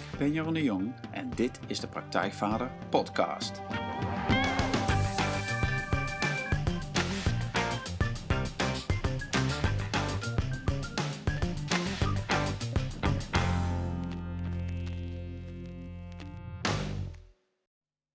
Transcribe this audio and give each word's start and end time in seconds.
Ik 0.00 0.18
ben 0.18 0.32
Jeroen 0.32 0.54
de 0.54 0.62
Jong 0.62 0.94
en 1.10 1.30
dit 1.34 1.60
is 1.66 1.80
de 1.80 1.88
Praktijkvader 1.88 2.70
Podcast. 2.88 3.60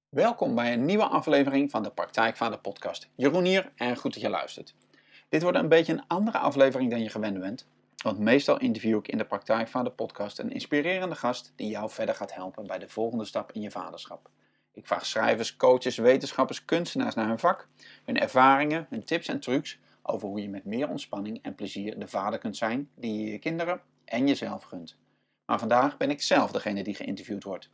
Welkom 0.10 0.56
bij 0.56 0.74
een 0.74 0.86
nieuwe 0.86 1.06
aflevering 1.06 1.72
van 1.72 1.84
de 1.84 1.92
Praktijkvader 1.92 2.60
Podcast. 2.60 3.10
Jeroen 3.16 3.44
hier 3.44 3.72
en 3.76 3.96
goed 3.96 4.14
dat 4.14 4.22
je 4.22 4.30
luistert. 4.30 4.76
Dit 5.30 5.42
wordt 5.42 5.58
een 5.58 5.70
beetje 5.70 5.94
een 5.94 6.08
andere 6.08 6.38
aflevering 6.38 6.92
dan 6.92 7.04
je 7.04 7.10
gewend 7.10 7.40
bent, 7.40 7.68
want 8.06 8.20
meestal 8.20 8.60
interview 8.60 8.98
ik 8.98 9.08
in 9.08 9.18
de 9.18 9.26
Praktijkvader 9.26 9.92
podcast 9.92 10.40
een 10.40 10.52
inspirerende 10.52 11.16
gast 11.16 11.54
die 11.56 11.70
jou 11.70 11.90
verder 11.90 12.16
gaat 12.16 12.34
helpen 12.34 12.68
bij 12.68 12.80
de 12.80 12.90
volgende 12.90 13.26
stap 13.26 13.52
in 13.52 13.62
je 13.62 13.72
vaderschap. 13.72 14.30
Ik 14.74 14.88
vraag 14.88 15.06
schrijvers, 15.06 15.56
coaches, 15.56 15.98
wetenschappers, 15.98 16.66
kunstenaars 16.66 17.16
naar 17.16 17.28
hun 17.28 17.40
vak, 17.40 17.68
hun 18.04 18.20
ervaringen, 18.20 18.88
hun 18.90 19.04
tips 19.04 19.28
en 19.28 19.40
trucs 19.40 19.80
over 20.02 20.28
hoe 20.28 20.42
je 20.42 20.50
met 20.50 20.66
meer 20.66 20.90
ontspanning 20.90 21.40
en 21.42 21.56
plezier 21.56 22.00
de 22.00 22.08
vader 22.08 22.40
kunt 22.40 22.58
zijn 22.58 22.90
die 22.96 23.20
je 23.20 23.32
je 23.32 23.40
kinderen 23.40 23.82
en 24.06 24.28
jezelf 24.28 24.64
gunt. 24.64 24.98
Maar 25.46 25.60
vandaag 25.60 25.98
ben 25.98 26.10
ik 26.10 26.22
zelf 26.22 26.52
degene 26.52 26.84
die 26.84 26.96
geïnterviewd 26.96 27.44
wordt. 27.44 27.70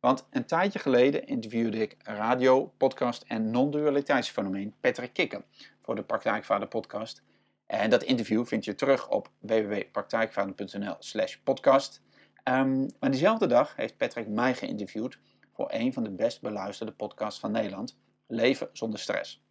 Want 0.00 0.26
een 0.30 0.46
tijdje 0.46 0.78
geleden 0.78 1.26
interviewde 1.26 1.78
ik 1.78 1.96
radio, 2.02 2.72
podcast 2.76 3.24
en 3.26 3.50
non-dualiteitsfenomeen 3.50 4.74
Patrick 4.80 5.12
Kikker 5.12 5.44
voor 5.82 5.94
de 5.94 6.02
Praktijkvader 6.02 6.68
podcast. 6.68 7.22
En 7.66 7.90
dat 7.90 8.02
interview 8.02 8.46
vind 8.46 8.64
je 8.64 8.74
terug 8.74 9.08
op 9.08 9.30
www.praktijkvader.nl 9.38 10.96
slash 10.98 11.36
podcast. 11.36 12.02
Um, 12.44 12.86
maar 13.00 13.10
diezelfde 13.10 13.46
dag 13.46 13.76
heeft 13.76 13.96
Patrick 13.96 14.28
mij 14.28 14.54
geïnterviewd 14.54 15.18
voor 15.52 15.68
een 15.72 15.92
van 15.92 16.02
de 16.02 16.10
best 16.10 16.40
beluisterde 16.40 16.92
podcasts 16.92 17.40
van 17.40 17.50
Nederland, 17.52 17.98
Leven 18.26 18.68
zonder 18.72 18.98
stress. 18.98 19.42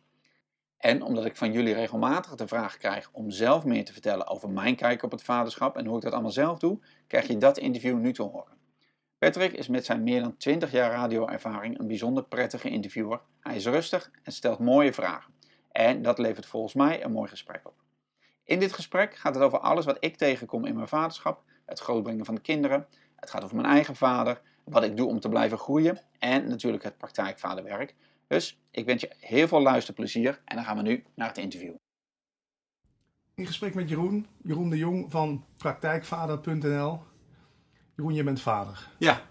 En 0.77 1.01
omdat 1.01 1.25
ik 1.25 1.35
van 1.35 1.51
jullie 1.51 1.73
regelmatig 1.73 2.35
de 2.35 2.47
vraag 2.47 2.77
krijg 2.77 3.09
om 3.11 3.31
zelf 3.31 3.65
meer 3.65 3.85
te 3.85 3.93
vertellen 3.93 4.27
over 4.27 4.49
mijn 4.49 4.75
kijk 4.75 5.03
op 5.03 5.11
het 5.11 5.23
vaderschap 5.23 5.77
en 5.77 5.85
hoe 5.85 5.95
ik 5.95 6.03
dat 6.03 6.13
allemaal 6.13 6.31
zelf 6.31 6.59
doe, 6.59 6.79
krijg 7.07 7.27
je 7.27 7.37
dat 7.37 7.57
interview 7.57 7.97
nu 7.97 8.13
te 8.13 8.21
horen. 8.21 8.57
Patrick 9.17 9.53
is 9.53 9.67
met 9.67 9.85
zijn 9.85 10.03
meer 10.03 10.21
dan 10.21 10.37
20 10.37 10.71
jaar 10.71 10.91
radioervaring 10.91 11.79
een 11.79 11.87
bijzonder 11.87 12.23
prettige 12.23 12.69
interviewer. 12.69 13.21
Hij 13.39 13.55
is 13.55 13.65
rustig 13.65 14.11
en 14.23 14.31
stelt 14.31 14.59
mooie 14.59 14.93
vragen. 14.93 15.33
En 15.71 16.01
dat 16.01 16.17
levert 16.17 16.45
volgens 16.45 16.73
mij 16.73 17.03
een 17.03 17.11
mooi 17.11 17.29
gesprek 17.29 17.67
op. 17.67 17.82
In 18.45 18.59
dit 18.59 18.73
gesprek 18.73 19.15
gaat 19.15 19.35
het 19.35 19.43
over 19.43 19.59
alles 19.59 19.85
wat 19.85 19.97
ik 19.99 20.17
tegenkom 20.17 20.65
in 20.65 20.75
mijn 20.75 20.87
vaderschap, 20.87 21.43
het 21.65 21.79
grootbrengen 21.79 22.25
van 22.25 22.35
de 22.35 22.41
kinderen. 22.41 22.87
Het 23.15 23.29
gaat 23.29 23.43
over 23.43 23.55
mijn 23.55 23.67
eigen 23.67 23.95
vader, 23.95 24.41
wat 24.63 24.83
ik 24.83 24.97
doe 24.97 25.07
om 25.07 25.19
te 25.19 25.29
blijven 25.29 25.57
groeien 25.57 26.01
en 26.19 26.47
natuurlijk 26.47 26.83
het 26.83 26.97
praktijkvaderwerk. 26.97 27.95
Dus 28.27 28.59
ik 28.71 28.85
wens 28.85 29.01
je 29.01 29.15
heel 29.19 29.47
veel 29.47 29.61
luisterplezier 29.61 30.41
en 30.45 30.55
dan 30.55 30.65
gaan 30.65 30.77
we 30.77 30.83
nu 30.83 31.03
naar 31.15 31.27
het 31.27 31.37
interview. 31.37 31.73
In 33.35 33.45
gesprek 33.45 33.75
met 33.75 33.89
Jeroen, 33.89 34.27
Jeroen 34.43 34.69
de 34.69 34.77
Jong 34.77 35.11
van 35.11 35.45
praktijkvader.nl. 35.57 36.99
Jeroen, 37.95 38.13
je 38.13 38.23
bent 38.23 38.41
vader. 38.41 38.89
Ja. 38.97 39.21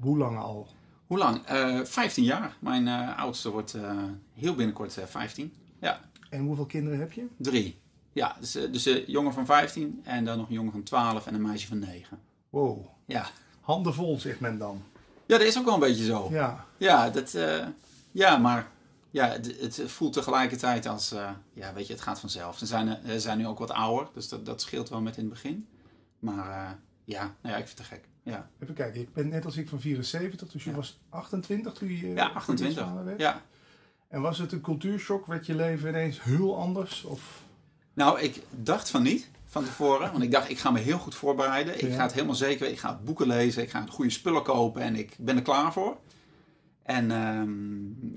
Hoe 0.00 0.18
lang 0.18 0.38
al? 0.38 0.68
Hoe 1.06 1.18
lang? 1.18 1.50
Uh, 1.50 1.84
15 1.84 2.24
jaar. 2.24 2.56
Mijn 2.60 2.86
uh, 2.86 3.18
oudste 3.18 3.50
wordt 3.50 3.74
uh, 3.74 4.02
heel 4.32 4.54
binnenkort 4.54 4.92
15. 5.04 5.54
Ja. 5.80 6.00
En 6.30 6.40
hoeveel 6.40 6.66
kinderen 6.66 6.98
heb 6.98 7.12
je? 7.12 7.26
Drie. 7.36 7.80
Ja, 8.18 8.36
dus, 8.40 8.52
dus 8.52 8.84
een 8.84 9.04
jongen 9.06 9.32
van 9.32 9.46
15 9.46 10.00
en 10.04 10.24
dan 10.24 10.38
nog 10.38 10.48
een 10.48 10.54
jongen 10.54 10.72
van 10.72 10.82
12 10.82 11.26
en 11.26 11.34
een 11.34 11.42
meisje 11.42 11.66
van 11.66 11.78
9. 11.78 12.18
Wow. 12.50 12.86
Ja. 13.04 13.26
Handen 13.60 13.94
vol, 13.94 14.18
zegt 14.18 14.40
men 14.40 14.58
dan. 14.58 14.82
Ja, 15.26 15.38
dat 15.38 15.46
is 15.46 15.58
ook 15.58 15.64
wel 15.64 15.74
een 15.74 15.80
beetje 15.80 16.04
zo. 16.04 16.28
Ja. 16.30 16.64
Ja, 16.76 17.10
dat, 17.10 17.34
uh, 17.34 17.66
ja 18.10 18.36
maar 18.36 18.66
ja, 19.10 19.28
het, 19.28 19.60
het, 19.60 19.82
voelt 19.86 20.12
tegelijkertijd 20.12 20.86
als, 20.86 21.12
uh, 21.12 21.30
ja, 21.52 21.72
weet 21.72 21.86
je, 21.86 21.92
het 21.92 22.02
gaat 22.02 22.20
vanzelf. 22.20 22.58
Ze 22.58 22.66
zijn, 22.66 22.98
uh, 23.06 23.16
zijn 23.16 23.38
nu 23.38 23.46
ook 23.46 23.58
wat 23.58 23.70
ouder, 23.70 24.08
dus 24.14 24.28
dat, 24.28 24.46
dat 24.46 24.60
scheelt 24.60 24.88
wel 24.88 25.00
met 25.00 25.16
in 25.16 25.24
het 25.24 25.32
begin. 25.32 25.68
Maar 26.18 26.78
ja, 27.04 27.22
nou 27.40 27.54
ja, 27.54 27.56
ik 27.56 27.66
vind 27.66 27.78
het 27.78 27.86
gek. 27.86 28.04
Ja. 28.22 28.50
Even 28.58 28.74
kijken, 28.74 29.00
ik 29.00 29.12
ben 29.12 29.28
net 29.28 29.44
als 29.44 29.56
ik 29.56 29.68
van 29.68 29.80
74, 29.80 30.48
dus 30.48 30.64
je 30.64 30.70
Ja. 30.70 30.76
was 30.76 30.98
28 31.08 31.72
toen 31.72 31.88
je 31.88 32.06
Ja, 32.06 32.28
28. 32.28 32.84
vader 32.84 33.04
werd. 33.04 33.20
Ja. 33.20 33.42
En 34.08 34.20
was 34.20 34.38
het 34.38 34.52
een 34.52 34.60
cultuurshock? 34.60 35.26
Werd 35.26 35.46
je 35.46 35.54
leven 35.54 35.88
ineens 35.88 36.22
heel 36.22 36.56
anders? 36.56 37.04
Of... 37.04 37.46
Nou, 37.98 38.20
ik 38.20 38.42
dacht 38.50 38.90
van 38.90 39.02
niet 39.02 39.28
van 39.46 39.64
tevoren. 39.64 40.10
Want 40.12 40.22
ik 40.22 40.30
dacht, 40.30 40.50
ik 40.50 40.58
ga 40.58 40.70
me 40.70 40.78
heel 40.78 40.98
goed 40.98 41.14
voorbereiden. 41.14 41.74
Ik 41.74 41.88
Ja. 41.88 41.96
ga 41.96 42.02
het 42.02 42.12
helemaal 42.12 42.34
zeker 42.34 42.58
weten. 42.58 42.72
Ik 42.72 42.78
ga 42.78 43.00
boeken 43.04 43.26
lezen. 43.26 43.62
Ik 43.62 43.70
ga 43.70 43.84
goede 43.88 44.10
spullen 44.10 44.42
kopen. 44.42 44.82
En 44.82 44.96
ik 44.96 45.14
ben 45.18 45.36
er 45.36 45.42
klaar 45.42 45.72
voor. 45.72 45.96
En, 46.82 47.10
ehm, 47.10 47.48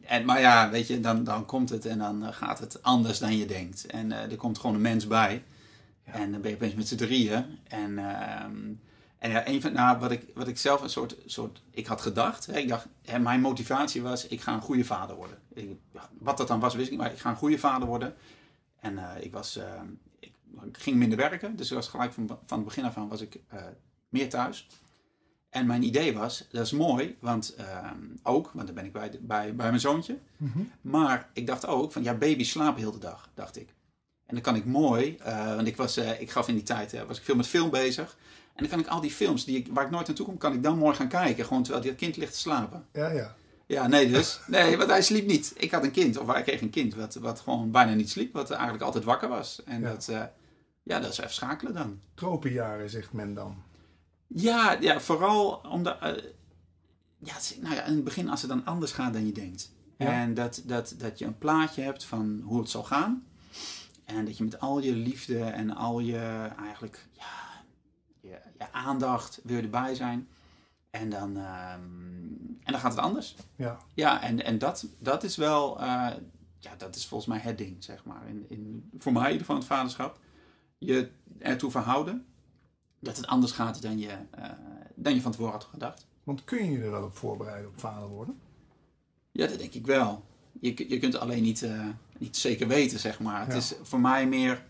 en, 0.01 0.25
maar 0.25 0.39
ja, 0.39 0.69
weet 0.69 0.87
je, 0.87 0.99
dan, 0.99 1.23
dan 1.23 1.45
komt 1.45 1.69
het 1.69 1.85
en 1.85 1.97
dan 1.97 2.25
eh, 2.25 2.33
gaat 2.33 2.59
het 2.59 2.83
anders 2.83 3.19
dan 3.19 3.37
je 3.37 3.45
denkt. 3.45 3.85
En 3.85 4.11
eh, 4.11 4.31
er 4.31 4.35
komt 4.37 4.57
gewoon 4.59 4.75
een 4.75 4.81
mens 4.81 5.07
bij. 5.07 5.43
Ja. 6.05 6.13
En 6.13 6.31
dan 6.31 6.41
ben 6.41 6.49
je 6.49 6.55
opeens 6.55 6.73
met 6.73 6.87
z'n 6.87 6.95
drieën. 6.95 7.45
En, 7.67 7.97
ehm, 7.97 8.55
en 9.19 9.31
ja, 9.31 9.47
een 9.47 9.61
van, 9.61 9.73
nou, 9.73 9.99
wat, 9.99 10.11
ik, 10.11 10.25
wat 10.33 10.47
ik 10.47 10.57
zelf 10.57 10.81
een 10.81 10.89
soort, 10.89 11.15
soort, 11.25 11.61
ik 11.71 11.85
had 11.87 12.01
gedacht. 12.01 12.45
Hè, 12.45 12.57
ik 12.57 12.67
dacht, 12.67 12.85
hè, 13.05 13.19
mijn 13.19 13.41
motivatie 13.41 14.01
was, 14.01 14.27
ik 14.27 14.41
ga 14.41 14.53
een 14.53 14.61
goede 14.61 14.85
vader 14.85 15.15
worden. 15.15 15.37
Ik, 15.53 15.69
wat 16.19 16.37
dat 16.37 16.47
dan 16.47 16.59
was, 16.59 16.73
wist 16.73 16.85
ik 16.85 16.91
niet, 16.91 17.01
maar 17.01 17.11
ik 17.11 17.19
ga 17.19 17.29
een 17.29 17.35
goede 17.35 17.57
vader 17.59 17.87
worden. 17.87 18.13
En 18.81 18.97
eh, 18.97 19.23
ik 19.23 19.31
was, 19.31 19.55
ehm, 19.55 19.87
ik, 20.19 20.33
ging 20.71 20.97
minder 20.97 21.17
werken, 21.17 21.55
dus 21.55 21.69
ik 21.69 21.75
was 21.75 21.87
gelijk 21.87 22.13
van, 22.13 22.27
van 22.27 22.57
het 22.57 22.63
begin 22.63 22.85
af 22.85 22.97
aan 22.97 23.07
was 23.07 23.21
ik 23.21 23.39
eh, 23.47 23.63
meer 24.09 24.29
thuis. 24.29 24.67
En 25.49 25.65
mijn 25.65 25.83
idee 25.83 26.13
was, 26.13 26.47
dat 26.51 26.65
is 26.65 26.71
mooi, 26.71 27.17
want 27.19 27.55
ehm, 27.55 27.99
ook, 28.23 28.51
want 28.53 28.65
dan 28.65 28.75
ben 28.75 28.85
ik 28.85 28.91
bij, 28.91 29.09
bij, 29.21 29.55
bij 29.55 29.67
mijn 29.67 29.79
zoontje. 29.79 30.17
Maar 30.81 31.29
ik 31.33 31.47
dacht 31.47 31.65
ook 31.65 31.91
van, 31.91 32.03
ja, 32.03 32.13
baby's 32.13 32.49
slapen 32.49 32.81
heel 32.81 32.91
de 32.91 32.97
dag, 32.97 33.29
dacht 33.33 33.57
ik. 33.57 33.69
En 34.25 34.33
dan 34.33 34.41
kan 34.41 34.55
ik 34.55 34.65
mooi, 34.65 35.17
eh, 35.17 35.55
want 35.55 35.67
ik, 35.67 35.75
was, 35.75 35.97
ik 35.97 36.31
gaf 36.31 36.47
in 36.47 36.53
die 36.53 36.63
tijd, 36.63 37.05
was 37.07 37.17
ik 37.17 37.23
veel 37.23 37.35
met 37.35 37.47
film 37.47 37.69
bezig. 37.69 38.17
En 38.53 38.63
dan 38.63 38.69
kan 38.69 38.79
ik 38.79 38.87
al 38.87 39.01
die 39.01 39.11
films 39.11 39.45
die 39.45 39.57
ik, 39.57 39.67
waar 39.71 39.85
ik 39.85 39.91
nooit 39.91 40.07
naartoe 40.07 40.25
kom, 40.25 40.37
kan 40.37 40.53
ik 40.53 40.63
dan 40.63 40.77
mooi 40.77 40.95
gaan 40.95 41.07
kijken. 41.07 41.45
Gewoon 41.45 41.63
terwijl 41.63 41.85
dat 41.85 41.95
kind 41.95 42.17
ligt 42.17 42.33
te 42.33 42.39
slapen. 42.39 42.85
Ja, 42.93 43.09
ja. 43.09 43.35
Ja, 43.71 43.87
nee 43.87 44.09
dus. 44.09 44.39
Nee, 44.47 44.77
want 44.77 44.89
hij 44.89 45.01
sliep 45.01 45.27
niet. 45.27 45.53
Ik 45.57 45.71
had 45.71 45.83
een 45.83 45.91
kind, 45.91 46.17
of 46.17 46.27
hij 46.27 46.41
kreeg 46.41 46.61
een 46.61 46.69
kind, 46.69 46.95
wat, 46.95 47.15
wat 47.15 47.39
gewoon 47.39 47.71
bijna 47.71 47.93
niet 47.93 48.09
sliep. 48.09 48.33
Wat 48.33 48.51
eigenlijk 48.51 48.83
altijd 48.83 49.03
wakker 49.03 49.29
was. 49.29 49.63
En 49.63 49.81
Ja. 49.81 49.89
dat, 49.89 50.07
eh, 50.07 50.23
ja, 50.83 50.99
dat 50.99 51.11
is 51.11 51.17
even 51.17 51.33
schakelen 51.33 51.73
dan. 51.73 51.99
Tropenjaren, 52.13 52.89
zegt 52.89 53.13
men 53.13 53.33
dan. 53.33 53.55
Ja, 54.27 54.77
ja 54.79 54.99
vooral 54.99 55.51
omdat... 55.69 55.99
eh, 56.01 56.23
ja, 57.17 57.33
nou 57.61 57.75
ja, 57.75 57.83
in 57.83 57.93
het 57.95 58.03
begin 58.03 58.29
als 58.29 58.41
het 58.41 58.49
dan 58.49 58.65
anders 58.65 58.91
gaat 58.91 59.13
dan 59.13 59.25
je 59.25 59.31
denkt. 59.31 59.71
Ja. 59.97 60.11
En 60.21 60.33
dat, 60.33 60.61
dat, 60.65 60.95
dat 60.97 61.19
je 61.19 61.25
een 61.25 61.37
plaatje 61.37 61.81
hebt 61.81 62.03
van 62.05 62.41
hoe 62.43 62.59
het 62.59 62.69
zal 62.69 62.83
gaan. 62.83 63.25
En 64.05 64.25
dat 64.25 64.37
je 64.37 64.43
met 64.43 64.59
al 64.59 64.79
je 64.81 64.93
liefde 64.93 65.39
en 65.43 65.75
al 65.75 65.99
je 65.99 66.49
eigenlijk 66.59 67.07
ja, 67.11 67.63
je, 68.21 68.37
je 68.57 68.71
aandacht 68.71 69.39
wil 69.43 69.61
erbij 69.61 69.95
zijn. 69.95 70.27
En 70.91 71.09
dan, 71.09 71.37
ehm, 71.37 71.81
en 72.63 72.71
dan 72.71 72.79
gaat 72.79 72.91
het 72.91 73.01
anders. 73.01 73.35
Ja. 73.55 73.77
Ja, 73.93 74.21
en, 74.21 74.45
en 74.45 74.57
dat, 74.57 74.87
dat 74.99 75.23
is 75.23 75.35
wel, 75.35 75.79
eh, 75.79 76.09
ja, 76.59 76.75
dat 76.77 76.95
is 76.95 77.05
volgens 77.05 77.29
mij 77.29 77.39
het 77.39 77.57
ding, 77.57 77.83
zeg 77.83 78.05
maar. 78.05 78.27
In, 78.27 78.45
in, 78.49 78.89
voor 78.97 79.11
mij 79.11 79.23
in 79.23 79.31
ieder 79.31 79.45
geval 79.45 79.55
het 79.61 79.65
vaderschap. 79.65 80.19
Je 80.77 81.09
ertoe 81.39 81.71
verhouden 81.71 82.25
dat 82.99 83.17
het 83.17 83.27
anders 83.27 83.51
gaat 83.51 83.81
dan 83.81 83.99
je, 83.99 84.17
eh, 84.31 84.49
dan 84.95 85.13
je 85.13 85.21
van 85.21 85.31
tevoren 85.31 85.53
had 85.53 85.63
gedacht. 85.63 86.05
Want 86.23 86.43
kun 86.43 86.65
je 86.65 86.71
je 86.71 86.83
er 86.83 86.91
wel 86.91 87.03
op 87.03 87.17
voorbereiden 87.17 87.69
op 87.69 87.79
vader 87.79 88.07
worden? 88.07 88.39
Ja, 89.31 89.47
dat 89.47 89.59
denk 89.59 89.73
ik 89.73 89.85
wel. 89.85 90.23
Je, 90.59 90.89
je 90.89 90.99
kunt 90.99 91.13
het 91.13 91.21
alleen 91.21 91.43
niet, 91.43 91.63
eh, 91.63 91.87
niet 92.17 92.37
zeker 92.37 92.67
weten, 92.67 92.99
zeg 92.99 93.19
maar. 93.19 93.45
Het 93.45 93.55
is 93.55 93.73
voor 93.81 93.99
mij 93.99 94.27
meer... 94.27 94.63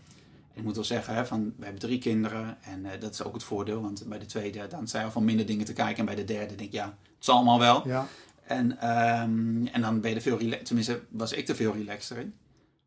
Ik 0.54 0.62
moet 0.62 0.74
wel 0.74 0.84
zeggen, 0.84 1.14
hè, 1.14 1.26
van, 1.26 1.44
we 1.56 1.62
hebben 1.64 1.80
drie 1.80 1.98
kinderen. 1.98 2.62
En 2.62 2.84
eh, 2.86 3.00
dat 3.00 3.12
is 3.12 3.22
ook 3.22 3.34
het 3.34 3.42
voordeel. 3.44 3.80
Want 3.82 4.04
bij 4.08 4.18
de 4.18 4.26
tweede, 4.26 4.66
dan 4.66 4.88
zijn 4.88 5.04
er 5.04 5.10
van 5.12 5.24
minder 5.24 5.46
dingen 5.46 5.64
te 5.64 5.72
kijken. 5.72 5.96
En 5.98 6.04
bij 6.04 6.14
de 6.14 6.24
derde 6.24 6.46
denk 6.54 6.60
ik, 6.68 6.72
ja, 6.72 6.84
het 6.86 7.24
zal 7.24 7.34
allemaal 7.36 7.58
wel. 7.58 7.88
Ja. 7.88 8.06
En, 8.44 8.78
ehm, 8.78 9.66
en 9.66 9.80
dan 9.80 10.00
ben 10.00 10.10
je 10.10 10.16
er 10.16 10.22
veel 10.22 10.38
relaxed. 10.38 10.66
Tenminste, 10.66 11.00
was 11.10 11.32
ik 11.32 11.48
er 11.48 11.54
veel 11.56 11.72
relaxter 11.72 12.18
in. 12.18 12.34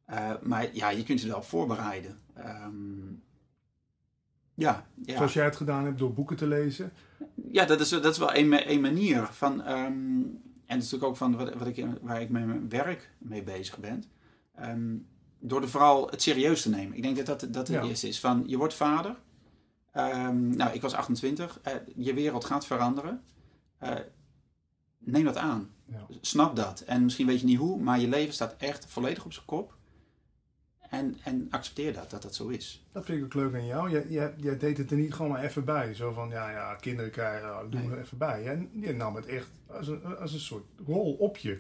Eh, 0.06 0.32
maar 0.42 0.68
ja, 0.74 0.90
je 0.90 1.04
kunt 1.04 1.22
je 1.22 1.28
wel 1.28 1.38
op 1.38 1.44
voorbereiden. 1.44 2.18
Ehm, 2.34 2.74
ja, 4.54 4.86
ja. 5.06 5.16
Zoals 5.16 5.34
jij 5.34 5.46
het 5.46 5.56
gedaan 5.56 5.86
hebt 5.86 6.00
door 6.00 6.14
boeken 6.14 6.36
te 6.38 6.48
lezen. 6.48 6.92
ja, 7.52 7.66
dat 7.66 7.80
is, 7.80 7.90
dat 7.90 8.06
is 8.06 8.18
wel 8.18 8.36
een, 8.36 8.50
ma- 8.50 8.68
een 8.68 8.82
manier. 8.82 9.28
Van, 9.32 9.64
ehm, 9.64 10.22
en 10.66 10.78
natuurlijk 10.78 11.04
ook 11.04 11.18
van 11.18 11.36
wat, 11.36 11.54
wat 11.54 11.68
ik, 11.68 11.86
waar 12.02 12.22
ik 12.22 12.30
met 12.30 12.46
mijn 12.46 12.70
werk 12.70 13.10
mee 13.18 13.44
bezig 13.44 13.78
ben. 13.80 14.04
Door 15.48 15.62
er 15.62 15.70
vooral 15.70 16.08
het 16.10 16.22
serieus 16.22 16.62
te 16.62 16.70
nemen. 16.70 16.98
Ik 16.98 17.04
denk 17.04 17.16
dat 17.18 17.26
dat, 17.26 17.40
dat 17.40 17.68
het 17.68 17.78
Ja. 17.78 17.84
eerste 17.84 18.08
is. 18.08 18.20
Van, 18.20 18.44
je 18.48 18.58
wordt 18.58 18.74
vader. 18.74 19.16
Ehm, 19.92 20.56
nou, 20.56 20.74
ik 20.74 20.82
was 20.82 20.94
28. 20.94 21.60
Eh, 21.64 21.74
je 21.96 22.14
wereld 22.14 22.46
gaat 22.46 22.66
veranderen. 22.66 23.24
Eh, 23.78 23.96
neem 24.98 25.24
dat 25.24 25.38
aan. 25.38 25.70
Ja. 25.86 26.06
Snap 26.22 26.56
dat. 26.56 26.80
En 26.80 27.04
misschien 27.04 27.28
weet 27.28 27.40
je 27.40 27.46
niet 27.46 27.58
hoe, 27.58 27.80
maar 27.80 28.00
je 28.00 28.08
leven 28.08 28.34
staat 28.34 28.56
echt 28.58 28.86
volledig 28.86 29.26
op 29.26 29.34
zijn 29.34 29.46
kop. 29.46 29.74
En, 30.90 31.18
en 31.24 31.48
accepteer 31.50 31.94
dat, 31.94 32.10
dat 32.10 32.22
dat 32.22 32.36
zo 32.36 32.48
is. 32.48 32.86
Dat 32.92 33.06
vind 33.06 33.18
ik 33.18 33.24
ook 33.24 33.34
leuk 33.34 33.54
aan 33.54 33.66
jou. 33.66 33.90
Jij, 33.92 34.06
jij, 34.10 34.34
jij 34.38 34.58
deed 34.58 34.78
het 34.78 34.92
er 34.92 34.98
niet 34.98 35.14
gewoon 35.14 35.32
maar 35.32 35.44
even 35.44 35.66
bij. 35.66 35.94
Zo 35.94 36.12
van, 36.12 36.30
ja, 36.30 36.50
ja, 36.52 36.76
kinderen 36.76 37.12
krijgen, 37.12 37.70
doen 37.70 37.82
Nee. 37.82 37.92
er 37.92 38.00
even 38.00 38.18
bij. 38.18 38.48
En 38.48 38.70
je 38.74 38.94
nam 38.94 39.16
het 39.16 39.26
echt 39.26 39.50
als 39.68 39.88
een, 39.88 40.18
als 40.18 40.34
een 40.34 40.40
soort 40.40 40.66
rol 40.86 41.14
op 41.14 41.38
je. 41.38 41.60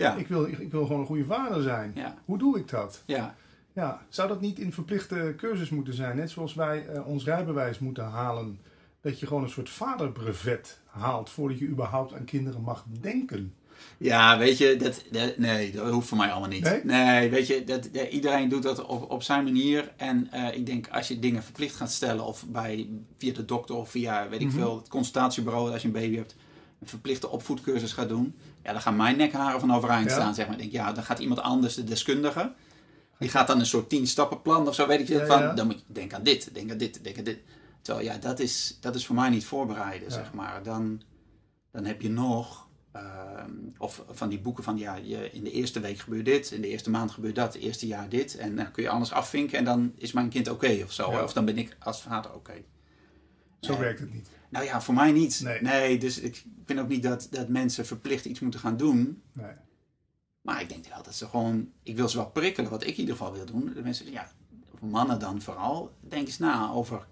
Ja, 0.00 0.14
Ik, 0.16 0.26
wil, 0.28 0.46
ik, 0.46 0.70
wil 0.70 0.86
gewoon 0.86 1.00
een 1.00 1.06
goede 1.06 1.24
vader 1.24 1.62
zijn. 1.62 1.92
ja, 1.94 2.16
Hoe 2.24 2.38
doe 2.38 2.58
ik 2.58 2.68
dat? 2.68 3.02
ja. 3.06 3.34
Ja, 3.72 4.02
zou 4.08 4.28
dat 4.28 4.40
niet 4.40 4.58
in 4.58 4.72
verplichte 4.72 5.34
cursus 5.36 5.70
moeten 5.70 5.94
zijn? 5.94 6.16
Net 6.16 6.30
zoals 6.30 6.54
wij 6.54 6.86
eh, 6.86 7.06
ons 7.06 7.24
rijbewijs 7.24 7.78
moeten 7.78 8.04
halen. 8.04 8.58
Dat 9.00 9.20
je 9.20 9.26
gewoon 9.26 9.42
een 9.42 9.48
soort 9.50 9.70
vaderbrevet 9.70 10.80
haalt 10.86 11.30
voordat 11.30 11.58
je 11.58 11.66
überhaupt 11.68 12.14
aan 12.14 12.24
kinderen 12.24 12.60
mag 12.62 12.84
denken. 13.00 13.54
Ja, 13.98 14.38
weet 14.38 14.58
je, 14.58 14.76
dat, 14.76 15.04
dat- 15.10 15.36
nee, 15.38 15.72
dat 15.72 15.90
hoeft 15.90 16.08
voor 16.08 16.18
mij 16.18 16.30
allemaal 16.30 16.48
niet. 16.48 16.82
Nee? 16.84 17.30
weet 17.30 17.46
je, 17.46 17.64
dat, 17.64 17.88
dat- 17.92 18.08
iedereen 18.08 18.48
doet 18.48 18.62
dat 18.62 18.84
op, 18.86 19.10
op 19.10 19.22
zijn 19.22 19.44
manier. 19.44 19.92
En 19.96 20.28
eh, 20.32 20.56
ik 20.56 20.66
denk, 20.66 20.88
als 20.88 21.08
je 21.08 21.18
dingen 21.18 21.42
verplicht 21.42 21.74
gaat 21.76 21.90
stellen, 21.92 22.24
of 22.24 22.44
bij, 22.48 22.88
via 23.18 23.32
de 23.32 23.44
dokter 23.44 23.74
of 23.74 23.90
via, 23.90 24.28
weet 24.28 24.40
ik 24.40 24.46
Mhm. 24.46 24.56
veel, 24.56 24.76
het 24.76 24.88
consultatiebureau, 24.88 25.72
als 25.72 25.82
je 25.82 25.86
een 25.88 25.94
baby 25.94 26.16
hebt, 26.16 26.36
een 26.80 26.88
verplichte 26.88 27.28
opvoedcursus 27.28 27.92
gaat 27.92 28.08
doen, 28.08 28.34
ja, 28.62 28.72
dan 28.72 28.80
gaan 28.80 28.96
mijn 28.96 29.16
nekharen 29.16 29.60
van 29.60 29.74
overeind 29.74 30.08
Ja. 30.08 30.14
staan, 30.14 30.34
zeg 30.34 30.46
maar. 30.46 30.54
Ik 30.54 30.60
denk, 30.60 30.72
ja, 30.72 30.92
dan 30.92 31.04
gaat 31.04 31.18
iemand 31.18 31.40
anders, 31.40 31.74
de 31.74 31.84
deskundige, 31.84 32.52
die 33.18 33.28
gaat 33.28 33.46
dan 33.46 33.58
een 33.58 33.66
soort 33.66 33.88
tien 33.88 34.06
stappenplan 34.06 34.68
of 34.68 34.74
zo, 34.74 34.86
weet 34.86 35.00
ik 35.00 35.08
Ja, 35.08 35.26
van, 35.26 35.40
ja. 35.40 35.52
dan 35.52 35.66
moet 35.66 35.78
je 35.86 35.92
denk 35.92 36.12
aan 36.12 36.22
dit, 36.22 36.54
denk 36.54 36.70
aan 36.70 36.78
dit, 36.78 37.04
denk 37.04 37.18
aan 37.18 37.24
dit. 37.24 37.38
Terwijl, 37.82 38.06
ja, 38.06 38.16
dat 38.18 38.38
is, 38.38 38.78
dat 38.80 38.94
is 38.94 39.06
voor 39.06 39.14
mij 39.14 39.28
niet 39.30 39.44
voorbereiden, 39.44 40.12
zeg 40.12 40.32
maar. 40.32 40.62
Dan, 40.62 41.02
dan 41.70 41.84
heb 41.84 42.02
je 42.02 42.10
nog, 42.10 42.66
ehm, 42.92 43.50
of 43.78 44.04
van 44.10 44.28
die 44.28 44.40
boeken 44.40 44.64
van, 44.64 44.78
ja, 44.78 44.94
je, 44.94 45.30
in 45.32 45.44
de 45.44 45.50
eerste 45.50 45.80
week 45.80 45.98
gebeurt 45.98 46.24
dit, 46.24 46.50
in 46.50 46.60
de 46.60 46.68
eerste 46.68 46.90
maand 46.90 47.10
gebeurt 47.10 47.34
dat, 47.34 47.52
het 47.52 47.62
eerste 47.62 47.86
jaar 47.86 48.08
dit. 48.08 48.36
En 48.36 48.56
dan 48.56 48.70
kun 48.70 48.82
je 48.82 48.88
alles 48.88 49.12
afvinken 49.12 49.58
en 49.58 49.64
dan 49.64 49.92
is 49.96 50.12
mijn 50.12 50.28
kind 50.28 50.48
oké 50.48 50.80
of 50.84 50.92
zo. 50.92 51.08
Of 51.10 51.32
dan 51.32 51.44
ben 51.44 51.58
ik 51.58 51.76
als 51.78 52.02
vader 52.02 52.34
oké. 52.34 52.52
Zo 53.60 53.72
Nee. 53.72 53.80
werkt 53.80 54.00
het 54.00 54.14
niet. 54.14 54.28
Nou 54.48 54.64
ja, 54.64 54.80
voor 54.80 54.94
mij 54.94 55.12
niet. 55.12 55.42
Nee. 55.60 55.98
dus 55.98 56.18
ik 56.18 56.44
vind 56.64 56.80
ook 56.80 56.88
niet 56.88 57.02
dat, 57.02 57.28
dat 57.30 57.48
mensen 57.48 57.86
verplicht 57.86 58.24
iets 58.24 58.40
moeten 58.40 58.60
gaan 58.60 58.76
doen. 58.76 59.22
Nee. 59.32 59.52
Maar 60.40 60.60
ik 60.60 60.68
denk 60.68 60.86
wel 60.86 61.02
dat 61.02 61.14
ze 61.14 61.26
gewoon, 61.26 61.72
ik 61.82 61.96
wil 61.96 62.08
ze 62.08 62.16
wel 62.16 62.30
prikkelen, 62.30 62.70
wat 62.70 62.82
ik 62.82 62.88
in 62.88 63.00
ieder 63.00 63.16
geval 63.16 63.32
wil 63.32 63.46
doen. 63.46 63.72
De 63.74 63.82
mensen, 63.82 64.10
ja, 64.10 64.30
mannen 64.80 65.18
dan 65.18 65.42
vooral, 65.42 65.92
denk 66.00 66.26
eens 66.26 66.38
na 66.38 66.70
over 66.70 67.06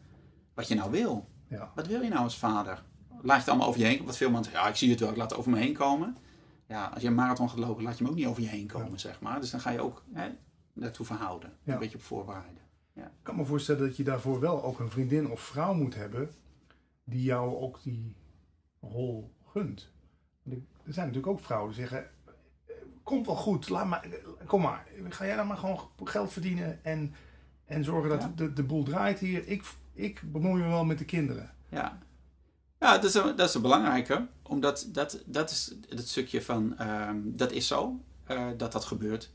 wat 0.55 0.69
je 0.69 0.75
nou 0.75 0.91
wil. 0.91 1.29
Ja. 1.49 1.73
Wat 1.75 1.87
wil 1.87 2.03
je 2.03 2.09
nou 2.09 2.23
als 2.23 2.39
vader? 2.39 2.83
Laat 3.23 3.35
je 3.35 3.41
het 3.41 3.49
allemaal 3.49 3.69
over 3.69 3.81
je 3.81 3.87
heen 3.87 4.05
Wat 4.05 4.17
veel 4.17 4.31
mensen 4.31 4.45
zeggen, 4.53 4.63
ja, 4.63 4.75
ik 4.75 4.79
zie 4.79 4.91
het 4.91 5.01
wel, 5.01 5.11
ik 5.11 5.17
laat 5.17 5.31
het 5.31 5.39
over 5.39 5.51
me 5.51 5.59
heen 5.59 5.75
komen. 5.75 6.17
Ja, 6.67 6.87
als 6.87 7.03
je 7.03 7.09
een 7.09 7.15
marathon 7.15 7.51
gaat 7.51 7.59
lopen, 7.59 7.83
laat 7.83 7.99
je 7.99 8.03
hem 8.05 8.13
ook 8.13 8.19
niet 8.19 8.27
over 8.27 8.43
je 8.43 8.49
heen 8.49 8.67
komen, 8.67 9.01
zeg 9.01 9.21
maar. 9.21 9.41
Dus 9.41 9.51
dan 9.51 9.61
ga 9.61 9.71
je 9.71 9.81
ook 9.81 10.05
hè, 10.13 10.29
daartoe 10.73 11.07
verhouden. 11.07 11.53
Ja. 11.63 11.73
Een 11.73 11.79
beetje 11.79 11.97
op 11.97 12.03
voorbereiden. 12.03 12.63
Ik 13.07 13.23
kan 13.23 13.37
me 13.37 13.45
voorstellen 13.45 13.87
dat 13.87 13.97
je 13.97 14.05
daarvoor 14.05 14.41
wel 14.41 14.63
ook 14.65 14.79
een 14.81 14.91
vriendin 14.91 15.31
of 15.31 15.41
vrouw 15.41 15.75
moet 15.75 15.95
hebben 15.95 16.31
die 17.05 17.23
jou 17.23 17.57
ook 17.57 17.83
die 17.83 18.15
rol 18.81 19.33
gunt. 19.47 19.91
Want 20.43 20.63
er 20.87 20.93
zijn 20.93 21.07
natuurlijk 21.07 21.33
ook 21.33 21.41
vrouwen 21.45 21.71
die 21.73 21.81
zeggen, 21.81 22.05
"Eh, 22.05 22.75
komt 23.03 23.27
wel 23.27 23.35
goed, 23.37 23.69
laat 23.69 23.87
maar, 23.87 24.03
eh, 24.05 24.47
kom 24.47 24.61
maar, 24.63 24.87
ga 25.09 25.27
jij 25.27 25.37
dan 25.37 25.47
maar 25.47 25.57
gewoon 25.57 25.81
geld 26.05 26.33
verdienen 26.33 26.85
en, 26.85 27.15
en 27.65 27.85
zorgen 27.85 28.11
dat 28.11 28.23
Ja. 28.23 28.33
de, 28.37 28.53
de 28.53 28.63
boel 28.63 28.83
draait 28.85 29.19
hier. 29.19 29.47
Ik, 29.49 29.65
ik 29.93 30.23
bemoei 30.33 30.63
me 30.63 30.69
wel 30.69 30.85
met 30.85 30.99
de 30.99 31.05
kinderen. 31.05 31.51
Ja, 31.69 31.99
ja 32.79 32.93
dat, 32.93 33.05
is 33.05 33.15
een, 33.15 33.37
dat 33.37 33.49
is 33.49 33.55
een 33.55 33.63
belangrijke. 33.63 34.27
Omdat 34.43 34.89
dat, 34.93 35.23
dat 35.27 35.51
is 35.51 35.75
het 35.89 36.09
stukje 36.09 36.43
van, 36.43 36.79
ehm, 36.79 37.17
dat 37.25 37.53
is 37.53 37.67
zo, 37.67 38.01
eh, 38.25 38.49
dat 38.57 38.73
dat 38.73 38.85
gebeurt. 38.85 39.31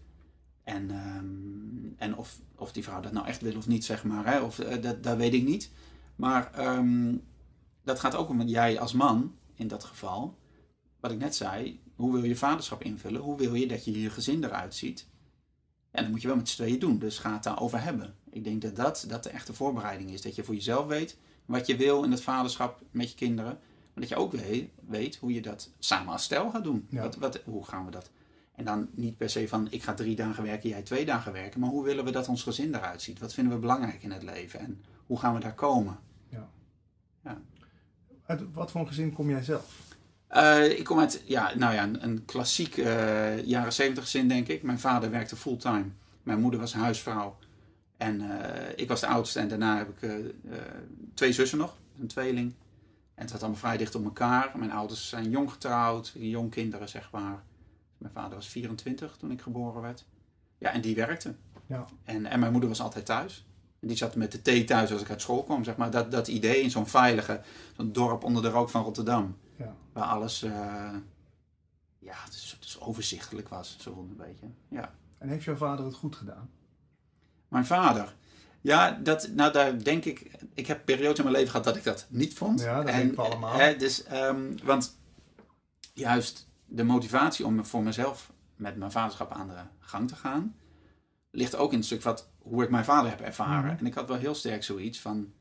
En, 0.63 0.91
ehm, 0.91 1.93
en 1.97 2.17
of, 2.17 2.39
of 2.55 2.71
die 2.71 2.83
vrouw 2.83 3.01
dat 3.01 3.11
nou 3.11 3.27
echt 3.27 3.41
wil 3.41 3.57
of 3.57 3.67
niet, 3.67 3.85
zeg 3.85 4.03
maar, 4.03 4.25
hè, 4.25 4.39
of, 4.39 4.59
eh, 4.59 4.81
dat, 4.81 5.03
dat 5.03 5.17
weet 5.17 5.33
ik 5.33 5.43
niet. 5.43 5.71
Maar 6.15 6.53
ehm, 6.53 7.15
dat 7.83 7.99
gaat 7.99 8.15
ook 8.15 8.29
om 8.29 8.41
jij 8.41 8.79
als 8.79 8.93
man, 8.93 9.35
in 9.55 9.67
dat 9.67 9.83
geval, 9.83 10.37
wat 10.99 11.11
ik 11.11 11.19
net 11.19 11.35
zei, 11.35 11.79
hoe 11.95 12.11
wil 12.11 12.23
je 12.23 12.35
vaderschap 12.35 12.83
invullen? 12.83 13.21
Hoe 13.21 13.37
wil 13.37 13.53
je 13.53 13.67
dat 13.67 13.85
je 13.85 14.01
je 14.01 14.09
gezin 14.09 14.43
eruit 14.43 14.75
ziet? 14.75 15.07
En 15.91 16.01
dat 16.03 16.11
moet 16.11 16.21
je 16.21 16.27
wel 16.27 16.37
met 16.37 16.49
z'n 16.49 16.55
tweeën 16.55 16.79
doen, 16.79 16.99
dus 16.99 17.17
ga 17.17 17.33
het 17.33 17.43
daarover 17.43 17.81
hebben. 17.81 18.15
Ik 18.29 18.43
denk 18.43 18.61
dat 18.61 18.75
dat, 18.75 19.05
dat 19.07 19.23
de 19.23 19.29
echte 19.29 19.53
voorbereiding 19.53 20.09
is. 20.09 20.21
Dat 20.21 20.35
je 20.35 20.43
voor 20.43 20.53
jezelf 20.53 20.85
weet 20.85 21.17
wat 21.45 21.67
je 21.67 21.75
wil 21.75 22.03
in 22.03 22.11
het 22.11 22.21
vaderschap 22.21 22.81
met 22.91 23.09
je 23.09 23.15
kinderen. 23.15 23.59
Maar 23.93 24.03
dat 24.03 24.09
je 24.09 24.15
ook 24.15 24.31
weet, 24.31 24.69
weet 24.87 25.15
hoe 25.15 25.33
je 25.33 25.41
dat 25.41 25.71
samen 25.79 26.13
als 26.13 26.23
stel 26.23 26.49
gaat 26.49 26.63
doen. 26.63 26.87
Ja. 26.89 27.01
Wat, 27.01 27.15
wat, 27.15 27.41
hoe 27.45 27.65
gaan 27.65 27.85
we 27.85 27.91
dat? 27.91 28.11
En 28.55 28.65
dan 28.65 28.89
niet 28.91 29.17
per 29.17 29.29
se 29.29 29.47
van 29.47 29.67
ik 29.69 29.83
ga 29.83 29.93
drie 29.93 30.15
dagen 30.15 30.43
werken, 30.43 30.69
jij 30.69 30.81
twee 30.81 31.05
dagen 31.05 31.31
werken. 31.33 31.59
Maar 31.59 31.69
hoe 31.69 31.83
willen 31.83 32.05
we 32.05 32.11
dat 32.11 32.27
ons 32.27 32.43
gezin 32.43 32.75
eruit 32.75 33.01
ziet? 33.01 33.19
Wat 33.19 33.33
vinden 33.33 33.53
we 33.53 33.59
belangrijk 33.59 34.03
in 34.03 34.11
het 34.11 34.23
leven? 34.23 34.59
En 34.59 34.83
hoe 35.05 35.19
gaan 35.19 35.33
we 35.33 35.39
daar 35.39 35.53
komen? 35.53 35.99
Uit 38.25 38.41
wat 38.53 38.71
voor 38.71 38.81
een 38.81 38.87
gezin 38.87 39.13
kom 39.13 39.29
jij 39.29 39.43
zelf? 39.43 39.95
Eh, 40.27 40.79
ik 40.79 40.83
kom 40.83 40.99
uit 40.99 41.23
ja, 41.25 41.55
nou 41.55 41.73
ja, 41.73 41.83
een, 41.83 42.03
een 42.03 42.25
klassiek 42.25 42.77
eh, 42.77 43.45
jaren 43.45 43.73
zeventig 43.73 44.03
gezin, 44.03 44.27
denk 44.27 44.47
ik. 44.47 44.63
Mijn 44.63 44.79
vader 44.79 45.11
werkte 45.11 45.35
fulltime. 45.35 45.85
Mijn 46.23 46.39
moeder 46.39 46.59
was 46.59 46.73
huisvrouw. 46.73 47.37
En 47.97 48.21
eh, 48.21 48.73
ik 48.75 48.87
was 48.87 48.99
de 48.99 49.07
oudste. 49.07 49.39
En 49.39 49.47
daarna 49.47 49.77
heb 49.77 49.89
ik 49.89 50.09
twee 51.13 51.33
zussen 51.33 51.57
nog. 51.57 51.75
Een 51.99 52.07
tweeling. 52.07 52.53
En 53.15 53.21
het 53.21 53.29
zat 53.29 53.39
allemaal 53.39 53.59
vrij 53.59 53.77
dicht 53.77 53.95
op 53.95 54.03
elkaar. 54.03 54.51
Mijn 54.55 54.71
ouders 54.71 55.09
zijn 55.09 55.29
jong 55.29 55.51
getrouwd. 55.51 56.13
Jong 56.15 56.51
kinderen, 56.51 56.89
zeg 56.89 57.11
maar. 57.11 57.43
Mijn 58.03 58.13
vader 58.15 58.35
was 58.35 58.47
24 58.47 59.15
toen 59.17 59.31
ik 59.31 59.41
geboren 59.41 59.81
werd. 59.81 60.05
Ja, 60.57 60.71
en 60.71 60.81
die 60.81 60.95
werkte. 60.95 61.35
Ja. 61.65 61.85
En, 62.03 62.25
en 62.25 62.39
mijn 62.39 62.51
moeder 62.51 62.69
was 62.69 62.81
altijd 62.81 63.05
thuis. 63.05 63.45
En 63.79 63.87
die 63.87 63.97
zat 63.97 64.15
met 64.15 64.31
de 64.31 64.41
thee 64.41 64.63
thuis 64.63 64.91
als 64.91 65.01
ik 65.01 65.09
uit 65.09 65.21
school 65.21 65.43
kwam. 65.43 65.63
Zeg 65.63 65.75
maar. 65.77 65.91
dat, 65.91 66.11
dat 66.11 66.27
idee 66.27 66.61
in 66.61 66.71
zo'n 66.71 66.87
veilige 66.87 67.41
zo'n 67.75 67.91
dorp 67.91 68.23
onder 68.23 68.41
de 68.41 68.49
rook 68.49 68.69
van 68.69 68.83
Rotterdam. 68.83 69.37
Ja. 69.55 69.75
Waar 69.93 70.03
alles 70.03 70.43
eh, 70.43 70.51
ja, 71.99 72.15
het 72.23 72.33
is, 72.33 72.51
het 72.59 72.63
is 72.69 72.79
overzichtelijk 72.79 73.49
was, 73.49 73.77
zo 73.79 74.07
een 74.09 74.15
beetje. 74.17 74.45
Ja. 74.67 74.93
En 75.17 75.29
heeft 75.29 75.43
jouw 75.43 75.55
vader 75.55 75.85
het 75.85 75.95
goed 75.95 76.15
gedaan? 76.15 76.49
Mijn 77.47 77.65
vader. 77.65 78.15
Ja, 78.61 78.91
dat, 78.91 79.27
nou 79.27 79.51
daar 79.51 79.83
denk 79.83 80.05
ik. 80.05 80.31
Ik 80.53 80.67
heb 80.67 80.85
periodes 80.85 81.17
in 81.17 81.23
mijn 81.23 81.35
leven 81.35 81.49
gehad 81.51 81.65
dat 81.65 81.75
ik 81.75 81.83
dat 81.83 82.05
niet 82.09 82.33
vond. 82.33 82.59
Ja, 82.59 82.75
dat 82.77 82.87
En, 82.87 82.97
denken 82.97 83.15
we 83.15 83.21
allemaal. 83.21 83.59
eh, 83.59 83.79
dus, 83.79 84.03
ehm, 84.03 84.57
want 84.63 84.97
juist 85.93 86.47
de 86.75 86.83
motivatie 86.83 87.45
om 87.45 87.65
voor 87.65 87.83
mezelf 87.83 88.31
met 88.55 88.75
mijn 88.75 88.91
vaderschap 88.91 89.31
aan 89.31 89.47
de 89.47 89.61
gang 89.79 90.07
te 90.07 90.15
gaan, 90.15 90.55
ligt 91.31 91.55
ook 91.55 91.71
in 91.71 91.77
het 91.77 91.85
stuk 91.85 92.01
wat, 92.01 92.29
hoe 92.37 92.63
ik 92.63 92.69
mijn 92.69 92.83
vader 92.83 93.09
heb 93.09 93.21
ervaren. 93.21 93.71
Mhm. 93.71 93.79
En 93.79 93.85
ik 93.85 93.93
had 93.93 94.07
wel 94.07 94.17
heel 94.17 94.35
sterk 94.35 94.63
zoiets 94.63 94.99
van, 94.99 95.33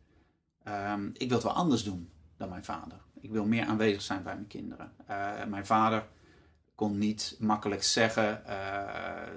ehm, 0.62 1.06
ik 1.12 1.28
wil 1.28 1.36
het 1.36 1.42
wel 1.42 1.52
anders 1.52 1.84
doen 1.84 2.10
dan 2.36 2.48
mijn 2.48 2.64
vader. 2.64 2.98
Ik 3.20 3.30
wil 3.30 3.44
meer 3.44 3.64
aanwezig 3.64 4.02
zijn 4.02 4.22
bij 4.22 4.34
mijn 4.34 4.46
kinderen. 4.46 4.92
Eh, 5.06 5.44
mijn 5.48 5.66
vader 5.66 6.08
kon 6.74 6.98
niet 6.98 7.36
makkelijk 7.38 7.82
zeggen 7.82 8.46
eh, 8.46 9.28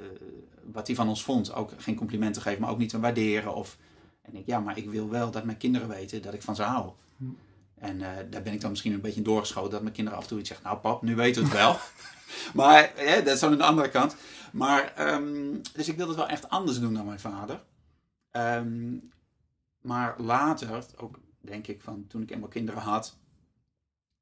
wat 0.72 0.88
hij 0.88 0.96
van 0.96 1.10
ons 1.10 1.24
vond. 1.24 1.54
Ook 1.54 1.72
geen 1.78 1.96
complimenten 1.96 2.42
geven, 2.42 2.62
maar 2.62 2.70
ook 2.70 2.78
niet 2.78 2.90
te 2.90 3.00
waarderen. 3.00 3.56
Of, 3.56 3.78
en 4.22 4.36
ik, 4.36 4.46
ja, 4.46 4.60
maar 4.60 4.78
ik 4.78 4.90
wil 4.90 5.10
wel 5.10 5.32
dat 5.32 5.44
mijn 5.44 5.58
kinderen 5.58 5.88
weten 5.88 6.22
dat 6.22 6.34
ik 6.34 6.42
van 6.42 6.56
ze 6.56 6.64
hou. 6.64 6.92
Hm. 7.18 7.26
En 7.86 8.02
eh, 8.02 8.26
daar 8.30 8.42
ben 8.42 8.54
ik 8.54 8.62
dan 8.62 8.70
misschien 8.70 8.94
een 8.94 9.02
beetje 9.02 9.22
doorgeschoten. 9.22 9.72
Dat 9.72 9.82
mijn 9.82 9.94
kinderen 9.94 10.20
af 10.20 10.26
en 10.26 10.30
toe 10.30 10.40
iets 10.40 10.48
zeggen. 10.48 10.68
Nou 10.68 10.80
pap, 10.80 11.02
nu 11.02 11.16
weten 11.16 11.42
we 11.42 11.48
het 11.48 11.58
wel. 11.58 11.80
maar 12.64 12.92
hè, 12.96 13.24
dat 13.24 13.34
is 13.34 13.40
dan 13.40 13.52
aan 13.52 13.58
de 13.58 13.64
andere 13.64 13.90
kant. 13.90 14.16
Maar, 14.52 14.94
ehm, 14.96 15.58
dus 15.74 15.88
ik 15.88 15.96
wilde 15.96 16.12
het 16.12 16.22
wel 16.22 16.30
echt 16.30 16.50
anders 16.50 16.80
doen 16.80 16.94
dan 16.94 17.06
mijn 17.06 17.20
vader. 17.20 17.64
Ehm, 18.32 18.98
maar 19.82 20.22
later, 20.22 20.86
ook 20.98 21.20
denk 21.42 21.68
ik 21.68 21.82
van 21.82 22.08
toen 22.08 22.22
ik 22.22 22.32
eenmaal 22.32 22.50
kinderen 22.50 22.82
had, 22.82 23.18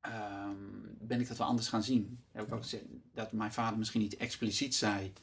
ehm, 0.01 0.58
ben 1.00 1.20
ik 1.20 1.27
dat 1.27 1.38
wel 1.38 1.48
anders 1.48 1.67
gaan 1.67 1.84
zien. 1.84 2.24
Heb 2.32 2.48
ik 2.48 2.53
ook 2.53 2.62
gezegd 2.62 2.84
dat 3.13 3.32
mijn 3.32 3.53
vader 3.53 3.77
misschien 3.77 4.01
niet 4.01 4.17
expliciet 4.17 4.75
zei 4.75 5.13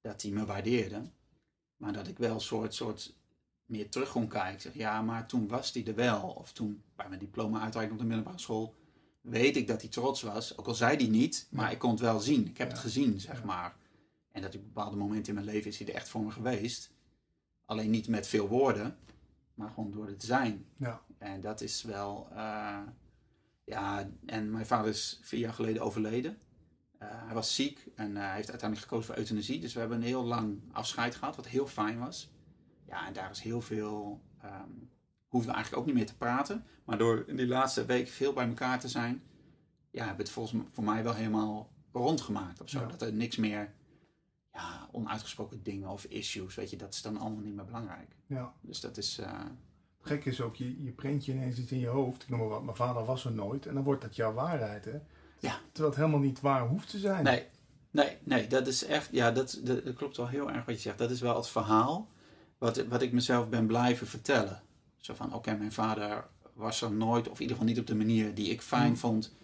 dat 0.00 0.22
hij 0.22 0.30
me 0.30 0.44
waardeerde, 0.44 1.02
maar 1.76 1.92
dat 1.92 2.08
ik 2.08 2.18
wel 2.18 2.34
een 2.34 2.40
soort, 2.40 2.74
soort 2.74 3.17
meer 3.68 3.88
terug 3.90 4.10
kon 4.10 4.28
kijken. 4.28 4.60
Zeg, 4.60 4.74
ja, 4.74 5.02
maar 5.02 5.26
toen 5.26 5.48
was 5.48 5.72
hij 5.72 5.86
er 5.86 5.94
wel. 5.94 6.22
Of 6.28 6.52
toen 6.52 6.82
bij 6.96 7.08
mijn 7.08 7.20
diploma 7.20 7.60
uitreiking 7.60 7.96
op 7.96 8.02
de 8.02 8.08
middelbare 8.08 8.38
school, 8.42 8.74
weet 9.20 9.56
ik 9.56 9.66
dat 9.66 9.80
hij 9.80 9.90
trots 9.90 10.22
was. 10.22 10.58
Ook 10.58 10.66
al 10.66 10.74
zei 10.74 10.96
hij 10.96 11.06
niet, 11.06 11.46
maar 11.50 11.72
ik 11.72 11.78
kon 11.78 11.90
het 11.90 12.00
wel 12.00 12.20
zien. 12.20 12.46
Ik 12.46 12.58
heb 12.58 12.68
Ja. 12.68 12.74
het 12.74 12.82
gezien, 12.82 13.20
zeg 13.20 13.38
Ja. 13.38 13.44
maar. 13.44 13.76
En 14.32 14.42
dat 14.42 14.54
op 14.54 14.62
bepaalde 14.62 14.96
momenten 14.96 15.28
in 15.28 15.34
mijn 15.34 15.46
leven 15.54 15.70
is 15.70 15.78
hij 15.78 15.88
er 15.88 15.94
echt 15.94 16.08
voor 16.08 16.22
me 16.24 16.30
geweest. 16.30 16.90
Alleen 17.64 17.90
niet 17.90 18.08
met 18.08 18.26
veel 18.26 18.48
woorden, 18.48 18.96
maar 19.54 19.70
gewoon 19.70 19.90
door 19.90 20.06
het 20.06 20.22
zijn. 20.24 20.66
Ja. 20.76 21.02
En 21.18 21.40
dat 21.40 21.60
is 21.60 21.82
wel. 21.82 22.28
eh, 22.32 22.78
ja, 23.64 24.10
en 24.26 24.50
mijn 24.50 24.66
vader 24.66 24.90
is 24.90 25.18
vier 25.22 25.40
jaar 25.40 25.52
geleden 25.52 25.82
overleden. 25.82 26.38
Eh, 26.98 27.08
hij 27.10 27.34
was 27.34 27.54
ziek 27.54 27.86
en 27.94 28.16
eh, 28.16 28.22
hij 28.22 28.34
heeft 28.34 28.50
uiteindelijk 28.50 28.88
gekozen 28.90 29.06
voor 29.06 29.16
euthanasie. 29.16 29.60
Dus 29.60 29.72
we 29.72 29.80
hebben 29.80 29.98
een 29.98 30.04
heel 30.06 30.24
lang 30.24 30.60
afscheid 30.72 31.14
gehad, 31.14 31.36
wat 31.36 31.46
heel 31.46 31.66
fijn 31.66 31.98
was. 31.98 32.28
Ja, 32.88 33.06
en 33.06 33.12
daar 33.12 33.30
is 33.30 33.40
heel 33.40 33.60
veel. 33.60 34.20
ehm 34.42 34.70
hoefden 35.28 35.50
we 35.50 35.56
eigenlijk 35.56 35.76
ook 35.76 35.86
niet 35.86 35.98
meer 35.98 36.06
te 36.06 36.16
praten. 36.16 36.64
Maar 36.84 36.98
door 36.98 37.24
in 37.26 37.36
die 37.36 37.46
laatste 37.46 37.84
week 37.84 38.08
veel 38.08 38.32
bij 38.32 38.48
elkaar 38.48 38.80
te 38.80 38.88
zijn. 38.88 39.22
Ja, 39.90 39.98
hebben 39.98 40.16
we 40.16 40.22
het 40.22 40.32
volgens 40.32 40.62
voor 40.72 40.84
mij 40.84 41.02
wel 41.02 41.14
helemaal 41.14 41.70
rondgemaakt 41.92 42.60
of 42.60 42.68
zo. 42.68 42.80
Ja. 42.80 42.86
Dat 42.86 43.02
er 43.02 43.12
niks 43.12 43.36
meer 43.36 43.72
ja, 44.52 44.88
onuitgesproken 44.92 45.62
dingen 45.62 45.88
of 45.88 46.04
issues, 46.04 46.54
weet 46.54 46.70
je, 46.70 46.76
dat 46.76 46.94
is 46.94 47.02
dan 47.02 47.18
allemaal 47.18 47.42
niet 47.42 47.54
meer 47.54 47.64
belangrijk. 47.64 48.16
Ja. 48.26 48.54
Dus 48.60 48.80
dat 48.80 48.96
is, 48.96 49.18
uh, 49.18 49.40
Gek 50.00 50.24
is 50.24 50.40
ook, 50.40 50.56
je, 50.56 50.82
je 50.82 50.92
prentje 50.92 51.32
ineens 51.32 51.58
iets 51.58 51.72
in 51.72 51.78
je 51.78 51.86
hoofd. 51.86 52.22
Ik 52.22 52.28
noem 52.28 52.38
maar 52.38 52.48
wat, 52.48 52.62
mijn 52.62 52.76
vader 52.76 53.04
was 53.04 53.24
er 53.24 53.32
nooit. 53.32 53.66
En 53.66 53.74
dan 53.74 53.84
wordt 53.84 54.02
dat 54.02 54.16
jouw 54.16 54.32
waarheid, 54.32 54.84
hè? 54.84 54.98
Ja. 55.38 55.58
Terwijl 55.72 55.94
het 55.94 55.96
helemaal 55.96 56.20
niet 56.20 56.40
waar 56.40 56.66
hoeft 56.66 56.90
te 56.90 56.98
zijn. 56.98 57.24
Nee, 57.24 57.46
nee, 57.90 58.16
nee, 58.22 58.46
dat 58.46 58.66
is 58.66 58.84
echt, 58.84 59.08
ja, 59.12 59.30
dat, 59.30 59.60
dat, 59.64 59.84
dat 59.84 59.94
klopt 59.94 60.16
wel 60.16 60.28
heel 60.28 60.50
erg 60.50 60.64
wat 60.64 60.74
je 60.74 60.80
zegt. 60.80 60.98
Dat 60.98 61.10
is 61.10 61.20
wel 61.20 61.36
het 61.36 61.48
verhaal 61.48 62.08
wat, 62.58 62.86
wat 62.86 63.02
ik 63.02 63.12
mezelf 63.12 63.48
ben 63.48 63.66
blijven 63.66 64.06
vertellen. 64.06 64.62
Zo 64.96 65.14
van, 65.14 65.34
oké, 65.34 65.56
mijn 65.56 65.72
vader 65.72 66.26
was 66.54 66.82
er 66.82 66.92
nooit, 66.92 67.28
of 67.28 67.34
in 67.34 67.40
ieder 67.40 67.56
geval 67.56 67.70
niet 67.70 67.80
op 67.80 67.86
de 67.86 67.94
manier 67.94 68.34
die 68.34 68.50
ik 68.50 68.62
fijn 68.62 68.90
Mm. 68.90 68.96
vond. 68.96 69.34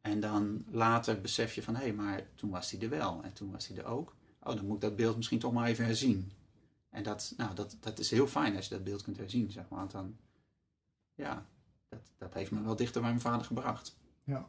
En 0.00 0.20
dan 0.20 0.64
later 0.70 1.20
besef 1.20 1.54
je 1.54 1.62
van, 1.62 1.74
hé, 1.74 1.82
hey, 1.82 1.92
maar 1.92 2.26
toen 2.34 2.50
was 2.50 2.70
hij 2.70 2.80
er 2.80 2.88
wel. 2.88 3.22
En 3.22 3.32
toen 3.32 3.50
was 3.50 3.68
hij 3.68 3.78
er 3.78 3.84
ook. 3.84 4.16
Oh, 4.42 4.54
dan 4.56 4.66
moet 4.66 4.74
ik 4.74 4.80
dat 4.80 4.96
beeld 4.96 5.16
misschien 5.16 5.38
toch 5.38 5.52
maar 5.52 5.68
even 5.68 5.84
herzien. 5.84 6.32
En 6.90 7.02
dat, 7.02 7.34
nou, 7.36 7.54
dat, 7.54 7.76
dat 7.80 7.98
is 7.98 8.10
heel 8.10 8.26
fijn 8.26 8.56
als 8.56 8.68
je 8.68 8.74
dat 8.74 8.84
beeld 8.84 9.02
kunt 9.02 9.16
herzien, 9.16 9.50
zeg 9.50 9.68
maar. 9.68 9.78
Want 9.78 9.90
dan, 9.90 10.16
ja, 11.14 11.46
dat, 11.88 12.10
dat 12.18 12.34
heeft 12.34 12.50
me 12.50 12.62
wel 12.62 12.76
dichter 12.76 13.00
bij 13.00 13.10
mijn 13.10 13.22
vader 13.22 13.46
gebracht. 13.46 13.96
Ja. 14.24 14.48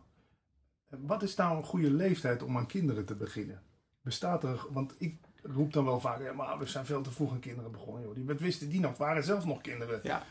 Wat 0.87 1.23
is 1.23 1.35
nou 1.35 1.57
een 1.57 1.63
goede 1.63 1.91
leeftijd 1.91 2.43
om 2.43 2.57
aan 2.57 2.67
kinderen 2.67 3.05
te 3.05 3.15
beginnen? 3.15 3.63
Bestaat 4.01 4.43
er, 4.43 4.65
want 4.69 4.95
ik 4.97 5.17
roep 5.41 5.73
dan 5.73 5.85
wel 5.85 5.99
vaak, 5.99 6.21
ja, 6.21 6.33
mijn 6.33 6.49
ouders 6.49 6.71
zijn 6.71 6.85
veel 6.85 7.01
te 7.01 7.11
vroeg 7.11 7.31
aan 7.31 7.39
kinderen 7.39 7.71
begonnen. 7.71 8.03
Joh. 8.03 8.15
Die, 8.15 8.25
wat 8.25 8.39
wisten 8.39 8.69
die 8.69 8.79
nog? 8.79 8.97
Waren 8.97 9.23
zelf 9.23 9.45
nog 9.45 9.61
kinderen? 9.61 9.99
Ja. 10.03 10.25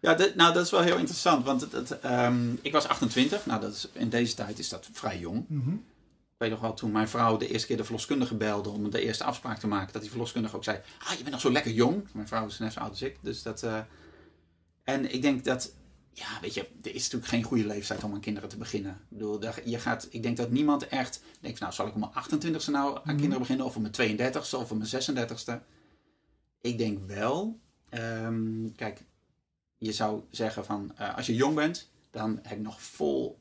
Ja, 0.00 0.14
dit, 0.14 0.34
nou 0.34 0.54
dat 0.54 0.64
is 0.64 0.70
wel 0.70 0.80
heel 0.80 0.96
interessant, 0.96 1.44
want 1.44 1.60
het, 1.60 1.72
het, 1.72 2.04
um, 2.04 2.58
ik 2.62 2.72
was 2.72 2.88
28. 2.88 3.46
Nou, 3.46 3.60
dat 3.60 3.72
is, 3.72 3.88
in 3.92 4.08
deze 4.08 4.34
tijd 4.34 4.58
is 4.58 4.68
dat 4.68 4.88
vrij 4.92 5.18
jong. 5.18 5.44
Mm 5.48 5.62
-hmm. 5.62 5.84
Ik 6.40 6.46
weet 6.46 6.50
nog 6.50 6.60
wel, 6.60 6.74
toen 6.74 6.92
mijn 6.92 7.08
vrouw 7.08 7.36
de 7.36 7.48
eerste 7.48 7.66
keer 7.66 7.76
de 7.76 7.84
verloskundige 7.84 8.34
belde 8.34 8.68
om 8.68 8.90
de 8.90 9.00
eerste 9.00 9.24
afspraak 9.24 9.58
te 9.58 9.66
maken, 9.66 9.92
dat 9.92 10.02
die 10.02 10.10
verloskundige 10.10 10.56
ook 10.56 10.64
zei, 10.64 10.80
ah, 10.98 11.10
je 11.10 11.18
bent 11.18 11.30
nog 11.30 11.40
zo 11.40 11.50
lekker 11.50 11.72
jong. 11.72 12.08
Mijn 12.12 12.28
vrouw 12.28 12.46
is 12.46 12.58
net 12.58 12.72
zo 12.72 12.80
oud 12.80 12.90
als 12.90 13.02
ik, 13.02 13.16
dus 13.20 13.42
dat... 13.42 13.62
Uh, 13.62 13.78
en 14.84 15.12
ik 15.12 15.22
denk 15.22 15.44
dat, 15.44 15.72
ja, 16.12 16.40
weet 16.40 16.54
je, 16.54 16.60
er 16.82 16.94
is 16.94 17.02
natuurlijk 17.02 17.30
geen 17.30 17.42
goede 17.42 17.66
leeftijd 17.66 18.04
om 18.04 18.14
aan 18.14 18.20
kinderen 18.20 18.48
te 18.48 18.56
beginnen. 18.56 18.92
Ik 18.92 19.08
bedoel, 19.08 19.40
je 19.64 19.78
gaat, 19.78 20.08
ik 20.10 20.22
denk 20.22 20.36
dat 20.36 20.50
niemand 20.50 20.88
echt 20.88 21.22
denkt, 21.40 21.60
nou, 21.60 21.72
zal 21.72 21.86
ik 21.86 21.94
om 21.94 22.00
mijn 22.00 22.12
28ste 22.12 22.70
nou 22.70 22.86
aan 22.86 22.92
mm 22.92 23.02
-hmm. 23.04 23.16
kinderen 23.16 23.38
beginnen, 23.38 23.66
of 23.66 23.76
om 23.76 23.82
mijn 23.82 24.18
32ste, 24.18 24.54
of 24.54 24.70
om 24.70 24.78
mijn 24.78 24.90
36ste. 24.90 25.62
Ik 26.60 26.78
denk 26.78 27.06
wel, 27.06 27.60
um, 27.90 28.72
kijk, 28.76 29.04
je 29.78 29.92
zou 29.92 30.22
zeggen 30.30 30.64
van, 30.64 30.92
uh, 31.00 31.16
als 31.16 31.26
je 31.26 31.34
jong 31.34 31.54
bent, 31.54 31.90
dan 32.10 32.38
heb 32.42 32.56
je 32.56 32.64
nog 32.64 32.82
vol 32.82 33.38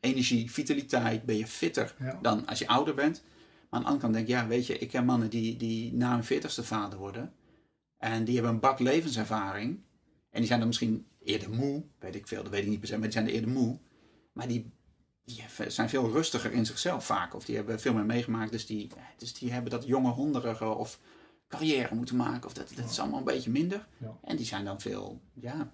energie, 0.00 0.50
vitaliteit, 0.50 1.24
ben 1.24 1.36
je 1.36 1.46
fitter 1.46 1.94
Ja. 1.98 2.18
dan 2.22 2.46
als 2.46 2.58
je 2.58 2.68
ouder 2.68 2.94
bent. 2.94 3.22
Maar 3.22 3.80
aan 3.80 3.86
de 3.86 3.92
andere 3.92 4.00
kant 4.00 4.12
denk 4.14 4.26
ik, 4.26 4.34
ja, 4.34 4.46
weet 4.46 4.66
je, 4.66 4.78
ik 4.78 4.88
ken 4.88 5.04
mannen 5.04 5.30
die, 5.30 5.56
die 5.56 5.92
na 5.92 6.12
hun 6.14 6.24
veertigste 6.24 6.64
vader 6.64 6.98
worden. 6.98 7.32
En 7.98 8.24
die 8.24 8.34
hebben 8.34 8.52
een 8.52 8.60
bak 8.60 8.78
levenservaring. 8.78 9.80
En 10.32 10.38
die 10.38 10.46
zijn 10.46 10.58
dan 10.58 10.68
misschien 10.68 11.06
eerder 11.18 11.50
moe, 11.50 11.84
weet 11.98 12.14
ik 12.14 12.26
veel, 12.26 12.42
dat 12.42 12.52
weet 12.52 12.62
ik 12.62 12.68
niet 12.68 12.78
per 12.78 12.88
se, 12.88 12.94
maar 12.94 13.02
die 13.02 13.12
zijn 13.12 13.26
eerder 13.26 13.50
moe. 13.50 13.78
Maar 14.32 14.48
die, 14.48 14.72
die 15.24 15.44
zijn 15.68 15.88
veel 15.88 16.10
rustiger 16.10 16.52
in 16.52 16.66
zichzelf 16.66 17.06
vaak. 17.06 17.34
Of 17.34 17.44
die 17.44 17.56
hebben 17.56 17.80
veel 17.80 17.94
meer 17.94 18.04
meegemaakt, 18.04 18.52
dus 18.52 18.66
die, 18.66 18.90
dus 19.16 19.34
die 19.34 19.52
hebben 19.52 19.70
dat 19.70 19.86
jonge 19.86 20.10
honderige 20.10 20.64
of 20.64 21.00
carrière 21.48 21.94
moeten 21.94 22.16
maken. 22.16 22.46
Of 22.46 22.54
dat, 22.54 22.72
dat 22.74 22.90
is 22.90 22.98
allemaal 22.98 23.18
een 23.18 23.24
beetje 23.24 23.50
minder. 23.50 23.86
Ja. 23.98 24.18
En 24.22 24.36
die 24.36 24.46
zijn 24.46 24.64
dan 24.64 24.80
veel, 24.80 25.20
ja, 25.32 25.72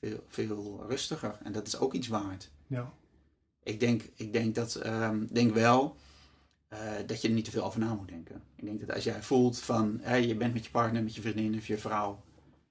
veel, 0.00 0.24
veel 0.28 0.84
rustiger. 0.88 1.38
En 1.42 1.52
dat 1.52 1.66
is 1.66 1.78
ook 1.78 1.94
iets 1.94 2.08
waard. 2.08 2.50
Ja. 2.66 2.92
Ik 3.62 3.80
denk, 3.80 4.02
ik 4.14 4.32
denk, 4.32 4.54
dat, 4.54 4.86
um, 4.86 5.28
denk 5.32 5.54
wel 5.54 5.96
uh, 6.72 6.78
dat 7.06 7.22
je 7.22 7.28
er 7.28 7.34
niet 7.34 7.44
te 7.44 7.50
veel 7.50 7.64
over 7.64 7.80
na 7.80 7.94
moet 7.94 8.08
denken. 8.08 8.42
Ik 8.56 8.64
denk 8.64 8.80
dat 8.80 8.94
als 8.94 9.04
jij 9.04 9.22
voelt 9.22 9.58
van, 9.58 9.98
hey, 10.02 10.26
je 10.26 10.36
bent 10.36 10.54
met 10.54 10.64
je 10.64 10.70
partner, 10.70 11.02
met 11.02 11.14
je 11.14 11.20
vriendin 11.20 11.56
of 11.56 11.66
je 11.66 11.78
vrouw. 11.78 12.22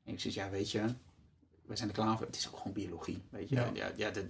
En 0.03 0.13
ik 0.13 0.19
zeg, 0.19 0.33
ja, 0.33 0.49
weet 0.49 0.71
je, 0.71 0.85
we 1.67 1.75
zijn 1.75 1.89
er 1.89 1.95
klaar 1.95 2.17
voor. 2.17 2.25
Het 2.25 2.35
is 2.35 2.47
ook 2.47 2.57
gewoon 2.57 2.73
biologie, 2.73 3.23
weet 3.29 3.49
je. 3.49 3.55
Ja. 3.55 3.69
Ja, 3.73 3.91
ja, 3.95 4.09
de, 4.09 4.29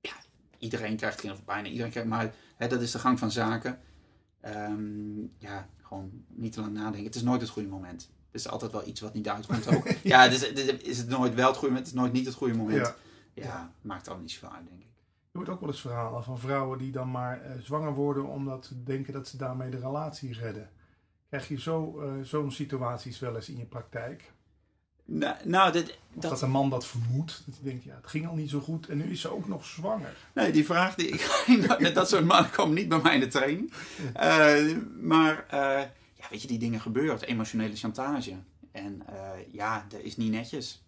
ja 0.00 0.14
iedereen 0.58 0.96
krijgt 0.96 1.20
kinderen, 1.20 1.44
of 1.44 1.54
bijna 1.54 1.68
iedereen 1.68 1.90
krijgt, 1.90 2.08
maar 2.08 2.34
hè, 2.56 2.68
dat 2.68 2.80
is 2.80 2.90
de 2.90 2.98
gang 2.98 3.18
van 3.18 3.30
zaken. 3.30 3.80
Um, 4.44 5.32
ja, 5.38 5.68
gewoon 5.82 6.24
niet 6.28 6.52
te 6.52 6.60
lang 6.60 6.72
nadenken. 6.72 7.04
Het 7.04 7.14
is 7.14 7.22
nooit 7.22 7.40
het 7.40 7.50
goede 7.50 7.68
moment. 7.68 8.10
Het 8.30 8.40
is 8.40 8.48
altijd 8.48 8.72
wel 8.72 8.86
iets 8.86 9.00
wat 9.00 9.14
niet 9.14 9.28
uitkomt 9.28 9.76
ook. 9.76 9.88
ja, 10.02 10.28
dus, 10.28 10.52
is 10.78 10.98
het 10.98 11.08
nooit 11.08 11.34
wel 11.34 11.46
het 11.46 11.56
goede 11.56 11.74
moment, 11.74 11.86
het 11.86 11.96
is 11.96 12.00
nooit 12.00 12.12
niet 12.12 12.26
het 12.26 12.34
goede 12.34 12.54
moment. 12.54 12.94
Ja. 13.34 13.72
Maakt 13.80 14.08
al 14.08 14.18
niet 14.18 14.30
zoveel 14.30 14.56
uit, 14.56 14.66
denk 14.68 14.80
ik. 14.80 14.90
Je 15.30 15.38
hoort 15.38 15.48
ook 15.48 15.60
wel 15.60 15.68
eens 15.68 15.80
verhalen 15.80 16.24
van 16.24 16.38
vrouwen 16.38 16.78
die 16.78 16.92
dan 16.92 17.10
maar 17.10 17.46
uh, 17.46 17.60
zwanger 17.60 17.94
worden 17.94 18.26
omdat 18.26 18.66
ze 18.66 18.82
denken 18.82 19.12
dat 19.12 19.28
ze 19.28 19.36
daarmee 19.36 19.70
de 19.70 19.78
relatie 19.78 20.32
redden. 20.32 20.70
Krijg 21.28 21.48
je 21.48 21.60
zo, 21.60 22.02
uh, 22.02 22.22
zo'n 22.22 22.50
situaties 22.50 23.18
wel 23.18 23.34
eens 23.34 23.48
in 23.48 23.56
je 23.56 23.64
praktijk? 23.64 24.32
Nou, 25.04 25.36
nou 25.44 25.72
dit, 25.72 25.98
dat... 26.12 26.30
dat 26.30 26.42
een 26.42 26.50
man 26.50 26.70
dat 26.70 26.86
vermoedt. 26.86 27.42
Dat 27.46 27.54
hij 27.54 27.64
denkt, 27.64 27.84
ja, 27.84 27.94
het 27.94 28.06
ging 28.06 28.26
al 28.26 28.34
niet 28.34 28.50
zo 28.50 28.60
goed 28.60 28.88
en 28.88 28.96
nu 28.96 29.04
is 29.04 29.20
ze 29.20 29.32
ook 29.32 29.48
nog 29.48 29.64
zwanger. 29.64 30.16
Nee, 30.34 30.52
die 30.52 30.64
vraag, 30.64 30.94
die, 30.94 31.08
ik, 31.08 31.94
dat 31.94 32.08
soort 32.08 32.24
mannen 32.24 32.50
komen 32.50 32.74
niet 32.74 32.88
bij 32.88 33.00
mij 33.00 33.14
in 33.14 33.20
de 33.20 33.28
training. 33.28 33.72
Uh, 34.16 34.76
maar 35.00 35.46
ja, 36.14 36.26
weet 36.30 36.42
je, 36.42 36.48
die 36.48 36.58
dingen 36.58 36.80
gebeuren. 36.80 37.22
Emotionele 37.22 37.76
chantage. 37.76 38.34
En 38.72 39.02
ja, 39.50 39.86
dat 39.88 40.00
is 40.00 40.16
niet 40.16 40.30
netjes. 40.30 40.82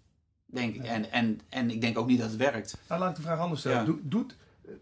Denk, 0.46 0.76
nee. 0.76 0.88
en, 0.88 1.10
en, 1.10 1.40
en 1.48 1.70
ik 1.70 1.80
denk 1.80 1.98
ook 1.98 2.06
niet 2.06 2.18
dat 2.18 2.28
het 2.28 2.36
werkt. 2.36 2.78
Nou, 2.88 3.00
laat 3.00 3.10
ik 3.10 3.16
de 3.16 3.22
vraag 3.22 3.38
anders 3.38 3.60
stellen. 3.60 3.78
Ja. 3.78 3.84
Doet, 3.84 4.00
doet, 4.02 4.36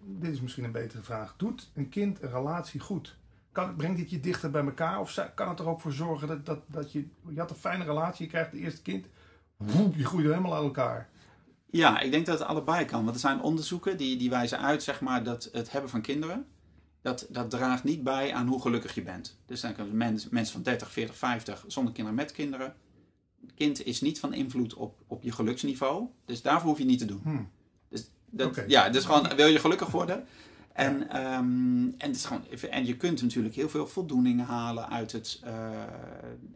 dit 0.05 0.33
is 0.33 0.41
misschien 0.41 0.65
een 0.65 0.73
betere 0.73 1.03
vraag. 1.03 1.35
Doet 1.37 1.71
een 1.75 1.89
kind 1.89 2.23
een 2.23 2.31
relatie 2.31 2.81
goed? 2.81 3.17
Kan, 3.53 3.77
brengt 3.77 3.97
dit 3.97 4.11
je 4.11 4.21
dichter 4.21 4.51
bij 4.51 4.65
elkaar? 4.65 5.01
Of 5.01 5.31
kan 5.35 5.49
het 5.49 5.59
er 5.59 5.69
ook 5.69 5.81
voor 5.81 5.93
zorgen 5.93 6.29
dat, 6.29 6.47
dat, 6.47 6.59
dat 6.67 6.93
je... 6.93 7.07
Je 7.29 7.39
had 7.39 7.51
een 7.51 7.57
fijne 7.57 7.85
relatie, 7.85 8.25
je 8.25 8.31
krijgt 8.31 8.53
het 8.53 8.61
eerste 8.61 8.83
kind. 8.83 9.07
Woep, 9.67 9.97
je 9.97 10.05
groeit 10.05 10.27
helemaal 10.27 10.55
uit 10.55 10.65
elkaar. 10.65 11.09
Ja, 11.71 12.01
ik 12.01 12.11
denk 12.11 12.27
dat 12.27 12.39
het 12.39 12.49
allebei 12.49 12.85
kan. 12.85 13.03
Want 13.03 13.15
er 13.15 13.21
zijn 13.21 13.41
onderzoeken 13.41 13.97
die, 13.97 14.17
die 14.17 14.31
wijzen 14.31 14.59
uit 14.59 14.83
zeg 14.83 15.01
maar, 15.01 15.25
dat 15.25 15.49
het 15.53 15.73
hebben 15.73 15.91
van 15.91 16.01
kinderen... 16.01 16.47
Dat, 17.01 17.27
dat 17.31 17.51
draagt 17.51 17.85
niet 17.85 18.03
bij 18.03 18.33
aan 18.33 18.47
hoe 18.47 18.61
gelukkig 18.61 18.95
je 18.95 19.03
bent. 19.03 19.39
Dus 19.47 19.61
dan 19.61 19.75
kunnen 19.75 19.97
mensen 19.97 20.29
mens 20.33 20.51
van 20.51 20.63
30, 20.63 20.93
40, 20.93 21.17
50 21.17 21.65
zonder 21.67 21.93
kinderen 21.93 22.19
met 22.19 22.33
kinderen 22.33 22.75
kind 23.55 23.85
is 23.85 24.01
niet 24.01 24.21
van 24.21 24.35
invloed 24.35 24.75
op, 24.75 24.99
op 25.07 25.23
je 25.23 25.33
geluksniveau. 25.33 26.07
Dus 26.25 26.43
daarvoor 26.43 26.69
hoef 26.69 26.79
je 26.79 26.85
niet 26.85 26.99
te 26.99 27.05
doen. 27.05 27.21
Hmm. 27.23 27.51
Dus, 27.89 28.11
dat, 28.31 28.65
ja, 28.67 28.89
dus 28.89 29.05
gewoon, 29.05 29.29
wil 29.37 29.47
je 29.47 29.59
gelukkig 29.59 29.91
worden? 30.01 30.25
En, 30.73 31.11
ehm, 31.11 31.85
en, 31.85 31.95
het 31.99 32.17
is 32.17 32.25
gewoon, 32.25 32.45
en 32.71 32.87
je 32.87 32.97
kunt 32.97 33.23
natuurlijk 33.23 33.55
heel 33.55 33.69
veel 33.69 33.87
voldoening 33.87 34.47
halen 34.47 34.89
uit, 34.89 35.13
het, 35.13 35.41
uh, 35.45 35.71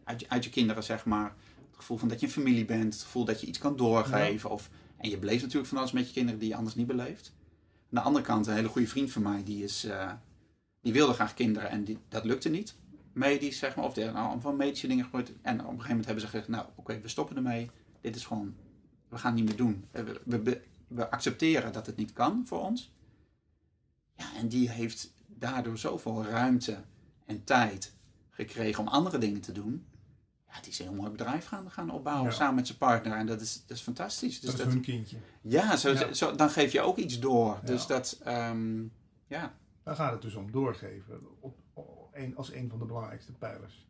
uit, 0.03 0.19
je, 0.19 0.29
uit 0.29 0.43
je 0.43 0.49
kinderen, 0.49 0.83
zeg 0.83 1.05
maar. 1.05 1.35
Het 1.77 1.85
gevoel 1.85 1.97
van 1.97 2.07
dat 2.07 2.19
je 2.19 2.25
een 2.25 2.31
familie 2.31 2.65
bent, 2.65 2.93
het 2.93 3.03
gevoel 3.03 3.25
dat 3.25 3.41
je 3.41 3.47
iets 3.47 3.59
kan 3.59 3.75
doorgeven. 3.75 4.49
Of, 4.49 4.69
en 4.97 5.09
je 5.09 5.17
beleeft 5.17 5.41
natuurlijk 5.41 5.69
van 5.69 5.77
alles 5.77 5.91
met 5.91 6.07
je 6.07 6.13
kinderen 6.13 6.39
die 6.39 6.49
je 6.49 6.55
anders 6.55 6.75
niet 6.75 6.87
beleeft. 6.87 7.33
Aan 7.73 7.87
de 7.89 7.99
andere 7.99 8.25
kant, 8.25 8.47
een 8.47 8.53
hele 8.53 8.67
goede 8.67 8.87
vriend 8.87 9.11
van 9.11 9.21
mij, 9.21 9.43
die, 9.43 9.63
is, 9.63 9.85
uh, 9.85 10.11
die 10.81 10.93
wilde 10.93 11.13
graag 11.13 11.33
kinderen 11.33 11.69
en 11.69 11.83
die, 11.83 11.97
dat 12.09 12.25
lukte 12.25 12.49
niet 12.49 12.75
medisch, 13.17 13.57
zeg 13.57 13.75
maar, 13.75 13.85
of 13.85 13.95
er 13.95 14.13
nou 14.13 14.41
van 14.41 14.55
medische 14.55 14.87
dingen 14.87 15.05
gebeurd. 15.05 15.31
En 15.41 15.53
op 15.53 15.59
een 15.59 15.65
gegeven 15.65 15.87
moment 15.87 16.05
hebben 16.05 16.23
ze 16.23 16.29
gezegd, 16.29 16.47
nou 16.47 16.65
oké, 16.67 16.79
okay, 16.79 17.01
we 17.01 17.07
stoppen 17.07 17.35
ermee. 17.35 17.69
Dit 18.01 18.15
is 18.15 18.25
gewoon, 18.25 18.55
we 19.09 19.17
gaan 19.17 19.31
het 19.31 19.39
niet 19.39 19.49
meer 19.49 19.57
doen. 19.57 19.85
We, 19.91 20.21
we, 20.25 20.61
we, 20.87 21.09
accepteren 21.09 21.73
dat 21.73 21.85
het 21.85 21.95
niet 21.95 22.13
kan 22.13 22.43
voor 22.45 22.61
ons. 22.61 22.93
Ja, 24.15 24.35
en 24.35 24.47
die 24.47 24.69
heeft 24.69 25.13
daardoor 25.27 25.77
zoveel 25.77 26.23
ruimte 26.23 26.83
en 27.25 27.43
tijd 27.43 27.93
gekregen 28.29 28.83
om 28.83 28.89
andere 28.89 29.17
dingen 29.17 29.41
te 29.41 29.51
doen. 29.51 29.85
Ja, 30.47 30.61
die 30.61 30.71
is 30.71 30.79
een 30.79 30.85
heel 30.87 30.95
mooi 30.95 31.09
bedrijf 31.09 31.45
gaan, 31.45 31.71
gaan 31.71 31.89
opbouwen 31.89 32.29
Ja. 32.29 32.35
samen 32.35 32.55
met 32.55 32.67
zijn 32.67 32.77
partner. 32.77 33.17
En 33.17 33.25
dat 33.25 33.41
is, 33.41 33.65
dat 33.65 33.77
is 33.77 33.83
fantastisch. 33.83 34.39
Dus 34.39 34.55
dat 34.55 34.67
is 34.67 34.73
hun 34.73 34.81
kindje. 34.81 35.17
ja, 35.41 35.75
zo, 35.75 35.91
Ja. 35.91 36.13
Zo, 36.13 36.35
dan 36.35 36.49
geef 36.49 36.71
je 36.71 36.81
ook 36.81 36.97
iets 36.97 37.19
door. 37.19 37.59
Dus 37.63 37.87
dat, 37.87 38.19
ehm, 38.23 38.83
ja. 39.27 39.57
Daar 39.83 39.95
gaat 39.95 40.11
het 40.11 40.21
dus 40.21 40.35
om 40.35 40.51
doorgeven. 40.51 41.19
Op, 41.39 41.57
op, 41.73 42.09
een, 42.13 42.35
als 42.35 42.51
een 42.53 42.69
van 42.69 42.79
de 42.79 42.85
belangrijkste 42.85 43.31
pijlers. 43.31 43.85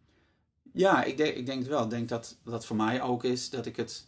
Ja, 0.74 1.04
ik 1.04 1.18
denk, 1.18 1.36
ik 1.36 1.46
denk 1.46 1.60
het 1.60 1.68
wel. 1.68 1.84
Ik 1.84 1.90
denk 1.90 2.10
dat 2.10 2.38
dat 2.44 2.66
voor 2.66 2.76
mij 2.76 3.02
ook 3.02 3.24
is 3.24 3.50
dat 3.50 3.66
ik 3.66 3.76
het. 3.76 4.08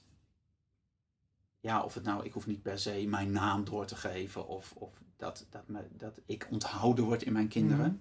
Ja, 1.59 1.83
of 1.83 1.93
het 1.93 2.03
nou, 2.03 2.25
ik 2.25 2.33
hoef 2.33 2.47
niet 2.47 2.61
per 2.61 2.79
se 2.79 3.05
mijn 3.07 3.31
naam 3.31 3.63
door 3.63 3.85
te 3.85 3.95
geven. 3.95 4.47
Of, 4.47 4.73
of 4.75 5.01
dat, 5.17 5.45
dat, 5.49 5.67
me, 5.67 5.87
dat 5.97 6.19
ik 6.25 6.47
onthouden 6.51 7.05
word 7.05 7.23
in 7.23 7.33
mijn 7.33 7.47
kinderen. 7.47 7.85
Mhm. 7.85 7.95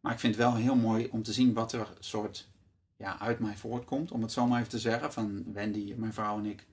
Maar 0.00 0.12
ik 0.12 0.18
vind 0.18 0.34
het 0.34 0.44
wel 0.44 0.54
heel 0.54 0.76
mooi 0.76 1.08
om 1.10 1.22
te 1.22 1.32
zien 1.32 1.52
wat 1.52 1.72
er 1.72 1.88
soort 1.98 2.49
ja, 3.00 3.18
uit 3.18 3.38
mij 3.38 3.56
voortkomt. 3.56 4.10
Om 4.10 4.22
het 4.22 4.32
zo 4.32 4.46
maar 4.46 4.58
even 4.58 4.70
te 4.70 4.78
zeggen. 4.78 5.12
Van 5.12 5.52
Wendy, 5.52 5.94
mijn 5.96 6.12
vrouw 6.12 6.38
en 6.38 6.44
ik. 6.44 6.66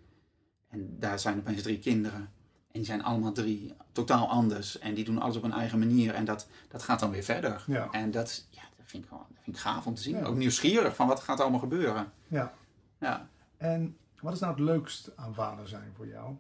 En 0.70 1.00
daar 1.00 1.20
zijn 1.20 1.38
opeens 1.38 1.62
drie 1.62 1.80
kinderen. 1.80 2.20
En 2.68 2.84
die 2.84 2.86
zijn 2.86 3.04
allemaal 3.04 3.32
drie 3.32 3.74
totaal 3.92 4.30
anders. 4.30 4.80
En 4.80 4.94
die 4.94 5.06
doen 5.06 5.22
alles 5.22 5.36
op 5.36 5.42
hun 5.42 5.52
eigen 5.52 5.80
manier. 5.80 6.14
En 6.14 6.26
dat, 6.26 6.48
dat 6.68 6.84
gaat 6.84 7.00
dan 7.00 7.12
weer 7.12 7.24
verder. 7.24 7.64
Ja. 7.68 7.88
En 7.92 8.12
dat, 8.12 8.48
ja, 8.50 8.62
dat, 8.78 8.86
vind 8.86 9.04
ik 9.04 9.10
gewoon, 9.10 9.26
dat 9.30 9.44
vind 9.44 9.56
ik 9.56 9.62
gaaf 9.62 9.86
om 9.86 9.96
te 9.96 10.02
zien. 10.02 10.18
Ja. 10.18 10.24
Ook 10.24 10.36
nieuwsgierig 10.36 10.96
van 10.96 11.08
wat 11.08 11.20
gaat 11.20 11.40
allemaal 11.40 11.60
gebeuren. 11.60 12.12
Ja. 12.28 12.54
Ja, 13.00 13.30
En 13.58 13.98
wat 14.22 14.34
is 14.34 14.40
nou 14.40 14.54
het 14.54 14.62
leukst 14.62 15.12
aan 15.16 15.34
vader 15.34 15.68
zijn 15.68 15.94
voor 15.96 16.08
jou? 16.08 16.36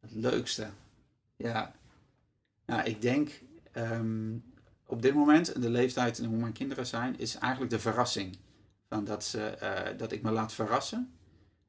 het 0.00 0.12
leukste. 0.12 0.70
Ja. 1.36 1.72
Nou, 2.66 2.82
ik 2.82 3.02
denk, 3.02 3.42
ehm, 3.72 4.36
op 4.86 5.02
dit 5.02 5.14
moment, 5.14 5.62
de 5.62 5.70
leeftijd 5.70 6.18
en 6.18 6.24
hoe 6.24 6.38
mijn 6.38 6.52
kinderen 6.52 6.86
zijn, 6.86 7.18
is 7.18 7.34
eigenlijk 7.36 7.72
de 7.72 7.78
verrassing. 7.78 8.38
Van 8.90 9.04
dat, 9.04 9.24
ze, 9.24 9.42
eh, 9.42 9.98
dat 9.98 10.12
ik 10.12 10.22
me 10.22 10.30
laat 10.30 10.52
verrassen. 10.52 11.14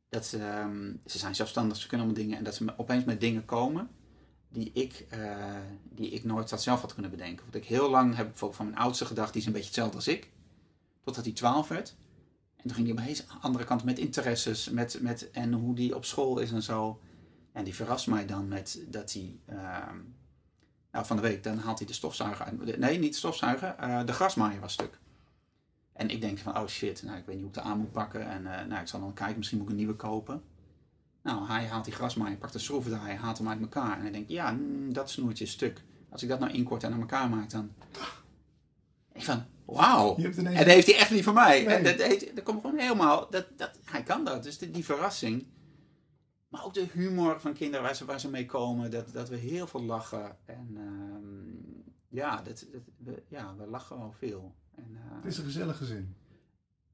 Dat 0.09 0.25
ze, 0.25 0.37
ehm, 0.37 0.93
ze 1.05 1.17
zijn 1.17 1.35
zelfstandig, 1.35 1.77
ze 1.77 1.87
kunnen 1.87 2.05
allemaal 2.05 2.23
dingen. 2.23 2.37
En 2.37 2.43
dat 2.43 2.55
ze 2.55 2.73
opeens 2.77 3.03
met 3.03 3.19
dingen 3.19 3.45
komen 3.45 3.89
die 4.49 4.71
ik, 4.73 5.05
eh, 5.09 5.57
die 5.89 6.09
ik 6.09 6.23
nooit 6.23 6.49
zelf 6.49 6.81
had 6.81 6.93
kunnen 6.93 7.11
bedenken. 7.11 7.43
Want 7.43 7.55
ik 7.55 7.65
heel 7.65 7.89
lang 7.89 8.15
heb 8.15 8.27
bijvoorbeeld 8.27 8.55
van 8.61 8.69
mijn 8.69 8.77
oudste 8.77 9.05
gedacht, 9.05 9.31
die 9.31 9.41
is 9.41 9.47
een 9.47 9.53
beetje 9.53 9.67
hetzelfde 9.67 9.95
als 9.95 10.07
ik. 10.07 10.31
Totdat 11.03 11.23
hij 11.25 11.33
12 11.33 11.67
werd. 11.67 11.95
En 12.55 12.63
toen 12.63 12.73
ging 12.73 12.99
hij 12.99 13.11
op 13.11 13.19
een 13.19 13.41
andere 13.41 13.63
kant 13.63 13.83
met 13.83 13.99
interesses 13.99 14.69
met, 14.69 15.01
met, 15.01 15.31
en 15.31 15.53
hoe 15.53 15.75
die 15.75 15.95
op 15.95 16.05
school 16.05 16.39
is 16.39 16.51
en 16.51 16.63
zo. 16.63 16.99
En 17.51 17.63
die 17.63 17.75
verrast 17.75 18.07
mij 18.07 18.25
dan 18.25 18.47
met 18.47 18.83
dat 18.87 19.13
hij. 19.13 19.39
ehm, 19.45 19.97
nou, 20.91 21.05
van 21.05 21.15
de 21.15 21.21
week, 21.21 21.43
dan 21.43 21.57
haalt 21.57 21.77
hij 21.77 21.87
de 21.87 21.93
stofzuiger 21.93 22.45
uit. 22.45 22.77
Nee, 22.77 22.99
niet 22.99 23.11
de 23.11 23.17
stofzuiger, 23.17 23.75
eh, 23.75 24.05
de 24.05 24.13
grasmaaier 24.13 24.59
was 24.59 24.73
stuk. 24.73 24.99
En 25.93 26.09
ik 26.09 26.21
denk 26.21 26.37
van, 26.37 26.57
oh 26.57 26.67
shit, 26.67 27.03
nou, 27.03 27.17
ik 27.17 27.25
weet 27.25 27.35
niet 27.35 27.43
hoe 27.43 27.53
ik 27.53 27.55
het 27.55 27.65
aan 27.65 27.77
moet 27.77 27.91
pakken. 27.91 28.29
En 28.29 28.59
eh, 28.59 28.65
nou, 28.65 28.81
ik 28.81 28.87
zal 28.87 28.99
dan 28.99 29.13
kijken, 29.13 29.37
misschien 29.37 29.57
moet 29.57 29.67
ik 29.67 29.73
een 29.73 29.79
nieuwe 29.79 29.95
kopen. 29.95 30.43
Nou, 31.23 31.47
hij 31.47 31.65
haalt 31.65 31.85
die 31.85 31.93
grasmaaier, 31.93 32.37
pakt 32.37 32.53
de 32.53 32.59
schroevendraaier, 32.59 33.17
haalt 33.17 33.37
hem 33.37 33.49
uit 33.49 33.61
elkaar. 33.61 33.95
En 33.95 34.01
hij 34.01 34.11
denkt, 34.11 34.29
ja, 34.29 34.51
mm, 34.51 34.93
dat 34.93 35.09
snoertje 35.09 35.43
is 35.43 35.51
stuk. 35.51 35.83
Als 36.09 36.23
ik 36.23 36.29
dat 36.29 36.39
nou 36.39 36.51
inkort 36.51 36.83
en 36.83 36.93
aan 36.93 36.99
elkaar 36.99 37.29
maak, 37.29 37.49
dan... 37.49 37.71
Ik 39.13 39.23
van, 39.23 39.45
wauw. 39.65 40.15
En 40.15 40.43
dat 40.43 40.65
heeft 40.65 40.87
hij 40.87 40.97
echt 40.97 41.11
niet 41.11 41.23
van 41.23 41.33
mij. 41.33 41.63
Nee. 41.63 41.75
En 41.75 41.83
dat, 41.83 42.01
heeft, 42.01 42.35
dat 42.35 42.43
komt 42.43 42.61
gewoon 42.61 42.79
helemaal... 42.79 43.29
Dat, 43.29 43.47
dat, 43.57 43.79
hij 43.83 44.03
kan 44.03 44.25
dat. 44.25 44.43
Dus 44.43 44.57
die, 44.57 44.71
die 44.71 44.85
verrassing. 44.85 45.45
Maar 46.47 46.65
ook 46.65 46.73
de 46.73 46.87
humor 46.93 47.39
van 47.39 47.53
kinderen 47.53 47.85
waar 47.85 47.95
ze, 47.95 48.05
waar 48.05 48.19
ze 48.19 48.29
mee 48.29 48.45
komen. 48.45 48.91
Dat, 48.91 49.13
dat 49.13 49.29
we 49.29 49.35
heel 49.35 49.67
veel 49.67 49.83
lachen. 49.83 50.37
En 50.45 50.69
ehm, 50.75 51.91
ja, 52.07 52.41
dat, 52.41 52.65
dat, 52.71 52.81
we, 52.97 53.23
ja, 53.27 53.55
we 53.55 53.67
lachen 53.67 53.97
wel 53.97 54.13
veel. 54.17 54.55
En, 54.75 54.95
eh, 54.95 55.15
Het 55.15 55.25
is 55.25 55.37
een 55.37 55.43
gezellig 55.43 55.77
gezin. 55.77 56.15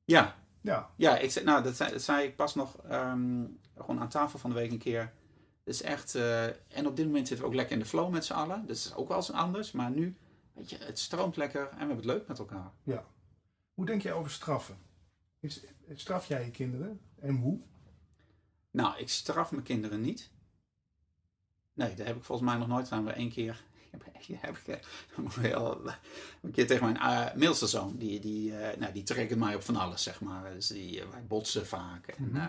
ja, 0.06 0.36
Ja, 0.62 0.90
ja 0.96 1.18
ik, 1.18 1.44
nou, 1.44 1.64
dat, 1.64 1.76
zei, 1.76 1.92
dat 1.92 2.02
zei 2.02 2.28
ik 2.28 2.36
pas 2.36 2.56
nog 2.56 2.78
ehm, 2.78 3.46
gewoon 3.76 4.00
aan 4.00 4.10
tafel 4.10 4.40
van 4.40 4.50
de 4.50 4.56
week 4.56 4.72
een 4.72 4.78
keer. 4.78 5.02
Het 5.64 5.76
is 5.76 5.82
echt... 5.82 6.16
eh, 6.16 6.46
en 6.46 6.88
op 6.88 6.96
dit 6.96 7.06
moment 7.06 7.28
zitten 7.28 7.46
we 7.46 7.52
ook 7.52 7.58
lekker 7.58 7.76
in 7.76 7.82
de 7.82 7.88
flow 7.90 8.12
met 8.12 8.26
z'n 8.26 8.34
allen. 8.34 8.62
Dat 8.68 8.76
is 8.76 8.94
ook 8.94 9.08
wel 9.08 9.18
eens 9.18 9.32
anders. 9.32 9.72
Maar 9.72 9.92
nu, 9.92 10.18
weet 10.54 10.70
je, 10.70 10.78
het 10.78 11.00
stroomt 11.00 11.36
lekker. 11.36 11.62
En 11.62 11.70
we 11.70 11.78
hebben 11.78 11.96
het 11.96 12.06
leuk 12.06 12.28
met 12.28 12.40
elkaar. 12.40 12.72
Hoe 13.74 13.86
denk 13.86 14.02
jij 14.02 14.14
over 14.14 14.32
straffen? 14.32 14.78
Is, 15.40 15.64
straf 15.94 16.28
jij 16.28 16.46
je 16.46 16.52
kinderen? 16.52 17.00
En 17.20 17.36
hoe? 17.36 17.60
Nou, 18.72 18.98
ik 18.98 19.10
straf 19.10 19.52
mijn 19.52 19.64
kinderen 19.64 20.02
niet. 20.02 20.32
Nee, 21.74 21.96
dat 21.96 22.08
heb 22.08 22.16
ik 22.16 22.24
volgens 22.24 22.50
mij 22.50 22.58
nog 22.58 22.68
nooit 22.68 22.88
gedaan. 22.88 23.04
Maar 23.04 23.14
één 23.14 23.30
keer 23.30 23.64
heb, 23.92 24.02
heb 24.42 24.58
ik 24.58 24.68
eh, 24.68 25.30
wel 25.52 25.82
een 26.42 26.52
keer 26.52 26.68
tegen 26.68 26.84
mijn 26.86 26.98
eh, 26.98 27.34
middelste 27.34 27.68
zoon. 27.68 27.98
Die, 27.98 28.20
die, 28.20 28.58
eh, 28.58 28.78
nou, 28.80 28.94
die 28.94 29.04
trekken 29.04 29.40
mij 29.40 29.56
op 29.56 29.64
van 29.64 29.76
alles, 29.76 30.04
zeg 30.04 30.22
maar. 30.22 30.54
Dus 30.54 30.68
die, 30.68 31.02
eh, 31.02 31.10
wij 31.10 31.26
botsen 31.26 31.68
vaak. 31.68 32.08
En 32.08 32.36
eh, 32.36 32.48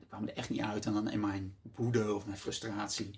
ik 0.00 0.08
kwam 0.08 0.22
er 0.28 0.34
echt 0.34 0.50
niet 0.50 0.60
uit. 0.60 0.86
En 0.86 0.92
dan 0.92 1.10
in 1.10 1.20
mijn 1.20 1.56
woede 1.74 2.14
of 2.14 2.26
mijn 2.26 2.38
frustratie 2.38 3.10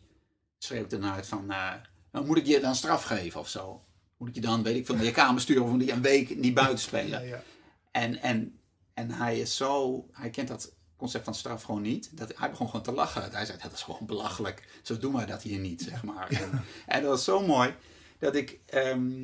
schreeuw 0.59 0.83
ik 0.83 0.91
dan 0.91 1.05
uit 1.05 1.27
van... 1.27 1.47
nou, 1.47 2.27
moet 2.27 2.39
ik 2.39 2.47
je 2.47 2.61
dan 2.61 2.75
straf 2.75 3.03
geven 3.03 3.41
of 3.41 3.49
zo? 3.49 3.85
Moet 4.17 4.29
ik 4.29 4.35
je 4.35 4.41
dan, 4.41 4.63
weet 4.63 4.77
ik 4.77 4.97
naar 4.97 5.05
je 5.05 5.11
kamer 5.11 5.41
sturen 5.41 5.63
of 5.63 5.71
moet 5.71 5.83
ik 5.83 5.91
een 5.91 6.03
week 6.03 6.37
niet 6.37 6.55
buiten 6.55 6.79
spelen? 6.79 7.21
Ja, 7.21 7.27
ja. 7.27 7.43
En, 7.91 8.23
en, 8.23 8.59
en 8.95 9.11
hij 9.11 9.39
is 9.39 9.57
zo, 9.57 10.07
hij 10.13 10.31
kent 10.31 10.49
dat 10.49 10.77
concept 10.99 11.25
van 11.25 11.35
straf 11.35 11.63
gewoon 11.63 11.83
niet. 11.83 12.09
Dat, 12.17 12.33
hij 12.37 12.51
begon 12.51 12.67
gewoon 12.67 12.83
te 12.83 12.93
lachen. 12.93 13.31
Hij 13.33 13.45
zei, 13.47 13.59
dat 13.63 13.73
is 13.73 13.83
gewoon 13.83 14.07
belachelijk. 14.07 14.81
Zo 14.83 14.99
doen 14.99 15.13
wij 15.13 15.27
dat 15.27 15.43
hier 15.43 15.59
niet, 15.59 15.83
zeg 15.83 16.03
maar. 16.05 16.29
En, 16.29 16.65
en 16.87 17.01
dat 17.03 17.11
was 17.11 17.25
zo 17.25 17.47
mooi, 17.47 17.75
dat 18.19 18.35
ik, 18.35 18.59
ehm, 18.67 19.23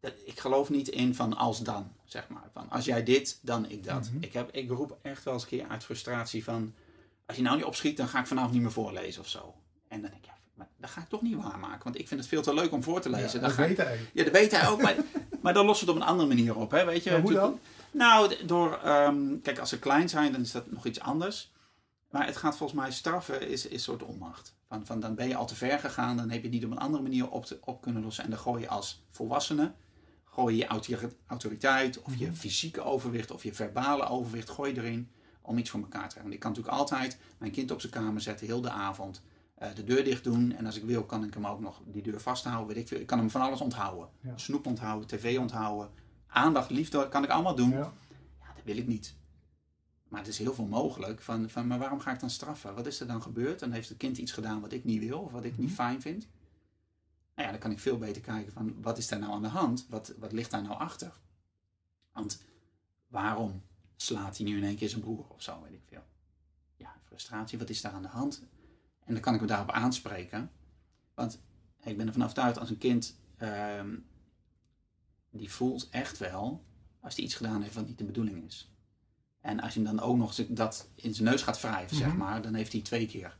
dat, 0.00 0.12
ik 0.24 0.40
geloof 0.40 0.70
niet 0.70 0.88
in 0.88 1.14
van 1.14 1.36
als 1.36 1.58
dan, 1.60 1.92
zeg 2.04 2.28
maar. 2.28 2.48
Van 2.52 2.70
als 2.70 2.84
jij 2.84 3.02
dit, 3.02 3.38
dan 3.42 3.70
ik 3.70 3.84
dat. 3.84 4.10
Mhm. 4.10 4.22
ik, 4.22 4.32
heb, 4.32 4.50
ik 4.52 4.70
roep 4.70 4.98
echt 5.02 5.24
wel 5.24 5.34
eens 5.34 5.42
een 5.42 5.48
keer 5.48 5.68
uit 5.68 5.84
frustratie 5.84 6.44
van, 6.44 6.74
als 7.26 7.36
je 7.36 7.42
nou 7.42 7.56
niet 7.56 7.64
opschiet, 7.64 7.96
dan 7.96 8.08
ga 8.08 8.20
ik 8.20 8.26
vanavond 8.26 8.52
niet 8.52 8.62
meer 8.62 8.72
voorlezen 8.72 9.20
of 9.20 9.28
zo. 9.28 9.54
En 9.88 10.00
dan 10.00 10.10
denk 10.10 10.22
ik, 10.22 10.28
ja, 10.28 10.36
maar 10.54 10.68
dat 10.76 10.90
ga 10.90 11.00
ik 11.00 11.08
toch 11.08 11.22
niet 11.22 11.36
waarmaken. 11.42 11.84
Want 11.84 11.98
ik 11.98 12.08
vind 12.08 12.20
het 12.20 12.28
veel 12.28 12.42
te 12.42 12.54
leuk 12.54 12.72
om 12.72 12.82
voor 12.82 13.00
te 13.00 13.10
lezen. 13.10 13.40
Ja, 13.40 13.46
dat 13.48 13.50
ik- 13.58 13.66
weet 13.66 13.76
hij 13.76 13.98
ja, 14.12 14.24
dat 14.24 14.32
weet 14.32 14.50
hij 14.50 14.68
ook, 14.68 14.82
maar, 14.82 14.96
maar 15.42 15.54
dan 15.54 15.66
lost 15.66 15.80
het 15.80 15.88
op 15.90 15.96
een 15.96 16.02
andere 16.02 16.28
manier 16.28 16.56
op, 16.56 16.70
hè, 16.70 16.84
weet 16.84 17.02
je. 17.04 17.10
Maar 17.10 17.20
hoe 17.20 17.30
Toen- 17.30 17.40
dan? 17.40 17.58
Nou, 17.94 18.44
door, 18.46 18.78
ehm, 18.78 19.40
kijk, 19.42 19.58
als 19.58 19.68
ze 19.68 19.78
klein 19.78 20.08
zijn, 20.08 20.32
dan 20.32 20.40
is 20.40 20.52
dat 20.52 20.70
nog 20.70 20.86
iets 20.86 21.00
anders. 21.00 21.52
Maar 22.10 22.26
het 22.26 22.36
gaat 22.36 22.56
volgens 22.56 22.80
mij 22.80 22.92
straffen 22.92 23.48
is, 23.48 23.66
is 23.66 23.72
een 23.72 23.78
soort 23.80 24.02
onmacht. 24.02 24.54
Van, 24.68 24.86
van 24.86 25.00
dan 25.00 25.14
ben 25.14 25.28
je 25.28 25.36
al 25.36 25.46
te 25.46 25.54
ver 25.54 25.78
gegaan, 25.78 26.16
dan 26.16 26.30
heb 26.30 26.36
je 26.38 26.42
het 26.46 26.54
niet 26.54 26.64
op 26.64 26.70
een 26.70 26.78
andere 26.78 27.02
manier 27.02 27.30
op, 27.30 27.44
te- 27.44 27.58
op 27.64 27.80
kunnen 27.82 28.02
lossen. 28.02 28.24
En 28.24 28.30
dan 28.30 28.38
gooi 28.38 28.60
je 28.62 28.68
als 28.68 29.02
volwassene, 29.10 29.72
gooi 30.24 30.54
je 30.56 30.60
je 30.60 30.66
autori- 30.66 31.16
autoriteit 31.26 32.02
of 32.02 32.16
je 32.16 32.32
fysieke 32.32 32.82
overwicht 32.82 33.30
of 33.30 33.42
je 33.42 33.54
verbale 33.54 34.04
overwicht, 34.08 34.50
gooi 34.50 34.74
je 34.74 34.80
erin 34.80 35.10
om 35.42 35.58
iets 35.58 35.70
voor 35.70 35.80
elkaar 35.80 36.02
te 36.08 36.14
krijgen. 36.16 36.22
Want 36.22 36.34
ik 36.34 36.40
kan 36.40 36.50
natuurlijk 36.50 36.78
altijd 36.78 37.18
mijn 37.38 37.52
kind 37.52 37.70
op 37.70 37.80
zijn 37.80 37.92
kamer 37.92 38.20
zetten, 38.20 38.46
heel 38.46 38.60
de 38.60 38.70
avond, 38.70 39.22
eh, 39.54 39.68
de 39.74 39.84
deur 39.84 40.04
dicht 40.04 40.24
doen. 40.24 40.52
En 40.56 40.66
als 40.66 40.76
ik 40.76 40.84
wil, 40.84 41.04
kan 41.04 41.24
ik 41.24 41.34
hem 41.34 41.46
ook 41.46 41.60
nog 41.60 41.80
die 41.84 42.02
deur 42.02 42.20
vasthouden, 42.20 42.66
weet 42.66 42.76
ik 42.76 42.88
veel. 42.88 43.00
Ik 43.00 43.06
kan 43.06 43.18
hem 43.18 43.30
van 43.30 43.40
alles 43.40 43.60
onthouden. 43.60 44.08
Ja. 44.20 44.32
Snoep 44.36 44.66
onthouden, 44.66 45.08
tv 45.08 45.38
onthouden, 45.38 45.90
aandacht, 46.34 46.70
liefde, 46.70 47.08
kan 47.08 47.24
ik 47.24 47.30
allemaal 47.30 47.54
doen. 47.54 47.70
Ja. 47.70 47.92
Ja, 48.40 48.52
dat 48.54 48.64
wil 48.64 48.76
ik 48.76 48.86
niet. 48.86 49.14
Maar 50.08 50.20
het 50.20 50.28
is 50.28 50.38
heel 50.38 50.54
veel 50.54 50.66
mogelijk. 50.66 51.20
Van, 51.20 51.50
van, 51.50 51.66
maar 51.66 51.78
waarom 51.78 52.00
ga 52.00 52.12
ik 52.12 52.20
dan 52.20 52.30
straffen? 52.30 52.74
Wat 52.74 52.86
is 52.86 53.00
er 53.00 53.06
dan 53.06 53.22
gebeurd? 53.22 53.60
Dan 53.60 53.70
heeft 53.72 53.88
het 53.88 53.98
kind 53.98 54.18
iets 54.18 54.32
gedaan 54.32 54.60
wat 54.60 54.72
ik 54.72 54.84
niet 54.84 55.00
wil 55.00 55.18
of 55.20 55.32
wat 55.32 55.44
ik 55.44 55.56
niet 55.58 55.66
Mhm. 55.66 55.74
fijn 55.76 56.00
vind. 56.00 56.26
Nou 57.34 57.46
ja, 57.46 57.50
dan 57.50 57.58
kan 57.60 57.70
ik 57.70 57.78
veel 57.78 57.98
beter 57.98 58.22
kijken 58.22 58.52
van 58.52 58.82
wat 58.82 58.98
is 58.98 59.08
daar 59.08 59.18
nou 59.18 59.32
aan 59.32 59.42
de 59.42 59.48
hand? 59.48 59.86
Wat, 59.88 60.14
wat 60.18 60.32
ligt 60.32 60.50
daar 60.50 60.62
nou 60.62 60.78
achter? 60.78 61.12
Want 62.12 62.42
waarom 63.06 63.62
slaat 63.96 64.36
hij 64.36 64.46
nu 64.46 64.56
in 64.56 64.64
één 64.64 64.76
keer 64.76 64.88
zijn 64.88 65.00
broer 65.00 65.26
of 65.28 65.42
zo, 65.42 65.62
weet 65.62 65.72
ik 65.72 65.82
veel. 65.84 66.02
Ja, 66.76 66.94
frustratie, 67.04 67.58
wat 67.58 67.70
is 67.70 67.80
daar 67.80 67.92
aan 67.92 68.02
de 68.02 68.08
hand? 68.08 68.42
En 69.04 69.12
dan 69.12 69.22
kan 69.22 69.34
ik 69.34 69.40
me 69.40 69.46
daarop 69.46 69.70
aanspreken. 69.70 70.50
Want 71.14 71.40
ik 71.82 71.96
ben 71.96 72.06
ervan 72.06 72.22
overtuigd 72.22 72.58
als 72.58 72.70
een 72.70 72.78
kind 72.78 73.16
ehm, 73.36 73.96
die 75.38 75.52
voelt 75.52 75.88
echt 75.90 76.18
wel 76.18 76.64
als 77.00 77.14
hij 77.16 77.24
iets 77.24 77.34
gedaan 77.34 77.62
heeft 77.62 77.74
wat 77.74 77.86
niet 77.86 77.98
de 77.98 78.04
bedoeling 78.04 78.44
is. 78.44 78.72
En 79.40 79.60
als 79.60 79.74
je 79.74 79.80
hem 79.82 79.96
dan 79.96 80.04
ook 80.06 80.16
nog 80.16 80.34
dat 80.34 80.88
in 80.94 81.14
zijn 81.14 81.28
neus 81.28 81.42
gaat 81.42 81.60
wrijven, 81.60 81.96
zeg 81.96 82.08
Mhm. 82.08 82.16
maar, 82.16 82.42
dan 82.42 82.54
heeft 82.54 82.72
hij 82.72 82.80
twee 82.80 83.06
keer 83.06 83.36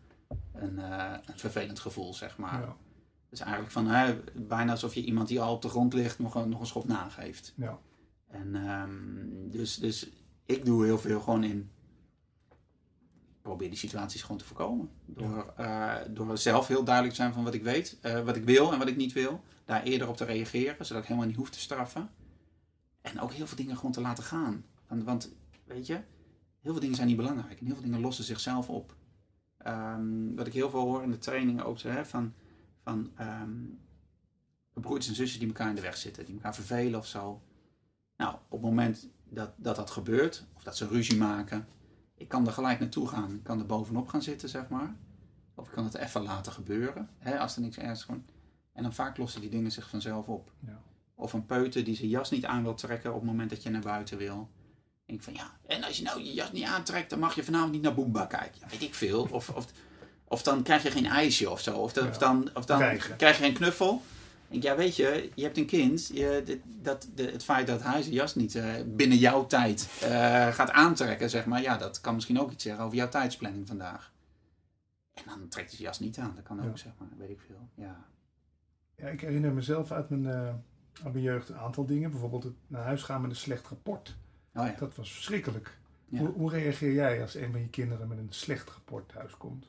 een, 0.52 0.78
eh, 0.78 1.14
een 1.24 1.38
vervelend 1.38 1.78
gevoel, 1.78 2.14
zeg 2.14 2.38
maar. 2.38 2.60
Ja. 2.60 2.76
Dus 3.28 3.40
eigenlijk 3.40 3.72
van, 3.72 3.86
hè, 3.86 4.20
bijna 4.34 4.70
alsof 4.70 4.94
je 4.94 5.04
iemand 5.04 5.28
die 5.28 5.40
al 5.40 5.54
op 5.54 5.62
de 5.62 5.68
grond 5.68 5.92
ligt 5.92 6.18
nog 6.18 6.34
een, 6.34 6.48
nog 6.48 6.60
een 6.60 6.66
schop 6.66 6.86
nageeft. 6.86 7.52
Ja. 7.56 7.78
En 8.28 8.54
ehm, 8.54 9.50
dus, 9.50 9.76
dus 9.76 10.08
ik 10.46 10.64
doe 10.64 10.84
heel 10.84 10.98
veel 10.98 11.20
gewoon 11.20 11.44
in. 11.44 11.70
Probeer 13.44 13.68
die 13.68 13.78
situaties 13.78 14.22
gewoon 14.22 14.36
te 14.36 14.44
voorkomen. 14.44 14.90
Door, 15.06 15.52
eh, 15.56 15.96
door 16.10 16.38
zelf 16.38 16.66
heel 16.66 16.84
duidelijk 16.84 17.14
te 17.14 17.20
zijn 17.20 17.32
van 17.32 17.44
wat 17.44 17.54
ik 17.54 17.62
weet, 17.62 17.98
eh, 18.00 18.20
wat 18.20 18.36
ik 18.36 18.44
wil 18.44 18.72
en 18.72 18.78
wat 18.78 18.88
ik 18.88 18.96
niet 18.96 19.12
wil. 19.12 19.40
Daar 19.64 19.82
eerder 19.82 20.08
op 20.08 20.16
te 20.16 20.24
reageren, 20.24 20.86
zodat 20.86 21.02
ik 21.02 21.08
helemaal 21.08 21.28
niet 21.28 21.36
hoef 21.36 21.50
te 21.50 21.60
straffen. 21.60 22.10
En 23.00 23.20
ook 23.20 23.32
heel 23.32 23.46
veel 23.46 23.56
dingen 23.56 23.76
gewoon 23.76 23.92
te 23.92 24.00
laten 24.00 24.24
gaan. 24.24 24.64
Want, 24.88 25.04
want 25.04 25.34
weet 25.64 25.86
je, 25.86 25.94
heel 26.60 26.72
veel 26.72 26.80
dingen 26.80 26.94
zijn 26.94 27.08
niet 27.08 27.16
belangrijk. 27.16 27.60
En 27.60 27.66
heel 27.66 27.74
veel 27.74 27.84
dingen 27.84 28.00
lossen 28.00 28.24
zichzelf 28.24 28.68
op. 28.68 28.96
Ehm, 29.58 30.34
wat 30.34 30.46
ik 30.46 30.52
heel 30.52 30.70
veel 30.70 30.80
hoor 30.80 31.02
in 31.02 31.10
de 31.10 31.18
trainingen 31.18 31.64
ook 31.64 31.80
hè, 31.80 32.04
van, 32.04 32.32
van 32.82 33.12
ehm, 33.16 33.52
broertjes 34.72 35.08
en 35.08 35.14
zusjes 35.14 35.38
die 35.38 35.48
elkaar 35.48 35.68
in 35.68 35.74
de 35.74 35.80
weg 35.80 35.96
zitten. 35.96 36.24
Die 36.24 36.34
elkaar 36.34 36.54
vervelen 36.54 36.98
of 36.98 37.06
zo. 37.06 37.42
Nou, 38.16 38.34
op 38.34 38.50
het 38.50 38.70
moment 38.70 39.08
dat, 39.24 39.50
dat 39.56 39.76
dat 39.76 39.90
gebeurt, 39.90 40.46
of 40.54 40.62
dat 40.62 40.76
ze 40.76 40.86
ruzie 40.86 41.18
maken, 41.18 41.66
ik 42.16 42.28
kan 42.28 42.46
er 42.46 42.52
gelijk 42.52 42.80
naartoe 42.80 43.08
gaan. 43.08 43.34
Ik 43.34 43.42
kan 43.44 43.58
er 43.58 43.66
bovenop 43.66 44.08
gaan 44.08 44.22
zitten, 44.22 44.48
zeg 44.48 44.68
maar. 44.68 44.94
Of 45.54 45.66
ik 45.66 45.72
kan 45.72 45.84
het 45.84 45.94
even 45.94 46.22
laten 46.22 46.52
gebeuren, 46.52 47.08
hè, 47.18 47.38
als 47.38 47.56
er 47.56 47.62
niks 47.62 47.76
ergens 47.78 48.02
gewoon. 48.04 48.24
En 48.72 48.82
dan 48.82 48.92
vaak 48.92 49.16
lossen 49.16 49.40
die 49.40 49.50
dingen 49.50 49.72
zich 49.72 49.88
vanzelf 49.88 50.26
op. 50.28 50.52
Ja. 50.66 50.80
Of 51.14 51.32
een 51.32 51.46
peuter 51.46 51.84
die 51.84 51.96
zijn 51.96 52.08
jas 52.08 52.30
niet 52.30 52.44
aan 52.44 52.62
wil 52.62 52.74
trekken 52.74 53.10
op 53.14 53.20
het 53.20 53.30
moment 53.30 53.50
dat 53.50 53.62
je 53.62 53.70
naar 53.70 53.80
buiten 53.80 54.18
wil. 54.18 54.48
Denk 55.06 55.18
ik 55.18 55.24
van 55.24 55.34
ja, 55.34 55.56
en 55.66 55.84
als 55.84 55.96
je 55.96 56.02
nou 56.02 56.22
je 56.22 56.32
jas 56.32 56.52
niet 56.52 56.64
aantrekt, 56.64 57.10
dan 57.10 57.18
mag 57.18 57.34
je 57.34 57.44
vanavond 57.44 57.72
niet 57.72 57.82
naar 57.82 57.94
Boomba 57.94 58.26
kijken. 58.26 58.60
Ja, 58.60 58.66
weet 58.68 58.82
ik 58.82 58.94
veel. 58.94 59.28
Of, 59.30 59.50
of, 59.50 59.66
of 60.24 60.42
dan 60.42 60.62
krijg 60.62 60.82
je 60.82 60.90
geen 60.90 61.06
ijsje 61.06 61.50
of 61.50 61.60
zo. 61.60 61.76
Of 61.76 61.92
dan, 61.92 62.04
Ja. 62.04 62.10
of 62.10 62.18
dan, 62.18 62.50
of 62.54 62.64
dan 62.64 62.78
krijg 63.16 63.36
je 63.36 63.42
geen 63.42 63.54
knuffel. 63.54 64.02
Ik 64.54 64.62
ja, 64.62 64.76
weet 64.76 64.96
je, 64.96 65.30
je 65.34 65.42
hebt 65.42 65.56
een 65.58 65.66
kind. 65.66 66.06
Je, 66.12 66.42
dit- 66.44 66.60
dat, 66.82 67.08
de, 67.14 67.22
het 67.30 67.44
feit 67.44 67.66
dat 67.66 67.82
hij 67.82 68.02
zijn 68.02 68.14
jas 68.14 68.34
niet 68.34 68.54
eh, 68.54 68.74
binnen 68.86 69.18
jouw 69.18 69.46
tijd 69.46 69.88
eh, 70.02 70.08
gaat 70.52 70.70
aantrekken, 70.70 71.30
zeg 71.30 71.46
maar. 71.46 71.62
Ja, 71.62 71.76
dat 71.76 72.00
kan 72.00 72.14
misschien 72.14 72.40
ook 72.40 72.50
iets 72.50 72.62
zeggen 72.64 72.84
over 72.84 72.96
jouw 72.96 73.08
tijdsplanning 73.08 73.66
vandaag. 73.66 74.12
En 75.14 75.22
dan 75.26 75.48
trekt 75.48 75.68
hij 75.68 75.76
zijn 75.76 75.88
jas 75.88 75.98
niet 76.00 76.18
aan. 76.18 76.32
Dat 76.34 76.44
kan 76.44 76.58
ook, 76.60 76.64
Ja. 76.70 76.76
zeg 76.76 76.92
maar. 76.98 77.08
Weet 77.18 77.30
ik 77.30 77.40
veel. 77.46 77.68
Ja. 77.74 78.04
Ja, 78.96 79.08
ik 79.08 79.20
herinner 79.20 79.52
mezelf 79.52 79.92
uit 79.92 80.08
mijn, 80.10 80.26
eh, 80.26 80.46
uit 81.04 81.12
mijn 81.12 81.24
jeugd 81.24 81.48
een 81.48 81.56
aantal 81.58 81.86
dingen. 81.86 82.10
Bijvoorbeeld 82.10 82.42
het 82.44 82.54
naar 82.66 82.82
huis 82.84 83.02
gaan 83.02 83.20
met 83.20 83.30
een 83.30 83.36
slecht 83.36 83.66
rapport. 83.66 84.16
Oh 84.54 84.66
ja. 84.66 84.74
Dat 84.78 84.94
was 84.96 85.12
verschrikkelijk. 85.12 85.78
Ja. 86.08 86.18
Hoe, 86.18 86.28
hoe 86.28 86.50
reageer 86.50 86.92
jij 86.92 87.22
als 87.22 87.34
een 87.34 87.50
van 87.52 87.60
je 87.60 87.68
kinderen 87.68 88.08
met 88.08 88.18
een 88.18 88.26
slecht 88.30 88.70
rapport 88.70 89.08
thuis 89.08 89.36
komt? 89.36 89.66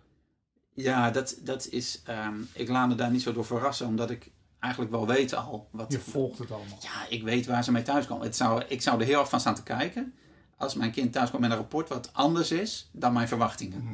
Ja, 0.73 1.11
dat, 1.11 1.39
dat 1.43 1.67
is. 1.67 2.01
ehm, 2.05 2.35
ik 2.53 2.67
laat 2.69 2.87
me 2.87 2.95
daar 2.95 3.11
niet 3.11 3.21
zo 3.21 3.33
door 3.33 3.45
verrassen, 3.45 3.87
omdat 3.87 4.09
ik 4.09 4.31
eigenlijk 4.65 4.91
wel 4.91 5.07
weet 5.07 5.33
al. 5.33 5.67
Wat, 5.71 5.91
Je 5.91 5.99
volgt 5.99 6.39
het 6.39 6.51
allemaal. 6.51 6.77
Ja, 6.81 7.05
ik 7.09 7.23
weet 7.23 7.45
waar 7.45 7.63
ze 7.63 7.71
mee 7.71 7.83
thuiskomen. 7.83 8.25
Het 8.25 8.35
zou, 8.35 8.63
ik 8.67 8.81
zou 8.81 8.99
er 8.99 9.05
heel 9.05 9.19
erg 9.19 9.29
van 9.29 9.39
staan 9.39 9.55
te 9.55 9.63
kijken 9.63 10.13
als 10.57 10.75
mijn 10.75 10.91
kind 10.91 11.11
thuiskomt 11.11 11.41
met 11.41 11.51
een 11.51 11.57
rapport 11.57 11.89
wat 11.89 12.09
anders 12.13 12.51
is 12.51 12.89
dan 12.91 13.13
mijn 13.13 13.27
verwachtingen. 13.27 13.83
Mhm. 13.83 13.93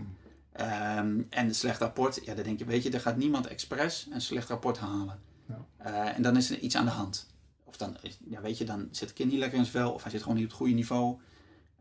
Ehm, 0.51 1.21
en 1.29 1.47
een 1.47 1.55
slecht 1.55 1.79
rapport, 1.79 2.19
ja, 2.25 2.34
dan 2.36 2.43
denk 2.43 2.60
je, 2.60 2.65
weet 2.65 2.84
je, 2.84 2.89
er 2.91 2.99
gaat 2.99 3.17
niemand 3.17 3.47
expres 3.47 4.07
een 4.12 4.21
slecht 4.21 4.49
rapport 4.49 4.77
halen. 4.77 5.19
Ja. 5.47 5.65
Eh, 5.77 6.15
en 6.17 6.21
dan 6.21 6.38
is 6.38 6.49
er 6.51 6.57
iets 6.60 6.75
aan 6.75 6.86
de 6.86 6.91
hand. 6.91 7.29
Of 7.63 7.77
dan, 7.77 7.97
ja, 8.29 8.41
weet 8.41 8.57
je, 8.57 8.65
dan 8.65 8.88
zit 8.91 9.07
het 9.07 9.13
kind 9.17 9.29
niet 9.31 9.39
lekker 9.39 9.57
in 9.57 9.65
zijn 9.65 9.84
vel, 9.84 9.91
of 9.93 10.01
hij 10.01 10.12
zit 10.12 10.21
gewoon 10.21 10.36
niet 10.36 10.43
op 10.45 10.49
het 10.51 10.60
goede 10.60 10.73
niveau. 10.75 11.17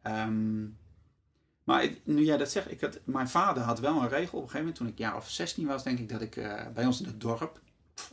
Ehm, 0.02 0.62
maar 1.64 1.82
ik- 1.84 2.00
nu 2.04 2.24
jij 2.24 2.36
dat 2.36 2.50
zegt, 2.50 2.70
ik 2.70 2.80
had, 2.80 3.00
mijn 3.04 3.28
vader 3.28 3.62
had 3.62 3.80
wel 3.80 4.02
een 4.02 4.08
regel 4.08 4.38
op 4.38 4.44
een 4.44 4.50
gegeven 4.50 4.58
moment, 4.58 4.76
toen 4.76 4.86
ik 4.86 4.98
jaar 4.98 5.16
of 5.16 5.30
16 5.30 5.66
was, 5.66 5.82
denk 5.82 5.98
ik, 5.98 6.08
dat 6.08 6.20
ik 6.20 6.36
eh, 6.36 6.66
bij 6.74 6.86
ons 6.86 7.00
in 7.00 7.06
het 7.06 7.20
dorp, 7.20 7.60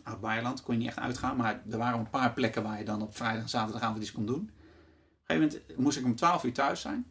oud 0.03 0.21
Beierland, 0.21 0.61
kon 0.63 0.73
je 0.73 0.79
niet 0.79 0.89
echt 0.89 0.99
uitgaan, 0.99 1.37
maar 1.37 1.61
er 1.69 1.77
waren 1.77 1.99
een 1.99 2.09
paar 2.09 2.33
plekken 2.33 2.63
waar 2.63 2.77
je 2.77 2.85
dan 2.85 3.01
op 3.01 3.15
vrijdag 3.15 3.41
en 3.41 3.49
zaterdagavond 3.49 4.01
iets 4.01 4.11
kon 4.11 4.25
doen. 4.25 4.41
Op 4.41 5.33
een 5.33 5.39
gegeven 5.39 5.61
moment 5.67 5.77
moest 5.77 5.97
ik 5.97 6.05
om 6.05 6.15
12 6.15 6.43
uur 6.43 6.53
thuis 6.53 6.81
zijn. 6.81 7.05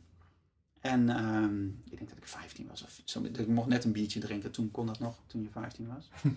En 0.80 1.08
ehm, 1.08 1.66
ik 1.66 1.96
denk 1.96 2.08
dat 2.08 2.18
ik 2.18 2.26
15 2.26 2.66
was. 2.68 2.82
Of 2.82 3.00
zo, 3.04 3.22
ik 3.22 3.48
mocht 3.48 3.68
net 3.68 3.84
een 3.84 3.92
biertje 3.92 4.20
drinken. 4.20 4.50
Toen 4.50 4.70
kon 4.70 4.86
dat 4.86 4.98
nog, 4.98 5.16
toen 5.26 5.42
je 5.42 5.50
15 5.50 5.86
was. 5.94 6.10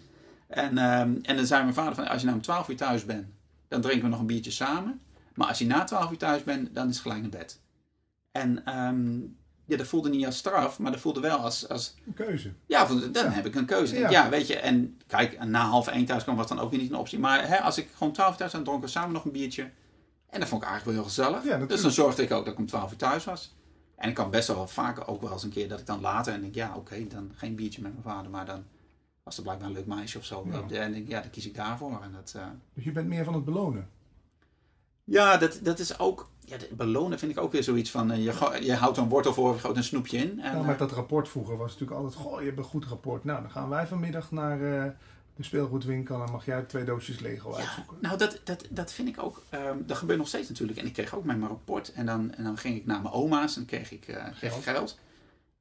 en, 0.47 0.77
ehm, 0.77 1.17
en 1.21 1.35
dan 1.35 1.45
zei 1.45 1.61
mijn 1.61 1.73
vader 1.73 1.95
van, 1.95 2.07
als 2.07 2.19
je 2.19 2.25
nou 2.25 2.37
om 2.37 2.43
12 2.43 2.69
uur 2.69 2.77
thuis 2.77 3.05
bent, 3.05 3.27
dan 3.67 3.81
drinken 3.81 4.03
we 4.03 4.09
nog 4.09 4.19
een 4.19 4.25
biertje 4.25 4.51
samen. 4.51 5.01
Maar 5.35 5.47
als 5.47 5.59
je 5.59 5.65
na 5.65 5.83
12 5.83 6.11
uur 6.11 6.17
thuis 6.17 6.43
bent, 6.43 6.75
dan 6.75 6.87
is 6.87 6.93
het 6.93 7.01
gelijk 7.01 7.21
naar 7.21 7.29
bed. 7.29 7.61
En 8.31 8.65
ehm, 8.65 9.19
ja, 9.69 9.77
dat 9.77 9.87
voelde 9.87 10.09
niet 10.09 10.25
als 10.25 10.37
straf, 10.37 10.79
maar 10.79 10.91
dat 10.91 10.99
voelde 10.99 11.19
wel 11.19 11.37
als, 11.37 11.69
als 11.69 11.95
Een 12.07 12.13
keuze. 12.13 12.53
ja, 12.65 12.85
dan 12.85 13.09
Ja. 13.13 13.29
heb 13.29 13.45
ik 13.45 13.55
een 13.55 13.65
keuze. 13.65 13.99
Ja. 13.99 14.09
Ja. 14.09 14.29
weet 14.29 14.47
je, 14.47 14.55
en 14.59 14.99
kijk, 15.07 15.43
na 15.45 15.61
half 15.67 15.87
één 15.87 16.05
thuis 16.05 16.23
kwam 16.23 16.35
was 16.35 16.47
dan 16.47 16.59
ook 16.59 16.69
weer 16.71 16.79
niet 16.79 16.91
een 16.91 16.97
optie. 16.97 17.19
Maar 17.19 17.47
hè, 17.47 17.57
als 17.61 17.77
ik 17.77 17.89
gewoon 17.97 18.13
twaalf 18.13 18.29
thuis 18.35 18.41
was, 18.41 18.51
dan 18.51 18.63
dronken 18.63 18.85
we 18.85 18.91
samen 18.91 19.11
nog 19.13 19.25
een 19.25 19.31
biertje. 19.31 19.69
En 20.29 20.39
dat 20.39 20.49
vond 20.49 20.61
ik 20.63 20.67
eigenlijk 20.67 20.83
wel 20.85 20.93
heel 20.93 21.15
gezellig. 21.15 21.43
Ja, 21.59 21.65
dus 21.65 21.81
dan 21.81 21.91
zorgde 21.91 22.23
ik 22.23 22.31
ook 22.31 22.43
dat 22.45 22.53
ik 22.53 22.59
om 22.59 22.65
twaalf 22.67 22.91
uur 22.91 22.97
thuis 22.97 23.23
was. 23.25 23.55
En 23.95 24.09
ik 24.09 24.15
kan 24.15 24.29
best 24.29 24.47
wel 24.47 24.67
vaker 24.67 25.07
ook 25.07 25.21
wel 25.21 25.31
eens 25.31 25.43
een 25.43 25.49
keer 25.49 25.67
dat 25.69 25.79
ik 25.79 25.85
dan 25.85 26.01
later 26.01 26.33
en 26.33 26.41
denk, 26.41 26.55
ja, 26.55 26.75
oké, 26.75 27.07
dan 27.07 27.31
geen 27.35 27.55
biertje 27.55 27.81
met 27.81 27.91
mijn 27.91 28.03
vader, 28.03 28.31
maar 28.31 28.45
dan 28.45 28.63
was 29.23 29.37
er 29.37 29.43
blijkbaar 29.43 29.67
een 29.67 29.73
leuk 29.73 29.85
meisje 29.85 30.17
of 30.17 30.25
zo. 30.25 30.47
Ja. 30.51 30.61
En 30.61 30.67
denk 30.91 30.95
ik, 30.95 31.07
ja, 31.07 31.21
dan 31.21 31.29
kies 31.29 31.45
ik 31.45 31.55
daarvoor. 31.55 31.99
En 32.03 32.11
dat, 32.11 32.33
eh, 32.35 32.43
Dus 32.73 32.83
je 32.83 32.91
bent 32.91 33.07
meer 33.07 33.23
van 33.23 33.33
het 33.33 33.45
belonen. 33.45 33.89
ja, 35.03 35.37
dat, 35.37 35.59
dat 35.63 35.79
is 35.79 35.99
ook, 35.99 36.29
ja, 36.49 36.57
belonen 36.71 37.19
vind 37.19 37.31
ik 37.31 37.39
ook 37.39 37.51
weer 37.51 37.63
zoiets 37.63 37.91
van, 37.91 38.11
eh, 38.11 38.17
je, 38.23 38.57
je 38.61 38.73
houdt 38.73 38.97
een 38.97 39.09
wortel 39.09 39.33
voor, 39.33 39.53
je 39.53 39.59
gooit 39.59 39.77
een 39.77 39.83
snoepje 39.83 40.17
in. 40.17 40.29
En, 40.39 40.51
Nou, 40.51 40.61
eh, 40.61 40.67
met 40.67 40.79
dat 40.79 40.91
rapport 40.91 41.29
vroeger 41.29 41.57
was 41.57 41.71
het 41.71 41.79
natuurlijk 41.79 42.05
altijd, 42.05 42.25
goh, 42.27 42.39
je 42.39 42.45
hebt 42.45 42.57
een 42.57 42.63
goed 42.63 42.85
rapport. 42.85 43.23
Nou, 43.23 43.41
dan 43.41 43.51
gaan 43.51 43.69
wij 43.69 43.87
vanmiddag 43.87 44.31
naar 44.31 44.61
eh, 44.61 44.91
de 45.35 45.43
speelgoedwinkel 45.43 46.23
en 46.23 46.31
mag 46.31 46.45
jij 46.45 46.61
twee 46.61 46.83
doosjes 46.83 47.19
Lego 47.19 47.53
uitzoeken. 47.53 47.97
Nou, 48.01 48.17
dat, 48.17 48.39
dat, 48.43 48.65
dat 48.69 48.91
vind 48.91 49.07
ik 49.07 49.23
ook. 49.23 49.41
ehm, 49.49 49.77
dat 49.85 49.97
gebeurt 49.97 50.17
nog 50.19 50.27
steeds 50.27 50.49
natuurlijk. 50.49 50.79
En 50.79 50.85
ik 50.85 50.93
kreeg 50.93 51.15
ook 51.15 51.23
mijn 51.23 51.47
rapport. 51.47 51.91
En 51.93 52.05
dan, 52.05 52.33
en 52.33 52.43
dan 52.43 52.57
ging 52.57 52.75
ik 52.75 52.85
naar 52.85 53.01
mijn 53.01 53.13
oma's 53.13 53.57
en 53.57 53.65
kreeg 53.65 53.91
ik, 53.91 54.07
eh, 54.07 54.23
kreeg 54.37 54.55
ik 54.55 54.63
Geld. 54.63 54.99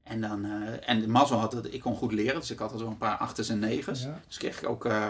En, 0.02 0.20
dan, 0.20 0.44
eh, 0.44 0.88
en 0.88 1.00
de 1.00 1.08
mazzel 1.08 1.38
had 1.38 1.52
dat 1.52 1.72
ik 1.72 1.80
kon 1.80 1.96
goed 1.96 2.12
leren. 2.12 2.40
Dus 2.40 2.50
ik 2.50 2.58
had 2.58 2.72
al 2.72 2.78
zo'n 2.78 2.98
paar 2.98 3.16
achters 3.16 3.48
en 3.48 3.58
negens. 3.58 4.02
Ja. 4.02 4.20
Dus 4.26 4.36
kreeg 4.36 4.62
ik 4.62 4.68
ook. 4.68 4.84
eh 4.84 5.08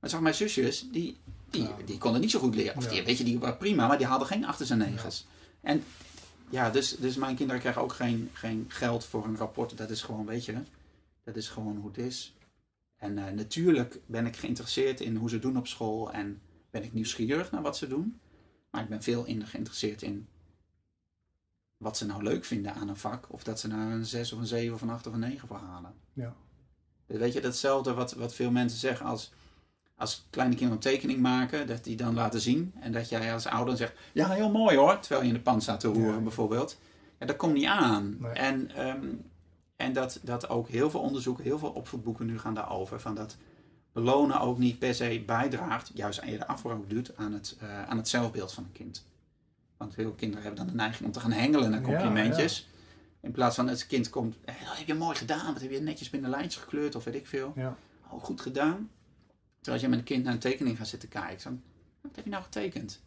maar 0.00 0.10
zag 0.10 0.20
mijn 0.20 0.34
zusjes, 0.34 0.88
die, 0.92 1.16
die, 1.50 1.62
Ja. 1.62 1.76
die 1.84 1.98
konden 1.98 2.20
niet 2.20 2.30
zo 2.30 2.38
goed 2.38 2.54
leren. 2.54 2.76
Of 2.76 2.86
die, 2.86 3.04
weet 3.04 3.18
je, 3.18 3.24
die 3.24 3.38
waren 3.38 3.56
prima, 3.56 3.86
maar 3.86 3.98
die 3.98 4.06
hadden 4.06 4.28
geen 4.28 4.44
achters 4.44 4.70
en 4.70 4.78
negens. 4.78 5.26
En 5.60 5.82
ja, 6.50 6.70
dus, 6.70 6.96
dus 6.96 7.16
mijn 7.16 7.36
kinderen 7.36 7.60
krijgen 7.60 7.82
ook 7.82 7.92
geen, 7.92 8.30
geen 8.32 8.64
geld 8.68 9.04
voor 9.04 9.24
een 9.24 9.36
rapport. 9.36 9.76
Dat 9.76 9.90
is 9.90 10.02
gewoon, 10.02 10.26
weet 10.26 10.44
je, 10.44 10.54
dat 11.24 11.36
is 11.36 11.48
gewoon 11.48 11.76
hoe 11.76 11.88
het 11.88 11.98
is. 11.98 12.34
En 12.96 13.18
eh, 13.18 13.32
natuurlijk 13.32 14.00
ben 14.06 14.26
ik 14.26 14.36
geïnteresseerd 14.36 15.00
in 15.00 15.16
hoe 15.16 15.28
ze 15.28 15.38
doen 15.38 15.56
op 15.56 15.66
school 15.66 16.12
en 16.12 16.40
ben 16.70 16.84
ik 16.84 16.92
nieuwsgierig 16.92 17.50
naar 17.50 17.62
wat 17.62 17.76
ze 17.76 17.88
doen. 17.88 18.20
Maar 18.70 18.82
ik 18.82 18.88
ben 18.88 19.02
veel 19.02 19.24
in 19.24 19.46
geïnteresseerd 19.46 20.02
in 20.02 20.28
wat 21.76 21.96
ze 21.96 22.06
nou 22.06 22.22
leuk 22.22 22.44
vinden 22.44 22.74
aan 22.74 22.88
een 22.88 22.96
vak. 22.96 23.26
Of 23.32 23.42
dat 23.44 23.60
ze 23.60 23.68
naar 23.68 23.92
een 23.92 24.06
6 24.06 24.32
of 24.32 24.38
een 24.38 24.46
7 24.46 24.74
of 24.74 24.82
een 24.82 24.90
8 24.90 25.06
of 25.06 25.12
een 25.12 25.20
9 25.20 25.48
voor 25.48 25.56
halen. 25.56 25.94
Ja. 26.12 26.34
Weet 27.06 27.32
je, 27.32 27.40
datzelfde 27.40 27.94
wat, 27.94 28.12
wat 28.12 28.34
veel 28.34 28.50
mensen 28.50 28.78
zeggen 28.78 29.06
als, 29.06 29.32
als 29.98 30.26
kleine 30.30 30.54
kinderen 30.54 30.82
een 30.84 30.90
tekening 30.92 31.20
maken, 31.20 31.66
dat 31.66 31.84
die 31.84 31.96
dan 31.96 32.14
laten 32.14 32.40
zien. 32.40 32.72
En 32.80 32.92
dat 32.92 33.08
jij 33.08 33.32
als 33.32 33.46
ouder 33.46 33.76
zegt, 33.76 33.92
ja 34.12 34.28
heel 34.28 34.50
mooi 34.50 34.76
hoor, 34.76 34.98
terwijl 35.00 35.22
je 35.22 35.28
in 35.28 35.34
de 35.34 35.40
pan 35.40 35.60
staat 35.60 35.80
te 35.80 35.88
roeren 35.88 36.14
Ja. 36.14 36.20
bijvoorbeeld. 36.20 36.78
Ja, 37.18 37.26
dat 37.26 37.36
komt 37.36 37.54
niet 37.54 37.64
aan. 37.66 38.16
Nee. 38.20 38.32
En, 38.32 38.70
ehm, 38.76 39.06
en 39.76 39.92
dat, 39.92 40.20
dat 40.22 40.48
ook 40.48 40.68
heel 40.68 40.90
veel 40.90 41.00
onderzoeken, 41.00 41.44
heel 41.44 41.58
veel 41.58 41.70
opvoedboeken 41.70 42.26
nu 42.26 42.38
gaan 42.38 42.54
daarover. 42.54 43.00
Van 43.00 43.14
dat 43.14 43.36
belonen 43.92 44.40
ook 44.40 44.58
niet 44.58 44.78
per 44.78 44.94
se 44.94 45.22
bijdraagt, 45.26 45.90
juist 45.94 46.20
eerder 46.20 46.46
afbrook 46.46 46.90
doet 46.90 47.16
aan 47.16 47.32
het, 47.32 47.56
eh, 47.60 47.82
aan 47.88 47.96
het 47.96 48.08
zelfbeeld 48.08 48.52
van 48.52 48.64
een 48.64 48.72
kind. 48.72 49.06
Want 49.76 49.94
veel 49.94 50.10
kinderen 50.12 50.44
hebben 50.44 50.64
dan 50.64 50.70
de 50.76 50.82
neiging 50.82 51.06
om 51.06 51.12
te 51.12 51.20
gaan 51.20 51.32
hengelen 51.32 51.70
naar 51.70 51.80
Ja, 51.80 51.86
complimentjes. 51.86 52.68
In 53.20 53.30
plaats 53.32 53.56
van 53.56 53.68
het 53.68 53.86
kind 53.86 54.10
komt, 54.10 54.36
"Hé, 54.44 54.64
dat 54.66 54.76
heb 54.78 54.86
je 54.86 54.94
mooi 54.94 55.16
gedaan, 55.16 55.52
wat 55.52 55.62
heb 55.62 55.70
je 55.70 55.80
netjes 55.80 56.10
binnen 56.10 56.30
lijntjes 56.30 56.62
gekleurd 56.62 56.94
of 56.94 57.04
weet 57.04 57.14
ik 57.14 57.26
veel. 57.26 57.52
Ja. 57.56 57.76
Oh, 58.10 58.24
goed 58.24 58.40
gedaan. 58.40 58.90
Terwijl 59.60 59.72
als 59.76 59.80
je 59.82 59.88
met 59.88 59.98
een 59.98 60.04
kind 60.04 60.24
naar 60.24 60.32
een 60.32 60.38
tekening 60.38 60.76
gaat 60.76 60.88
zitten 60.88 61.08
kijken, 61.08 61.44
dan, 61.44 61.62
wat 62.00 62.16
heb 62.16 62.24
je 62.24 62.30
nou 62.30 62.42
getekend? 62.42 63.02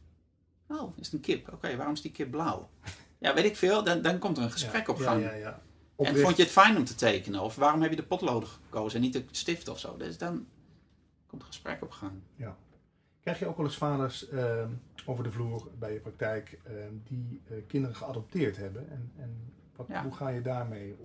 Oh, 0.67 0.97
is 0.97 1.05
het 1.05 1.13
een 1.13 1.19
kip? 1.19 1.53
Oké, 1.53 1.75
waarom 1.75 1.93
is 1.93 2.01
die 2.01 2.11
kip 2.11 2.31
blauw? 2.31 2.69
Ja, 3.17 3.33
weet 3.33 3.45
ik 3.45 3.55
veel. 3.55 3.83
Dan, 3.83 4.01
dan 4.01 4.19
komt 4.19 4.37
er 4.37 4.43
een 4.43 4.51
gesprek 4.51 4.87
op 4.87 4.97
ja, 4.97 5.03
gang. 5.03 5.23
Ja, 5.23 5.33
ja, 5.33 5.61
En 5.97 6.17
vond 6.17 6.37
je 6.37 6.43
het 6.43 6.51
fijn 6.51 6.77
om 6.77 6.83
te 6.85 6.95
tekenen? 6.95 7.41
Of 7.41 7.55
waarom 7.55 7.81
heb 7.81 7.89
je 7.89 7.95
de 7.95 8.03
potloden 8.03 8.49
gekozen 8.49 8.95
en 8.95 9.01
niet 9.01 9.13
de 9.13 9.25
stift 9.31 9.67
of 9.67 9.79
zo? 9.79 9.97
Dus 9.97 10.17
dan 10.17 10.47
komt 11.27 11.41
er 11.41 11.47
gesprek 11.47 11.81
op 11.81 11.91
gang. 11.91 12.11
Krijg 13.21 13.39
je 13.39 13.45
ook 13.45 13.57
wel 13.57 13.65
eens 13.65 13.77
vaders 13.77 14.29
ehm, 14.29 14.69
over 15.05 15.23
de 15.23 15.31
vloer 15.31 15.67
bij 15.79 15.93
je 15.93 15.99
praktijk 15.99 16.59
ehm, 16.63 16.93
die 17.03 17.41
eh, 17.49 17.55
kinderen 17.67 17.95
geadopteerd 17.95 18.57
hebben? 18.57 18.89
En, 18.89 19.11
en 19.17 19.53
wat, 19.75 19.87
Ja. 19.87 20.03
hoe 20.03 20.13
ga 20.13 20.29
je 20.29 20.41
daarmee? 20.41 20.95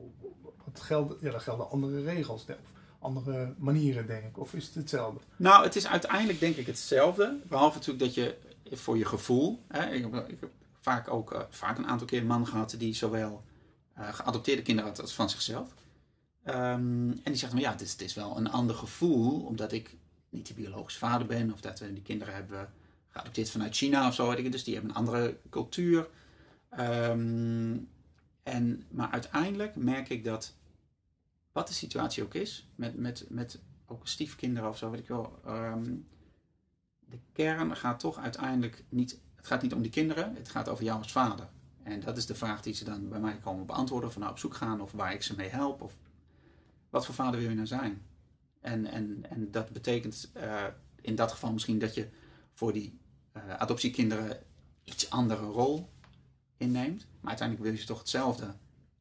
Wat 0.64 0.80
gelden, 0.80 1.16
ja, 1.20 1.32
er 1.32 1.40
gelden 1.40 1.70
andere 1.70 2.02
regels 2.02 2.46
andere 3.06 3.54
manieren, 3.58 4.06
denk 4.06 4.24
ik. 4.24 4.38
Of 4.38 4.54
is 4.54 4.66
het 4.66 4.74
hetzelfde? 4.74 5.20
Nou, 5.36 5.64
het 5.64 5.76
is 5.76 5.86
uiteindelijk 5.86 6.40
denk 6.40 6.56
ik 6.56 6.66
hetzelfde. 6.66 7.38
Behalve 7.48 7.76
natuurlijk 7.78 8.04
dat 8.04 8.14
je 8.14 8.36
voor 8.72 8.98
je 8.98 9.04
gevoel. 9.04 9.62
Hè, 9.68 9.90
ik, 9.90 10.06
heb, 10.12 10.28
ik 10.28 10.38
vaak 10.80 11.10
ook 11.10 11.32
eh, 11.32 11.40
vaak 11.50 11.78
een 11.78 11.86
aantal 11.86 12.06
keer 12.06 12.20
een 12.20 12.26
man 12.26 12.46
gehad 12.46 12.74
die 12.78 12.94
zowel 12.94 13.44
eh, 13.94 14.14
geadopteerde 14.14 14.62
kinderen 14.62 14.90
had 14.90 15.00
als 15.00 15.14
van 15.14 15.30
zichzelf. 15.30 15.74
Ehm, 16.42 17.10
en 17.10 17.22
die 17.24 17.34
zegt 17.34 17.52
maar 17.52 17.62
ja, 17.62 17.70
het 17.70 17.80
is, 17.80 17.92
het 17.92 18.00
is 18.00 18.14
wel 18.14 18.36
een 18.36 18.50
ander 18.50 18.76
gevoel, 18.76 19.40
omdat 19.40 19.72
ik 19.72 19.96
niet 20.28 20.46
de 20.46 20.54
biologische 20.54 20.98
vader 20.98 21.26
ben, 21.26 21.52
of 21.52 21.60
dat 21.60 21.78
we 21.78 21.92
die 21.92 22.02
kinderen 22.02 22.34
hebben 22.34 22.72
geadopteerd 23.08 23.50
vanuit 23.50 23.76
China 23.76 24.08
of 24.08 24.14
zo. 24.14 24.34
Dus 24.34 24.64
die 24.64 24.74
hebben 24.74 24.90
een 24.90 24.96
andere 24.96 25.36
cultuur. 25.50 26.08
Ehm, 26.70 27.76
en, 28.42 28.84
maar 28.88 29.10
uiteindelijk 29.10 29.76
merk 29.76 30.08
ik 30.08 30.24
dat, 30.24 30.54
wat 31.56 31.68
de 31.68 31.74
situatie 31.74 32.22
ook 32.22 32.34
is, 32.34 32.68
met, 32.74 32.96
met, 32.96 33.26
met 33.28 33.60
ook 33.86 34.06
stiefkinderen 34.06 34.68
of 34.68 34.78
zo, 34.78 34.90
weet 34.90 35.00
ik 35.00 35.08
wel. 35.08 35.40
ehm, 35.44 35.94
de 37.08 37.18
kern 37.32 37.76
gaat 37.76 38.00
toch 38.00 38.18
uiteindelijk 38.18 38.84
niet, 38.88 39.20
het 39.34 39.46
gaat 39.46 39.62
niet 39.62 39.74
om 39.74 39.82
die 39.82 39.90
kinderen, 39.90 40.34
het 40.34 40.48
gaat 40.48 40.68
over 40.68 40.84
jou 40.84 40.98
als 40.98 41.12
vader. 41.12 41.48
En 41.82 42.00
dat 42.00 42.16
is 42.16 42.26
de 42.26 42.34
vraag 42.34 42.62
die 42.62 42.74
ze 42.74 42.84
dan 42.84 43.08
bij 43.08 43.20
mij 43.20 43.38
komen 43.38 43.66
beantwoorden, 43.66 44.08
of 44.08 44.16
nou 44.16 44.30
op 44.30 44.38
zoek 44.38 44.54
gaan, 44.54 44.80
of 44.80 44.92
waar 44.92 45.12
ik 45.12 45.22
ze 45.22 45.34
mee 45.34 45.48
help, 45.48 45.82
of 45.82 45.96
wat 46.90 47.06
voor 47.06 47.14
vader 47.14 47.40
wil 47.40 47.48
je 47.48 47.54
nou 47.54 47.66
zijn? 47.66 48.02
En, 48.60 48.86
en, 48.86 49.30
en 49.30 49.50
dat 49.50 49.70
betekent 49.70 50.30
eh, 50.32 50.64
in 51.00 51.14
dat 51.14 51.32
geval 51.32 51.52
misschien 51.52 51.78
dat 51.78 51.94
je 51.94 52.08
voor 52.54 52.72
die 52.72 52.98
eh, 53.32 53.54
adoptiekinderen 53.54 54.42
iets 54.84 55.10
andere 55.10 55.44
rol 55.44 55.88
inneemt, 56.56 57.06
maar 57.20 57.28
uiteindelijk 57.28 57.66
wil 57.66 57.76
je 57.76 57.80
ze 57.80 57.86
toch 57.86 57.98
hetzelfde 57.98 58.54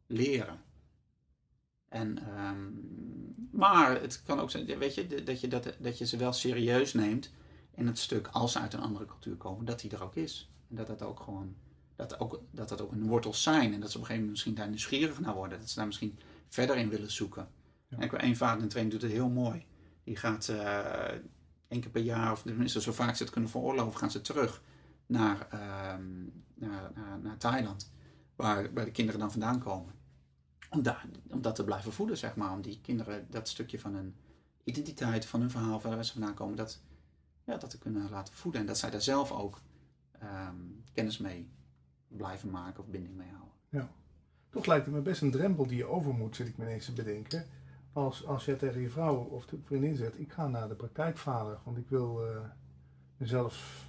leren. 0.08 0.65
En, 1.90 2.20
ehm, 2.28 2.70
maar 3.52 4.02
het 4.02 4.24
kan 4.24 4.40
ook 4.40 4.52
zijn, 4.52 4.66
weet 4.78 4.96
je, 4.96 5.24
dat 5.24 5.42
je, 5.42 5.48
dat, 5.48 5.76
dat 5.80 5.98
je 5.98 6.06
ze 6.06 6.18
wel 6.18 6.34
serieus 6.34 6.94
neemt 6.94 7.32
in 7.76 7.88
het 7.88 8.00
stuk 8.00 8.28
als 8.28 8.52
ze 8.52 8.60
uit 8.60 8.74
een 8.74 8.80
andere 8.80 9.06
cultuur 9.06 9.36
komen, 9.36 9.66
dat 9.66 9.80
die 9.80 9.92
er 9.92 10.04
ook 10.04 10.16
is. 10.16 10.50
En 10.70 10.76
dat 10.76 10.88
dat 10.88 11.02
ook 11.02 11.20
gewoon, 11.20 11.56
dat 11.96 12.20
ook, 12.20 12.42
dat 12.52 12.70
dat 12.70 12.82
ook 12.82 12.92
hun 12.92 13.08
wortels 13.08 13.44
zijn. 13.44 13.74
En 13.74 13.80
dat 13.80 13.92
ze 13.92 13.98
op 13.98 14.04
een 14.04 14.08
gegeven 14.08 14.14
moment 14.14 14.32
misschien 14.32 14.56
daar 14.56 14.68
nieuwsgierig 14.68 15.20
naar 15.20 15.36
worden. 15.36 15.60
Dat 15.60 15.70
ze 15.70 15.76
daar 15.76 15.86
misschien 15.86 16.20
verder 16.50 16.78
in 16.78 16.90
willen 16.90 17.12
zoeken. 17.12 17.48
Ja. 17.88 17.98
En 17.98 18.04
ik 18.04 18.14
één 18.14 18.36
vader 18.36 18.64
in 18.64 18.70
training 18.70 19.00
doet 19.00 19.10
het 19.10 19.20
heel 19.20 19.30
mooi. 19.30 19.66
Die 20.04 20.16
gaat 20.16 20.50
eh 20.50 21.14
één 21.68 21.82
keer 21.82 21.92
per 21.92 22.02
jaar, 22.02 22.32
of 22.32 22.42
tenminste 22.42 22.82
zo 22.82 22.92
vaak 22.92 23.16
ze 23.16 23.24
het 23.24 23.32
kunnen 23.32 23.50
veroorloven, 23.50 24.00
gaan 24.00 24.12
ze 24.12 24.22
terug 24.22 24.62
naar, 25.06 25.48
ehm, 25.50 26.24
naar, 26.54 26.92
naar, 26.96 27.20
naar 27.22 27.38
Thailand. 27.38 27.94
Waar, 28.36 28.74
waar 28.74 28.86
de 28.86 28.92
kinderen 28.92 29.20
dan 29.20 29.32
vandaan 29.32 29.60
komen. 29.60 29.94
Om, 30.70 30.82
daar, 30.84 31.06
om 31.30 31.42
dat 31.42 31.56
te 31.56 31.64
blijven 31.64 31.94
voeden, 31.94 32.18
zeg 32.18 32.36
maar. 32.36 32.52
Om 32.52 32.62
die 32.62 32.80
kinderen 32.82 33.28
dat 33.30 33.48
stukje 33.50 33.80
van 33.80 33.94
hun 33.96 34.16
identiteit, 34.64 35.26
van 35.26 35.40
hun 35.40 35.52
verhaal, 35.52 35.80
van 35.80 35.96
waar 35.96 36.06
ze 36.06 36.12
vandaan 36.12 36.34
komen, 36.34 36.56
dat, 36.56 36.82
ja, 37.44 37.58
dat 37.58 37.70
te 37.70 37.78
kunnen 37.78 38.10
laten 38.10 38.34
voeden. 38.34 38.62
En 38.62 38.68
dat 38.68 38.78
zij 38.78 38.90
daar 38.90 39.02
zelf 39.02 39.32
ook 39.32 39.62
ehm, 40.20 40.56
kennis 40.94 41.18
mee 41.18 41.50
blijven 42.08 42.50
maken 42.50 42.84
of 42.84 42.90
binding 42.90 43.16
mee 43.16 43.30
houden. 43.30 43.54
Toch 44.50 44.66
lijkt 44.66 44.86
het 44.86 44.96
me 44.96 45.02
best 45.02 45.22
een 45.22 45.32
drempel 45.32 45.68
die 45.68 45.78
je 45.78 45.86
over 45.86 46.14
moet, 46.14 46.36
zit 46.36 46.48
ik 46.48 46.58
me 46.58 46.64
ineens 46.66 46.86
te 46.86 46.94
bedenken. 46.94 47.46
Als, 47.94 48.26
als 48.26 48.46
je 48.46 48.56
tegen 48.56 48.82
je 48.82 48.90
vrouw 48.90 49.16
of 49.16 49.46
de 49.46 49.58
vriendin 49.64 49.96
zegt, 49.96 50.20
ik 50.20 50.32
ga 50.32 50.48
naar 50.48 50.68
de 50.68 50.76
praktijkvader, 50.76 51.58
want 51.64 51.78
ik 51.78 51.90
wil, 51.90 52.26
eh, 52.28 52.38
mezelf. 53.18 53.86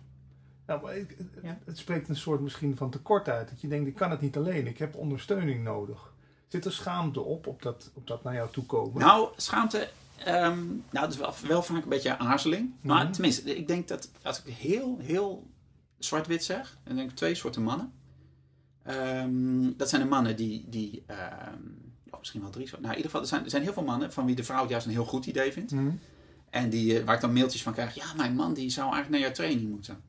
Nou, 0.66 1.06
Ja. 1.42 1.58
het 1.64 1.78
spreekt 1.78 2.08
een 2.08 2.16
soort 2.16 2.40
misschien 2.40 2.76
van 2.76 2.90
tekort 2.90 3.28
uit. 3.28 3.48
Dat 3.48 3.60
je 3.60 3.68
denkt, 3.68 3.88
ik 3.88 3.94
kan 3.94 4.10
het 4.10 4.20
niet 4.20 4.36
alleen. 4.36 4.66
Ik 4.66 4.78
heb 4.78 4.94
ondersteuning 4.94 5.64
nodig. 5.64 6.14
Zit 6.48 6.64
er 6.64 6.72
schaamte 6.72 7.20
op, 7.20 7.46
op 7.46 7.62
dat, 7.62 7.90
op 7.94 8.06
dat 8.06 8.22
naar 8.24 8.34
jou 8.34 8.50
toe 8.52 8.64
komen? 8.64 8.98
Nou, 9.00 9.28
schaamte. 9.36 9.88
ehm, 10.24 10.66
nou, 10.66 10.80
dat 10.90 11.12
is 11.12 11.16
wel, 11.16 11.34
wel 11.46 11.62
vaak 11.62 11.82
een 11.82 11.88
beetje 11.88 12.18
aarzeling. 12.18 12.72
Maar 12.80 13.02
Mhm. 13.04 13.12
tenminste, 13.12 13.56
ik 13.56 13.66
denk 13.66 13.88
dat 13.88 14.10
als 14.22 14.42
ik 14.42 14.54
heel, 14.54 14.98
heel 15.02 15.46
zwart-wit 15.98 16.44
zeg, 16.44 16.78
dan 16.84 16.96
denk 16.96 17.10
ik 17.10 17.16
twee 17.16 17.34
soorten 17.34 17.62
mannen. 17.62 17.92
Ehm, 18.82 19.72
dat 19.76 19.88
zijn 19.88 20.02
de 20.02 20.08
mannen 20.08 20.36
die, 20.36 20.64
die 20.68 21.02
ehm, 21.06 21.60
of 22.10 22.18
misschien 22.18 22.40
wel 22.40 22.50
drie 22.50 22.66
soorten. 22.66 22.82
Nou, 22.82 22.92
in 22.96 23.02
ieder 23.02 23.10
geval, 23.10 23.20
er 23.20 23.26
zijn, 23.32 23.44
er 23.44 23.50
zijn 23.50 23.62
heel 23.62 23.72
veel 23.72 23.82
mannen 23.84 24.12
van 24.12 24.26
wie 24.26 24.34
de 24.34 24.44
vrouw 24.44 24.60
het 24.60 24.70
juist 24.70 24.86
een 24.86 24.92
heel 24.92 25.04
goed 25.04 25.26
idee 25.26 25.52
vindt. 25.52 25.72
Mhm. 25.72 25.90
En 26.50 26.70
die, 26.70 26.98
eh, 26.98 27.04
waar 27.04 27.14
ik 27.14 27.20
dan 27.20 27.32
mailtjes 27.32 27.62
van 27.62 27.72
krijg. 27.72 27.94
Ja, 27.94 28.04
mijn 28.16 28.34
man 28.34 28.54
die 28.54 28.70
zou 28.70 28.92
eigenlijk 28.92 29.10
naar 29.10 29.20
jouw 29.32 29.36
training 29.46 29.70
moeten. 29.70 30.00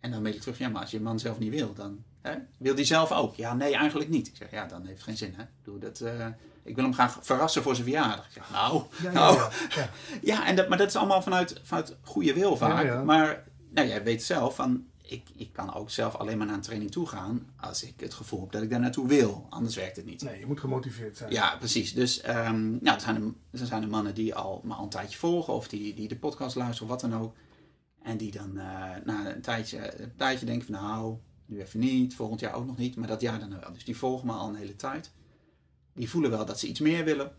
En 0.00 0.10
dan 0.10 0.22
mail 0.22 0.34
ik 0.34 0.40
terug. 0.40 0.58
Ja, 0.58 0.68
maar 0.68 0.80
als 0.82 0.90
je 0.90 1.00
man 1.00 1.18
zelf 1.18 1.38
niet 1.38 1.50
wil, 1.50 1.72
dan 1.74 2.02
hè, 2.26 2.36
wil 2.58 2.74
die 2.74 2.84
zelf 2.84 3.12
ook. 3.12 3.34
Ja, 3.34 3.54
nee, 3.54 3.74
eigenlijk 3.74 4.10
niet. 4.10 4.26
Ik 4.26 4.36
zeg, 4.36 4.50
ja, 4.50 4.66
dan 4.66 4.80
heeft 4.80 4.92
het 4.92 5.02
geen 5.02 5.16
zin. 5.16 5.34
Hè? 5.36 5.42
Ik, 5.42 5.48
bedoel, 5.64 5.80
dat, 5.80 6.00
eh, 6.00 6.26
ik 6.62 6.74
wil 6.74 6.84
hem 6.84 6.94
graag 6.94 7.18
verrassen 7.20 7.62
voor 7.62 7.74
zijn 7.74 7.86
verjaardag. 7.86 8.26
Ik 8.26 8.32
zeg, 8.32 8.50
nou, 8.50 8.82
Ja, 9.02 9.10
ja, 9.10 9.12
nou, 9.12 9.38
ja, 9.38 9.48
ja. 9.76 9.88
ja, 10.34 10.46
en 10.46 10.56
dat, 10.56 10.68
maar 10.68 10.78
dat 10.78 10.88
is 10.88 10.96
allemaal 10.96 11.22
vanuit, 11.22 11.60
vanuit 11.64 11.96
goede 12.02 12.34
wil 12.34 12.56
vaak. 12.56 13.04
Maar 13.04 13.44
nou, 13.70 13.88
jij 13.88 14.02
weet 14.02 14.22
zelf 14.22 14.54
van, 14.54 14.86
ik, 15.02 15.28
ik 15.36 15.52
kan 15.52 15.74
ook 15.74 15.90
zelf 15.90 16.14
alleen 16.14 16.38
maar 16.38 16.46
naar 16.46 16.56
een 16.56 16.62
training 16.62 16.90
toe 16.90 17.06
gaan 17.06 17.46
als 17.60 17.82
ik 17.82 18.00
het 18.00 18.14
gevoel 18.14 18.40
heb 18.40 18.52
dat 18.52 18.62
ik 18.62 18.70
daar 18.70 18.80
naartoe 18.80 19.08
wil. 19.08 19.46
Anders 19.50 19.76
werkt 19.76 19.96
het 19.96 20.06
niet. 20.06 20.22
Nee, 20.22 20.38
je 20.38 20.46
moet 20.46 20.60
gemotiveerd 20.60 21.16
zijn. 21.16 21.32
Ja, 21.32 21.56
precies. 21.56 21.94
Dus 21.94 22.20
ehm, 22.20 22.70
nou, 22.70 22.96
er, 22.96 23.00
zijn 23.00 23.34
er, 23.50 23.66
zijn 23.66 23.82
er 23.82 23.88
mannen 23.88 24.14
die 24.14 24.34
al, 24.34 24.60
maar 24.64 24.76
al 24.76 24.82
een 24.82 24.88
tijdje 24.88 25.18
volgen 25.18 25.54
of 25.54 25.68
die, 25.68 25.94
die 25.94 26.08
de 26.08 26.16
podcast 26.16 26.56
luisteren 26.56 26.92
of 26.92 27.00
wat 27.00 27.10
dan 27.10 27.20
ook. 27.20 27.34
En 28.02 28.16
die 28.16 28.30
dan 28.30 28.58
eh, 28.58 28.90
na 29.04 29.34
een 29.34 29.42
tijdje, 29.42 30.00
een 30.00 30.16
tijdje 30.16 30.46
denken 30.46 30.66
van 30.66 30.74
nou, 30.74 31.16
nu 31.46 31.60
even 31.60 31.80
niet, 31.80 32.14
volgend 32.14 32.40
jaar 32.40 32.54
ook 32.54 32.66
nog 32.66 32.76
niet, 32.76 32.96
maar 32.96 33.08
dat 33.08 33.20
jaar 33.20 33.38
dan 33.40 33.60
wel. 33.60 33.72
Dus 33.72 33.84
die 33.84 33.96
volgen 33.96 34.26
me 34.26 34.32
al 34.32 34.48
een 34.48 34.54
hele 34.54 34.76
tijd. 34.76 35.12
Die 35.94 36.10
voelen 36.10 36.30
wel 36.30 36.46
dat 36.46 36.58
ze 36.60 36.66
iets 36.68 36.80
meer 36.80 37.04
willen. 37.04 37.32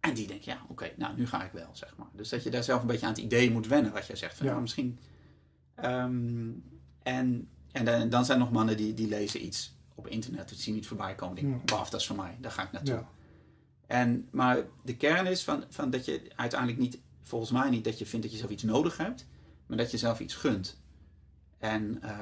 En 0.00 0.14
die 0.14 0.26
denken, 0.26 0.52
ja, 0.52 0.62
oké, 0.68 0.90
nou, 0.96 1.16
nu 1.16 1.26
ga 1.26 1.44
ik 1.44 1.52
wel, 1.52 1.68
zeg 1.72 1.96
maar. 1.96 2.06
Dus 2.12 2.28
dat 2.28 2.42
je 2.42 2.50
daar 2.50 2.64
zelf 2.64 2.80
een 2.80 2.86
beetje 2.86 3.06
aan 3.06 3.12
het 3.12 3.22
idee 3.22 3.50
moet 3.50 3.66
wennen, 3.66 3.92
wat 3.92 4.06
jij 4.06 4.16
zegt. 4.16 4.36
Van, 4.36 4.44
Ja. 4.46 4.50
nou, 4.50 4.62
misschien... 4.62 4.98
ehm, 5.74 6.50
en 7.02 7.48
en 7.72 7.84
dan, 7.84 8.08
dan 8.08 8.24
zijn 8.24 8.38
er 8.38 8.44
nog 8.44 8.52
mannen 8.54 8.76
die, 8.76 8.94
die 8.94 9.08
lezen 9.08 9.44
iets 9.44 9.76
op 9.94 10.06
internet, 10.06 10.48
die 10.48 10.58
zien 10.58 10.76
iets 10.76 10.86
voorbij 10.86 11.14
komen. 11.14 11.34
Die 11.34 11.44
denken, 11.44 11.62
Ja. 11.66 11.76
baf, 11.76 11.90
dat 11.90 12.00
is 12.00 12.06
voor 12.06 12.16
mij, 12.16 12.36
daar 12.40 12.50
ga 12.50 12.62
ik 12.62 12.72
naartoe. 12.72 12.94
Ja. 12.94 13.08
En, 13.86 14.28
maar 14.30 14.64
de 14.84 14.96
kern 14.96 15.26
is 15.26 15.44
van, 15.44 15.64
van 15.68 15.90
dat 15.90 16.04
je 16.04 16.30
uiteindelijk 16.36 16.80
niet, 16.80 16.98
volgens 17.22 17.50
mij 17.50 17.70
niet, 17.70 17.84
dat 17.84 17.98
je 17.98 18.06
vindt 18.06 18.24
dat 18.24 18.34
je 18.34 18.40
zelf 18.40 18.50
iets 18.50 18.62
nodig 18.62 18.96
hebt, 18.96 19.26
maar 19.66 19.76
dat 19.78 19.90
je 19.90 19.98
zelf 19.98 20.20
iets 20.20 20.34
gunt. 20.34 20.81
En 21.62 22.02
eh, 22.02 22.18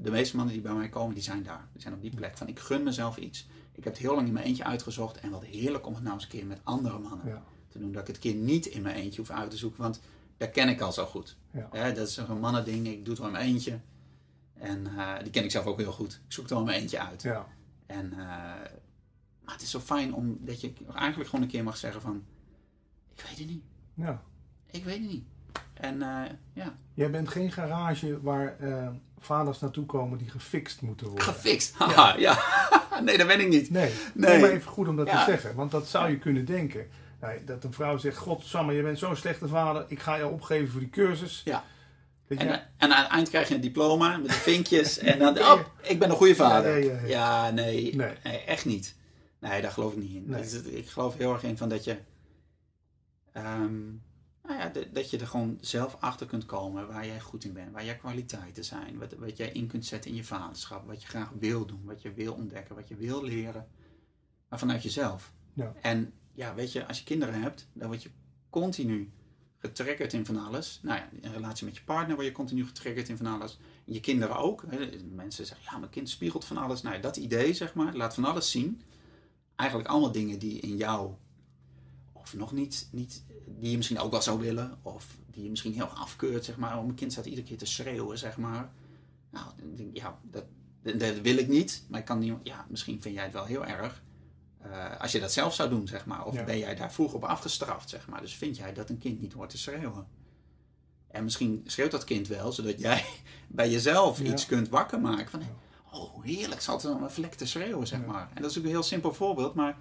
de 0.00 0.10
meeste 0.10 0.36
mannen 0.36 0.54
die 0.54 0.62
bij 0.62 0.72
mij 0.74 0.88
komen, 0.88 1.14
die 1.14 1.22
zijn 1.22 1.42
daar. 1.42 1.68
Die 1.72 1.82
zijn 1.82 1.94
op 1.94 2.00
die 2.02 2.14
plek 2.14 2.36
van 2.36 2.48
ik 2.48 2.58
gun 2.58 2.82
mezelf 2.82 3.16
iets. 3.16 3.48
Ik 3.72 3.84
heb 3.84 3.92
het 3.92 4.02
heel 4.02 4.14
lang 4.14 4.26
in 4.26 4.32
mijn 4.32 4.44
eentje 4.46 4.64
uitgezocht 4.64 5.20
en 5.20 5.30
wat 5.30 5.44
heerlijk 5.44 5.86
om 5.86 5.94
het 5.94 6.02
nou 6.02 6.14
eens 6.14 6.22
een 6.24 6.30
keer 6.30 6.46
met 6.46 6.60
andere 6.62 6.98
mannen 6.98 7.26
Ja. 7.28 7.42
te 7.68 7.78
doen. 7.78 7.92
Dat 7.92 8.00
ik 8.00 8.06
het 8.08 8.18
keer 8.18 8.34
niet 8.34 8.66
in 8.66 8.82
mijn 8.82 8.96
eentje 8.96 9.20
hoef 9.20 9.30
uit 9.30 9.50
te 9.50 9.56
zoeken, 9.56 9.82
want 9.82 10.00
daar 10.36 10.48
ken 10.48 10.68
ik 10.68 10.80
al 10.80 10.92
zo 10.92 11.04
goed. 11.06 11.36
Ja. 11.72 11.90
Dat 11.92 12.08
is 12.08 12.16
een 12.16 12.38
mannending, 12.40 12.86
ik 12.86 12.98
doe 13.04 13.08
het 13.08 13.18
wel 13.18 13.26
in 13.26 13.32
mijn 13.32 13.46
eentje. 13.48 13.80
En 14.54 14.86
eh, 14.86 15.18
die 15.22 15.30
ken 15.30 15.44
ik 15.44 15.50
zelf 15.50 15.66
ook 15.66 15.78
heel 15.78 15.92
goed. 15.92 16.12
Ik 16.26 16.32
zoek 16.32 16.42
het 16.42 16.52
wel 16.52 16.60
in 16.60 16.66
mijn 16.66 16.80
eentje 16.80 17.00
uit. 17.00 17.22
Ja. 17.22 17.46
En, 17.86 18.12
eh, 18.12 18.18
maar 19.44 19.54
het 19.54 19.62
is 19.62 19.70
zo 19.70 19.80
fijn 19.80 20.14
om 20.14 20.38
dat 20.40 20.60
je 20.60 20.72
eigenlijk 20.94 21.28
gewoon 21.30 21.44
een 21.44 21.50
keer 21.50 21.64
mag 21.64 21.76
zeggen 21.76 22.00
van... 22.00 22.24
Ik 23.14 23.22
weet 23.28 23.38
het 23.38 23.48
niet. 23.48 23.62
ja. 23.94 24.22
Ik 24.70 24.84
weet 24.84 24.98
het 25.00 25.10
niet. 25.10 25.24
En 25.80 26.02
eh, 26.02 26.30
ja, 26.52 26.74
Jij 26.94 27.10
bent 27.10 27.28
geen 27.28 27.52
garage 27.52 28.20
waar 28.22 28.56
eh, 28.60 28.88
vaders 29.18 29.58
naartoe 29.60 29.86
komen 29.86 30.18
die 30.18 30.30
gefixt 30.30 30.80
moeten 30.82 31.06
worden. 31.06 31.24
gefixt. 31.24 31.74
Haha, 31.74 32.16
ja. 32.16 32.38
nee, 33.04 33.18
dat 33.18 33.26
ben 33.26 33.40
ik 33.40 33.48
niet. 33.48 33.70
Nee, 33.70 33.92
Nee. 34.14 34.30
nee. 34.30 34.40
maar 34.40 34.50
even 34.50 34.70
goed 34.70 34.88
om 34.88 34.96
dat 34.96 35.06
Ja. 35.06 35.24
te 35.24 35.30
zeggen. 35.30 35.54
Want 35.54 35.70
dat 35.70 35.88
zou 35.88 36.10
je 36.10 36.18
kunnen 36.18 36.44
denken. 36.44 36.88
Nou, 37.20 37.44
dat 37.44 37.64
een 37.64 37.72
vrouw 37.72 37.96
zegt, 37.98 38.16
God, 38.16 38.44
Samme, 38.44 38.72
je 38.72 38.82
bent 38.82 38.98
zo'n 38.98 39.16
slechte 39.16 39.48
vader. 39.48 39.84
Ik 39.88 40.00
ga 40.00 40.18
jou 40.18 40.32
opgeven 40.32 40.68
voor 40.68 40.80
die 40.80 40.90
cursus. 40.90 41.42
Ja. 41.44 41.64
Je, 42.28 42.34
En, 42.36 42.48
en 42.76 42.92
aan 42.92 43.02
het 43.02 43.10
eind 43.12 43.28
krijg 43.28 43.48
je 43.48 43.54
een 43.54 43.60
diploma 43.60 44.16
met 44.16 44.26
de 44.26 44.32
vinkjes. 44.32 44.98
en 45.12 45.18
dan, 45.18 45.38
oh, 45.38 45.60
ik 45.82 45.98
ben 45.98 46.10
een 46.10 46.16
goede 46.16 46.34
vader. 46.34 47.06
Ja, 47.08 47.50
nee, 47.50 47.96
Nee. 47.96 48.12
echt 48.46 48.64
niet. 48.64 48.96
Nee, 49.40 49.62
daar 49.62 49.70
geloof 49.70 49.92
ik 49.92 49.98
niet 49.98 50.14
in. 50.14 50.76
Ik 50.76 50.88
geloof 50.88 51.16
heel 51.16 51.32
erg 51.32 51.42
in 51.42 51.56
van 51.56 51.68
dat 51.68 51.84
je... 51.84 51.96
ehm, 53.32 53.80
nou 54.48 54.60
ja, 54.60 54.68
dat- 54.68 54.94
dat 54.94 55.10
je 55.10 55.18
er 55.18 55.26
gewoon 55.26 55.58
zelf 55.60 55.96
achter 56.00 56.26
kunt 56.26 56.46
komen 56.46 56.86
waar 56.86 57.06
jij 57.06 57.20
goed 57.20 57.44
in 57.44 57.52
bent. 57.52 57.72
Waar 57.72 57.84
jouw 57.84 57.96
kwaliteiten 57.96 58.64
zijn. 58.64 58.98
Wat, 58.98 59.12
wat 59.12 59.36
jij 59.36 59.50
in 59.52 59.66
kunt 59.66 59.86
zetten 59.86 60.10
in 60.10 60.16
je 60.16 60.24
vaderschap. 60.24 60.86
Wat 60.86 61.02
je 61.02 61.08
graag 61.08 61.30
wil 61.38 61.66
doen. 61.66 61.84
Wat 61.84 62.02
je 62.02 62.12
wil 62.12 62.34
ontdekken. 62.34 62.74
Wat 62.74 62.88
je 62.88 62.96
wil 62.96 63.22
leren. 63.24 63.68
Maar 64.48 64.58
vanuit 64.58 64.82
jezelf. 64.82 65.32
Ja. 65.52 65.74
En 65.82 66.12
ja, 66.32 66.54
weet 66.54 66.72
je, 66.72 66.86
als 66.86 66.98
je 66.98 67.04
kinderen 67.04 67.42
hebt, 67.42 67.68
dan 67.72 67.88
word 67.88 68.02
je 68.02 68.10
continu 68.50 69.10
getriggerd 69.58 70.12
in 70.12 70.26
van 70.26 70.36
alles. 70.46 70.80
Nou 70.82 70.98
ja, 70.98 71.08
in 71.20 71.32
relatie 71.32 71.66
met 71.66 71.76
je 71.76 71.84
partner 71.84 72.14
word 72.14 72.26
je 72.28 72.32
continu 72.32 72.66
getriggerd 72.66 73.08
in 73.08 73.16
van 73.16 73.26
alles. 73.26 73.58
En 73.86 73.92
je 73.92 74.00
kinderen 74.00 74.36
ook. 74.36 74.64
Hè. 74.68 74.88
Mensen 75.14 75.46
zeggen, 75.46 75.66
ja, 75.70 75.78
mijn 75.78 75.90
kind 75.90 76.08
spiegelt 76.08 76.44
van 76.44 76.56
alles. 76.56 76.82
Nou 76.82 76.94
ja, 76.94 77.00
dat 77.00 77.16
idee, 77.16 77.52
zeg 77.52 77.74
maar, 77.74 77.94
laat 77.96 78.14
van 78.14 78.24
alles 78.24 78.50
zien. 78.50 78.82
Eigenlijk 79.56 79.88
allemaal 79.90 80.12
dingen 80.12 80.38
die 80.38 80.60
in 80.60 80.76
jou, 80.76 81.14
of 82.12 82.34
nog 82.34 82.52
niet, 82.52 82.88
niet 82.92 83.24
die 83.58 83.70
je 83.70 83.76
misschien 83.76 83.98
ook 83.98 84.10
wel 84.10 84.22
zou 84.22 84.40
willen. 84.40 84.78
Of 84.82 85.06
die 85.30 85.42
je 85.42 85.50
misschien 85.50 85.72
heel 85.72 85.86
afkeurt, 85.86 86.44
zeg 86.44 86.56
maar. 86.56 86.76
Oh, 86.76 86.82
mijn 86.82 86.94
kind 86.94 87.12
staat 87.12 87.24
iedere 87.26 87.46
keer 87.46 87.58
te 87.58 87.66
schreeuwen, 87.66 88.18
zeg 88.18 88.36
maar. 88.36 88.70
Nou, 89.30 89.46
dan 89.56 89.74
denk 89.76 89.88
ik, 89.88 89.96
ja, 89.96 90.18
dat, 90.22 90.44
dat, 90.82 91.20
wil 91.20 91.36
ik 91.36 91.48
niet. 91.48 91.84
Maar 91.88 92.00
ik 92.00 92.04
kan 92.06 92.18
niet, 92.18 92.34
ja, 92.42 92.66
misschien 92.68 93.02
vind 93.02 93.14
jij 93.14 93.24
het 93.24 93.32
wel 93.32 93.44
heel 93.44 93.64
erg. 93.66 94.02
eh, 94.62 95.00
als 95.00 95.12
je 95.12 95.20
dat 95.20 95.32
zelf 95.32 95.54
zou 95.54 95.68
doen, 95.68 95.86
zeg 95.88 96.06
maar. 96.06 96.24
Of 96.24 96.34
Ja. 96.34 96.44
ben 96.44 96.58
jij 96.58 96.74
daar 96.74 96.92
vroeg 96.92 97.12
op 97.12 97.24
afgestraft, 97.24 97.88
zeg 97.88 98.08
maar. 98.08 98.20
Dus 98.20 98.34
vind 98.36 98.56
jij 98.56 98.72
dat 98.74 98.90
een 98.90 98.98
kind 98.98 99.20
niet 99.20 99.32
hoort 99.32 99.50
te 99.50 99.58
schreeuwen. 99.58 100.06
En 101.10 101.24
misschien 101.24 101.62
schreeuwt 101.66 101.90
dat 101.90 102.04
kind 102.04 102.28
wel, 102.28 102.52
zodat 102.52 102.80
jij 102.80 103.04
bij 103.48 103.70
jezelf 103.70 104.18
Ja. 104.22 104.32
iets 104.32 104.46
kunt 104.46 104.68
wakker 104.68 105.00
maken. 105.00 105.28
Van, 105.30 105.42
oh 105.92 106.22
heerlijk, 106.24 106.60
zal 106.60 106.74
het 106.74 106.82
dan 106.82 107.02
een 107.02 107.10
vlek 107.10 107.34
te 107.34 107.46
schreeuwen, 107.46 107.86
zeg 107.86 108.00
Ja. 108.00 108.06
maar. 108.06 108.30
En 108.34 108.42
dat 108.42 108.50
is 108.50 108.58
ook 108.58 108.64
een 108.64 108.70
heel 108.70 108.82
simpel 108.82 109.14
voorbeeld, 109.14 109.54
maar 109.54 109.76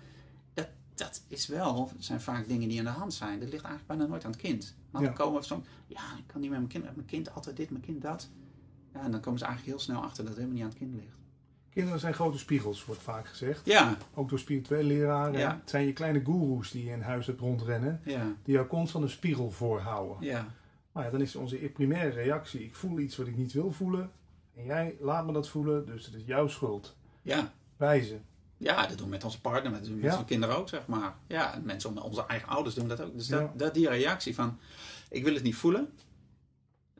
dat, 0.97 1.23
is 1.27 1.47
wel, 1.47 1.91
zijn 1.97 2.21
vaak 2.21 2.47
dingen 2.47 2.69
die 2.69 2.79
aan 2.79 2.85
de 2.85 2.91
hand 2.91 3.13
zijn. 3.13 3.39
Dat 3.39 3.49
ligt 3.49 3.63
eigenlijk 3.63 3.87
bijna 3.87 4.05
nooit 4.05 4.25
aan 4.25 4.31
het 4.31 4.39
kind. 4.39 4.75
Maar 4.91 5.01
dan 5.01 5.11
Ja. 5.11 5.17
komen 5.17 5.41
we 5.41 5.47
van, 5.47 5.65
ja, 5.87 6.01
ik 6.17 6.23
kan 6.27 6.41
niet 6.41 6.49
met 6.49 6.59
mijn 6.59 6.71
kind, 6.71 6.83
mijn 6.83 7.05
kind 7.05 7.33
altijd 7.33 7.57
dit, 7.57 7.69
mijn 7.69 7.83
kind 7.83 8.01
dat. 8.01 8.29
Ja, 8.93 9.01
en 9.03 9.11
dan 9.11 9.19
komen 9.21 9.39
ze 9.39 9.45
eigenlijk 9.45 9.75
heel 9.77 9.85
snel 9.85 10.01
achter 10.01 10.23
dat 10.23 10.33
het 10.33 10.35
helemaal 10.43 10.53
niet 10.55 10.63
aan 10.63 10.69
het 10.69 10.77
kind 10.79 10.93
ligt. 10.93 11.15
Kinderen 11.69 11.99
zijn 11.99 12.13
grote 12.13 12.37
spiegels, 12.37 12.85
wordt 12.85 13.01
vaak 13.01 13.27
gezegd. 13.27 13.65
Ja, 13.65 13.97
Ook 14.13 14.29
door 14.29 14.39
spirituele 14.39 14.83
leraren. 14.83 15.39
Ja. 15.39 15.57
Het 15.61 15.69
zijn 15.69 15.85
je 15.85 15.93
kleine 15.93 16.23
goeroes 16.23 16.71
die 16.71 16.83
je 16.85 16.91
in 16.91 17.01
huis 17.01 17.25
hebt 17.27 17.39
rondrennen. 17.39 18.01
ja, 18.05 18.33
Die 18.43 18.53
jou 18.53 18.67
constant 18.67 19.03
een 19.03 19.09
spiegel 19.09 19.51
voorhouden. 19.51 20.27
ja, 20.27 20.47
Maar 20.91 21.03
ja, 21.05 21.09
dan 21.11 21.21
is 21.21 21.35
onze 21.35 21.55
primaire 21.73 22.09
reactie. 22.09 22.63
Ik 22.63 22.75
voel 22.75 22.99
iets 22.99 23.17
wat 23.17 23.27
ik 23.27 23.37
niet 23.37 23.53
wil 23.53 23.71
voelen. 23.71 24.11
En 24.55 24.63
jij 24.65 24.95
laat 24.99 25.25
me 25.25 25.33
dat 25.33 25.49
voelen. 25.49 25.85
Dus 25.85 26.05
het 26.05 26.15
is 26.15 26.23
jouw 26.25 26.47
schuld. 26.47 26.95
ja. 27.21 27.53
Wijzen. 27.77 28.21
Ja, 28.57 28.87
dat 28.87 28.97
doen 28.97 29.05
we 29.05 29.11
met 29.11 29.23
onze 29.23 29.41
partner, 29.41 29.71
dat 29.71 29.89
met 29.89 30.11
onze 30.11 30.25
kinderen 30.25 30.57
ook, 30.57 30.69
zeg 30.69 30.87
maar. 30.87 31.15
Ja, 31.27 31.53
en 31.53 31.65
mensen 31.65 32.01
onze 32.01 32.25
eigen 32.25 32.47
ouders 32.47 32.75
doen 32.75 32.87
dat 32.87 33.01
ook. 33.01 33.13
Dus 33.13 33.27
dat, 33.27 33.59
dat 33.59 33.73
die 33.73 33.89
reactie 33.89 34.35
van, 34.35 34.59
ik 35.09 35.23
wil 35.23 35.33
het 35.33 35.43
niet 35.43 35.55
voelen, 35.55 35.93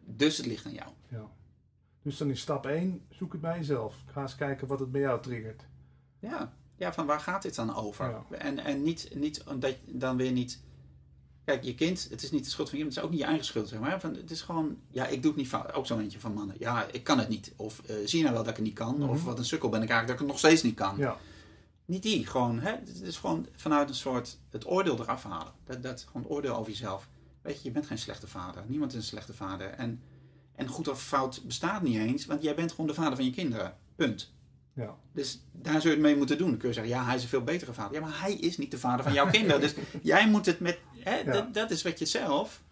dus 0.02 0.38
het 0.38 0.46
ligt 0.46 0.66
aan 0.66 0.74
jou. 0.74 0.90
Ja. 1.10 1.30
Dus 2.02 2.18
dan 2.18 2.30
is 2.30 2.40
stap 2.40 2.66
1, 2.66 3.06
zoek 3.10 3.32
het 3.32 3.42
bij 3.42 3.58
jezelf. 3.58 3.96
Ga 4.12 4.22
eens 4.22 4.36
kijken 4.36 4.68
wat 4.68 4.80
het 4.80 4.92
bij 4.92 5.02
jou 5.02 5.22
triggert. 5.22 5.64
Ja, 6.20 6.54
ja 6.76 6.94
van 6.94 7.06
waar 7.06 7.20
gaat 7.20 7.42
dit 7.42 7.56
dan 7.56 7.76
over? 7.76 8.10
Ja. 8.10 8.38
En, 8.38 8.60
en 8.60 8.84
niet, 8.84 9.10
niet 9.16 9.44
omdat 9.44 9.78
je 9.86 9.98
dan 9.98 10.18
weer 10.18 10.32
niet... 10.32 10.66
Kijk, 11.46 11.64
je 11.64 11.76
kind, 11.76 12.08
het 12.10 12.24
is 12.24 12.32
niet 12.32 12.44
de 12.44 12.50
schuld 12.50 12.70
van 12.70 12.78
je, 12.78 12.84
het 12.84 12.94
is 12.94 13.02
ook 13.02 13.10
niet 13.10 13.20
je 13.20 13.26
eigen 13.26 13.46
schuld, 13.46 13.68
zeg 13.68 13.80
maar. 13.80 14.00
Van, 14.00 14.16
het 14.16 14.32
is 14.32 14.42
gewoon, 14.42 14.78
ja, 14.90 15.08
ik 15.08 15.22
doe 15.22 15.32
het 15.32 15.40
niet 15.40 15.50
fout. 15.50 15.74
Ook 15.74 15.86
zo 15.86 16.00
eentje 16.00 16.20
van 16.20 16.34
mannen. 16.34 16.56
Ja, 16.60 16.88
ik 16.92 17.04
kan 17.04 17.20
het 17.20 17.30
niet. 17.30 17.54
Of 17.56 17.80
eh, 17.80 17.96
zie 18.06 18.18
je 18.18 18.24
nou 18.24 18.36
wel 18.36 18.44
dat 18.44 18.52
ik 18.52 18.58
het 18.58 18.66
niet 18.66 18.76
kan? 18.76 18.98
Mhm. 18.98 19.10
Of 19.10 19.24
wat 19.24 19.38
een 19.38 19.46
sukkel 19.46 19.70
ben 19.70 19.82
ik 19.82 19.90
eigenlijk 19.90 20.20
dat 20.20 20.28
ik 20.28 20.34
het 20.34 20.44
nog 20.44 20.52
steeds 20.52 20.64
niet 20.64 20.76
kan. 20.76 20.98
Ja, 20.98 21.18
Niet 21.88 22.04
die, 22.04 22.26
gewoon, 22.26 22.60
hè. 22.60 22.72
Het 22.72 23.02
is 23.02 23.18
gewoon 23.18 23.48
vanuit 23.56 23.90
een 23.90 23.96
soort, 23.96 24.40
het 24.50 24.68
oordeel 24.68 25.00
eraf 25.00 25.24
halen. 25.24 25.54
Dat, 25.66 25.84
dat, 25.84 26.04
gewoon 26.08 26.22
het 26.22 26.32
oordeel 26.32 26.56
over 26.56 26.72
jezelf. 26.72 27.10
Weet 27.42 27.58
je, 27.58 27.68
je 27.68 27.72
bent 27.72 27.86
geen 27.88 27.98
slechte 27.98 28.28
vader. 28.28 28.64
Niemand 28.68 28.92
is 28.92 28.98
een 28.98 29.04
slechte 29.04 29.34
vader. 29.34 29.70
En, 29.70 30.02
en 30.56 30.68
goed 30.68 30.88
of 30.88 31.04
fout 31.04 31.42
bestaat 31.46 31.82
niet 31.82 31.98
eens, 31.98 32.26
want 32.26 32.42
jij 32.42 32.56
bent 32.56 32.72
gewoon 32.72 32.88
de 32.88 32.94
vader 32.94 33.16
van 33.16 33.26
je 33.26 33.32
kinderen. 33.32 33.78
Punt. 33.96 34.34
ja. 34.74 34.96
Dus 35.12 35.42
daar 35.52 35.82
zul 35.82 35.90
je 35.90 35.96
het 35.96 36.06
mee 36.06 36.16
moeten 36.16 36.38
doen. 36.38 36.50
Dan 36.50 36.58
kun 36.58 36.68
je 36.68 36.74
zeggen, 36.74 36.94
ja, 36.94 37.06
hij 37.06 37.16
is 37.16 37.24
een 37.24 37.30
veel 37.30 37.44
betere 37.44 37.74
vader. 37.74 37.94
Ja, 37.94 38.02
maar 38.08 38.22
hij 38.22 38.34
is 38.34 38.58
niet 38.58 38.72
de 38.72 38.80
vader 38.80 39.04
van 39.04 39.14
jouw 39.14 39.30
kinderen. 39.38 39.62
Dus 39.62 39.74
jij 40.02 40.30
moet 40.30 40.46
het 40.46 40.60
met, 40.60 40.80
hè, 41.00 41.16
Ja. 41.18 41.32
dat, 41.32 41.54
dat 41.54 41.72
is 41.72 41.82
wat 41.84 42.00
je 42.00 42.06
zelf, 42.06 42.64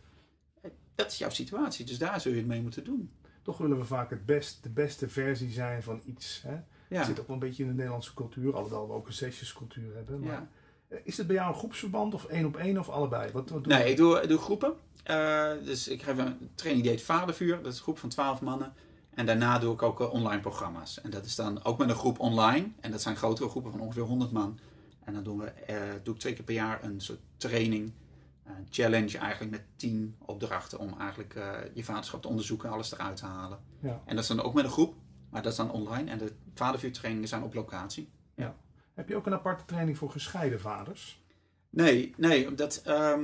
dat 0.96 1.12
is 1.12 1.18
jouw 1.18 1.30
situatie. 1.30 1.86
Dus 1.86 1.98
daar 1.98 2.22
zul 2.22 2.32
je 2.32 2.38
het 2.38 2.48
mee 2.48 2.62
moeten 2.62 2.84
doen. 2.84 3.12
Toch 3.42 3.58
willen 3.58 3.78
we 3.78 3.86
vaak 3.86 4.10
het 4.10 4.26
best, 4.26 4.64
de 4.64 4.70
beste 4.70 5.10
versie 5.10 5.52
zijn 5.52 5.84
van 5.84 6.02
iets. 6.06 6.42
Hè? 6.48 6.56
Ja, 6.90 6.98
Het 6.98 7.06
zit 7.08 7.20
ook 7.20 7.28
wel 7.28 7.36
een 7.36 7.42
beetje 7.42 7.64
in 7.64 7.70
de 7.70 7.76
Nederlandse 7.76 8.14
cultuur. 8.14 8.56
Alhoewel 8.56 8.88
we 8.88 8.94
ook 8.94 9.08
een 9.08 9.14
sessiescultuur 9.14 9.96
hebben. 9.96 10.20
Maar 10.20 10.32
ja. 10.32 10.48
eh, 10.88 10.98
is 11.04 11.18
het 11.18 11.28
bij 11.28 11.36
jou 11.36 11.50
een 11.54 11.58
groepsverband 11.60 12.14
of 12.14 12.26
één 12.26 12.46
op 12.46 12.58
één 12.58 12.78
of 12.80 12.90
allebei? 12.90 13.32
Wat, 13.32 13.50
wat 13.50 13.64
doe 13.64 13.74
Nee, 13.74 13.84
je? 13.86 13.92
ik 13.92 14.28
doe, 14.28 14.38
groepen. 14.38 14.74
Eh, 15.04 15.52
dus 15.64 15.88
ik 15.88 16.02
heb 16.02 16.18
een 16.18 16.50
training 16.56 16.86
die 16.86 16.96
heet 16.96 17.04
Vadervuur. 17.06 17.56
Dat 17.64 17.72
is 17.72 17.78
een 17.78 17.84
groep 17.84 17.98
van 17.98 18.10
12 18.10 18.42
mannen. 18.42 18.74
En 19.14 19.26
daarna 19.26 19.60
doe 19.60 19.74
ik 19.74 19.82
ook 19.82 20.02
eh, 20.02 20.14
online 20.14 20.42
programma's. 20.42 21.02
En 21.02 21.10
dat 21.10 21.26
is 21.26 21.36
dan 21.36 21.64
ook 21.64 21.78
met 21.78 21.90
een 21.90 21.96
groep 21.96 22.20
online. 22.20 22.68
En 22.80 22.92
dat 22.92 23.02
zijn 23.02 23.16
grotere 23.16 23.50
groepen 23.50 23.72
van 23.72 23.80
ongeveer 23.82 24.04
100 24.04 24.32
man. 24.32 24.60
En 25.04 25.14
dan 25.14 25.24
doen 25.24 25.38
we, 25.38 25.52
doe 26.04 26.14
ik 26.14 26.20
twee 26.20 26.34
keer 26.34 26.44
per 26.44 26.54
jaar 26.54 26.84
een 26.84 27.02
soort 27.02 27.20
training. 27.38 27.94
Een 28.44 28.68
challenge 28.70 29.18
eigenlijk 29.18 29.52
met 29.52 29.64
10 29.76 30.16
opdrachten 30.26 30.80
om 30.80 31.00
eigenlijk 31.00 31.34
je 31.74 31.84
vaderschap 31.84 32.22
te 32.22 32.28
onderzoeken, 32.28 32.70
alles 32.70 32.92
eruit 32.94 33.18
te 33.18 33.26
halen. 33.26 33.60
Ja. 33.80 34.02
En 34.06 34.16
dat 34.16 34.24
is 34.24 34.30
dan 34.30 34.42
ook 34.42 34.54
met 34.54 34.64
een 34.66 34.72
groep, 34.72 34.96
maar 35.36 35.44
dat 35.44 35.52
is 35.54 35.58
dan 35.58 35.72
online. 35.72 36.12
En 36.12 36.18
de 36.18 36.32
vadervuurtrainingen 36.54 37.28
zijn 37.28 37.44
op 37.44 37.54
locatie. 37.54 38.10
Heb 38.94 39.10
je 39.10 39.16
ook 39.16 39.26
een 39.26 39.34
aparte 39.34 39.66
training 39.66 39.98
voor 39.98 40.12
gescheiden 40.12 40.60
vaders? 40.60 41.22
Nee, 41.70 42.14
nee, 42.18 42.54
dat, 42.56 42.82
ehm, 42.86 43.24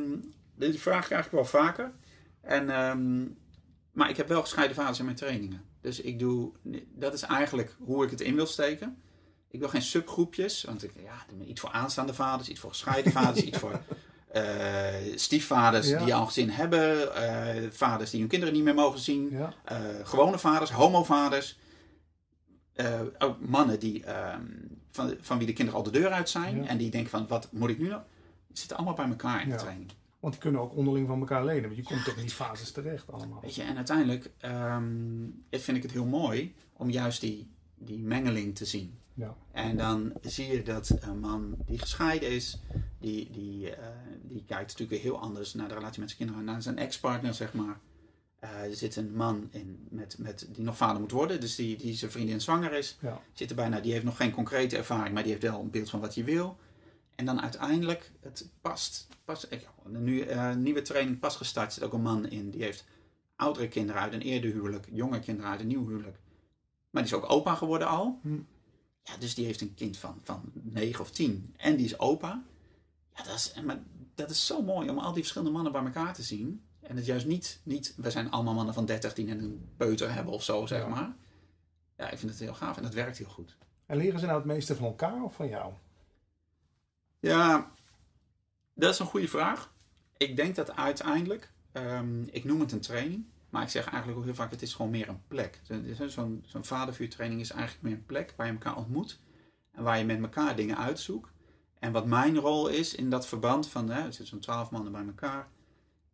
die 0.55 0.79
vraag 0.79 1.05
ik 1.05 1.11
eigenlijk 1.11 1.31
wel 1.51 1.61
vaker. 1.61 1.91
En, 2.41 2.69
ehm, 2.69 3.23
maar 3.91 4.09
ik 4.09 4.17
heb 4.17 4.27
wel 4.27 4.41
gescheiden 4.41 4.75
vaders 4.75 4.99
in 4.99 5.05
mijn 5.05 5.17
trainingen. 5.17 5.61
Dus 5.81 6.01
ik 6.01 6.19
doe, 6.19 6.51
dat 6.95 7.13
is 7.13 7.21
eigenlijk 7.21 7.75
hoe 7.79 8.03
ik 8.03 8.09
het 8.11 8.21
in 8.21 8.35
wil 8.35 8.45
steken. 8.45 9.01
Ik 9.47 9.59
wil 9.59 9.69
geen 9.69 9.81
subgroepjes, 9.81 10.63
want 10.63 10.83
ik, 10.83 10.91
ja, 11.03 11.45
iets 11.45 11.59
voor 11.61 11.71
aanstaande 11.71 12.13
vaders, 12.13 12.49
iets 12.49 12.59
voor 12.59 12.69
gescheiden 12.69 13.11
vaders, 13.11 13.41
iets 13.49 13.57
voor 13.57 13.79
eh, 14.27 14.95
stiefvaders 15.15 15.87
Ja. 15.87 16.03
die 16.03 16.15
al 16.15 16.25
gezin 16.25 16.49
hebben, 16.49 17.15
eh, 17.15 17.69
vaders 17.71 18.09
die 18.09 18.19
hun 18.19 18.29
kinderen 18.29 18.53
niet 18.55 18.63
meer 18.63 18.73
mogen 18.75 18.99
zien, 18.99 19.29
Ja. 19.31 19.53
eh, 19.63 19.77
gewone 20.03 20.39
vaders, 20.39 20.71
homovaders, 20.71 21.59
ook 23.19 23.39
mannen 23.39 23.79
die, 23.79 24.03
ehm, 24.03 24.45
van, 24.91 25.13
van 25.21 25.37
wie 25.37 25.47
de 25.47 25.53
kinderen 25.53 25.79
al 25.79 25.91
de 25.91 25.99
deur 25.99 26.09
uit 26.11 26.29
zijn 26.29 26.55
Ja. 26.63 26.67
en 26.67 26.77
die 26.77 26.89
denken 26.91 27.09
van 27.09 27.27
wat 27.27 27.47
moet 27.51 27.69
ik 27.69 27.79
nu 27.79 27.87
nou? 27.87 28.01
Die 28.47 28.57
zitten 28.57 28.77
allemaal 28.77 28.95
bij 28.95 29.05
elkaar 29.07 29.41
in 29.41 29.47
de 29.49 29.53
Ja. 29.55 29.59
training. 29.61 29.91
Want 30.19 30.33
die 30.33 30.41
kunnen 30.41 30.61
ook 30.61 30.75
onderling 30.75 31.07
van 31.07 31.19
elkaar 31.19 31.45
lenen. 31.45 31.63
Want 31.63 31.75
je 31.75 31.83
komt 31.83 32.03
toch 32.05 32.15
in 32.15 32.21
die 32.21 32.31
fases 32.31 32.71
terecht 32.71 33.11
allemaal. 33.11 33.39
Weet 33.41 33.55
je, 33.55 33.63
en 33.63 33.75
uiteindelijk 33.75 34.29
ehm, 34.37 34.85
vind 35.49 35.77
ik 35.77 35.83
het 35.83 35.91
heel 35.91 36.05
mooi 36.05 36.53
om 36.73 36.89
juist 36.89 37.21
die, 37.21 37.47
die 37.77 37.99
mengeling 37.99 38.55
te 38.55 38.65
zien. 38.65 38.93
Ja. 39.13 39.35
En 39.51 39.77
dan 39.77 40.13
zie 40.21 40.47
je 40.51 40.63
dat 40.63 40.91
een 40.99 41.19
man 41.19 41.55
die 41.65 41.79
gescheiden 41.79 42.29
is, 42.29 42.59
die, 42.99 43.29
die, 43.31 43.75
eh, 43.75 43.87
die 44.21 44.43
kijkt 44.47 44.61
natuurlijk 44.71 44.89
weer 44.89 44.99
heel 45.11 45.19
anders 45.19 45.53
naar 45.53 45.67
de 45.67 45.73
relatie 45.73 45.99
met 45.99 46.09
zijn 46.09 46.21
kinderen, 46.21 46.43
naar 46.45 46.61
zijn 46.61 46.77
ex-partner, 46.77 47.33
zeg 47.33 47.53
maar. 47.53 47.79
Eh, 48.41 48.63
er 48.63 48.75
zit 48.75 48.95
een 48.95 49.15
man 49.15 49.47
in 49.51 49.87
met, 49.89 50.17
met, 50.17 50.47
die 50.51 50.63
nog 50.63 50.77
vader 50.77 50.99
moet 50.99 51.11
worden, 51.11 51.39
dus 51.39 51.55
die, 51.55 51.77
die 51.77 51.93
zijn 51.93 52.11
vriendin 52.11 52.41
zwanger 52.41 52.73
is. 52.73 52.97
Ja. 53.01 53.21
Zit 53.33 53.49
erbij, 53.49 53.69
nou, 53.69 53.81
die 53.81 53.91
heeft 53.91 54.05
nog 54.05 54.17
geen 54.17 54.31
concrete 54.31 54.77
ervaring, 54.77 55.13
maar 55.13 55.23
die 55.23 55.31
heeft 55.31 55.43
wel 55.43 55.59
een 55.59 55.69
beeld 55.69 55.89
van 55.89 55.99
wat 55.99 56.15
je 56.15 56.23
wil. 56.23 56.57
En 57.15 57.25
dan 57.25 57.41
uiteindelijk, 57.41 58.11
het 58.19 58.49
past. 58.61 59.07
past 59.25 59.47
ik, 59.49 59.67
nu 59.87 60.21
eh, 60.21 60.55
nieuwe 60.55 60.81
training 60.81 61.19
pas 61.19 61.35
gestart, 61.35 61.73
zit 61.73 61.83
ook 61.83 61.93
een 61.93 62.01
man 62.01 62.29
in, 62.29 62.49
die 62.49 62.63
heeft 62.63 62.85
oudere 63.35 63.67
kinderen 63.67 64.01
uit 64.01 64.13
een 64.13 64.21
eerder 64.21 64.51
huwelijk, 64.51 64.87
jonge 64.91 65.19
kinderen 65.19 65.51
uit 65.51 65.59
een 65.59 65.67
nieuw 65.67 65.87
huwelijk. 65.87 66.19
Maar 66.89 67.03
die 67.03 67.11
is 67.11 67.17
ook 67.17 67.31
opa 67.31 67.55
geworden 67.55 67.87
al. 67.87 68.19
Hm. 68.21 68.39
Ja, 69.03 69.17
dus 69.19 69.35
die 69.35 69.45
heeft 69.45 69.61
een 69.61 69.73
kind 69.73 69.97
van, 69.97 70.19
van 70.23 70.51
9 70.53 71.01
of 71.01 71.11
10 71.11 71.53
en 71.57 71.75
die 71.75 71.85
is 71.85 71.99
opa. 71.99 72.43
Ja, 73.15 73.23
dat 73.23 73.35
is, 73.35 73.53
maar 73.63 73.83
dat 74.15 74.29
is 74.29 74.45
zo 74.45 74.61
mooi 74.61 74.89
om 74.89 74.97
al 74.97 75.11
die 75.13 75.21
verschillende 75.21 75.53
mannen 75.53 75.71
bij 75.71 75.83
elkaar 75.83 76.13
te 76.13 76.23
zien. 76.23 76.63
En 76.81 76.95
het 76.95 77.05
juist 77.05 77.25
niet, 77.25 77.59
niet 77.63 77.93
we 77.97 78.11
zijn 78.11 78.31
allemaal 78.31 78.53
mannen 78.53 78.73
van 78.73 78.85
30 78.85 79.13
die 79.13 79.25
net 79.25 79.39
een 79.39 79.69
peuter 79.77 80.13
hebben 80.13 80.33
of 80.33 80.43
zo, 80.43 80.65
zeg 80.65 80.81
Ja. 80.81 80.87
maar. 80.87 81.15
Ja, 81.97 82.09
ik 82.09 82.17
vind 82.17 82.31
het 82.31 82.39
heel 82.39 82.53
gaaf 82.53 82.77
en 82.77 82.83
dat 82.83 82.93
werkt 82.93 83.17
heel 83.17 83.29
goed. 83.29 83.57
En 83.85 83.97
leren 83.97 84.19
ze 84.19 84.25
nou 84.25 84.37
het 84.37 84.47
meeste 84.47 84.75
van 84.75 84.85
elkaar 84.85 85.23
of 85.23 85.33
van 85.35 85.47
jou? 85.47 85.73
Ja, 87.19 87.71
dat 88.73 88.93
is 88.93 88.99
een 88.99 89.05
goede 89.05 89.27
vraag. 89.27 89.73
Ik 90.17 90.35
denk 90.35 90.55
dat 90.55 90.75
uiteindelijk, 90.75 91.51
ehm, 91.71 92.23
ik 92.23 92.43
noem 92.43 92.59
het 92.59 92.71
een 92.71 92.81
training, 92.81 93.25
maar 93.49 93.63
ik 93.63 93.69
zeg 93.69 93.85
eigenlijk 93.85 94.17
ook 94.17 94.23
heel 94.25 94.35
vaak, 94.35 94.51
het 94.51 94.61
is 94.61 94.73
gewoon 94.73 94.91
meer 94.91 95.09
een 95.09 95.21
plek. 95.27 95.59
Zo- 95.63 96.07
Zo'n 96.07 96.43
zo'n 96.45 96.63
vadervuurtraining 96.65 97.41
is 97.41 97.49
eigenlijk 97.51 97.81
meer 97.83 97.93
een 97.93 98.05
plek 98.05 98.33
waar 98.37 98.45
je 98.47 98.51
elkaar 98.53 98.77
ontmoet 98.77 99.19
en 99.71 99.83
waar 99.83 99.97
je 99.97 100.05
met 100.05 100.21
elkaar 100.21 100.55
dingen 100.55 100.77
uitzoekt. 100.77 101.29
En 101.79 101.91
wat 101.91 102.05
mijn 102.05 102.37
rol 102.37 102.67
is 102.67 102.95
in 102.95 103.09
dat 103.09 103.27
verband 103.27 103.67
van, 103.69 103.89
hè, 103.89 103.97
er 103.99 104.03
zitten 104.03 104.27
zo'n 104.27 104.39
twaalf 104.39 104.71
mannen 104.71 104.91
bij 104.91 105.05
elkaar. 105.05 105.47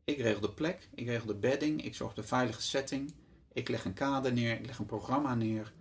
Ik 0.07 0.17
regel 0.17 0.41
de 0.41 0.51
plek, 0.51 0.89
ik 0.93 1.07
regel 1.07 1.27
de 1.27 1.35
bedding, 1.35 1.83
ik 1.83 1.95
zorg 1.95 2.13
de 2.13 2.23
veilige 2.23 2.61
setting. 2.61 3.13
Ik 3.53 3.69
leg 3.69 3.85
een 3.85 3.93
kader 3.93 4.33
neer, 4.33 4.59
ik 4.59 4.65
leg 4.65 4.77
een 4.77 4.85
programma 4.85 5.35
neer. 5.35 5.73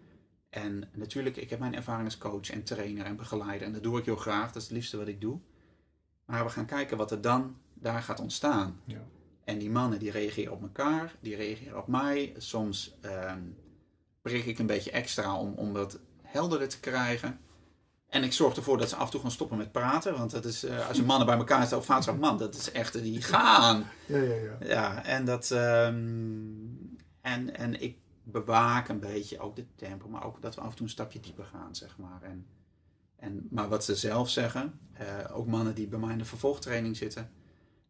En 0.48 0.88
natuurlijk, 0.92 1.36
ik 1.36 1.50
heb 1.50 1.58
mijn 1.58 1.74
ervaring 1.74 2.04
als 2.04 2.18
coach 2.18 2.50
en 2.50 2.62
trainer 2.62 3.04
en 3.04 3.16
begeleider. 3.16 3.66
En 3.66 3.72
dat 3.72 3.82
doe 3.82 3.98
ik 3.98 4.04
heel 4.04 4.16
graag, 4.16 4.46
dat 4.46 4.62
is 4.62 4.68
het 4.68 4.76
liefste 4.76 4.96
wat 4.96 5.08
ik 5.08 5.20
doe. 5.20 5.40
Maar 6.24 6.44
we 6.44 6.50
gaan 6.50 6.66
kijken 6.66 6.96
wat 6.96 7.10
er 7.10 7.20
dan 7.20 7.56
daar 7.74 8.02
gaat 8.02 8.20
ontstaan. 8.20 8.80
Ja. 8.84 9.04
En 9.44 9.58
die 9.58 9.70
mannen 9.70 9.98
die 9.98 10.10
reageren 10.10 10.52
op 10.52 10.62
elkaar, 10.62 11.16
die 11.20 11.36
reageren 11.36 11.78
op 11.78 11.86
mij. 11.86 12.34
Soms 12.36 12.94
ehm 13.00 13.42
prik 14.22 14.44
ik 14.44 14.58
een 14.58 14.66
beetje 14.66 14.90
extra 14.90 15.40
om, 15.40 15.52
om 15.54 15.72
dat 15.72 16.00
helderder 16.22 16.68
te 16.68 16.80
krijgen. 16.80 17.40
En 18.09 18.23
ik 18.23 18.33
zorg 18.33 18.57
ervoor 18.57 18.79
dat 18.79 18.88
ze 18.88 18.97
af 18.97 19.05
en 19.05 19.11
toe 19.11 19.21
gaan 19.21 19.31
stoppen 19.31 19.59
met 19.59 19.73
praten. 19.73 20.16
Want 20.19 20.31
dat 20.31 20.45
is, 20.45 20.64
eh, 20.64 20.88
als 20.88 20.97
je 20.97 21.03
mannen 21.03 21.27
bij 21.27 21.37
elkaar 21.37 21.66
staan, 21.66 21.79
of 21.79 21.85
vaderschap 21.85 22.19
man, 22.19 22.38
dat 22.38 22.55
is 22.55 22.73
echt, 22.73 22.92
die 23.03 23.23
gaan. 23.23 23.85
Ja, 24.07 24.19
ja, 24.19 24.35
ja. 24.35 24.57
Ja, 24.66 25.05
en 25.05 25.25
dat. 25.25 25.51
ehm, 25.51 25.95
en, 27.21 27.57
en 27.57 27.81
ik 27.83 27.99
bewaak 28.23 28.88
een 28.88 29.01
beetje 29.01 29.38
ook 29.38 29.57
de 29.57 29.64
tempo, 29.75 30.09
maar 30.09 30.25
ook 30.25 30.42
dat 30.42 30.55
we 30.55 30.61
af 30.61 30.71
en 30.71 30.75
toe 30.77 30.87
een 30.87 30.92
stapje 30.92 31.21
dieper 31.21 31.45
gaan, 31.45 31.75
zeg 31.75 31.99
maar. 31.99 32.23
En, 32.23 32.47
en, 33.16 33.47
maar 33.51 33.69
wat 33.69 33.85
ze 33.85 33.97
zelf 33.97 34.31
zeggen, 34.31 34.79
eh, 34.92 35.07
ook 35.33 35.47
mannen 35.47 35.75
die 35.75 35.87
bij 35.88 35.99
mij 35.99 36.12
in 36.12 36.19
de 36.19 36.25
vervolgtraining 36.25 36.97
zitten. 36.97 37.31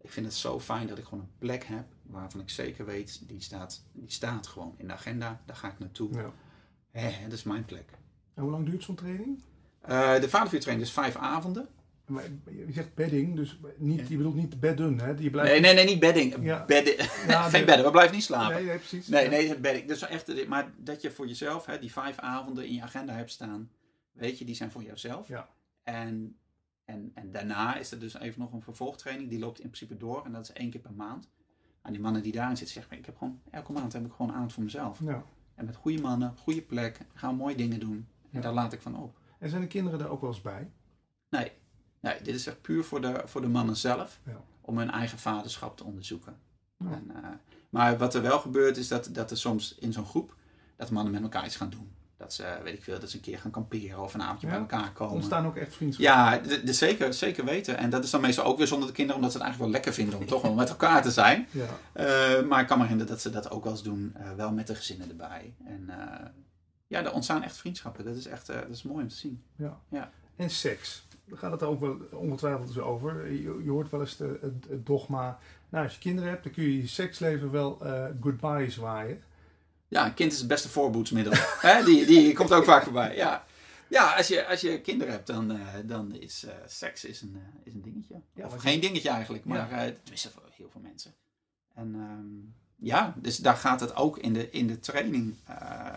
Ik 0.00 0.12
vind 0.12 0.26
het 0.26 0.34
zo 0.34 0.60
fijn 0.60 0.86
dat 0.86 0.98
ik 0.98 1.04
gewoon 1.04 1.20
een 1.24 1.38
plek 1.38 1.64
heb 1.64 1.84
waarvan 2.02 2.40
ik 2.40 2.50
zeker 2.50 2.84
weet, 2.84 3.22
die 3.28 3.40
staat, 3.40 3.82
die 3.92 4.10
staat 4.10 4.46
gewoon 4.46 4.74
in 4.76 4.86
de 4.86 4.92
agenda. 4.92 5.40
Daar 5.44 5.56
ga 5.56 5.68
ik 5.68 5.78
naartoe. 5.78 6.12
ja. 6.14 6.32
Hè, 6.90 7.22
dat 7.22 7.32
is 7.32 7.42
mijn 7.42 7.64
plek. 7.64 7.90
En 8.34 8.42
hoe 8.42 8.50
lang 8.50 8.66
duurt 8.66 8.82
zo'n 8.82 8.94
training? 8.94 9.42
Eh, 9.86 10.20
de 10.20 10.28
vadervuurtraining 10.28 10.86
is 10.86 10.92
vijf 10.94 11.16
avonden. 11.16 11.68
Maar 12.06 12.24
je 12.44 12.72
zegt 12.72 12.94
bedding, 12.94 13.36
dus 13.36 13.58
niet, 13.76 14.08
je 14.08 14.16
bedoelt 14.16 14.34
niet 14.34 14.60
bedden, 14.60 15.00
hè? 15.00 15.10
Je 15.18 15.30
blijft... 15.30 15.50
Nee, 15.50 15.60
nee, 15.60 15.74
nee, 15.74 15.84
niet 15.84 16.00
bedding. 16.00 16.36
Ja. 16.44 16.64
Bedden. 16.64 16.94
Ja, 17.26 17.42
Geen 17.42 17.52
nee. 17.52 17.64
bedden, 17.64 17.84
we 17.84 17.90
blijven 17.90 18.14
niet 18.14 18.24
slapen. 18.24 18.54
Nee, 18.54 18.64
nee, 18.64 18.76
precies. 18.76 19.08
Nee, 19.08 19.24
Ja. 19.24 19.30
nee, 19.30 19.76
ik. 19.76 19.88
Dus 19.88 20.02
echt, 20.02 20.46
maar 20.46 20.70
dat 20.76 21.02
je 21.02 21.10
voor 21.10 21.26
jezelf 21.26 21.66
hè, 21.66 21.78
die 21.78 21.92
vijf 21.92 22.18
avonden 22.18 22.66
in 22.66 22.74
je 22.74 22.82
agenda 22.82 23.12
hebt 23.12 23.30
staan, 23.30 23.70
weet 24.12 24.38
je, 24.38 24.44
die 24.44 24.54
zijn 24.54 24.70
voor 24.70 24.82
jezelf. 24.82 25.28
Ja. 25.28 25.48
En, 25.82 26.36
en, 26.84 27.10
en 27.14 27.32
daarna 27.32 27.76
is 27.76 27.90
er 27.90 27.98
dus 27.98 28.14
even 28.18 28.40
nog 28.40 28.52
een 28.52 28.62
vervolgtraining, 28.62 29.30
die 29.30 29.38
loopt 29.38 29.60
in 29.60 29.70
principe 29.70 29.96
door 29.96 30.24
en 30.24 30.32
dat 30.32 30.42
is 30.42 30.52
één 30.52 30.70
keer 30.70 30.80
per 30.80 30.92
maand. 30.94 31.28
En 31.82 31.92
die 31.92 32.00
mannen 32.00 32.22
die 32.22 32.32
daarin 32.32 32.56
zitten 32.56 32.74
zeggen, 32.74 32.98
ik 32.98 33.06
heb 33.06 33.16
gewoon, 33.16 33.40
elke 33.50 33.72
maand 33.72 33.92
heb 33.92 34.04
ik 34.04 34.12
gewoon 34.12 34.28
een 34.30 34.36
avond 34.36 34.52
voor 34.52 34.62
mezelf. 34.62 34.98
Ja. 35.02 35.24
En 35.54 35.64
met 35.64 35.76
goede 35.76 36.00
mannen, 36.00 36.34
goede 36.38 36.62
plek, 36.62 36.98
gaan 37.14 37.36
mooie 37.36 37.54
dingen 37.56 37.80
doen. 37.80 38.06
En 38.32 38.40
daar 38.40 38.52
laat 38.52 38.72
ik 38.72 38.80
van 38.80 38.96
op. 38.96 39.18
En 39.38 39.48
zijn 39.50 39.60
de 39.60 39.66
kinderen 39.68 40.00
er 40.00 40.08
ook 40.08 40.20
wel 40.20 40.30
eens 40.30 40.40
bij? 40.42 40.70
Nee, 41.30 41.52
nee 42.00 42.22
dit 42.22 42.34
is 42.34 42.46
echt 42.46 42.60
puur 42.60 42.84
voor 42.84 43.00
de, 43.00 43.22
voor 43.24 43.40
de 43.40 43.48
mannen 43.48 43.76
zelf, 43.76 44.20
Ja. 44.24 44.40
om 44.60 44.78
hun 44.78 44.90
eigen 44.90 45.18
vaderschap 45.18 45.76
te 45.76 45.84
onderzoeken. 45.84 46.36
Ja. 46.78 46.90
En, 46.90 47.10
eh, 47.24 47.28
maar 47.70 47.98
wat 47.98 48.14
er 48.14 48.22
wel 48.22 48.38
gebeurt 48.38 48.76
is 48.76 48.88
dat, 48.88 49.08
dat 49.12 49.30
er 49.30 49.36
soms 49.38 49.74
in 49.78 49.92
zo'n 49.92 50.06
groep, 50.06 50.34
dat 50.76 50.90
mannen 50.90 51.12
met 51.12 51.22
elkaar 51.22 51.44
iets 51.44 51.56
gaan 51.56 51.70
doen. 51.70 51.94
Dat 52.16 52.32
ze, 52.34 52.58
weet 52.62 52.74
ik 52.74 52.82
veel, 52.82 53.00
dat 53.00 53.10
ze 53.10 53.16
een 53.16 53.22
keer 53.22 53.38
gaan 53.38 53.50
kamperen 53.50 54.02
of 54.02 54.14
een 54.14 54.22
avondje 54.22 54.46
Ja. 54.46 54.52
bij 54.52 54.60
elkaar 54.62 54.92
komen. 54.92 55.14
Ontstaan 55.14 55.46
ook 55.46 55.56
echt 55.56 55.74
vriendschappen? 55.74 56.64
Ja, 56.66 56.72
zeker, 56.72 57.14
zeker 57.14 57.44
weten. 57.44 57.76
En 57.76 57.90
dat 57.90 58.04
is 58.04 58.10
dan 58.10 58.20
meestal 58.20 58.44
ook 58.44 58.58
weer 58.58 58.66
zonder 58.66 58.88
de 58.88 58.94
kinderen, 58.94 59.16
omdat 59.20 59.32
ze 59.32 59.38
het 59.38 59.46
eigenlijk 59.46 59.72
wel 59.74 59.82
lekker 59.82 60.02
vinden 60.02 60.18
om 60.20 60.26
toch 60.26 60.42
wel 60.42 60.54
met 60.54 60.68
elkaar 60.68 61.02
te 61.02 61.10
zijn. 61.10 61.46
Ja. 61.50 61.66
Eh, 61.92 62.46
maar 62.46 62.60
ik 62.60 62.66
kan 62.66 62.76
me 62.78 62.82
herinneren 62.82 63.12
dat 63.12 63.20
ze 63.22 63.30
dat 63.30 63.50
ook 63.50 63.62
wel 63.64 63.72
eens 63.72 63.82
doen, 63.82 64.12
eh, 64.14 64.32
wel 64.32 64.52
met 64.52 64.66
de 64.66 64.74
gezinnen 64.74 65.08
erbij. 65.08 65.54
En 65.64 65.88
ja, 66.86 67.04
er 67.04 67.12
ontstaan 67.12 67.42
echt 67.42 67.56
vriendschappen. 67.56 68.04
Dat 68.04 68.16
is 68.16 68.26
echt 68.26 68.48
eh, 68.48 68.60
dat 68.60 68.68
is 68.70 68.82
mooi 68.82 69.02
om 69.02 69.08
te 69.08 69.14
zien. 69.16 69.42
ja. 69.56 69.80
Ja. 69.88 70.10
En 70.36 70.50
seks? 70.50 71.04
Daar 71.24 71.38
gaat 71.38 71.52
het 71.52 71.62
ook 71.62 71.80
wel 71.80 71.96
ongetwijfeld 72.12 72.78
over. 72.78 73.32
Je, 73.32 73.60
je 73.64 73.70
hoort 73.70 73.90
wel 73.90 74.00
eens 74.00 74.16
de, 74.16 74.38
het, 74.40 74.66
het 74.68 74.86
dogma. 74.86 75.38
Nou, 75.68 75.84
als 75.84 75.94
je 75.94 76.00
kinderen 76.00 76.30
hebt, 76.30 76.44
dan 76.44 76.52
kun 76.52 76.62
je 76.62 76.76
je 76.80 76.86
seksleven 76.86 77.50
wel 77.50 77.84
eh, 77.84 78.04
goodbye 78.20 78.70
zwaaien. 78.70 79.22
Ja, 79.88 80.06
een 80.06 80.14
kind 80.14 80.32
is 80.32 80.38
het 80.38 80.48
beste 80.48 80.68
voorboedsmiddel. 80.68 81.32
Hè, 81.68 81.84
die, 81.84 82.06
die 82.06 82.32
komt 82.34 82.52
ook 82.52 82.64
vaak 82.64 82.82
voorbij. 82.82 83.16
Ja, 83.16 83.44
ja 83.88 84.16
als, 84.16 84.28
je, 84.28 84.46
als 84.46 84.60
je 84.60 84.80
kinderen 84.80 85.12
hebt, 85.12 85.26
dan, 85.26 85.50
eh, 85.50 85.74
dan 85.84 86.14
is 86.14 86.46
seks 86.66 87.04
is 87.04 87.22
een, 87.22 87.36
is 87.64 87.74
een 87.74 87.82
dingetje. 87.82 88.20
Ja, 88.34 88.46
of 88.46 88.56
geen 88.56 88.80
dingetje 88.80 89.08
eigenlijk, 89.08 89.44
maar 89.44 89.70
Ja. 89.70 89.92
tenminste 90.02 90.30
voor 90.30 90.42
heel 90.50 90.68
veel 90.70 90.80
mensen. 90.80 91.14
En 91.74 91.94
ehm, 91.94 92.65
ja, 92.76 93.14
dus 93.16 93.36
daar 93.36 93.56
gaat 93.56 93.80
het 93.80 93.94
ook 93.96 94.18
in 94.18 94.32
de, 94.32 94.50
in 94.50 94.66
de 94.66 94.80
training. 94.80 95.34
eh, 95.44 95.88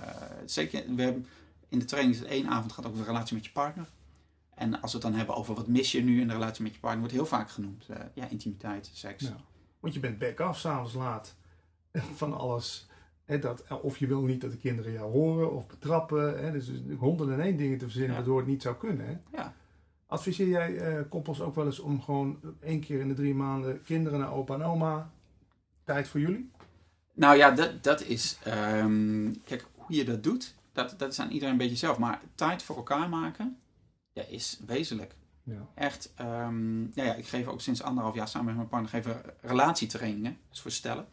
zeker, 0.45 0.95
we 0.95 1.01
hebben, 1.01 1.25
in 1.69 1.79
de 1.79 1.85
training 1.85 2.15
is 2.15 2.21
het 2.21 2.29
één 2.31 2.47
avond 2.47 2.71
gaat 2.71 2.85
ook 2.85 2.91
over 2.91 3.03
de 3.05 3.11
relatie 3.11 3.35
met 3.35 3.45
je 3.45 3.51
partner. 3.51 3.87
En 4.55 4.81
als 4.81 4.91
we 4.91 4.97
het 4.97 5.07
dan 5.07 5.15
hebben 5.17 5.35
over 5.35 5.55
wat 5.55 5.67
mis 5.67 5.91
je 5.91 6.03
nu 6.03 6.21
in 6.21 6.27
de 6.27 6.33
relatie 6.33 6.63
met 6.63 6.73
je 6.73 6.79
partner, 6.79 6.99
wordt 7.01 7.15
heel 7.15 7.25
vaak 7.25 7.49
genoemd. 7.49 7.85
eh, 7.89 7.97
ja, 8.13 8.27
intimiteit, 8.27 8.89
seks. 8.93 9.23
Ja. 9.23 9.35
Want 9.79 9.93
je 9.93 9.99
bent 9.99 10.19
back 10.19 10.39
af 10.39 10.57
s'avonds 10.59 10.93
laat 10.93 11.35
van 12.15 12.37
alles. 12.37 12.87
Hè, 13.25 13.39
dat, 13.39 13.79
of 13.81 13.97
je 13.97 14.07
wil 14.07 14.21
niet 14.21 14.41
dat 14.41 14.51
de 14.51 14.57
kinderen 14.57 14.91
jou 14.91 15.11
horen 15.11 15.51
of 15.55 15.67
betrappen. 15.67 16.53
Dus 16.53 16.71
honderden 16.97 17.35
en 17.35 17.41
één 17.45 17.57
dingen 17.57 17.77
te 17.77 17.83
verzinnen 17.85 18.11
Ja. 18.11 18.15
waardoor 18.17 18.37
het 18.37 18.47
niet 18.47 18.61
zou 18.61 18.75
kunnen. 18.75 19.23
Ja. 19.31 19.53
Adviseer 20.07 20.47
jij 20.47 20.77
eh, 20.77 21.03
koppels 21.09 21.41
ook 21.41 21.55
wel 21.55 21.65
eens 21.65 21.79
om 21.79 22.01
gewoon 22.01 22.39
één 22.59 22.79
keer 22.79 22.99
in 22.99 23.07
de 23.07 23.13
drie 23.13 23.33
maanden 23.33 23.81
kinderen 23.83 24.19
naar 24.19 24.33
opa 24.33 24.53
en 24.53 24.63
oma 24.63 25.11
tijd 25.83 26.07
voor 26.07 26.19
jullie? 26.19 26.51
Nou 27.19 27.37
ja, 27.37 27.51
dat, 27.51 27.83
dat 27.83 28.01
is. 28.01 28.37
ehm, 28.43 29.33
kijk, 29.43 29.65
hoe 29.75 29.95
je 29.95 30.05
dat 30.05 30.23
doet, 30.23 30.55
dat, 30.71 30.99
dat 30.99 31.11
is 31.11 31.19
aan 31.19 31.31
iedereen 31.31 31.51
een 31.51 31.59
beetje 31.59 31.75
zelf. 31.75 31.97
Maar 31.97 32.21
tijd 32.35 32.63
voor 32.63 32.75
elkaar 32.75 33.09
maken, 33.09 33.57
ja, 34.13 34.23
is 34.23 34.59
wezenlijk. 34.65 35.15
Ja. 35.43 35.67
Echt, 35.75 36.11
ehm, 36.15 36.81
ja, 36.81 37.03
ja, 37.03 37.13
ik 37.13 37.27
geef 37.27 37.47
ook 37.47 37.61
sinds 37.61 37.81
anderhalf 37.81 38.15
jaar 38.15 38.27
samen 38.27 38.45
met 38.45 38.55
mijn 38.55 38.67
partner 38.67 38.89
geven 38.89 39.21
relatietrainingen. 39.41 40.37
Dus 40.49 40.61
voor 40.61 40.71
stellen. 40.71 41.05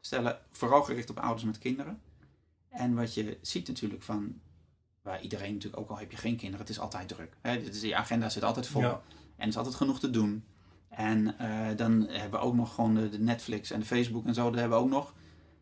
Stellen 0.00 0.38
vooral 0.50 0.82
gericht 0.82 1.10
op 1.10 1.18
ouders 1.18 1.44
met 1.44 1.58
kinderen. 1.58 2.00
En 2.68 2.94
wat 2.94 3.14
je 3.14 3.38
ziet 3.40 3.68
natuurlijk 3.68 4.02
van, 4.02 4.40
waar 5.02 5.22
iedereen 5.22 5.52
natuurlijk 5.52 5.82
ook 5.82 5.90
al 5.90 5.98
heb 5.98 6.10
je 6.10 6.16
geen 6.16 6.36
kinderen, 6.36 6.60
het 6.66 6.74
is 6.74 6.80
altijd 6.80 7.08
druk. 7.08 7.36
Hè? 7.40 7.62
Je 7.80 7.96
agenda 7.96 8.28
zit 8.28 8.42
altijd 8.42 8.66
vol. 8.66 8.82
Ja. 8.82 9.02
En 9.36 9.42
er 9.42 9.48
is 9.48 9.56
altijd 9.56 9.74
genoeg 9.74 10.00
te 10.00 10.10
doen. 10.10 10.44
En 10.88 11.38
eh, 11.38 11.76
dan 11.76 12.06
hebben 12.08 12.40
we 12.40 12.46
ook 12.46 12.54
nog 12.54 12.74
gewoon 12.74 12.94
de, 12.94 13.08
de 13.08 13.18
Netflix 13.18 13.70
en 13.70 13.80
de 13.80 13.86
Facebook 13.86 14.26
en 14.26 14.34
zo. 14.34 14.50
Dat 14.50 14.60
hebben 14.60 14.78
we 14.78 14.84
ook 14.84 14.90
nog. 14.90 15.14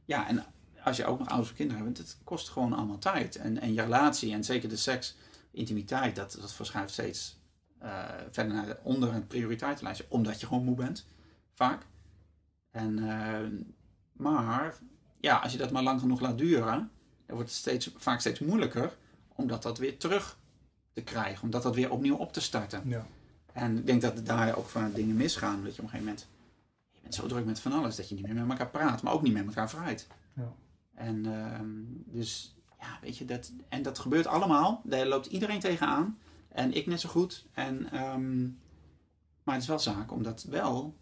Ja, 0.05 0.29
en 0.29 0.45
als 0.85 0.97
je 0.97 1.05
ook 1.05 1.19
nog 1.19 1.29
ouders 1.29 1.51
of 1.51 1.57
kinderen 1.57 1.85
hebt, 1.85 1.99
het 1.99 2.17
kost 2.25 2.49
gewoon 2.49 2.73
allemaal 2.73 2.99
tijd. 2.99 3.37
En, 3.37 3.61
en 3.61 3.73
je 3.73 3.83
relatie 3.83 4.33
en 4.33 4.45
zeker 4.45 4.69
de 4.69 4.77
seks, 4.77 5.17
intimiteit, 5.51 6.17
dat, 6.17 6.37
dat 6.41 6.53
verschuift 6.53 6.93
steeds 6.93 7.39
eh, 7.79 8.05
verder 8.31 8.55
naar 8.55 8.67
de, 8.67 8.77
onder 8.83 9.15
een 9.15 9.27
prioriteitenlijstje. 9.27 10.07
Omdat 10.09 10.41
je 10.41 10.47
gewoon 10.47 10.65
moe 10.65 10.77
bent, 10.77 11.07
vaak. 11.53 11.87
En, 12.71 12.99
eh, 12.99 13.49
maar 14.13 14.75
ja, 15.21 15.37
als 15.37 15.53
je 15.53 15.59
dat 15.59 15.71
maar 15.71 15.83
lang 15.83 16.01
genoeg 16.01 16.21
laat 16.21 16.39
duren, 16.39 16.91
dan 17.27 17.37
wordt 17.37 17.49
het 17.49 17.59
steeds, 17.59 17.91
vaak 17.97 18.21
steeds 18.21 18.41
moeilijker 18.41 18.97
om 19.35 19.47
dat, 19.47 19.79
weer 19.79 19.99
terug 19.99 20.39
te 20.93 21.03
krijgen. 21.03 21.43
Om 21.43 21.51
dat, 21.51 21.63
dat 21.63 21.75
weer 21.75 21.91
opnieuw 21.91 22.17
op 22.17 22.33
te 22.33 22.41
starten. 22.41 22.83
Ja. 22.85 23.07
En 23.53 23.79
ik 23.79 23.87
denk 23.87 24.03
dat 24.03 24.27
daar 24.27 24.57
ook 24.57 24.69
vaak 24.69 24.95
dingen 24.95 25.17
misgaan. 25.17 25.65
Dat 25.65 25.77
je 25.77 25.83
op 25.83 25.85
een 25.85 25.91
gegeven 25.91 26.07
moment, 26.07 26.29
bent 27.05 27.15
zo 27.15 27.27
druk 27.27 27.45
met 27.45 27.61
van 27.61 27.73
alles 27.73 27.97
dat 27.97 28.09
je 28.09 28.15
niet 28.15 28.27
meer 28.27 28.35
met 28.35 28.59
elkaar 28.59 28.71
praat, 28.71 29.03
maar 29.03 29.13
ook 29.13 29.23
niet 29.23 29.33
met 29.33 29.47
elkaar 29.47 29.71
vrijt. 29.71 30.07
Ja. 30.33 30.53
En 30.95 31.27
ehm, 31.27 31.69
dus, 32.19 32.57
ja, 32.81 32.99
weet 33.01 33.17
je, 33.19 33.25
dat, 33.25 33.53
en 33.69 33.83
dat 33.83 33.99
gebeurt 33.99 34.27
allemaal. 34.27 34.81
Daar 34.85 35.07
loopt 35.07 35.27
iedereen 35.27 35.61
tegenaan. 35.61 36.19
En 36.49 36.73
ik 36.73 36.87
net 36.87 37.01
zo 37.01 37.09
goed. 37.09 37.47
En, 37.53 37.93
ehm, 37.93 38.43
maar 39.43 39.55
het 39.55 39.63
is 39.63 39.69
wel 39.69 39.79
zaak 39.79 40.13
om 40.13 40.23
dat 40.23 40.43
wel, 40.43 40.97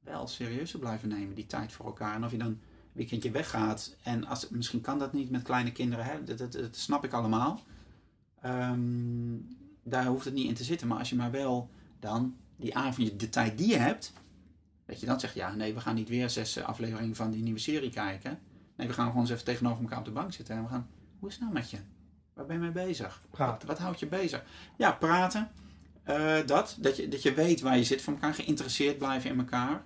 wel 0.00 0.26
serieus 0.26 0.70
te 0.70 0.78
blijven 0.78 1.08
nemen, 1.08 1.34
die 1.34 1.46
tijd 1.46 1.72
voor 1.72 1.86
elkaar. 1.86 2.14
En 2.14 2.24
of 2.24 2.30
je 2.30 2.38
dan 2.38 2.46
een 2.46 2.60
weekendje 2.92 3.30
weggaat. 3.30 3.96
En 4.02 4.24
als, 4.24 4.48
misschien 4.48 4.80
kan 4.80 4.98
dat 4.98 5.12
niet 5.12 5.30
met 5.30 5.42
kleine 5.42 5.72
kinderen, 5.72 6.04
hè? 6.04 6.24
Dat, 6.24 6.38
dat, 6.38 6.52
dat 6.52 6.76
snap 6.76 7.04
ik 7.04 7.12
allemaal. 7.12 7.60
Ehm, 8.40 9.36
daar 9.82 10.06
hoeft 10.06 10.24
het 10.24 10.34
niet 10.34 10.48
in 10.48 10.54
te 10.54 10.64
zitten. 10.64 10.86
Maar 10.86 10.98
als 10.98 11.10
je 11.10 11.16
maar 11.16 11.30
wel 11.30 11.70
dan 12.00 12.36
die 12.56 12.76
avond, 12.76 13.20
de 13.20 13.28
tijd 13.28 13.58
die 13.58 13.68
je 13.68 13.76
hebt, 13.76 14.12
dat 14.86 15.00
je 15.00 15.06
dan 15.06 15.20
zegt, 15.20 15.34
ja, 15.34 15.54
nee, 15.54 15.74
we 15.74 15.80
gaan 15.80 15.94
niet 15.94 16.08
weer 16.08 16.30
zes 16.30 16.56
eh, 16.56 16.64
afleveringen 16.64 17.16
van 17.16 17.30
die 17.30 17.42
nieuwe 17.42 17.58
serie 17.58 17.90
kijken. 17.90 18.38
Nee, 18.76 18.86
we 18.86 18.92
gaan 18.92 19.06
gewoon 19.06 19.20
eens 19.20 19.30
even 19.30 19.44
tegenover 19.44 19.82
elkaar 19.82 19.98
op 19.98 20.04
de 20.04 20.10
bank 20.10 20.32
zitten 20.32 20.56
en 20.56 20.62
we 20.62 20.68
gaan, 20.68 20.88
hoe 21.18 21.28
is 21.28 21.34
het 21.34 21.42
nou 21.42 21.54
met 21.54 21.70
je? 21.70 21.78
Waar 22.34 22.46
ben 22.46 22.56
je 22.56 22.62
mee 22.62 22.86
bezig? 22.86 23.20
Wat, 23.22 23.30
Praten. 23.30 23.68
wat 23.68 23.78
houdt 23.78 24.00
je 24.00 24.06
bezig? 24.06 24.44
Ja, 24.76 24.92
praten. 24.92 25.50
Eh, 26.02 26.46
dat, 26.46 26.76
dat 26.80 26.96
je, 26.96 27.08
dat 27.08 27.22
je 27.22 27.34
weet 27.34 27.60
waar 27.60 27.76
je 27.76 27.84
zit 27.84 28.02
van 28.02 28.12
elkaar, 28.12 28.34
geïnteresseerd 28.34 28.98
blijven 28.98 29.30
in 29.30 29.38
elkaar. 29.38 29.84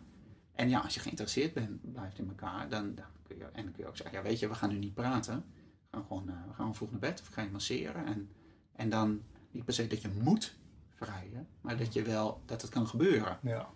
En 0.54 0.68
ja, 0.68 0.80
als 0.80 0.94
je 0.94 1.00
geïnteresseerd 1.00 1.54
bent, 1.54 1.92
blijft 1.92 2.18
in 2.18 2.28
elkaar, 2.28 2.68
dan, 2.68 2.94
dan 2.94 3.04
kun 3.22 3.36
je, 3.36 3.44
en 3.44 3.64
dan 3.64 3.72
kun 3.72 3.82
je 3.82 3.88
ook 3.88 3.96
zeggen, 3.96 4.16
ja, 4.16 4.22
weet 4.22 4.38
je, 4.38 4.48
we 4.48 4.54
gaan 4.54 4.68
nu 4.68 4.78
niet 4.78 4.94
praten. 4.94 5.44
We 5.90 5.96
gaan 5.96 6.04
gewoon, 6.06 6.28
eh, 6.28 6.34
we 6.34 6.40
gaan 6.46 6.54
gewoon 6.54 6.74
vroeg 6.74 6.90
naar 6.90 7.00
bed 7.00 7.20
of 7.20 7.26
ga 7.26 7.42
je 7.42 7.50
masseren. 7.50 8.06
En, 8.06 8.30
en 8.72 8.90
dan 8.90 9.22
niet 9.50 9.64
per 9.64 9.74
se 9.74 9.86
dat 9.86 10.02
je 10.02 10.08
moet 10.22 10.56
vrijen, 10.90 11.48
maar 11.60 11.76
dat 11.76 11.92
je 11.92 12.02
wel, 12.02 12.42
dat 12.46 12.62
het 12.62 12.70
kan 12.70 12.86
gebeuren. 12.86 13.38
Ja. 13.42 13.68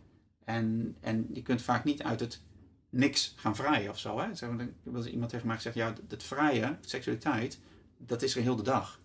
En, 0.45 0.97
en 1.01 1.29
je 1.33 1.43
kunt 1.43 1.63
vaak 1.63 1.85
niet 1.85 2.03
uit 2.03 2.21
het 2.21 2.41
niks 2.89 3.35
gaan 3.37 3.57
vrijen 3.57 3.91
of 3.91 3.99
zo. 3.99 4.19
Hè? 4.19 4.35
Zeg 4.35 4.51
maar, 4.51 4.69
was 4.83 5.07
iemand 5.07 5.31
tegen 5.31 5.47
mij 5.47 5.57
gezegd, 5.57 5.75
ja, 5.75 5.95
het 6.09 6.23
vrijen, 6.23 6.79
seksualiteit, 6.81 7.59
dat 7.99 8.23
is 8.23 8.37
er 8.37 8.43
heel 8.43 8.57
de 8.57 8.63
dag. 8.63 9.01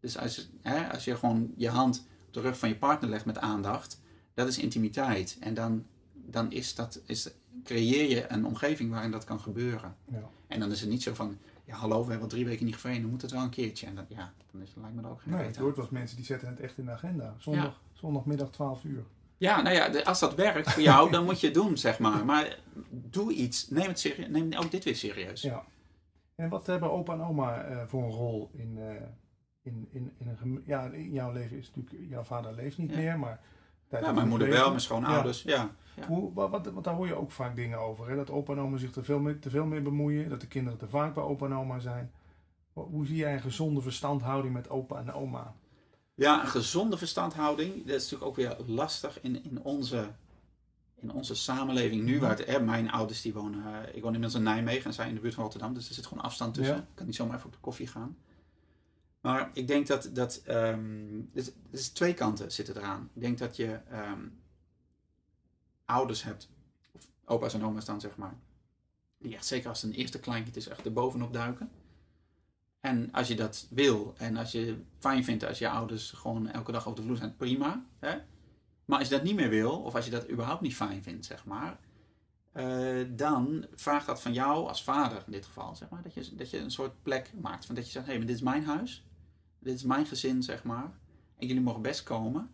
Dus 0.00 0.18
als, 0.18 0.50
hè, 0.60 0.92
als 0.92 1.04
je 1.04 1.16
gewoon 1.16 1.52
je 1.56 1.68
hand 1.68 2.06
op 2.26 2.32
de 2.32 2.40
rug 2.40 2.58
van 2.58 2.68
je 2.68 2.76
partner 2.76 3.10
legt 3.10 3.24
met 3.24 3.38
aandacht, 3.38 4.00
dat 4.34 4.48
is 4.48 4.58
intimiteit. 4.58 5.36
En 5.40 5.54
dan, 5.54 5.86
dan 6.12 6.52
is 6.52 6.74
dat, 6.74 7.00
is, 7.06 7.30
creëer 7.64 8.08
je 8.08 8.32
een 8.32 8.46
omgeving 8.46 8.90
waarin 8.90 9.10
dat 9.10 9.24
kan 9.24 9.40
gebeuren. 9.40 9.96
Ja. 10.04 10.30
En 10.46 10.60
dan 10.60 10.70
is 10.70 10.80
het 10.80 10.90
niet 10.90 11.02
zo 11.02 11.14
van, 11.14 11.38
ja 11.64 11.74
hallo, 11.74 11.96
we 12.02 12.10
hebben 12.10 12.22
al 12.22 12.28
drie 12.28 12.44
weken 12.44 12.64
niet 12.64 12.74
gevreden, 12.74 13.00
dan 13.00 13.10
moet 13.10 13.22
het 13.22 13.30
wel 13.30 13.42
een 13.42 13.50
keertje. 13.50 13.86
En 13.86 13.94
dan, 13.94 14.04
ja, 14.08 14.32
dan 14.52 14.62
is, 14.62 14.72
lijkt 14.76 14.96
me 14.96 15.02
er 15.02 15.08
ook 15.08 15.20
geen 15.20 15.32
Nee, 15.32 15.46
het 15.46 15.56
hoort 15.56 15.76
wel 15.76 15.88
mensen 15.90 16.16
die 16.16 16.26
zetten 16.26 16.48
het 16.48 16.60
echt 16.60 16.78
in 16.78 16.84
de 16.84 16.90
agenda. 16.90 17.34
Zondag, 17.38 17.80
zondagmiddag 17.92 18.50
12 18.50 18.84
uur. 18.84 19.04
Ja, 19.42 19.62
nou 19.62 19.74
ja, 19.76 20.00
als 20.02 20.20
dat 20.20 20.34
werkt 20.34 20.70
voor 20.72 20.82
jou, 20.82 21.10
dan 21.10 21.24
moet 21.24 21.40
je 21.40 21.46
het 21.46 21.54
doen, 21.54 21.76
zeg 21.78 21.98
maar. 21.98 22.24
Maar 22.24 22.58
doe 22.90 23.32
iets. 23.32 23.68
Neem 23.68 23.86
het 23.88 23.98
serieus. 23.98 24.28
Neem 24.28 24.52
ook 24.54 24.70
dit 24.70 24.84
weer 24.84 24.96
serieus. 24.96 25.42
Ja. 25.42 25.64
En 26.34 26.48
wat 26.48 26.66
hebben 26.66 26.90
opa 26.92 27.12
en 27.12 27.22
oma 27.22 27.62
eh, 27.62 27.82
voor 27.86 28.02
een 28.02 28.10
rol 28.10 28.50
in, 28.52 28.78
eh, 28.78 28.94
in, 29.62 29.88
in, 29.90 30.12
in 30.18 30.36
een 30.42 30.62
Ja, 30.66 30.84
in 30.84 31.12
jouw 31.12 31.32
leven 31.32 31.58
is 31.58 31.72
natuurlijk... 31.74 32.10
Jouw 32.10 32.22
vader 32.22 32.54
leeft 32.54 32.78
niet 32.78 32.90
Ja. 32.90 32.96
meer, 32.96 33.18
maar... 33.18 33.40
Ja, 33.90 34.12
mijn 34.12 34.28
moeder 34.28 34.46
leven- 34.48 34.60
wel, 34.62 34.68
mijn 34.70 34.80
schoonouders. 34.80 35.42
Ja. 35.42 35.70
Ja. 35.96 36.06
Hoe, 36.06 36.32
wat, 36.32 36.50
wat, 36.50 36.66
want 36.66 36.84
daar 36.84 36.94
hoor 36.94 37.06
je 37.06 37.14
ook 37.14 37.30
vaak 37.30 37.56
dingen 37.56 37.78
over. 37.78 38.08
Hè? 38.08 38.16
Dat 38.16 38.30
opa 38.30 38.52
en 38.52 38.58
oma 38.58 38.76
zich 38.76 38.90
te 38.92 39.02
veel, 39.04 39.18
mee, 39.18 39.38
te 39.38 39.50
veel 39.50 39.64
mee 39.66 39.80
bemoeien. 39.80 40.28
Dat 40.28 40.40
de 40.40 40.46
kinderen 40.46 40.78
te 40.78 40.88
vaak 40.88 41.14
bij 41.14 41.22
opa 41.22 41.46
en 41.46 41.54
oma 41.54 41.78
zijn. 41.78 42.10
Hoe- 42.72 42.84
Hoe 42.84 43.06
zie 43.06 43.16
jij 43.16 43.32
een 43.34 43.40
gezonde 43.40 43.80
verstandhouding 43.80 44.54
met 44.54 44.70
opa 44.70 44.98
en 44.98 45.12
oma? 45.12 45.54
Ja, 46.14 46.40
een 46.40 46.48
gezonde 46.48 46.96
verstandhouding. 46.98 47.74
Dat 47.86 47.94
is 47.96 48.02
natuurlijk 48.02 48.24
ook 48.24 48.36
weer 48.36 48.56
lastig 48.66 49.20
in, 49.20 49.44
in, 49.44 49.62
onze, 49.62 50.12
in 50.94 51.12
onze 51.12 51.34
samenleving 51.34 52.02
nu. 52.02 52.20
Waar 52.20 52.38
het, 52.38 52.64
mijn 52.64 52.90
ouders 52.90 53.22
die 53.22 53.32
wonen... 53.32 53.64
eh, 53.64 53.96
ik 53.96 54.02
woon 54.02 54.14
inmiddels 54.14 54.34
in 54.34 54.42
Nijmegen 54.42 54.84
en 54.84 54.92
zij 54.92 55.08
in 55.08 55.14
de 55.14 55.20
buurt 55.20 55.34
van 55.34 55.42
Rotterdam. 55.42 55.74
Dus 55.74 55.88
er 55.88 55.94
zit 55.94 56.06
gewoon 56.06 56.24
afstand 56.24 56.54
tussen. 56.54 56.74
Ja. 56.74 56.80
Ik 56.80 56.94
kan 56.94 57.06
niet 57.06 57.14
zomaar 57.14 57.34
even 57.34 57.46
op 57.46 57.52
de 57.52 57.60
koffie 57.60 57.86
gaan. 57.86 58.16
Maar 59.20 59.50
ik 59.52 59.66
denk 59.66 59.86
dat... 59.86 60.10
dat 60.12 60.42
dus, 61.32 61.50
dus 61.70 61.88
twee 61.88 62.14
kanten 62.14 62.52
zitten 62.52 62.76
eraan. 62.76 63.10
Ik 63.14 63.20
denk 63.20 63.38
dat 63.38 63.56
je 63.56 63.80
ehm, 63.90 64.28
ouders 65.84 66.22
hebt, 66.22 66.48
of 66.92 67.08
opa's 67.24 67.54
en 67.54 67.64
oma's 67.64 67.84
dan 67.84 68.00
zeg 68.00 68.16
maar, 68.16 68.34
die 69.18 69.34
echt 69.34 69.46
zeker 69.46 69.68
als 69.68 69.82
het 69.82 69.90
een 69.90 69.98
eerste 69.98 70.20
kleinkind 70.20 70.56
is, 70.56 70.68
echt 70.68 70.84
er 70.84 70.92
bovenop 70.92 71.32
duiken. 71.32 71.70
En 72.82 73.12
als 73.12 73.28
je 73.28 73.34
dat 73.34 73.66
wil 73.70 74.14
en 74.16 74.36
als 74.36 74.52
je 74.52 74.82
fijn 74.98 75.24
vindt 75.24 75.44
als 75.44 75.58
je 75.58 75.68
ouders 75.68 76.10
gewoon 76.10 76.50
elke 76.50 76.72
dag 76.72 76.86
op 76.86 76.96
de 76.96 77.02
vloer 77.02 77.16
zijn, 77.16 77.36
prima. 77.36 77.84
Hè? 77.98 78.18
Maar 78.84 78.98
als 78.98 79.08
je 79.08 79.14
dat 79.14 79.24
niet 79.24 79.34
meer 79.34 79.48
wil, 79.48 79.82
of 79.82 79.94
als 79.94 80.04
je 80.04 80.10
dat 80.10 80.30
überhaupt 80.30 80.60
niet 80.60 80.74
fijn 80.74 81.02
vindt, 81.02 81.26
zeg 81.26 81.44
maar, 81.44 81.78
eh, 82.52 83.00
dan 83.08 83.66
vraagt 83.74 84.06
dat 84.06 84.22
van 84.22 84.32
jou 84.32 84.68
als 84.68 84.84
vader 84.84 85.22
in 85.26 85.32
dit 85.32 85.44
geval, 85.44 85.76
zeg 85.76 85.88
maar, 85.88 86.02
dat 86.02 86.14
je, 86.14 86.34
dat 86.34 86.50
je 86.50 86.58
een 86.58 86.70
soort 86.70 87.02
plek 87.02 87.32
maakt. 87.40 87.66
Van 87.66 87.74
dat 87.74 87.84
je 87.84 87.90
zegt, 87.90 88.04
hé, 88.04 88.10
hey, 88.10 88.18
maar 88.18 88.28
dit 88.28 88.36
is 88.36 88.42
mijn 88.42 88.64
huis, 88.64 89.06
dit 89.58 89.74
is 89.74 89.82
mijn 89.82 90.06
gezin, 90.06 90.42
zeg 90.42 90.64
maar. 90.64 90.92
En 91.38 91.46
jullie 91.46 91.62
mogen 91.62 91.82
best 91.82 92.02
komen. 92.02 92.50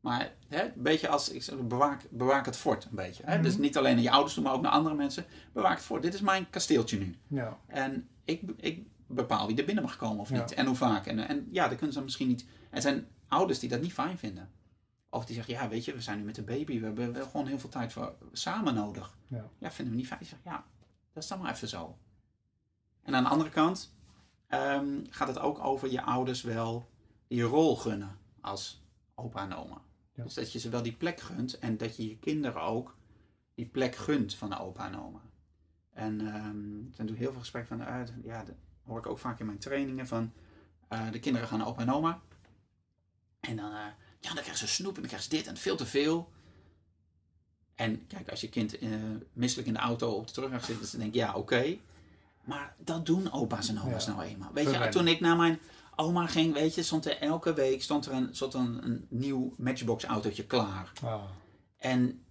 Maar 0.00 0.32
hè, 0.48 0.62
een 0.64 0.82
beetje 0.82 1.08
als, 1.08 1.30
ik 1.30 1.42
zeg, 1.42 1.66
bewaak, 1.66 2.06
bewaak 2.10 2.46
het 2.46 2.56
fort 2.56 2.84
een 2.84 2.96
beetje. 2.96 3.22
Hè? 3.26 3.34
Mhm. 3.34 3.42
Dus 3.42 3.56
niet 3.56 3.76
alleen 3.76 3.94
naar 3.94 4.04
je 4.04 4.10
ouders 4.10 4.34
toe, 4.34 4.42
maar 4.42 4.52
ook 4.52 4.62
naar 4.62 4.72
andere 4.72 4.94
mensen. 4.94 5.24
Bewaak 5.52 5.76
het 5.76 5.84
fort. 5.84 6.02
Dit 6.02 6.14
is 6.14 6.20
mijn 6.20 6.50
kasteeltje 6.50 6.98
nu. 6.98 7.16
Ja, 7.26 7.58
En 7.66 8.08
ik, 8.24 8.42
ik 8.56 8.86
bepaal 9.06 9.46
wie 9.46 9.56
er 9.56 9.64
binnen 9.64 9.84
mag 9.84 9.96
komen 9.96 10.20
of 10.20 10.28
Ja. 10.30 10.40
niet. 10.40 10.52
En 10.54 10.66
hoe 10.66 10.76
vaak. 10.76 11.06
En, 11.06 11.18
en 11.28 11.48
ja, 11.50 11.68
dan 11.68 11.76
kunnen 11.76 11.94
ze 11.94 12.02
misschien 12.02 12.28
niet. 12.28 12.46
Er 12.70 12.82
zijn 12.82 13.06
ouders 13.28 13.58
die 13.58 13.68
dat 13.68 13.80
niet 13.80 13.92
fijn 13.92 14.18
vinden. 14.18 14.50
Of 15.10 15.24
die 15.24 15.34
zeggen, 15.34 15.54
ja, 15.54 15.68
weet 15.68 15.84
je, 15.84 15.92
we 15.94 16.00
zijn 16.00 16.18
nu 16.18 16.24
met 16.24 16.34
de 16.34 16.42
baby. 16.42 16.78
We 16.78 16.84
hebben 16.86 17.12
wel 17.12 17.26
gewoon 17.26 17.46
heel 17.46 17.58
veel 17.58 17.68
tijd 17.70 17.92
voor 17.92 18.14
samen 18.32 18.74
nodig. 18.74 19.16
Ja. 19.26 19.50
Ja, 19.58 19.70
vinden 19.70 19.94
we 19.94 20.00
niet 20.00 20.08
fijn. 20.08 20.24
Zeggen, 20.24 20.50
ja, 20.50 20.64
dat 21.12 21.22
is 21.22 21.28
dan 21.28 21.40
maar 21.40 21.52
even 21.52 21.68
zo. 21.68 21.98
En 23.02 23.14
aan 23.14 23.22
de 23.22 23.28
andere 23.28 23.50
kant 23.50 23.94
ehm, 24.46 25.04
gaat 25.10 25.28
het 25.28 25.38
ook 25.38 25.58
over 25.58 25.90
je 25.90 26.02
ouders 26.02 26.42
wel 26.42 26.90
die 27.28 27.42
rol 27.42 27.76
gunnen 27.76 28.18
als 28.40 28.82
opa 29.14 29.42
en 29.42 29.54
oma. 29.54 29.80
Ja. 30.12 30.22
Dus 30.24 30.34
dat 30.34 30.52
je 30.52 30.58
ze 30.58 30.68
wel 30.68 30.82
die 30.82 30.96
plek 30.96 31.20
gunt 31.20 31.58
en 31.58 31.76
dat 31.76 31.96
je 31.96 32.08
je 32.08 32.18
kinderen 32.18 32.62
ook 32.62 32.96
die 33.54 33.66
plek 33.66 33.94
gunt 33.94 34.34
van 34.34 34.50
de 34.50 34.58
opa 34.58 34.86
en 34.86 34.98
oma. 35.00 35.20
En 35.92 36.20
ehm, 36.20 36.26
er 36.28 36.34
zijn 36.42 36.90
natuurlijk 36.90 37.18
heel 37.18 37.30
veel 37.30 37.40
gesprekken 37.40 37.76
van, 37.78 37.86
uit. 37.86 38.12
ja, 38.24 38.44
hoor 38.86 38.98
ik 38.98 39.06
ook 39.06 39.18
vaak 39.18 39.40
in 39.40 39.46
mijn 39.46 39.58
trainingen 39.58 40.06
van, 40.06 40.32
eh, 40.88 41.10
de 41.10 41.18
kinderen 41.18 41.48
gaan 41.48 41.58
naar 41.58 41.66
opa 41.68 41.82
en 41.82 41.92
oma. 41.92 42.20
En 43.40 43.56
dan, 43.56 43.70
eh, 43.70 43.78
ja, 44.20 44.34
dan 44.34 44.42
krijgen 44.42 44.56
ze 44.58 44.66
snoep 44.68 44.94
en 44.94 45.00
dan 45.00 45.10
krijgen 45.10 45.30
ze 45.30 45.36
dit 45.36 45.46
en 45.46 45.56
veel 45.56 45.76
te 45.76 45.86
veel. 45.86 46.30
En 47.74 48.06
kijk, 48.06 48.28
als 48.30 48.40
je 48.40 48.48
kind 48.48 48.78
eh, 48.78 48.90
misselijk 49.32 49.68
in 49.68 49.74
de 49.74 49.80
auto 49.80 50.10
op 50.10 50.26
de 50.26 50.32
terugweg 50.32 50.64
zit, 50.64 50.90
dan 50.90 51.00
denk 51.00 51.14
je, 51.14 51.18
ja, 51.20 51.34
oké. 51.34 51.76
Maar 52.44 52.74
dat 52.78 53.06
doen 53.06 53.32
opa's 53.32 53.68
en 53.68 53.80
oma's 53.82 54.06
Ja. 54.06 54.12
nou 54.12 54.24
eenmaal. 54.26 54.52
Weet 54.52 54.70
je, 54.70 54.88
toen 54.88 55.08
ik 55.08 55.20
naar 55.20 55.36
mijn 55.36 55.58
oma 55.96 56.26
ging, 56.26 56.54
weet 56.54 56.74
je, 56.74 56.82
stond 56.82 57.06
er 57.06 57.18
elke 57.20 57.54
week 57.54 57.82
stond 57.82 58.06
er 58.06 58.12
een, 58.12 58.28
stond 58.34 58.54
er 58.54 58.60
een, 58.60 58.84
een 58.84 59.06
nieuw 59.08 59.54
Matchbox 59.56 60.04
autootje 60.04 60.46
klaar. 60.46 60.92
ah, 61.02 61.22
En, 61.76 62.24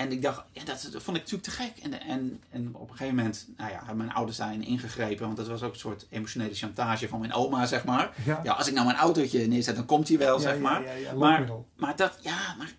en 0.00 0.12
ik 0.12 0.22
dacht, 0.22 0.44
ja, 0.52 0.64
dat, 0.64 0.88
dat 0.92 1.02
vond 1.02 1.16
ik 1.16 1.22
natuurlijk 1.22 1.42
te 1.42 1.50
gek. 1.50 1.76
En, 1.82 2.00
en, 2.00 2.42
en 2.50 2.74
op 2.74 2.90
een 2.90 2.96
gegeven 2.96 3.16
moment, 3.16 3.48
nou 3.56 3.70
ja, 3.70 3.92
mijn 3.92 4.12
ouders 4.12 4.36
daarin 4.38 4.62
ingegrepen. 4.62 5.24
Want 5.24 5.36
dat 5.36 5.48
was 5.48 5.62
ook 5.62 5.72
een 5.72 5.78
soort 5.78 6.06
emotionele 6.10 6.54
chantage 6.54 7.08
van 7.08 7.20
mijn 7.20 7.32
oma, 7.32 7.66
zeg 7.66 7.84
maar. 7.84 8.14
ja. 8.24 8.40
Ja, 8.42 8.52
als 8.52 8.68
ik 8.68 8.74
nou 8.74 8.86
mijn 8.86 8.98
autootje 8.98 9.46
neerzet, 9.46 9.76
dan 9.76 9.84
komt 9.86 10.08
hij 10.08 10.18
wel, 10.18 10.36
Ja, 10.36 10.42
zeg 10.42 10.58
maar. 10.58 10.82
ja, 10.84 10.92
ja, 10.92 11.12
Maar, 11.14 11.48
maar 11.76 11.96
dat, 11.96 12.18
ja, 12.22 12.54
maar 12.58 12.72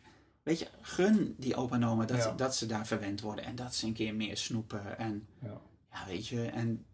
weet 0.44 0.60
je, 0.60 0.68
gun 0.82 1.36
die 1.38 1.56
opa 1.56 1.76
en 1.76 1.86
oma 1.86 2.06
dat, 2.06 2.38
dat 2.38 2.56
ze 2.56 2.66
daar 2.66 2.88
verwend 2.88 3.22
worden. 3.22 3.46
En 3.46 3.56
dat 3.56 3.76
ze 3.76 3.86
een 3.86 3.94
keer 3.94 4.16
meer 4.16 4.38
snoepen. 4.38 4.98
En 4.98 5.28
Ja. 5.40 5.58
weet 6.08 6.28
je, 6.28 6.46
en 6.46 6.86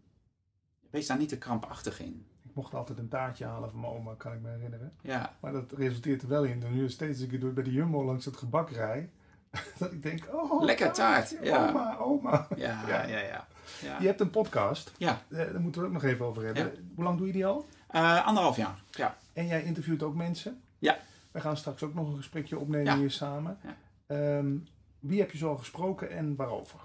wees 0.90 1.06
daar 1.06 1.18
niet 1.18 1.28
te 1.28 1.38
krampachtig 1.38 2.00
in. 2.00 2.26
Ik 2.48 2.54
mocht 2.54 2.74
altijd 2.74 2.98
een 2.98 3.08
taartje 3.08 3.44
halen 3.44 3.70
van 3.70 3.80
mijn 3.80 3.92
oma, 3.92 4.14
kan 4.14 4.32
ik 4.32 4.40
me 4.40 4.48
herinneren. 4.50 4.92
Ja, 5.02 5.36
Maar 5.40 5.52
dat 5.52 5.72
resulteert 5.72 6.22
er 6.22 6.28
wel 6.28 6.44
in, 6.44 6.60
dat 6.60 6.70
nu 6.70 6.90
steeds 6.90 7.20
ik 7.20 7.40
door 7.40 7.52
bij 7.52 7.64
de 7.64 7.72
Jumbo 7.72 8.04
langs 8.04 8.24
het 8.24 8.36
gebak 8.36 8.70
rij, 8.70 9.10
dat 9.78 9.92
ik 9.92 10.02
denk, 10.02 10.28
oh, 10.32 10.62
Lekker 10.62 10.92
taart, 10.92 11.34
ja. 11.42 11.68
Oma, 11.68 11.96
oma. 11.96 12.48
ja, 12.56 12.82
Ja. 12.88 13.06
ja, 13.06 13.18
ja. 13.18 13.46
ja. 13.82 13.96
Je 14.00 14.06
hebt 14.06 14.20
een 14.20 14.30
podcast, 14.30 14.92
Ja, 14.96 15.22
eh, 15.28 15.36
daar 15.38 15.60
moeten 15.60 15.80
we 15.80 15.86
ook 15.86 15.92
nog 15.92 16.04
even 16.04 16.26
over 16.26 16.44
hebben. 16.44 16.92
Hoe 16.94 17.04
lang 17.04 17.18
doe 17.18 17.26
je 17.26 17.32
die 17.32 17.46
al? 17.46 17.66
Eh, 17.88 18.26
anderhalf 18.26 18.56
jaar. 18.56 18.82
Ja. 18.90 19.16
En 19.32 19.46
jij 19.46 19.62
interviewt 19.62 20.02
ook 20.02 20.14
mensen? 20.14 20.62
Ja. 20.78 20.98
We 21.30 21.40
gaan 21.40 21.56
straks 21.56 21.82
ook 21.82 21.94
nog 21.94 22.08
een 22.08 22.16
gesprekje 22.16 22.58
opnemen 22.58 22.98
hier 22.98 23.10
samen. 23.10 23.58
Ja. 23.62 23.76
Ehm, 24.06 24.56
wie 24.98 25.20
heb 25.20 25.30
je 25.30 25.38
zo 25.38 25.48
al 25.48 25.56
gesproken 25.56 26.10
en 26.10 26.36
waarover? 26.36 26.80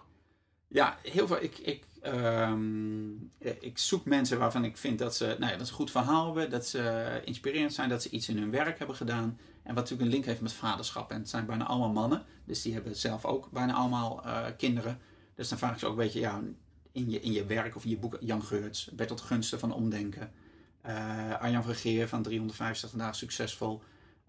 Ja, 0.67 0.97
heel 1.01 1.27
veel. 1.27 1.43
Ik, 1.43 1.57
ik, 1.57 1.83
ehm, 2.01 3.11
ik 3.39 3.77
zoek 3.77 4.05
mensen 4.05 4.39
waarvan 4.39 4.65
ik 4.65 4.77
vind 4.77 4.99
dat 4.99 5.15
ze, 5.15 5.35
nou 5.39 5.51
ja, 5.51 5.57
dat 5.57 5.65
ze 5.67 5.71
een 5.71 5.79
goed 5.79 5.91
verhaal 5.91 6.25
hebben, 6.25 6.49
dat 6.49 6.67
ze 6.67 7.21
inspirerend 7.25 7.73
zijn, 7.73 7.89
dat 7.89 8.01
ze 8.01 8.09
iets 8.09 8.29
in 8.29 8.37
hun 8.37 8.51
werk 8.51 8.77
hebben 8.77 8.95
gedaan. 8.95 9.39
En 9.63 9.75
wat 9.75 9.83
natuurlijk 9.83 10.01
een 10.01 10.15
link 10.15 10.25
heeft 10.25 10.41
met 10.41 10.53
vaderschap. 10.53 11.11
En 11.11 11.19
het 11.19 11.29
zijn 11.29 11.45
bijna 11.45 11.65
allemaal 11.65 11.91
mannen, 11.91 12.23
dus 12.45 12.61
die 12.61 12.73
hebben 12.73 12.95
zelf 12.95 13.25
ook 13.25 13.51
bijna 13.51 13.73
allemaal 13.73 14.23
eh, 14.23 14.45
kinderen. 14.57 14.99
Dus 15.35 15.49
dan 15.49 15.57
vraag 15.57 15.73
ik 15.73 15.79
ze 15.79 15.85
ook 15.85 15.91
een 15.91 15.97
beetje, 15.97 16.19
ja, 16.19 16.41
in 16.91 17.09
je, 17.09 17.19
in 17.19 17.31
je 17.31 17.45
werk 17.45 17.75
of 17.75 17.83
in 17.83 17.89
je 17.89 17.97
boek, 17.97 18.17
Jan 18.19 18.43
Geurts, 18.43 18.89
Bertolt 18.93 19.21
Gunsten 19.21 19.59
van 19.59 19.73
Omdenken, 19.73 20.31
eh, 20.81 21.39
Arjan 21.39 21.63
Vergeer 21.63 22.07
van 22.07 22.21
365 22.21 22.99
dagen 22.99 23.15
succesvol, 23.15 23.83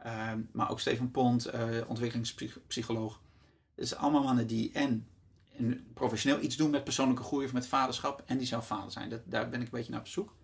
Ehm, 0.05 0.41
maar 0.53 0.71
ook 0.71 0.81
Steven 0.81 1.11
Pont, 1.11 1.45
eh, 1.47 1.69
ontwikkelingspsycholoog. 1.87 3.21
Dus 3.75 3.97
allemaal 3.97 4.23
mannen 4.23 4.47
die 4.47 4.73
en 4.73 5.09
en 5.57 5.87
professioneel 5.95 6.41
iets 6.41 6.57
doen 6.57 6.71
met 6.71 6.85
persoonlijke 6.85 7.23
groei 7.23 7.47
of 7.47 7.53
met 7.53 7.67
vaderschap 7.67 8.23
en 8.27 8.39
die 8.39 8.47
zelf 8.47 8.67
vader 8.67 8.91
zijn. 8.91 9.11
Dat, 9.11 9.21
daar 9.25 9.49
ben 9.49 9.61
ik 9.61 9.67
een 9.67 9.73
beetje 9.73 9.91
naar 9.91 10.01
op 10.01 10.07
zoek. 10.07 10.35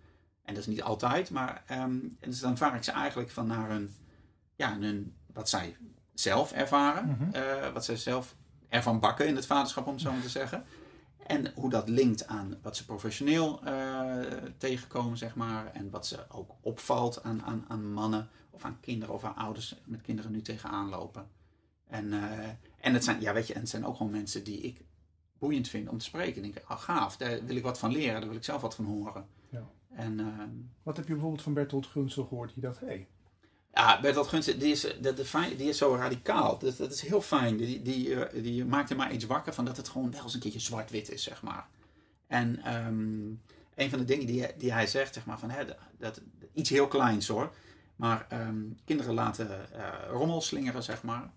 En 0.43 0.55
dat 0.55 0.62
is 0.62 0.68
niet 0.68 0.82
altijd, 0.82 1.30
maar 1.30 1.62
ehm, 1.66 1.80
en 2.20 2.30
dus 2.30 2.41
dan 2.41 2.57
vraag 2.57 2.74
ik 2.74 2.82
ze 2.82 2.91
eigenlijk 2.91 3.30
van 3.30 3.47
naar 3.47 3.70
hun, 3.70 3.95
ja, 4.61 4.78
hun, 4.78 5.14
wat 5.32 5.48
zij 5.48 5.76
zelf 6.14 6.52
ervaren, 6.52 7.08
Mhm. 7.08 7.30
eh, 7.34 7.72
wat 7.72 7.84
zij 7.84 7.96
zelf 7.96 8.36
ervan 8.68 9.00
bakken 9.00 9.26
in 9.26 9.36
het 9.36 9.46
vaderschap, 9.46 9.86
om 9.86 9.92
het 9.92 10.02
zo 10.02 10.12
maar 10.12 10.20
te 10.22 10.28
zeggen. 10.28 10.64
En 11.26 11.52
hoe 11.54 11.70
dat 11.70 11.88
linkt 11.88 12.26
aan 12.26 12.58
wat 12.62 12.76
ze 12.76 12.84
professioneel 12.84 13.61
eh, 13.64 14.20
tegenkomen, 14.58 15.18
zeg 15.18 15.34
maar. 15.34 15.72
En 15.72 15.90
wat 15.90 16.06
ze 16.06 16.24
ook 16.30 16.50
opvalt 16.61 17.22
aan, 17.22 17.42
aan, 17.42 17.64
aan 17.68 17.92
mannen 17.92 18.28
of 18.50 18.64
aan 18.64 18.80
kinderen 18.80 19.14
of 19.14 19.24
aan 19.24 19.36
ouders 19.36 19.80
met 19.84 20.00
kinderen 20.00 20.30
nu 20.32 20.42
tegenaan 20.42 20.88
lopen. 20.88 21.28
En, 21.86 22.12
eh, 22.12 22.48
en, 22.80 22.94
het 22.94 23.04
zijn, 23.04 23.20
ja, 23.20 23.32
weet 23.32 23.46
je, 23.46 23.54
en 23.54 23.61
het 23.61 23.68
zijn 23.68 23.86
ook 23.86 23.96
gewoon 23.96 24.12
mensen 24.12 24.44
die 24.44 24.61
ik 24.61 24.84
boeiend 25.38 25.68
vind 25.68 25.88
om 25.88 25.98
te 25.98 26.04
spreken. 26.04 26.44
Ik 26.44 26.54
denk, 26.54 26.66
ah 26.66 26.78
gaaf, 26.80 27.16
daar 27.16 27.44
wil 27.44 27.56
ik 27.56 27.62
wat 27.62 27.78
van 27.78 27.90
leren, 27.92 28.20
daar 28.20 28.28
wil 28.28 28.38
ik 28.38 28.44
zelf 28.44 28.61
wat 28.61 28.74
van 28.74 28.84
horen. 28.84 29.26
Ja. 29.48 29.62
En 29.88 30.16
Wat 30.82 30.96
heb 30.96 31.06
je 31.06 31.12
bijvoorbeeld 31.12 31.42
van 31.42 31.54
Bertolt 31.54 31.86
Gunsel 31.86 32.24
gehoord? 32.24 32.52
Die 32.54 32.62
dacht, 32.62 32.80
hé, 32.80 32.86
hey, 32.86 33.08
ja, 33.74 34.00
Bertolt 34.00 34.26
Gunsten, 34.26 34.58
die 34.58 34.72
is, 34.72 34.86
dat, 35.00 35.16
die 35.56 35.68
is 35.68 35.78
zo 35.78 35.94
radicaal. 35.94 36.58
Dat, 36.58 36.76
dat 36.76 36.92
is 36.92 37.00
heel 37.00 37.20
fijn. 37.20 37.56
Die, 37.56 37.82
die, 37.82 38.24
eh, 38.24 38.42
die 38.42 38.64
maakt 38.64 38.96
maar 38.96 39.12
iets 39.12 39.26
wakker 39.26 39.54
van 39.54 39.64
dat 39.64 39.76
het 39.76 39.88
gewoon 39.88 40.10
wel 40.10 40.22
eens 40.22 40.34
een 40.34 40.40
keertje 40.40 40.60
zwart-wit 40.60 41.10
is, 41.10 41.22
zeg 41.22 41.42
maar. 41.42 41.66
En 42.26 42.62
ehm, 42.64 43.24
een 43.74 43.90
van 43.90 43.98
de 43.98 44.04
dingen 44.04 44.26
die, 44.26 44.46
die 44.56 44.72
hij 44.72 44.86
zegt, 44.86 45.14
zeg 45.14 45.26
maar, 45.26 45.38
van, 45.38 45.50
hè, 45.50 45.64
dat, 45.98 46.20
iets 46.52 46.70
heel 46.70 46.88
kleins 46.88 47.28
hoor. 47.28 47.52
Maar 47.96 48.26
ehm, 48.28 48.62
kinderen 48.84 49.14
laten 49.14 49.72
eh, 49.72 49.88
rommel 50.10 50.40
slingeren, 50.40 50.82
zeg 50.82 51.02
maar. 51.02 51.32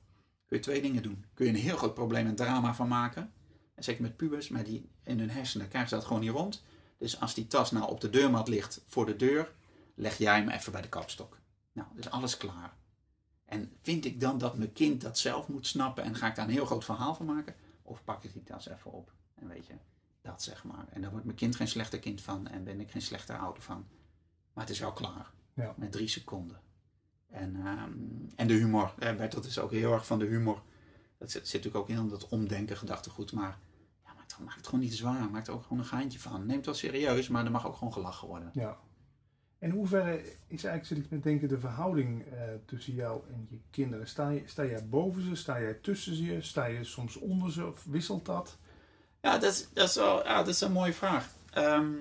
Kun 0.46 0.58
je 0.58 0.64
twee 0.64 0.82
dingen 0.82 1.04
doen. 1.04 1.26
Kun 1.34 1.46
je 1.46 1.52
een 1.52 1.58
heel 1.58 1.78
groot 1.78 1.94
probleem 1.94 2.28
en 2.28 2.36
drama 2.36 2.74
van 2.74 2.88
maken. 2.88 3.34
En 3.76 3.84
zeker 3.84 4.02
met 4.02 4.18
pubers, 4.18 4.50
maar 4.50 4.64
die 4.64 4.90
in 5.04 5.20
hun 5.20 5.30
hersenen 5.30 5.68
krijgen 5.68 5.90
ze 5.90 5.96
dat 5.96 6.06
gewoon 6.06 6.22
niet 6.22 6.32
rond. 6.32 6.64
Dus 6.98 7.20
als 7.20 7.34
die 7.34 7.48
tas 7.48 7.72
nou 7.72 7.90
op 7.90 8.02
de 8.02 8.10
deurmat 8.10 8.48
ligt 8.48 8.82
voor 8.88 9.06
de 9.06 9.16
deur, 9.16 9.52
leg 9.96 10.18
jij 10.18 10.36
hem 10.36 10.50
even 10.50 10.72
bij 10.72 10.82
de 10.82 10.90
kapstok. 10.90 11.38
Nou, 11.74 11.88
dus 11.96 12.10
alles 12.10 12.38
klaar. 12.38 12.74
En 13.46 13.72
vind 13.82 14.06
ik 14.06 14.20
dan 14.20 14.38
dat 14.38 14.58
mijn 14.58 14.74
kind 14.74 15.02
dat 15.02 15.18
zelf 15.18 15.48
moet 15.48 15.68
snappen 15.68 16.04
en 16.04 16.16
ga 16.16 16.28
ik 16.28 16.36
daar 16.36 16.46
een 16.46 16.52
heel 16.52 16.66
groot 16.66 16.86
verhaal 16.86 17.16
van 17.16 17.26
maken? 17.26 17.56
Of 17.82 18.04
pak 18.04 18.24
ik 18.24 18.34
die 18.34 18.44
tas 18.44 18.68
even 18.68 18.92
op? 18.92 19.14
En 19.36 19.48
weet 19.48 19.66
je, 19.66 19.74
dat 20.22 20.44
zeg 20.44 20.64
maar. 20.64 20.86
En 20.90 21.02
daar 21.02 21.12
wordt 21.12 21.26
mijn 21.26 21.38
kind 21.38 21.56
geen 21.56 21.68
slechter 21.68 22.00
kind 22.00 22.22
van 22.22 22.48
en 22.48 22.64
ben 22.64 22.80
ik 22.80 22.92
geen 22.92 23.02
slechter 23.02 23.38
ouder 23.38 23.64
van. 23.64 23.86
Maar 24.54 24.64
het 24.64 24.74
is 24.74 24.80
wel 24.80 24.94
klaar. 24.94 25.32
Ja. 25.54 25.74
Met 25.78 25.92
drie 25.92 26.08
seconden. 26.08 26.62
En, 27.30 27.56
ehm, 27.56 27.92
en 28.36 28.48
de 28.48 28.54
humor. 28.54 28.94
Eh, 29.00 29.16
Bertolt 29.16 29.46
is 29.46 29.60
ook 29.60 29.72
heel 29.72 29.94
erg 29.94 30.06
van 30.06 30.20
de 30.20 30.26
humor. 30.26 30.62
Dat 31.18 31.32
zit, 31.32 31.48
zit 31.48 31.64
natuurlijk 31.64 31.92
ook 31.92 31.98
in 31.98 32.08
dat 32.08 32.28
omdenken 32.28 32.78
gedachtegoed. 32.78 33.32
Maar 33.32 33.60
ja, 34.06 34.14
maak, 34.14 34.32
het, 34.32 34.40
maak 34.40 34.56
het 34.56 34.66
gewoon 34.66 34.80
niet 34.80 34.96
zwaar. 34.96 35.30
Maak 35.30 35.48
er 35.48 35.54
ook 35.54 35.64
gewoon 35.64 35.80
een 35.80 35.86
geintje 35.86 36.20
van. 36.20 36.46
Neem 36.46 36.56
het 36.56 36.66
wel 36.66 36.76
serieus, 36.76 37.28
maar 37.28 37.46
er 37.46 37.52
mag 37.52 37.68
ook 37.68 37.76
gewoon 37.76 37.94
gelachen 37.94 38.28
worden. 38.28 38.50
ja. 38.54 38.78
In 39.64 39.70
hoeverre 39.70 40.22
is 40.48 40.64
eigenlijk, 40.64 40.86
zit 40.86 40.98
ik 40.98 41.10
met 41.10 41.24
denken, 41.24 41.48
de 41.48 41.60
verhouding 41.60 42.26
eh, 42.26 42.42
tussen 42.66 42.94
jou 42.94 43.22
en 43.30 43.48
je 43.50 43.60
kinderen? 43.70 44.08
Sta, 44.08 44.30
je, 44.30 44.44
sta 44.46 44.66
jij 44.66 44.88
boven 44.88 45.22
ze? 45.22 45.36
Sta 45.36 45.62
jij 45.62 45.74
tussen 45.74 46.16
ze? 46.16 46.38
Sta 46.42 46.66
je 46.66 46.84
soms 46.84 47.18
onder 47.18 47.52
ze? 47.52 47.68
Of 47.68 47.84
wisselt 47.84 48.26
dat? 48.26 48.58
Ja, 49.22 49.38
dat 49.38 49.54
is, 49.54 49.68
dat 49.74 49.90
is, 49.90 49.96
wel, 49.96 50.24
ja, 50.24 50.38
dat 50.38 50.48
is 50.48 50.62
een 50.62 50.72
mooie 50.72 50.94
vraag. 50.94 51.30
Ehm, 51.52 51.94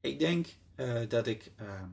ik 0.00 0.18
denk 0.18 0.46
eh, 0.74 1.08
dat, 1.08 1.26
ik, 1.26 1.52
ehm, 1.56 1.90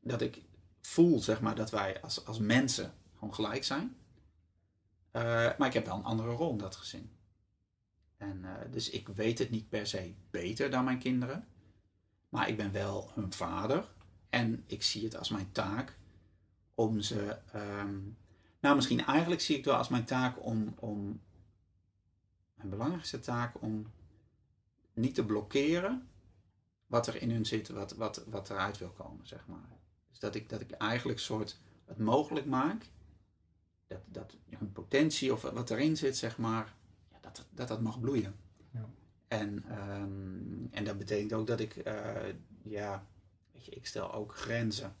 dat 0.00 0.20
ik 0.20 0.42
voel, 0.80 1.18
zeg 1.20 1.40
maar, 1.40 1.54
dat 1.54 1.70
wij 1.70 2.00
als, 2.00 2.26
als 2.26 2.38
mensen 2.38 2.94
gewoon 3.14 3.34
gelijk 3.34 3.64
zijn. 3.64 3.96
Eh, 5.10 5.22
maar 5.58 5.68
ik 5.68 5.74
heb 5.74 5.86
wel 5.86 5.96
een 5.96 6.04
andere 6.04 6.30
rol 6.30 6.50
in 6.50 6.58
dat 6.58 6.76
gezin. 6.76 7.10
En, 8.16 8.44
dus 8.70 8.90
ik 8.90 9.08
weet 9.08 9.38
het 9.38 9.50
niet 9.50 9.68
per 9.68 9.86
se 9.86 10.14
beter 10.30 10.70
dan 10.70 10.84
mijn 10.84 10.98
kinderen. 10.98 11.46
Maar 12.32 12.48
ik 12.48 12.56
ben 12.56 12.72
wel 12.72 13.10
hun 13.14 13.32
vader. 13.32 13.88
En 14.28 14.64
ik 14.66 14.82
zie 14.82 15.04
het 15.04 15.16
als 15.16 15.28
mijn 15.28 15.52
taak 15.52 15.98
om 16.74 17.00
ze. 17.00 17.38
ehm, 17.52 17.98
nou, 18.60 18.74
misschien 18.74 19.04
eigenlijk 19.04 19.40
zie 19.40 19.56
ik 19.56 19.60
het 19.60 19.70
wel 19.70 19.78
als 19.78 19.88
mijn 19.88 20.04
taak 20.04 20.44
om, 20.44 20.74
om 20.78 21.20
mijn 22.54 22.68
belangrijkste 22.68 23.20
taak 23.20 23.62
om 23.62 23.92
niet 24.94 25.14
te 25.14 25.24
blokkeren 25.24 26.08
wat 26.86 27.06
er 27.06 27.22
in 27.22 27.30
hun 27.30 27.46
zit, 27.46 27.68
wat, 27.68 27.92
wat, 27.92 28.24
wat 28.26 28.50
eruit 28.50 28.78
wil 28.78 28.90
komen, 28.90 29.26
zeg 29.26 29.46
maar. 29.46 29.78
Dus 30.10 30.18
dat 30.18 30.34
ik, 30.34 30.48
dat 30.48 30.60
ik 30.60 30.70
eigenlijk 30.70 31.18
soort 31.18 31.58
het 31.84 31.98
mogelijk 31.98 32.46
maak 32.46 32.84
dat, 33.86 34.00
dat 34.06 34.36
hun 34.48 34.72
potentie 34.72 35.32
of 35.32 35.42
wat 35.42 35.70
erin 35.70 35.96
zit, 35.96 36.16
zeg 36.16 36.38
maar, 36.38 36.74
dat, 37.20 37.46
dat 37.50 37.68
dat 37.68 37.80
mag 37.80 38.00
bloeien. 38.00 38.36
En, 39.32 39.64
ehm, 39.68 40.66
en 40.70 40.84
dat 40.84 40.98
betekent 40.98 41.32
ook 41.32 41.46
dat 41.46 41.60
ik, 41.60 41.76
eh, 41.76 41.94
ja, 42.62 43.06
weet 43.52 43.64
je, 43.64 43.70
ik 43.70 43.86
stel 43.86 44.12
ook 44.12 44.36
grenzen. 44.36 44.94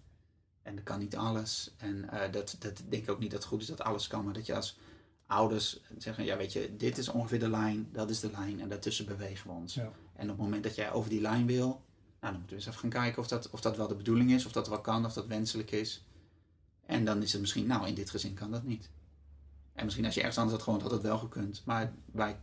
En 0.62 0.74
dat 0.74 0.84
kan 0.84 0.98
niet 0.98 1.16
alles. 1.16 1.74
En 1.76 2.10
eh, 2.10 2.32
dat, 2.32 2.56
dat 2.58 2.82
denk 2.88 3.02
ik 3.02 3.10
ook 3.10 3.18
niet 3.18 3.30
dat 3.30 3.40
het 3.40 3.48
goed 3.48 3.60
is 3.60 3.66
dat 3.66 3.80
alles 3.80 4.06
kan, 4.06 4.24
maar 4.24 4.34
dat 4.34 4.46
je 4.46 4.54
als 4.54 4.78
ouders 5.26 5.80
zeggen, 5.98 6.24
ja 6.24 6.36
weet 6.36 6.52
je, 6.52 6.76
dit 6.76 6.98
is 6.98 7.08
ongeveer 7.08 7.38
de 7.38 7.48
lijn, 7.48 7.88
dat 7.92 8.10
is 8.10 8.20
de 8.20 8.30
lijn 8.30 8.60
en 8.60 8.68
daartussen 8.68 9.06
bewegen 9.06 9.46
we 9.46 9.56
ons. 9.56 9.74
Ja. 9.74 9.92
En 10.12 10.22
op 10.22 10.36
het 10.36 10.44
moment 10.44 10.62
dat 10.62 10.74
jij 10.74 10.92
over 10.92 11.10
die 11.10 11.20
lijn 11.20 11.46
wil, 11.46 11.66
nou, 11.66 11.82
dan 12.20 12.32
moeten 12.32 12.48
we 12.48 12.54
eens 12.54 12.66
even 12.66 12.80
gaan 12.80 13.02
kijken 13.02 13.22
of 13.22 13.28
dat, 13.28 13.50
of 13.50 13.60
dat 13.60 13.76
wel 13.76 13.88
de 13.88 13.94
bedoeling 13.94 14.30
is, 14.30 14.46
of 14.46 14.52
dat 14.52 14.68
wel 14.68 14.80
kan, 14.80 15.04
of 15.04 15.12
dat 15.12 15.26
wenselijk 15.26 15.70
is. 15.70 16.04
En 16.86 17.04
dan 17.04 17.22
is 17.22 17.32
het 17.32 17.40
misschien, 17.40 17.66
nou, 17.66 17.86
in 17.86 17.94
dit 17.94 18.10
gezin 18.10 18.34
kan 18.34 18.50
dat 18.50 18.62
niet. 18.62 18.90
En 19.72 19.84
misschien 19.84 20.04
als 20.04 20.14
je 20.14 20.20
ergens 20.20 20.38
anders 20.38 20.56
had 20.56 20.64
gewoon, 20.64 20.80
had 20.82 20.90
het 20.90 21.02
wel 21.02 21.18
gekund. 21.18 21.62
Maar 21.64 21.92
wij, 22.12 22.40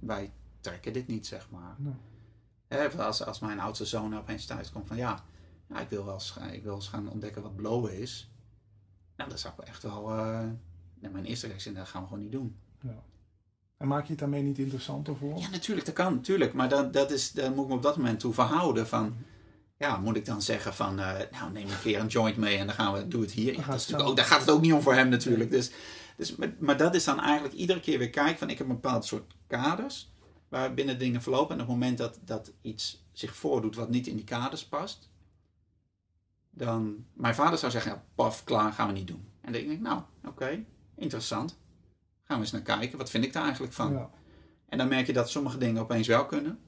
wij 0.00 0.32
trekken 0.66 0.92
dit 0.92 1.06
niet, 1.06 1.26
zeg 1.26 1.50
maar. 1.50 1.76
Nee. 1.78 2.88
Als, 2.88 3.24
als 3.24 3.38
mijn 3.40 3.60
oudste 3.60 3.84
zoon 3.84 4.16
opeens 4.16 4.46
thuis 4.46 4.72
komt 4.72 4.86
van, 4.86 4.96
ja, 4.96 5.24
ja 5.68 5.80
ik, 5.80 5.88
wil 5.88 6.04
wel 6.04 6.14
eens, 6.14 6.30
gaan- 6.30 6.52
ik 6.52 6.62
wil 6.62 6.74
eens 6.74 6.88
gaan 6.88 7.08
ontdekken 7.10 7.42
wat 7.42 7.56
blowen 7.56 7.98
is. 7.98 8.30
Nou, 9.16 9.30
dat 9.30 9.40
zou 9.40 9.54
ik 9.58 9.68
echt 9.68 9.82
wel... 9.82 10.10
eh, 10.10 10.40
mijn 11.10 11.24
eerste 11.24 11.46
reactie, 11.46 11.72
dat 11.72 11.88
gaan 11.88 12.02
we 12.02 12.08
gewoon 12.08 12.22
niet 12.22 12.32
doen. 12.32 12.56
Ja. 12.82 13.02
En 13.76 13.88
maak 13.88 14.02
je 14.04 14.10
het 14.10 14.18
daarmee 14.18 14.42
niet 14.42 14.58
interessanter 14.58 15.16
voor? 15.16 15.38
Ja, 15.38 15.48
natuurlijk, 15.50 15.86
dat 15.86 15.94
kan, 15.94 16.14
natuurlijk. 16.14 16.52
Maar 16.52 16.68
dat, 16.68 16.92
dat 16.92 17.10
is, 17.10 17.32
daar 17.32 17.50
moet 17.52 17.62
ik 17.64 17.68
me 17.70 17.76
op 17.76 17.82
dat 17.82 17.96
moment 17.96 18.20
toe 18.20 18.32
verhouden 18.32 18.86
van... 18.86 19.16
Ja, 19.78 19.96
moet 19.96 20.16
ik 20.16 20.24
dan 20.24 20.42
zeggen 20.42 20.74
van, 20.74 20.98
eh, 20.98 21.12
nou 21.30 21.52
neem 21.52 21.68
een 21.68 21.80
keer 21.82 22.00
een 22.00 22.06
joint 22.06 22.36
mee 22.36 22.58
en 22.58 22.66
dan 22.66 22.74
gaan 22.74 22.92
we, 22.92 23.08
doe 23.08 23.20
het 23.22 23.30
hier. 23.30 23.54
Ja, 23.56 23.66
dat 23.66 23.74
is 23.74 23.94
ook, 23.94 24.16
daar 24.16 24.24
gaat 24.24 24.40
het 24.40 24.50
ook 24.50 24.60
niet 24.60 24.72
om 24.72 24.80
voor 24.82 24.94
hem 24.94 25.08
natuurlijk. 25.08 25.50
Dus, 25.50 25.70
dus, 26.16 26.36
maar, 26.36 26.54
maar 26.58 26.76
dat 26.76 26.94
is 26.94 27.04
dan 27.04 27.20
eigenlijk 27.20 27.54
iedere 27.54 27.80
keer 27.80 27.98
weer 27.98 28.10
kijken 28.10 28.38
van, 28.38 28.50
ik 28.50 28.58
heb 28.58 28.68
een 28.68 28.74
bepaald 28.74 29.04
soort 29.04 29.34
kaders 29.46 30.12
waar 30.48 30.74
binnen 30.74 30.98
dingen 30.98 31.22
verlopen. 31.22 31.54
En 31.54 31.60
op 31.60 31.68
het 31.68 31.76
moment 31.76 31.98
dat, 31.98 32.18
dat 32.24 32.52
iets 32.60 33.04
zich 33.12 33.36
voordoet 33.36 33.76
wat 33.76 33.88
niet 33.88 34.06
in 34.06 34.16
die 34.16 34.24
kaders 34.24 34.66
past, 34.66 35.10
dan, 36.50 37.06
mijn 37.12 37.34
vader 37.34 37.58
zou 37.58 37.72
zeggen, 37.72 37.92
ja, 37.92 38.04
paf, 38.14 38.44
klaar, 38.44 38.72
gaan 38.72 38.86
we 38.86 38.92
niet 38.92 39.06
doen. 39.06 39.28
En 39.40 39.52
dan 39.52 39.60
denk 39.60 39.72
ik, 39.72 39.80
nou, 39.80 40.02
oké, 40.24 40.64
interessant. 40.94 41.58
Gaan 42.22 42.36
we 42.36 42.42
eens 42.42 42.52
naar 42.52 42.62
kijken, 42.62 42.98
wat 42.98 43.10
vind 43.10 43.24
ik 43.24 43.32
daar 43.32 43.44
eigenlijk 43.44 43.72
van? 43.72 43.92
Ja. 43.92 44.10
En 44.68 44.78
dan 44.78 44.88
merk 44.88 45.06
je 45.06 45.12
dat 45.12 45.30
sommige 45.30 45.58
dingen 45.58 45.82
opeens 45.82 46.06
wel 46.06 46.26
kunnen. 46.26 46.58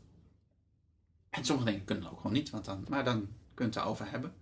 En 1.30 1.44
sommige 1.44 1.70
dingen 1.70 1.84
kunnen 1.84 2.10
ook 2.10 2.16
gewoon 2.16 2.32
niet, 2.32 2.50
want 2.50 2.64
dan, 2.64 2.84
maar 2.88 3.04
dan 3.04 3.28
kun 3.54 3.66
je 3.66 3.72
het 3.72 3.76
erover 3.76 4.10
hebben. 4.10 4.34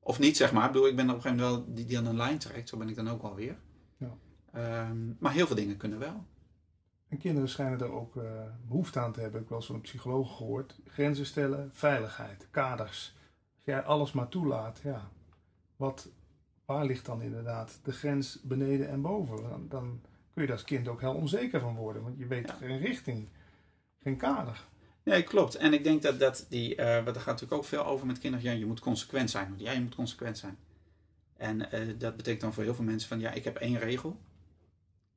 Of 0.00 0.18
niet, 0.18 0.36
zeg 0.36 0.52
maar. 0.52 0.66
Ik 0.66 0.72
bedoel, 0.72 0.88
ik 0.88 0.96
ben 0.96 1.10
op 1.10 1.14
een 1.14 1.22
gegeven 1.22 1.44
moment 1.44 1.64
wel 1.66 1.74
die, 1.74 1.84
die 1.84 1.98
aan 1.98 2.06
een 2.06 2.16
lijn 2.16 2.38
trekt. 2.38 2.68
Zo 2.68 2.76
ben 2.76 2.88
ik 2.88 2.96
dan 2.96 3.10
ook 3.10 3.22
alweer. 3.22 3.58
Ja. 3.96 4.16
Ehm, 4.52 5.12
maar 5.18 5.32
heel 5.32 5.46
veel 5.46 5.56
dingen 5.56 5.76
kunnen 5.76 5.98
wel. 5.98 6.26
En 7.08 7.18
kinderen 7.18 7.48
schijnen 7.48 7.80
er 7.80 7.92
ook 7.92 8.16
eh, 8.16 8.22
behoefte 8.68 9.00
aan 9.00 9.12
te 9.12 9.20
hebben. 9.20 9.40
Ik 9.40 9.40
heb 9.40 9.48
wel 9.48 9.58
eens 9.58 9.66
van 9.66 9.74
een 9.76 9.80
psycholoog 9.80 10.36
gehoord. 10.36 10.78
Grenzen 10.86 11.26
stellen, 11.26 11.70
veiligheid, 11.72 12.46
kaders. 12.50 13.14
Als 13.54 13.64
jij 13.64 13.82
alles 13.82 14.12
maar 14.12 14.28
toelaat, 14.28 14.80
ja. 14.84 15.10
Wat, 15.76 16.08
waar 16.64 16.84
ligt 16.84 17.06
dan 17.06 17.22
inderdaad 17.22 17.80
de 17.82 17.92
grens 17.92 18.40
beneden 18.42 18.88
en 18.88 19.02
boven? 19.02 19.42
Dan, 19.42 19.68
dan 19.68 20.00
kun 20.32 20.42
je 20.42 20.46
daar 20.48 20.56
als 20.56 20.64
kind 20.64 20.88
ook 20.88 21.00
heel 21.00 21.14
onzeker 21.14 21.60
van 21.60 21.76
worden. 21.76 22.02
Want 22.02 22.18
je 22.18 22.26
weet 22.26 22.46
Ja. 22.48 22.54
geen 22.54 22.78
richting, 22.78 23.28
geen 24.02 24.16
kader. 24.16 24.66
Nee, 25.02 25.22
klopt. 25.22 25.54
En 25.54 25.72
ik 25.72 25.84
denk 25.84 26.02
dat, 26.02 26.18
dat 26.18 26.46
die, 26.48 26.74
eh 26.76 26.94
want 27.04 27.16
er 27.16 27.22
gaat 27.22 27.26
natuurlijk 27.26 27.52
ook 27.52 27.64
veel 27.64 27.84
over 27.84 28.06
met 28.06 28.18
kinderen. 28.18 28.46
Ja, 28.46 28.52
je 28.52 28.66
moet 28.66 28.80
consequent 28.80 29.30
zijn. 29.30 29.54
Ja, 29.56 29.72
je 29.72 29.80
moet 29.80 29.94
consequent 29.94 30.38
zijn. 30.38 30.58
En 31.36 31.70
eh, 31.70 31.98
dat 31.98 32.16
betekent 32.16 32.40
dan 32.42 32.52
voor 32.52 32.62
heel 32.62 32.74
veel 32.74 32.84
mensen 32.84 33.08
van, 33.08 33.20
ja, 33.20 33.30
ik 33.30 33.44
heb 33.44 33.56
één 33.56 33.78
regel. 33.78 34.16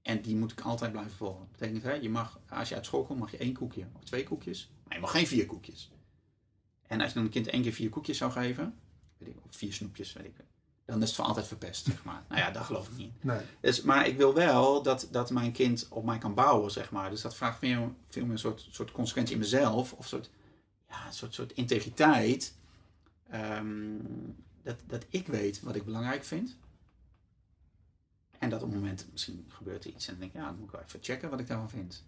En 0.02 0.22
die 0.22 0.36
moet 0.36 0.52
ik 0.52 0.62
altijd 0.62 0.92
blijven 0.92 1.12
volgen. 1.12 1.40
Dat 1.40 1.52
betekent, 1.52 1.84
hè, 1.84 1.94
je 1.94 2.10
mag, 2.10 2.40
als 2.50 2.70
je 2.70 2.76
uit 2.76 2.86
school 2.86 3.04
komt, 3.04 3.20
mag 3.20 3.32
je 3.32 3.38
één 3.38 3.54
koekje 3.54 3.88
of 3.94 4.04
twee 4.04 4.24
koekjes. 4.24 4.72
Maar 4.84 4.96
je 4.96 5.02
mag 5.02 5.12
geen 5.12 5.28
vier 5.28 5.46
koekjes. 5.46 5.92
En 6.88 7.02
als 7.02 7.10
je 7.10 7.16
dan 7.16 7.24
een 7.24 7.32
kind 7.32 7.48
één 7.48 7.62
keer 7.62 7.74
vier 7.74 7.90
koekjes 7.90 8.18
zou 8.18 8.32
geven, 8.32 8.80
weet 9.18 9.30
ik, 9.30 9.36
of 9.50 9.56
vier 9.56 9.74
snoepjes, 9.74 10.14
weet 10.14 10.26
ik, 10.26 10.36
dan 10.86 11.02
is 11.02 11.08
het 11.08 11.16
voor 11.16 11.26
altijd 11.26 11.48
verpest, 11.48 11.86
zeg 11.86 12.04
maar. 12.04 12.24
Nou 12.30 12.42
ja, 12.42 12.52
daar 12.52 12.64
geloof 12.64 12.88
ik 12.88 12.98
niet. 12.98 13.24
Nee. 13.24 13.40
Dus, 13.60 13.82
maar 13.82 14.08
ik 14.08 14.18
wil 14.18 14.34
wel 14.34 14.82
dat, 14.82 15.08
dat 15.12 15.30
mijn 15.30 15.52
kind 15.52 15.88
op 15.90 16.06
mij 16.06 16.18
kan 16.18 16.34
bouwen, 16.34 16.72
zeg 16.72 16.92
maar. 16.92 17.10
Dus 17.10 17.22
dat 17.22 17.36
vraagt 17.36 17.60
veel, 17.60 17.96
veel 18.10 18.24
meer 18.24 18.32
een 18.32 18.40
soort, 18.40 18.68
soort 18.70 18.92
consequentie 18.92 19.34
in 19.34 19.42
mezelf. 19.42 19.94
Of 19.94 20.00
een 20.00 20.10
soort, 20.10 20.30
ja, 20.90 21.06
een 21.06 21.14
soort, 21.14 21.34
soort 21.34 21.52
integriteit. 21.54 22.56
Ehm, 23.30 23.98
dat, 24.64 24.78
dat 24.88 25.06
ik 25.10 25.28
weet 25.28 25.62
wat 25.62 25.76
ik 25.76 25.86
belangrijk 25.86 26.24
vind. 26.24 26.58
En 28.42 28.50
dat 28.50 28.62
op 28.64 28.72
het 28.72 28.80
moment, 28.80 29.08
misschien 29.12 29.46
gebeurt 29.48 29.84
er 29.86 29.92
iets 29.92 30.08
en 30.08 30.12
dan 30.14 30.22
denk 30.22 30.34
ik, 30.34 30.40
ja, 30.40 30.46
dan 30.48 30.56
moet 30.58 30.66
ik 30.66 30.72
wel 30.72 30.82
even 30.82 31.00
checken 31.02 31.30
wat 31.30 31.40
ik 31.40 31.48
daarvan 31.48 31.70
vind. 31.70 32.06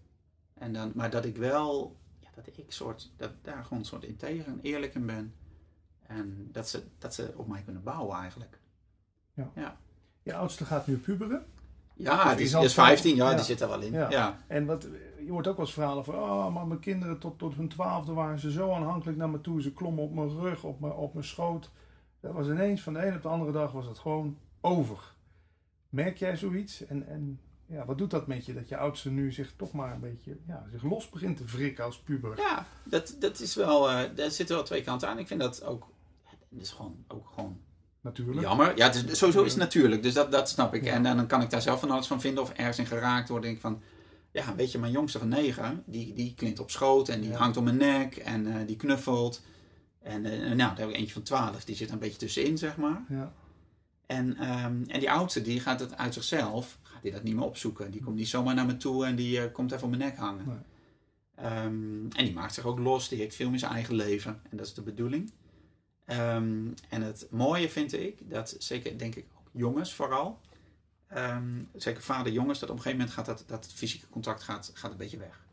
En 0.54 0.72
dan, 0.72 0.92
maar 0.94 1.10
dat 1.10 1.24
ik 1.24 1.36
wel, 1.36 1.96
ja, 2.18 2.28
dat 2.34 2.46
ik 2.46 2.64
soort, 2.68 3.10
dat 3.16 3.30
daar 3.42 3.62
gewoon 3.62 3.78
een 3.78 3.84
soort 3.84 4.04
integer 4.04 4.46
en 4.46 4.58
eerlijk 4.62 4.94
in 4.94 5.06
ben. 5.06 5.34
En 6.06 6.48
dat 6.52 6.68
ze, 6.68 6.82
dat 6.98 7.14
ze 7.14 7.32
op 7.36 7.46
mij 7.48 7.62
kunnen 7.62 7.82
bouwen 7.82 8.16
eigenlijk. 8.16 8.58
Je 10.22 10.34
oudste 10.34 10.64
gaat 10.64 10.86
nu 10.86 10.96
puberen. 10.96 11.46
Ja, 11.94 12.34
die 12.34 12.42
is 12.44 12.48
is, 12.48 12.54
al 12.54 12.60
die 12.60 12.68
is 12.68 12.74
zo- 12.74 12.82
15, 12.84 13.16
ja, 13.16 13.30
ja. 13.30 13.36
die 13.36 13.44
zit 13.44 13.60
er 13.60 13.68
wel 13.68 13.80
in. 13.80 13.92
Ja. 13.92 14.10
Ja. 14.10 14.38
En 14.46 14.66
wat, 14.66 14.86
je 15.24 15.30
hoort 15.30 15.46
ook 15.46 15.56
wel 15.56 15.64
eens 15.64 15.74
verhalen 15.74 16.04
van, 16.04 16.14
oh, 16.14 16.54
maar 16.54 16.66
mijn 16.66 16.80
kinderen 16.80 17.18
tot, 17.18 17.38
tot 17.38 17.54
hun 17.54 17.68
twaalfde 17.68 18.12
waren 18.12 18.38
ze 18.38 18.50
zo 18.52 18.72
aanhankelijk 18.72 19.18
naar 19.18 19.30
me 19.30 19.40
toe. 19.40 19.62
Ze 19.62 19.72
klommen 19.72 20.04
op 20.04 20.14
mijn 20.14 20.30
rug, 20.38 20.64
op 20.64 20.80
mijn, 20.80 20.92
op 20.92 21.14
mijn 21.14 21.26
schoot. 21.26 21.70
Dat 22.20 22.32
was 22.32 22.46
ineens 22.46 22.80
van 22.82 22.92
de 22.92 23.06
een 23.06 23.14
op 23.14 23.22
de 23.22 23.28
andere 23.28 23.52
dag 23.52 23.72
was 23.72 23.86
het 23.86 23.98
gewoon 23.98 24.38
over. 24.60 25.13
Merk 25.94 26.16
jij 26.18 26.36
zoiets? 26.36 26.86
En, 26.86 27.08
en 27.08 27.40
ja, 27.66 27.84
wat 27.84 27.98
doet 27.98 28.10
dat 28.10 28.26
met 28.26 28.46
je? 28.46 28.54
Dat 28.54 28.68
je 28.68 28.76
oudste 28.76 29.10
nu 29.10 29.32
zich 29.32 29.52
toch 29.56 29.72
maar 29.72 29.94
een 29.94 30.00
beetje 30.00 30.36
ja, 30.46 30.66
zich 30.70 30.82
los 30.82 31.08
begint 31.08 31.36
te 31.36 31.44
wrikken 31.44 31.84
als 31.84 31.98
puber. 31.98 32.36
Ja, 32.38 32.66
dat, 32.84 33.16
dat 33.18 33.40
is 33.40 33.54
wel, 33.54 33.90
eh 33.90 34.10
daar 34.14 34.30
zitten 34.30 34.56
wel 34.56 34.64
twee 34.64 34.82
kanten 34.82 35.08
aan. 35.08 35.18
Ik 35.18 35.26
vind 35.26 35.40
dat 35.40 35.64
ook, 35.64 35.86
dat 36.48 36.62
is 36.62 36.70
gewoon, 36.70 37.04
ook 37.08 37.28
gewoon 37.34 37.60
Natuurlijk. 38.00 38.40
jammer. 38.40 38.76
Ja, 38.76 38.86
het 38.86 39.10
is, 39.10 39.18
sowieso 39.18 39.42
is 39.42 39.50
het 39.50 39.60
natuurlijk, 39.60 40.02
dus 40.02 40.14
dat, 40.14 40.32
dat 40.32 40.48
snap 40.48 40.74
ik. 40.74 40.84
Ja. 40.84 40.92
En 40.92 41.02
dan 41.02 41.26
kan 41.26 41.42
ik 41.42 41.50
daar 41.50 41.62
zelf 41.62 41.80
van 41.80 41.90
alles 41.90 42.06
van 42.06 42.20
vinden 42.20 42.42
of 42.42 42.50
ergens 42.50 42.78
in 42.78 42.86
geraakt 42.86 43.28
worden. 43.28 43.46
Denk 43.46 43.56
ik 43.56 43.62
van, 43.70 43.82
ja, 44.30 44.54
weet 44.54 44.72
je, 44.72 44.78
mijn 44.78 44.92
jongste 44.92 45.18
van 45.18 45.28
negen, 45.28 45.82
die, 45.86 46.14
die 46.14 46.34
klint 46.34 46.58
op 46.60 46.70
schoot 46.70 47.08
en 47.08 47.20
die 47.20 47.30
Ja. 47.30 47.36
hangt 47.36 47.56
om 47.56 47.64
mijn 47.64 47.76
nek 47.76 48.16
en 48.16 48.46
eh, 48.46 48.66
die 48.66 48.76
knuffelt. 48.76 49.42
En 50.02 50.24
eh, 50.24 50.38
nou, 50.40 50.56
daar 50.56 50.78
heb 50.78 50.88
ik 50.88 50.96
eentje 50.96 51.12
van 51.12 51.22
twaalf, 51.22 51.64
die 51.64 51.76
zit 51.76 51.90
een 51.90 51.98
beetje 51.98 52.18
tussenin, 52.18 52.58
zeg 52.58 52.76
maar. 52.76 53.04
Ja. 53.08 53.32
En, 54.06 54.36
ehm, 54.36 54.82
en 54.86 55.00
die 55.00 55.10
oudste, 55.10 55.42
die 55.42 55.60
gaat 55.60 55.80
het 55.80 55.96
uit 55.96 56.14
zichzelf, 56.14 56.78
gaat 56.82 57.02
die 57.02 57.12
dat 57.12 57.22
niet 57.22 57.34
meer 57.34 57.44
opzoeken. 57.44 57.90
Die 57.90 58.02
komt 58.02 58.16
niet 58.16 58.28
zomaar 58.28 58.54
naar 58.54 58.66
me 58.66 58.76
toe 58.76 59.06
en 59.06 59.16
die 59.16 59.40
eh, 59.40 59.52
komt 59.52 59.72
even 59.72 59.84
op 59.84 59.90
mijn 59.90 60.02
nek 60.02 60.16
hangen. 60.16 60.46
Nee. 60.46 60.56
Ehm, 61.34 62.08
en 62.16 62.24
die 62.24 62.32
maakt 62.32 62.54
zich 62.54 62.64
ook 62.64 62.78
los, 62.78 63.08
die 63.08 63.18
heeft 63.18 63.36
veel 63.36 63.50
meer 63.50 63.58
zijn 63.58 63.72
eigen 63.72 63.94
leven. 63.94 64.40
En 64.50 64.56
dat 64.56 64.66
is 64.66 64.74
de 64.74 64.82
bedoeling. 64.82 65.32
Ehm, 66.04 66.68
en 66.88 67.02
het 67.02 67.26
mooie 67.30 67.68
vind 67.68 67.92
ik, 67.92 68.30
dat 68.30 68.56
zeker 68.58 68.98
denk 68.98 69.14
ik 69.14 69.26
ook 69.38 69.48
jongens 69.52 69.94
vooral, 69.94 70.40
zeker 71.74 72.02
vader 72.02 72.32
jongens, 72.32 72.58
dat 72.58 72.70
op 72.70 72.76
een 72.76 72.82
gegeven 72.82 73.06
moment 73.06 73.16
gaat 73.16 73.26
dat, 73.26 73.44
dat 73.46 73.72
fysieke 73.72 74.08
contact 74.08 74.42
gaat, 74.42 74.70
gaat 74.74 74.90
een 74.90 74.96
beetje 74.96 75.18
weg. 75.18 75.46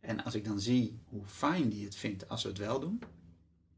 En 0.00 0.24
als 0.24 0.34
ik 0.34 0.44
dan 0.44 0.60
zie 0.60 0.98
hoe 1.08 1.22
fijn 1.26 1.68
die 1.68 1.84
het 1.84 1.96
vindt 1.96 2.28
als 2.28 2.42
we 2.42 2.48
het 2.48 2.58
wel 2.58 2.80
doen. 2.80 3.02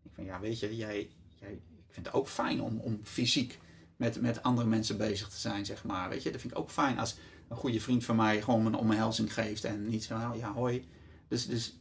Ik 0.03 0.11
van 0.12 0.24
ja, 0.24 0.41
weet 0.41 0.61
je, 0.61 0.76
jij, 0.76 1.11
jij, 1.39 1.53
ik 1.53 1.62
vind 1.91 2.07
het 2.07 2.14
ook 2.14 2.28
fijn 2.28 2.61
om, 2.61 2.78
om 2.78 3.01
fysiek 3.03 3.59
met, 3.97 4.20
met 4.20 4.42
andere 4.42 4.68
mensen 4.68 4.97
bezig 4.97 5.28
te 5.28 5.38
zijn, 5.38 5.66
zeg 5.66 5.84
maar. 5.84 6.09
Weet 6.09 6.22
je, 6.22 6.30
dat 6.30 6.40
vind 6.40 6.53
ik 6.53 6.59
ook 6.59 6.70
fijn 6.70 6.99
als 6.99 7.16
een 7.49 7.57
goede 7.57 7.80
vriend 7.80 8.05
van 8.05 8.16
mij 8.16 8.42
gewoon 8.42 8.66
een 8.66 8.74
omhelzing 8.74 9.34
geeft 9.34 9.64
en 9.64 9.88
niet 9.88 10.05
zo, 10.05 10.34
ja, 10.34 10.53
hoi. 10.53 10.88
Dus, 11.28 11.47
dus 11.47 11.76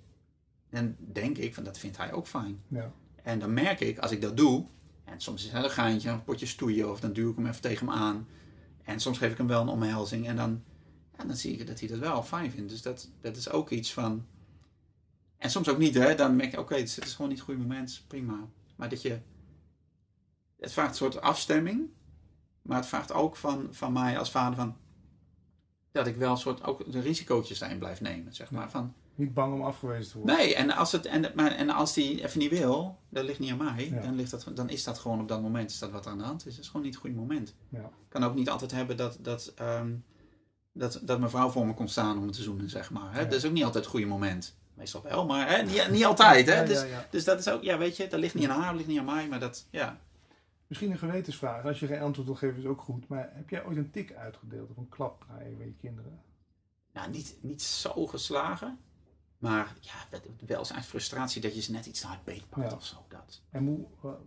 dan 0.69 0.95
denk 0.97 1.37
ik 1.37 1.53
van 1.53 1.63
dat 1.63 1.77
vindt 1.77 1.97
hij 1.97 2.13
ook 2.13 2.27
fijn. 2.27 2.61
Ja. 2.67 2.91
En 3.23 3.39
dan 3.39 3.53
merk 3.53 3.79
ik, 3.79 3.97
als 3.97 4.11
ik 4.11 4.21
dat 4.21 4.37
doe, 4.37 4.65
en 5.03 5.21
soms 5.21 5.45
is 5.45 5.51
het 5.51 5.63
een 5.63 5.69
geintje, 5.69 6.09
een 6.09 6.23
potje 6.23 6.45
stoeien, 6.45 6.91
of 6.91 6.99
dan 6.99 7.13
duw 7.13 7.29
ik 7.29 7.35
hem 7.35 7.47
even 7.47 7.61
tegen 7.61 7.87
hem 7.87 7.95
aan. 7.95 8.27
En 8.83 8.99
soms 8.99 9.17
geef 9.17 9.31
ik 9.31 9.37
hem 9.37 9.47
wel 9.47 9.61
een 9.61 9.67
omhelzing 9.67 10.27
en 10.27 10.35
dan, 10.35 10.63
ja, 11.17 11.23
dan 11.23 11.35
zie 11.35 11.57
ik 11.57 11.67
dat 11.67 11.79
hij 11.79 11.89
dat 11.89 11.99
wel 11.99 12.23
fijn 12.23 12.51
vindt. 12.51 12.69
Dus 12.69 12.81
dat, 12.81 13.09
dat 13.21 13.37
is 13.37 13.49
ook 13.49 13.69
iets 13.69 13.93
van. 13.93 14.25
En 15.37 15.49
soms 15.49 15.69
ook 15.69 15.77
niet, 15.77 15.93
hè? 15.93 16.15
Dan 16.15 16.35
merk 16.35 16.51
je, 16.51 16.59
oké, 16.59 16.75
het 16.75 16.99
is 17.03 17.13
gewoon 17.13 17.29
niet 17.29 17.37
het 17.37 17.47
goede 17.47 17.61
moment, 17.61 18.03
prima. 18.07 18.47
Maar 18.75 18.89
dat 18.89 19.01
je. 19.01 19.19
Het 20.59 20.73
vraagt 20.73 20.89
een 20.89 20.95
soort 20.95 21.21
afstemming, 21.21 21.89
maar 22.65 22.77
het 22.77 22.85
vraagt 22.87 23.13
ook 23.13 23.35
van, 23.35 23.67
van 23.71 23.93
mij 23.93 24.19
als 24.19 24.31
vader 24.31 24.55
van. 24.55 24.75
Dat 25.91 26.07
ik 26.07 26.15
wel 26.15 26.31
een 26.31 26.37
soort 26.37 26.63
ook 26.63 26.91
de 26.91 26.99
risicootjes 26.99 27.59
daarin 27.59 27.79
blijf 27.79 28.01
nemen, 28.01 28.33
zeg 28.33 28.51
maar. 28.51 28.69
Van, 28.71 28.93
Niet 29.15 29.33
bang 29.33 29.53
om 29.53 29.61
afgewezen 29.61 30.11
te 30.11 30.17
worden. 30.17 30.35
Nee, 30.37 30.55
en 30.55 30.71
als, 30.71 30.91
het, 30.91 31.05
en, 31.05 31.31
maar, 31.35 31.51
en 31.51 31.69
als 31.69 31.93
die 31.93 32.23
even 32.23 32.39
niet 32.39 32.49
wil, 32.49 32.99
dat 33.09 33.23
ligt 33.23 33.39
niet 33.39 33.51
aan 33.51 33.57
mij, 33.57 33.89
Ja. 33.89 34.01
dan, 34.01 34.15
ligt 34.15 34.31
dat, 34.31 34.51
dan 34.53 34.69
is 34.69 34.83
dat 34.83 34.99
gewoon 34.99 35.19
op 35.21 35.27
dat 35.27 35.41
moment 35.41 35.71
is 35.71 35.79
dat 35.79 35.91
wat 35.91 36.05
er 36.05 36.11
aan 36.11 36.17
de 36.17 36.23
hand 36.23 36.45
is. 36.45 36.55
Het 36.55 36.61
is 36.63 36.67
gewoon 36.69 36.81
niet 36.85 36.93
het 36.93 37.01
goede 37.01 37.15
moment. 37.19 37.55
Ja. 37.69 37.79
Ik 37.79 38.09
kan 38.09 38.23
ook 38.23 38.35
niet 38.35 38.49
altijd 38.49 38.71
hebben 38.71 38.97
dat, 38.97 39.17
dat, 39.21 39.51
ehm, 39.55 39.93
dat, 40.73 40.99
dat 41.03 41.19
mijn 41.19 41.31
vrouw 41.31 41.49
voor 41.49 41.65
me 41.67 41.73
komt 41.73 41.91
staan 41.91 42.17
om 42.17 42.25
me 42.25 42.31
te 42.31 42.41
zoenen, 42.43 42.69
zeg 42.69 42.91
maar. 42.91 43.13
Hè? 43.13 43.19
Ja. 43.19 43.25
Dat 43.25 43.33
is 43.33 43.45
ook 43.45 43.51
niet 43.53 43.63
altijd 43.63 43.83
het 43.83 43.93
goede 43.93 44.07
moment. 44.07 44.55
Meestal 44.73 45.01
wel, 45.01 45.25
maar 45.25 45.49
hè? 45.49 45.61
Niet, 45.63 45.89
niet 45.89 46.05
altijd. 46.05 46.45
Hè? 46.47 46.65
Dus, 46.65 46.85
dus 47.09 47.23
dat 47.23 47.39
is 47.39 47.49
ook, 47.49 47.63
ja, 47.63 47.77
weet 47.77 47.97
je, 47.97 48.07
dat 48.07 48.19
ligt 48.19 48.33
niet 48.33 48.47
aan 48.49 48.59
haar, 48.59 48.67
dat 48.67 48.75
ligt 48.75 48.87
niet 48.87 48.99
aan 48.99 49.05
mij, 49.05 49.27
maar 49.27 49.39
dat, 49.39 49.65
ja. 49.69 49.99
Misschien 50.67 50.91
een 50.91 50.97
gewetensvraag. 50.97 51.65
Als 51.65 51.79
je 51.79 51.87
geen 51.87 52.01
antwoord 52.01 52.27
wil 52.27 52.37
geven 52.37 52.57
is 52.59 52.65
ook 52.65 52.81
goed. 52.81 53.07
Maar 53.07 53.29
heb 53.33 53.49
jij 53.49 53.65
ooit 53.65 53.77
een 53.77 53.91
tik 53.91 54.13
uitgedeeld 54.13 54.69
of 54.69 54.77
een 54.77 54.89
klap 54.89 55.25
naar 55.29 55.41
een 55.45 55.55
van 55.57 55.65
je 55.65 55.73
kinderen? 55.81 56.21
Nou, 56.93 57.09
niet, 57.11 57.37
niet 57.41 57.61
zo 57.61 58.07
geslagen, 58.07 58.79
maar 59.37 59.73
ja, 59.79 59.93
wel 60.45 60.65
zijn 60.65 60.83
frustratie 60.83 61.41
dat 61.41 61.55
je 61.55 61.61
ze 61.61 61.71
net 61.71 61.85
iets 61.85 61.99
te 61.99 62.07
hard 62.07 62.23
beetpakt 62.23 62.69
Ja. 62.69 62.75
of 62.75 62.85
zo. 62.85 63.05
Dat. 63.09 63.41
En 63.49 63.65
hoe, 63.65 63.85
wa- 64.01 64.19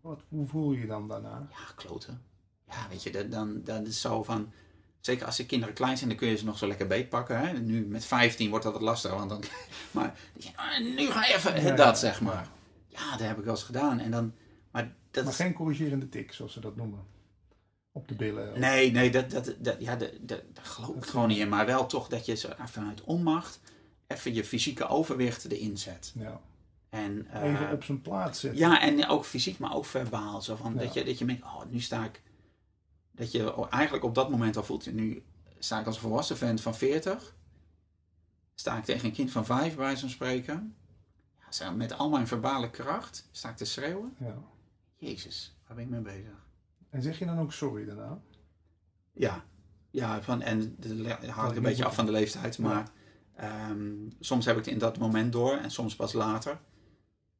wat, 0.00 0.22
hoe 0.28 0.46
voel 0.46 0.72
je 0.72 0.80
je 0.80 0.86
dan 0.86 1.08
daarna? 1.08 1.46
Ja, 1.50 1.72
kloten. 1.74 2.22
Ja, 2.68 2.88
weet 2.88 3.02
je, 3.02 3.10
dat- 3.10 3.30
dan, 3.30 3.62
dan 3.64 3.86
is 3.86 4.00
zo 4.00 4.22
van... 4.22 4.52
Zeker 5.00 5.26
als 5.26 5.36
de 5.36 5.46
kinderen 5.46 5.74
klein 5.74 5.96
zijn, 5.96 6.08
dan 6.08 6.18
kun 6.18 6.28
je 6.28 6.36
ze 6.36 6.44
nog 6.44 6.58
zo 6.58 6.66
lekker 6.66 6.86
beetpakken. 6.86 7.38
Hè? 7.40 7.52
Nu 7.58 7.86
met 7.86 8.04
15 8.04 8.50
wordt 8.50 8.64
dat 8.64 8.72
wat 8.72 8.82
lastiger. 8.82 9.16
Want 9.16 9.30
dan, 9.30 9.42
maar 9.90 10.18
ah, 10.54 10.78
nu 10.80 11.06
ga 11.06 11.24
je 11.26 11.34
even 11.34 11.62
Ja, 11.62 11.74
dat, 11.74 11.98
zeg 11.98 12.20
maar. 12.20 12.48
Ja, 12.88 13.10
dat 13.10 13.20
heb 13.26 13.38
ik 13.38 13.44
wel 13.44 13.54
eens 13.54 13.62
gedaan. 13.62 13.98
En 13.98 14.10
dan, 14.10 14.34
dat 15.10 15.24
Maar 15.24 15.32
is- 15.32 15.38
geen 15.38 15.52
corrigerende 15.52 16.08
tik, 16.08 16.32
zoals 16.32 16.52
ze 16.52 16.60
dat 16.60 16.76
noemen. 16.76 17.04
Op 17.92 18.08
de 18.08 18.14
billen. 18.14 18.60
Nee, 18.60 18.90
nee, 18.90 19.10
dat, 19.10 19.30
dat, 19.30 19.54
dat, 19.58 19.76
ja, 19.78 19.96
dat, 19.96 20.10
dat, 20.20 20.42
daar 20.52 20.64
geloof 20.64 20.96
ik 20.96 21.04
gewoon 21.06 21.28
niet 21.28 21.38
in. 21.38 21.48
Maar 21.48 21.66
wel 21.66 21.86
toch 21.86 22.08
dat 22.08 22.26
je 22.26 22.54
vanuit 22.64 23.00
onmacht 23.02 23.60
even 24.06 24.34
je 24.34 24.44
fysieke 24.44 24.86
overwicht 24.86 25.44
erin 25.52 25.78
zet. 25.78 26.12
Ja. 26.14 26.40
En, 26.88 27.26
eh, 27.30 27.42
Even 27.52 27.72
op 27.72 27.84
zijn 27.84 28.02
plaats 28.02 28.40
zetten. 28.40 28.60
Ja, 28.60 28.80
en 28.80 29.06
ook 29.08 29.24
fysiek, 29.24 29.58
maar 29.58 29.74
ook 29.74 29.84
verbaal. 29.84 30.42
Zo 30.42 30.56
van 30.56 30.74
Ja. 30.74 30.80
dat, 30.80 30.94
je, 30.94 31.04
dat 31.04 31.18
je 31.18 31.24
denkt, 31.24 31.42
oh, 31.42 31.62
nu 31.70 31.80
sta 31.80 32.04
ik... 32.04 32.22
Dat 33.12 33.32
je 33.32 33.66
eigenlijk 33.70 34.04
op 34.04 34.14
dat 34.14 34.30
moment 34.30 34.56
al 34.56 34.64
voelt, 34.64 34.92
nu 34.92 35.22
sta 35.58 35.80
ik 35.80 35.86
als 35.86 35.98
volwassen 35.98 36.36
vent 36.36 36.60
van 36.60 36.74
40. 36.74 37.34
Sta 38.54 38.76
ik 38.76 38.84
tegen 38.84 39.06
een 39.08 39.14
kind 39.14 39.30
van 39.30 39.44
5, 39.44 39.74
bij 39.74 39.84
wijze 39.84 40.00
van 40.00 40.10
spreken. 40.10 40.76
Ja, 41.50 41.70
met 41.70 41.92
al 41.98 42.08
mijn 42.08 42.26
verbale 42.26 42.70
kracht 42.70 43.28
sta 43.30 43.48
ik 43.48 43.56
te 43.56 43.64
schreeuwen. 43.64 44.14
Ja. 44.18 44.34
Jezus, 44.98 45.56
waar 45.66 45.76
ben 45.76 45.84
ik 45.84 45.90
mee 45.90 46.00
bezig? 46.00 46.46
En 46.90 47.02
zeg 47.02 47.18
je 47.18 47.24
dan 47.26 47.38
ook 47.38 47.52
sorry 47.52 47.84
daarna? 47.84 48.20
Ja, 49.12 49.44
ja 49.90 50.22
van, 50.22 50.42
en 50.42 50.76
de, 50.78 50.94
le- 50.94 51.26
haal 51.26 51.50
ik 51.50 51.56
een 51.56 51.62
beetje 51.62 51.84
af 51.84 51.94
van 51.94 52.06
de 52.06 52.12
leeftijd. 52.12 52.58
Maar 52.58 52.90
ehm, 53.34 53.92
soms 54.20 54.44
heb 54.44 54.56
ik 54.58 54.64
het 54.64 54.72
in 54.72 54.78
dat 54.78 54.98
moment 54.98 55.32
door 55.32 55.56
en 55.56 55.70
soms 55.70 55.96
pas 55.96 56.12
later. 56.12 56.60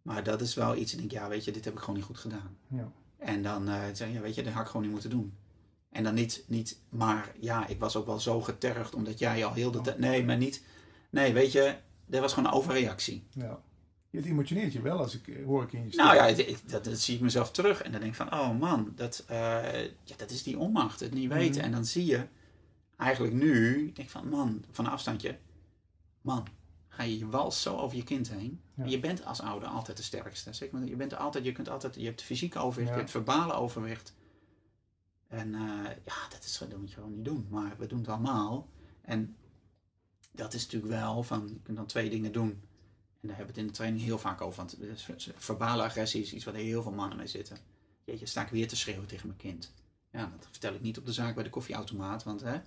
Maar 0.02 0.22
dat 0.24 0.40
is 0.40 0.54
wel 0.54 0.76
iets, 0.76 0.92
ik 0.92 0.98
denk, 0.98 1.10
ja, 1.10 1.28
weet 1.28 1.44
je, 1.44 1.50
dit 1.52 1.64
heb 1.64 1.74
ik 1.74 1.80
gewoon 1.80 1.94
niet 1.96 2.04
goed 2.04 2.18
gedaan. 2.18 2.56
Ja. 2.68 2.92
En 3.16 3.42
dan 3.42 3.68
eh 3.68 3.82
zeg 3.92 4.08
je, 4.08 4.14
ja, 4.14 4.20
weet 4.20 4.34
je, 4.34 4.42
dat 4.42 4.52
had 4.52 4.62
ik 4.62 4.68
gewoon 4.68 4.82
niet 4.82 4.92
moeten 4.92 5.10
doen. 5.10 5.36
En 5.90 6.04
dan 6.04 6.14
niet, 6.14 6.44
niet, 6.46 6.80
maar 6.88 7.32
ja, 7.40 7.66
ik 7.66 7.78
was 7.80 7.96
ook 7.96 8.06
wel 8.06 8.20
zo 8.20 8.40
getergd 8.40 8.94
omdat 8.94 9.18
jij 9.18 9.44
al 9.44 9.52
heel 9.52 9.70
de 9.70 9.78
Oh, 9.78 9.84
tijd. 9.84 9.98
Nee, 9.98 10.24
maar 10.24 10.36
niet. 10.36 10.64
Nee, 11.10 11.32
weet 11.32 11.52
je, 11.52 11.76
dat 12.06 12.20
was 12.20 12.32
gewoon 12.32 12.48
een 12.48 12.56
overreactie. 12.56 13.26
ja. 13.32 13.62
Het 14.10 14.24
emotioneert 14.24 14.72
je 14.72 14.80
wel 14.82 14.98
als 14.98 15.14
ik 15.14 15.28
eh, 15.28 15.44
hoor 15.44 15.62
ik 15.62 15.72
in 15.72 15.84
je 15.84 15.90
stem. 15.92 16.04
Nou 16.04 16.16
ja, 16.16 16.24
het- 16.24 16.62
dat, 16.66 16.84
dat 16.84 16.98
zie 16.98 17.14
ik 17.14 17.20
mezelf 17.20 17.50
terug. 17.50 17.82
En 17.82 17.90
dan 17.92 18.00
denk 18.00 18.12
ik 18.12 18.18
van, 18.28 18.32
oh 18.32 18.58
man, 18.58 18.92
dat, 18.94 19.24
eh, 19.28 19.82
ja, 19.84 20.16
dat 20.16 20.30
is 20.30 20.42
die 20.42 20.58
onmacht, 20.58 21.00
het 21.00 21.12
niet 21.14 21.32
weten. 21.32 21.56
Mhm. 21.56 21.64
En 21.64 21.72
dan 21.72 21.84
zie 21.84 22.04
je 22.04 22.26
eigenlijk 22.96 23.34
nu, 23.34 23.86
ik 23.86 23.96
denk 23.96 24.08
van, 24.10 24.28
man, 24.28 24.64
van 24.70 24.84
een 24.84 24.90
afstandje, 24.90 25.38
man, 26.20 26.46
ga 26.88 27.02
je 27.02 27.18
je 27.18 27.28
wals 27.28 27.62
zo 27.62 27.76
over 27.76 27.96
je 27.96 28.02
kind 28.04 28.30
heen. 28.30 28.60
Ja. 28.76 28.82
En 28.82 28.90
je 28.90 29.00
bent 29.00 29.24
als 29.24 29.40
ouder 29.40 29.68
altijd 29.68 29.96
de 29.96 30.02
sterkste. 30.02 30.52
Zeg 30.52 30.70
maar, 30.70 30.84
je 30.84 30.96
bent 30.96 31.16
altijd, 31.16 31.44
je 31.44 31.52
kunt 31.52 31.68
altijd, 31.68 31.94
je 31.94 32.04
hebt 32.04 32.22
fysieke 32.22 32.58
overwicht, 32.58 32.88
Ja. 32.88 32.94
je 32.94 33.00
hebt 33.00 33.10
verbale 33.12 33.52
overwicht. 33.52 34.16
En 35.28 35.54
eh, 35.54 35.60
ja, 36.04 36.28
dat, 36.30 36.44
is, 36.44 36.58
dat 36.68 36.78
moet 36.78 36.88
je 36.88 36.94
gewoon 36.94 37.14
niet 37.14 37.24
doen. 37.24 37.46
Maar 37.50 37.74
we 37.78 37.86
doen 37.86 37.98
het 37.98 38.08
allemaal. 38.08 38.68
En 39.02 39.36
dat 40.32 40.54
is 40.54 40.62
natuurlijk 40.64 40.92
wel 40.92 41.22
van, 41.22 41.48
je 41.48 41.60
kunt 41.62 41.76
dan 41.76 41.86
twee 41.86 42.10
dingen 42.10 42.32
doen. 42.32 42.62
En 43.20 43.28
daar 43.28 43.36
hebben 43.36 43.54
we 43.54 43.60
het 43.60 43.60
in 43.60 43.66
de 43.66 43.78
training 43.78 44.02
heel 44.04 44.18
vaak 44.18 44.40
over. 44.40 44.56
Want 44.56 44.78
eh, 44.80 44.88
verbale 45.36 45.82
agressie 45.82 46.22
is 46.22 46.32
iets 46.32 46.44
waar 46.44 46.54
heel 46.54 46.82
veel 46.82 46.92
mannen 46.92 47.18
mee 47.18 47.26
zitten. 47.26 47.56
Jeetje, 48.04 48.26
sta 48.26 48.42
ik 48.42 48.48
weer 48.48 48.68
te 48.68 48.76
schreeuwen 48.76 49.06
tegen 49.06 49.26
mijn 49.26 49.38
kind. 49.38 49.72
Ja, 50.10 50.32
dat 50.36 50.46
vertel 50.50 50.74
ik 50.74 50.80
niet 50.80 50.98
op 50.98 51.06
de 51.06 51.12
zaak 51.12 51.34
bij 51.34 51.44
de 51.44 51.50
koffieautomaat. 51.50 52.22
Want, 52.24 52.40
hè, 52.40 52.58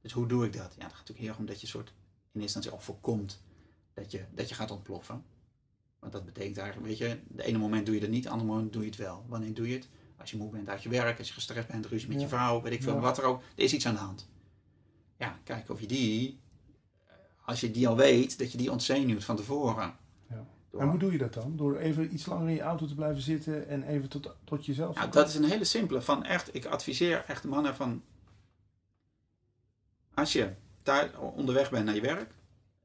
dus 0.00 0.12
hoe 0.12 0.26
doe 0.26 0.44
ik 0.46 0.52
dat? 0.52 0.62
Ja, 0.76 0.82
dat 0.82 0.82
gaat 0.82 0.90
natuurlijk 0.92 1.18
heel 1.18 1.28
erg 1.28 1.38
om 1.38 1.46
dat 1.46 1.60
je 1.60 1.66
soort 1.66 1.92
in 2.32 2.40
instantie 2.40 2.70
al 2.70 2.80
voorkomt 2.80 3.42
dat 3.94 4.10
je, 4.10 4.24
dat 4.34 4.48
je 4.48 4.54
gaat 4.54 4.70
ontploffen. 4.70 5.24
Want 5.98 6.12
dat 6.12 6.24
betekent 6.24 6.56
eigenlijk, 6.58 6.88
weet 6.88 6.98
je, 6.98 7.18
de 7.28 7.44
ene 7.44 7.58
moment 7.58 7.86
doe 7.86 7.94
je 7.94 8.00
het 8.00 8.10
niet, 8.10 8.22
de 8.22 8.28
andere 8.28 8.48
moment 8.50 8.72
doe 8.72 8.82
je 8.82 8.88
het 8.88 8.98
wel. 8.98 9.24
Wanneer 9.28 9.54
doe 9.54 9.68
je 9.68 9.74
het? 9.74 9.88
Als 10.16 10.30
je 10.30 10.36
moe 10.36 10.50
bent 10.50 10.68
uit 10.68 10.82
je 10.82 10.88
werk, 10.88 11.18
als 11.18 11.28
je 11.28 11.34
gestrest 11.34 11.68
bent, 11.68 11.86
ruzie 11.86 12.08
met 12.08 12.20
je 12.20 12.28
vrouw, 12.28 12.62
weet 12.62 12.72
ik 12.72 12.82
veel, 12.82 12.94
Ja. 12.94 13.00
wat 13.00 13.18
er 13.18 13.24
ook. 13.24 13.42
Er 13.56 13.64
is 13.64 13.72
iets 13.74 13.86
aan 13.86 13.94
de 13.94 14.00
hand. 14.00 14.28
Ja, 15.18 15.38
kijk 15.44 15.70
of 15.70 15.80
je 15.80 15.86
die, 15.86 16.38
als 17.44 17.60
je 17.60 17.70
die 17.70 17.88
al 17.88 17.96
weet, 17.96 18.38
dat 18.38 18.52
je 18.52 18.58
die 18.58 18.70
ontzenuwt 18.70 19.24
van 19.24 19.36
tevoren. 19.36 19.96
Door- 20.70 20.80
En 20.82 20.88
hoe 20.88 20.98
doe 20.98 21.12
je 21.12 21.18
dat 21.18 21.34
dan? 21.34 21.56
Door 21.56 21.76
even 21.76 22.14
iets 22.14 22.26
langer 22.26 22.48
in 22.48 22.54
je 22.54 22.60
auto 22.60 22.86
te 22.86 22.94
blijven 22.94 23.22
zitten 23.22 23.68
en 23.68 23.82
even 23.82 24.08
tot, 24.08 24.34
tot 24.44 24.66
jezelf 24.66 24.92
te 24.94 24.98
Nou, 24.98 25.10
komen? 25.10 25.24
dat 25.26 25.34
is 25.34 25.40
een 25.40 25.50
hele 25.50 25.64
simpele. 25.64 26.02
Van 26.02 26.24
echt, 26.24 26.54
ik 26.54 26.64
adviseer 26.64 27.24
echt 27.26 27.44
mannen 27.44 27.74
van. 27.76 28.02
Als 30.14 30.32
je 30.32 30.52
thuis, 30.82 31.10
onderweg 31.34 31.70
bent 31.70 31.84
naar 31.84 31.94
je 31.94 32.00
werk, 32.00 32.34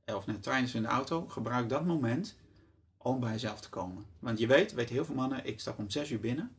of 0.05 0.26
naar 0.26 0.36
de 0.36 0.41
trein 0.41 0.64
of 0.64 0.74
in 0.74 0.82
de 0.82 0.88
auto, 0.88 1.26
gebruik 1.28 1.70
dat 1.70 1.86
moment 1.86 2.36
om 2.97 3.20
bij 3.20 3.32
jezelf 3.32 3.60
te 3.62 3.70
komen. 3.70 4.05
Want 4.20 4.39
je 4.39 4.47
weet, 4.47 4.74
weten 4.74 4.95
heel 4.95 5.05
veel 5.05 5.16
mannen, 5.16 5.45
ik 5.45 5.60
stap 5.60 5.78
om 5.78 5.89
zes 5.89 6.12
uur 6.12 6.20
binnen. 6.20 6.51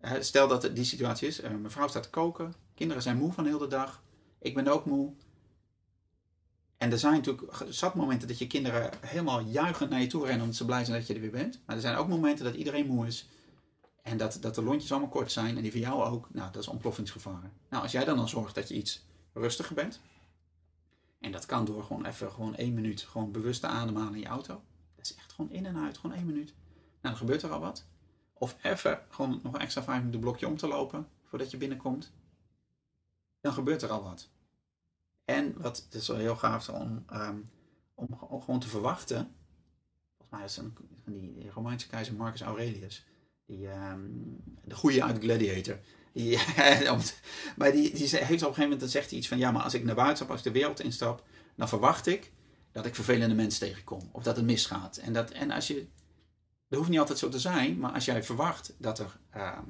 Eh, 0.00 0.12
Stel 0.20 0.48
dat 0.48 0.62
het 0.62 0.74
die 0.76 0.84
situatie 0.84 1.28
is, 1.28 1.40
eh, 1.40 1.50
mijn 1.50 1.70
vrouw 1.70 1.88
staat 1.88 2.02
te 2.02 2.10
koken, 2.10 2.54
kinderen 2.74 3.02
zijn 3.02 3.16
moe 3.16 3.32
van 3.32 3.44
de 3.44 3.50
hele 3.50 3.66
dag, 3.66 4.02
ik 4.38 4.54
ben 4.54 4.66
ook 4.68 4.84
moe. 4.86 5.12
En 6.76 6.92
er 6.92 6.98
zijn 6.98 7.14
natuurlijk 7.14 7.52
zat 7.68 7.94
momenten 7.94 8.28
dat 8.28 8.38
je 8.38 8.46
kinderen 8.46 8.90
helemaal 9.00 9.40
juichend 9.40 9.90
naar 9.90 10.00
je 10.00 10.06
toe 10.06 10.24
rennen 10.24 10.40
omdat 10.40 10.56
ze 10.56 10.64
blij 10.64 10.84
zijn 10.84 10.98
dat 10.98 11.06
je 11.06 11.14
er 11.14 11.20
weer 11.20 11.30
bent. 11.30 11.60
Maar 11.66 11.76
er 11.76 11.82
zijn 11.82 11.96
ook 11.96 12.08
momenten 12.08 12.44
dat 12.44 12.54
iedereen 12.54 12.86
moe 12.86 13.06
is. 13.06 13.28
En 14.02 14.16
dat, 14.16 14.38
dat 14.40 14.54
de 14.54 14.62
lontjes 14.62 14.90
allemaal 14.90 15.08
kort 15.08 15.32
zijn 15.32 15.56
en 15.56 15.62
die 15.62 15.70
van 15.70 15.80
jou 15.80 16.04
ook. 16.04 16.28
Nou, 16.32 16.52
dat 16.52 16.62
is 16.62 16.68
ontploffingsgevaar. 16.68 17.50
Nou, 17.70 17.82
als 17.82 17.92
jij 17.92 18.04
dan 18.04 18.18
al 18.18 18.28
zorgt 18.28 18.54
dat 18.54 18.68
je 18.68 18.74
iets 18.74 19.04
rustiger 19.32 19.74
bent. 19.74 20.00
En 21.20 21.32
dat 21.32 21.46
kan 21.46 21.64
door 21.64 21.84
gewoon 21.84 22.06
even 22.06 22.32
gewoon 22.32 22.56
één 22.56 22.74
minuut 22.74 23.00
gewoon 23.00 23.32
bewust 23.32 23.64
ademhalen 23.64 24.14
in 24.14 24.20
je 24.20 24.26
auto. 24.26 24.62
Dat 24.96 25.04
is 25.04 25.14
echt 25.14 25.32
gewoon 25.32 25.50
in 25.50 25.66
en 25.66 25.76
uit, 25.76 25.98
gewoon 25.98 26.16
één 26.16 26.26
minuut. 26.26 26.54
Nou, 26.74 27.00
dan 27.00 27.16
gebeurt 27.16 27.42
er 27.42 27.50
al 27.50 27.60
wat. 27.60 27.84
Of 28.32 28.56
even 28.62 29.00
gewoon 29.08 29.40
nog 29.42 29.58
extra 29.58 29.82
vijf 29.82 29.98
minuten 29.98 30.20
blokje 30.20 30.46
om 30.46 30.56
te 30.56 30.66
lopen 30.66 31.08
voordat 31.24 31.50
je 31.50 31.56
binnenkomt. 31.56 32.12
Dan 33.40 33.52
gebeurt 33.52 33.82
er 33.82 33.90
al 33.90 34.02
wat. 34.02 34.28
En 35.26 35.54
wat 35.60 35.86
is 35.90 36.08
wel 36.08 36.16
heel 36.16 36.36
gaaf 36.36 36.68
om, 36.68 37.04
ehm, 37.08 37.36
om, 37.94 38.16
ge- 38.18 38.24
om 38.26 38.42
gewoon 38.42 38.60
te 38.60 38.68
verwachten. 38.68 39.34
Volgens 40.16 40.30
mij 40.38 40.44
is 40.44 40.56
een, 40.56 40.74
van 41.04 41.12
die, 41.12 41.50
Romeinse 41.50 41.88
keizer 41.88 42.14
Marcus 42.14 42.40
Aurelius. 42.40 43.04
Die, 43.46 43.68
ehm, 43.68 44.00
de 44.64 44.74
goede 44.74 45.04
uit 45.04 45.18
Gladiator. 45.22 45.78
Maar 47.56 47.72
die, 47.72 47.94
die 47.94 48.08
heeft 48.08 48.20
op 48.20 48.28
een 48.28 48.38
gegeven 48.38 48.62
moment, 48.62 48.80
dan 48.80 48.88
zegt 48.88 49.08
hij 49.10 49.18
iets 49.18 49.28
van, 49.28 49.38
ja, 49.38 49.50
maar 49.50 49.62
als 49.62 49.74
ik 49.74 49.84
naar 49.84 49.94
buiten 49.94 50.16
stap, 50.16 50.30
als 50.30 50.38
ik 50.38 50.44
de 50.52 50.58
wereld 50.58 50.80
instap, 50.80 51.24
dan 51.56 51.68
verwacht 51.68 52.06
ik 52.06 52.32
dat 52.72 52.86
ik 52.86 52.94
vervelende 52.94 53.34
mensen 53.34 53.60
tegenkom. 53.68 54.08
Of 54.12 54.22
dat 54.22 54.36
het 54.36 54.44
misgaat. 54.44 54.96
En, 54.96 55.12
dat, 55.12 55.30
en 55.30 55.50
als 55.50 55.66
je, 55.66 55.86
dat 56.68 56.78
hoeft 56.78 56.90
niet 56.90 56.98
altijd 56.98 57.18
zo 57.18 57.28
te 57.28 57.38
zijn, 57.38 57.78
maar 57.78 57.92
als 57.92 58.04
jij 58.04 58.22
verwacht 58.22 58.74
dat 58.78 58.98
er, 58.98 59.18
ehm, 59.30 59.64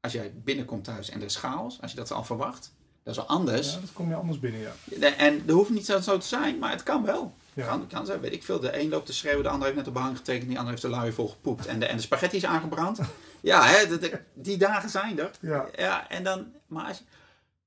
als 0.00 0.12
jij 0.12 0.34
binnenkomt 0.40 0.84
thuis 0.84 1.08
en 1.08 1.18
er 1.20 1.26
is 1.26 1.36
chaos, 1.36 1.80
als 1.80 1.90
je 1.90 1.96
dat 1.96 2.10
al 2.10 2.24
verwacht, 2.24 2.74
dat 3.08 3.16
is 3.16 3.26
wel 3.28 3.36
anders. 3.38 3.72
Ja, 3.74 3.80
dat 3.80 3.92
kom 3.92 4.08
je 4.08 4.14
anders 4.14 4.38
binnen, 4.40 4.60
ja. 4.60 4.72
En 5.16 5.46
dat 5.46 5.56
hoeft 5.56 5.70
niet 5.70 5.86
zo 5.86 6.00
te 6.18 6.26
zijn, 6.26 6.58
maar 6.58 6.70
het 6.70 6.82
kan 6.82 7.04
wel. 7.04 7.34
Ja. 7.54 7.66
Kan, 7.66 7.86
kan 7.86 8.06
zijn, 8.06 8.20
weet 8.20 8.32
ik 8.32 8.42
veel. 8.44 8.60
De 8.60 8.80
een 8.80 8.88
loopt 8.88 9.06
te 9.06 9.12
schreeuwen, 9.12 9.42
de 9.42 9.48
ander 9.48 9.64
heeft 9.64 9.78
net 9.78 9.86
op 9.88 9.94
behang 9.94 10.16
getekend, 10.16 10.48
die 10.48 10.56
ander 10.56 10.70
heeft 10.72 10.82
de 10.84 10.88
luie 10.90 11.12
vol 11.12 11.28
gepoept 11.28 11.66
en 11.66 11.80
de, 11.80 11.86
en 11.86 11.96
de 11.96 12.02
spaghetti 12.02 12.36
is 12.36 12.44
aangebrand. 12.44 12.98
ja, 13.40 13.64
hè, 13.66 13.86
de- 13.86 13.98
de- 13.98 14.20
die 14.34 14.56
dagen 14.56 14.88
zijn 14.90 15.18
er. 15.18 15.30
Ja, 15.40 15.66
Ja, 15.76 16.08
en 16.08 16.24
dan, 16.24 16.52
maar 16.66 16.86
als 16.86 16.98
je, 16.98 17.04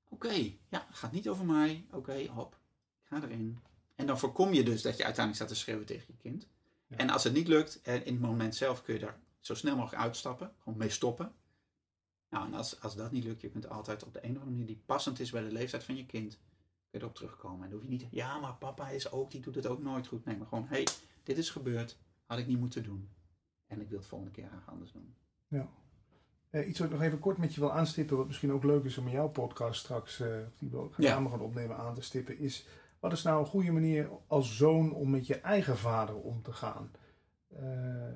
oké, 0.08 0.32
ja, 0.68 0.84
het 0.88 0.96
gaat 0.98 1.12
niet 1.12 1.28
over 1.28 1.44
mij. 1.44 1.84
Oké, 1.92 2.26
hop, 2.34 2.56
ik 3.02 3.08
ga 3.08 3.20
erin. 3.26 3.58
En 3.96 4.06
dan 4.06 4.18
voorkom 4.18 4.52
je 4.52 4.62
dus 4.62 4.82
dat 4.82 4.96
je 4.96 5.04
uiteindelijk 5.04 5.34
staat 5.44 5.48
te 5.56 5.62
schreeuwen 5.62 5.86
tegen 5.86 6.04
je 6.06 6.14
kind. 6.22 6.46
Ja. 6.86 6.96
En 6.96 7.10
als 7.10 7.24
het 7.24 7.32
niet 7.32 7.48
lukt, 7.48 7.80
in 7.82 7.92
het 8.04 8.20
moment 8.20 8.56
zelf 8.56 8.82
kun 8.82 8.94
je 8.94 9.00
daar 9.00 9.16
zo 9.40 9.54
snel 9.54 9.76
mogelijk 9.76 10.02
uitstappen, 10.02 10.50
gewoon 10.62 10.78
mee 10.78 10.90
stoppen. 10.90 11.32
Nou, 12.32 12.46
en 12.46 12.54
als, 12.54 12.80
als 12.80 12.96
dat 12.96 13.12
niet 13.12 13.24
lukt, 13.24 13.40
je 13.40 13.50
kunt 13.50 13.68
altijd 13.68 14.04
op 14.04 14.12
de 14.12 14.18
een 14.24 14.30
of 14.30 14.36
andere 14.36 14.50
manier 14.50 14.66
die 14.66 14.82
passend 14.86 15.20
is 15.20 15.30
bij 15.30 15.42
de 15.42 15.52
leeftijd 15.52 15.84
van 15.84 15.96
je 15.96 16.06
kind, 16.06 16.30
kun 16.36 16.40
je 16.90 16.98
erop 16.98 17.14
terugkomen. 17.14 17.62
En 17.64 17.70
dan 17.70 17.72
hoef 17.78 17.82
je 17.82 17.88
niet, 17.88 18.06
ja, 18.10 18.38
maar 18.38 18.54
papa 18.54 18.88
is 18.88 19.12
ook, 19.12 19.30
die 19.30 19.40
doet 19.40 19.54
het 19.54 19.66
ook 19.66 19.82
nooit 19.82 20.06
goed. 20.06 20.24
Nee, 20.24 20.36
maar 20.36 20.46
gewoon, 20.46 20.64
hé, 20.66 20.74
hey, 20.76 20.86
dit 21.22 21.38
is 21.38 21.50
gebeurd, 21.50 21.98
had 22.26 22.38
ik 22.38 22.46
niet 22.46 22.58
moeten 22.58 22.82
doen. 22.82 23.08
En 23.66 23.80
ik 23.80 23.88
wil 23.88 23.98
het 23.98 24.06
volgende 24.06 24.32
keer 24.32 24.48
graag 24.48 24.68
anders 24.68 24.92
doen. 24.92 25.14
Eh, 26.50 26.68
iets 26.68 26.78
wat 26.78 26.88
ik 26.88 26.94
nog 26.94 27.02
even 27.02 27.18
kort 27.18 27.38
met 27.38 27.54
je 27.54 27.60
wil 27.60 27.72
aanstippen, 27.72 28.16
wat 28.16 28.26
misschien 28.26 28.52
ook 28.52 28.64
leuk 28.64 28.84
is 28.84 28.98
om 28.98 29.06
in 29.06 29.12
jouw 29.12 29.28
podcast 29.28 29.80
straks, 29.80 30.20
eh, 30.20 30.28
of 30.46 30.56
die 30.58 30.70
we 30.70 30.88
Ja. 30.96 31.08
samen 31.12 31.30
gaan 31.30 31.40
opnemen, 31.40 31.76
aan 31.76 31.94
te 31.94 32.00
stippen, 32.02 32.38
is 32.38 32.66
wat 33.00 33.12
is 33.12 33.22
nou 33.22 33.40
een 33.40 33.46
goede 33.46 33.70
manier 33.72 34.10
als 34.26 34.56
zoon 34.56 34.92
om 34.92 35.10
met 35.10 35.26
je 35.26 35.40
eigen 35.40 35.78
vader 35.78 36.14
om 36.14 36.42
te 36.42 36.52
gaan? 36.52 36.90
Eh, 37.48 38.08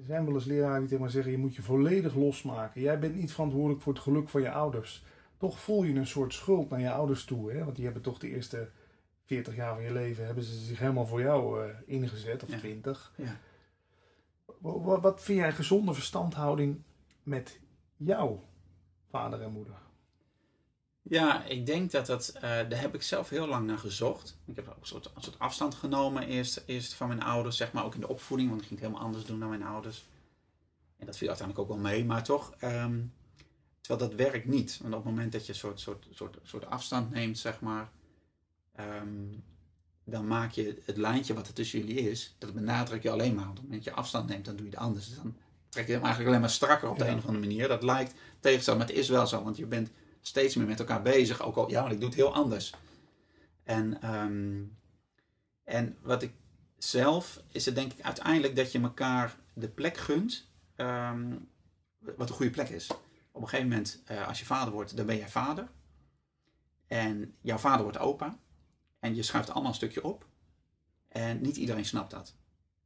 er 0.00 0.06
zijn 0.06 0.24
wel 0.24 0.34
eens 0.34 0.44
leraren 0.44 0.78
die 0.78 0.88
tegen 0.88 1.02
mij 1.02 1.12
zeggen, 1.12 1.32
je 1.32 1.38
moet 1.38 1.54
je 1.54 1.62
volledig 1.62 2.14
losmaken. 2.14 2.80
Jij 2.80 2.98
bent 2.98 3.14
niet 3.14 3.32
verantwoordelijk 3.32 3.82
voor 3.82 3.92
het 3.92 4.02
geluk 4.02 4.28
van 4.28 4.40
je 4.42 4.50
ouders. 4.50 5.04
Toch 5.36 5.58
voel 5.60 5.82
je 5.82 5.94
een 5.94 6.06
soort 6.06 6.32
schuld 6.34 6.70
naar 6.70 6.80
je 6.80 6.90
ouders 6.90 7.24
toe, 7.24 7.52
hè? 7.52 7.64
want 7.64 7.76
die 7.76 7.84
hebben 7.84 8.02
toch 8.02 8.18
de 8.18 8.28
eerste 8.28 8.70
40 9.24 9.56
jaar 9.56 9.74
van 9.74 9.84
je 9.84 9.92
leven, 9.92 10.26
hebben 10.26 10.44
ze 10.44 10.58
zich 10.58 10.78
helemaal 10.78 11.06
voor 11.06 11.20
jou 11.20 11.62
eh, 11.64 11.74
ingezet, 11.86 12.42
of 12.42 12.50
Ja. 12.50 12.58
20. 12.58 13.12
Ja. 13.16 13.36
Wa- 14.58 14.78
wa- 14.80 15.00
Wat 15.00 15.22
vind 15.22 15.38
jij 15.38 15.52
gezonde 15.52 15.94
verstandhouding 15.94 16.82
met 17.22 17.60
jouw 17.96 18.42
vader 19.10 19.40
en 19.42 19.52
moeder? 19.52 19.74
Ja, 21.02 21.44
ik 21.44 21.66
denk 21.66 21.90
dat 21.90 22.06
dat, 22.06 22.28
eh, 22.28 22.40
daar 22.42 22.80
heb 22.80 22.94
ik 22.94 23.02
zelf 23.02 23.28
heel 23.28 23.46
lang 23.46 23.66
naar 23.66 23.78
gezocht. 23.78 24.36
Ik 24.44 24.56
heb 24.56 24.68
ook 24.68 24.76
een 24.80 24.86
soort, 24.86 25.10
een 25.14 25.22
soort 25.22 25.38
afstand 25.38 25.74
genomen 25.74 26.26
eerst, 26.26 26.62
eerst 26.66 26.94
van 26.94 27.08
mijn 27.08 27.22
ouders, 27.22 27.56
zeg 27.56 27.72
maar 27.72 27.84
ook 27.84 27.94
in 27.94 28.00
de 28.00 28.08
opvoeding, 28.08 28.48
want 28.48 28.60
ik 28.60 28.66
ging 28.68 28.80
het 28.80 28.88
helemaal 28.88 29.08
anders 29.08 29.26
doen 29.26 29.40
dan 29.40 29.48
mijn 29.48 29.62
ouders. 29.62 30.04
En 30.98 31.06
dat 31.06 31.16
viel 31.16 31.28
uiteindelijk 31.28 31.68
ook 31.68 31.74
wel 31.76 31.84
mee, 31.84 32.04
maar 32.04 32.24
toch, 32.24 32.52
ehm, 32.58 32.98
terwijl 33.80 34.08
dat 34.08 34.18
werkt 34.18 34.46
niet. 34.46 34.78
Want 34.82 34.94
op 34.94 35.04
het 35.04 35.12
moment 35.14 35.32
dat 35.32 35.46
je 35.46 35.52
een 35.52 35.58
soort, 35.58 35.80
soort, 35.80 36.06
soort, 36.10 36.36
soort 36.42 36.66
afstand 36.66 37.10
neemt, 37.10 37.38
zeg 37.38 37.60
maar, 37.60 37.90
ehm, 38.74 39.08
dan 40.04 40.26
maak 40.26 40.52
je 40.52 40.82
het 40.84 40.96
lijntje 40.96 41.34
wat 41.34 41.46
er 41.46 41.52
tussen 41.54 41.78
jullie 41.78 42.10
is, 42.10 42.34
dat 42.38 42.54
benadruk 42.54 43.02
je 43.02 43.10
alleen 43.10 43.34
maar. 43.34 43.48
Op 43.48 43.54
het 43.54 43.62
moment 43.62 43.84
dat 43.84 43.94
je 43.94 44.00
afstand 44.00 44.28
neemt, 44.28 44.44
dan 44.44 44.56
doe 44.56 44.64
je 44.66 44.70
het 44.70 44.80
anders. 44.80 45.08
Dus 45.08 45.16
dan 45.16 45.36
trek 45.68 45.86
je 45.86 45.92
hem 45.92 46.00
eigenlijk 46.00 46.28
alleen 46.30 46.40
maar 46.40 46.50
strakker 46.50 46.88
op 46.88 46.98
de 46.98 47.04
Ja. 47.04 47.10
een 47.10 47.18
of 47.18 47.26
andere 47.26 47.46
manier. 47.46 47.68
Dat 47.68 47.82
lijkt 47.82 48.14
tegenstelling, 48.40 48.82
maar 48.82 48.90
het 48.90 49.00
is 49.00 49.08
wel 49.08 49.26
zo, 49.26 49.42
want 49.42 49.56
je 49.56 49.66
bent 49.66 49.90
steeds 50.20 50.54
meer 50.54 50.66
met 50.66 50.78
elkaar 50.78 51.02
bezig. 51.02 51.42
Ook 51.42 51.56
al, 51.56 51.70
ja, 51.70 51.82
maar 51.82 51.92
ik 51.92 51.98
doe 51.98 52.08
het 52.08 52.18
heel 52.18 52.34
anders. 52.34 52.74
En, 53.64 54.02
ehm, 54.02 54.62
en 55.64 55.96
wat 56.00 56.22
ik 56.22 56.32
zelf, 56.78 57.42
is 57.52 57.64
het 57.64 57.74
denk 57.74 57.92
ik 57.92 58.04
uiteindelijk 58.04 58.56
dat 58.56 58.72
je 58.72 58.80
elkaar 58.80 59.36
de 59.52 59.68
plek 59.68 59.96
gunt, 59.96 60.48
ehm, 60.76 61.36
wat 61.98 62.28
een 62.28 62.34
goede 62.34 62.50
plek 62.50 62.68
is. 62.68 62.90
Op 63.32 63.42
een 63.42 63.48
gegeven 63.48 63.68
moment, 63.68 64.02
eh, 64.04 64.28
als 64.28 64.38
je 64.38 64.44
vader 64.44 64.72
wordt, 64.72 64.96
dan 64.96 65.06
ben 65.06 65.16
jij 65.16 65.28
vader. 65.28 65.68
En 66.86 67.34
jouw 67.40 67.58
vader 67.58 67.82
wordt 67.82 67.98
opa. 67.98 68.38
En 68.98 69.14
je 69.14 69.22
schuift 69.22 69.50
allemaal 69.50 69.68
een 69.68 69.76
stukje 69.76 70.04
op. 70.04 70.26
En 71.08 71.40
niet 71.40 71.56
iedereen 71.56 71.84
snapt 71.84 72.10
dat. 72.10 72.34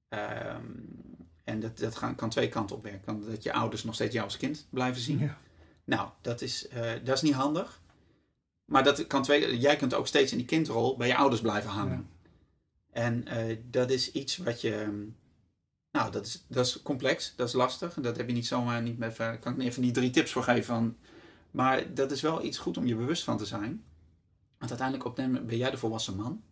Ehm, 0.09 0.70
en 1.45 1.61
dat, 1.61 1.78
dat 1.78 2.14
kan 2.16 2.28
twee 2.30 2.49
kanten 2.49 2.76
op 2.76 2.82
werken. 2.82 3.30
Dat 3.30 3.43
je 3.43 3.53
ouders 3.53 3.85
nog 3.85 3.95
steeds 3.95 4.12
jou 4.12 4.24
als 4.24 4.37
kind 4.37 4.66
blijven 4.70 5.03
zien. 5.03 5.18
Ja. 5.18 5.39
Nou, 5.85 6.09
dat 6.20 6.41
is, 6.41 6.68
eh, 6.68 6.93
dat 7.05 7.16
is 7.16 7.22
niet 7.22 7.32
handig. 7.35 7.80
Maar 8.64 8.85
dat 8.85 9.07
kan 9.07 9.22
twee, 9.22 9.59
jij 9.59 9.76
kunt 9.76 9.95
ook 9.95 10.07
steeds 10.07 10.32
in 10.32 10.39
die 10.39 10.47
kindrol 10.47 10.97
bij 10.97 11.07
je 11.09 11.16
ouders 11.16 11.41
blijven 11.41 11.70
hangen. 11.70 12.09
En 12.93 13.26
eh, 13.26 13.59
dat 13.70 13.91
is 13.91 14.12
iets 14.12 14.37
wat 14.37 14.61
je. 14.61 14.74
ehm, 14.74 15.03
Nou, 15.91 16.12
dat 16.12 16.26
is, 16.26 16.45
dat 16.49 16.66
is 16.66 16.82
complex, 16.82 17.32
dat 17.37 17.49
is 17.49 17.55
lastig. 17.55 17.95
Dat 17.95 18.16
heb 18.16 18.26
je 18.28 18.35
niet 18.35 18.47
zomaar 18.47 18.82
niet 18.82 18.99
met. 18.99 19.16
Daar 19.16 19.39
kan 19.39 19.53
ik 19.61 19.66
even 19.66 19.82
niet 19.82 19.95
drie 19.95 20.11
tips 20.11 20.32
voor 20.32 20.43
geven. 20.43 20.64
Van, 20.64 20.97
maar 21.51 21.95
dat 21.95 22.11
is 22.11 22.20
wel 22.20 22.45
iets 22.45 22.59
goed 22.59 22.76
om 22.76 22.87
je 22.87 22.97
bewust 22.97 23.24
van 23.24 23.39
te 23.39 23.47
zijn. 23.47 23.85
Want 24.59 24.70
uiteindelijk 24.70 25.09
op 25.09 25.16
den 25.16 25.26
moment 25.26 25.47
ben 25.47 25.57
jij 25.57 25.70
de 25.70 25.76
volwassen 25.78 26.16
man. 26.16 26.43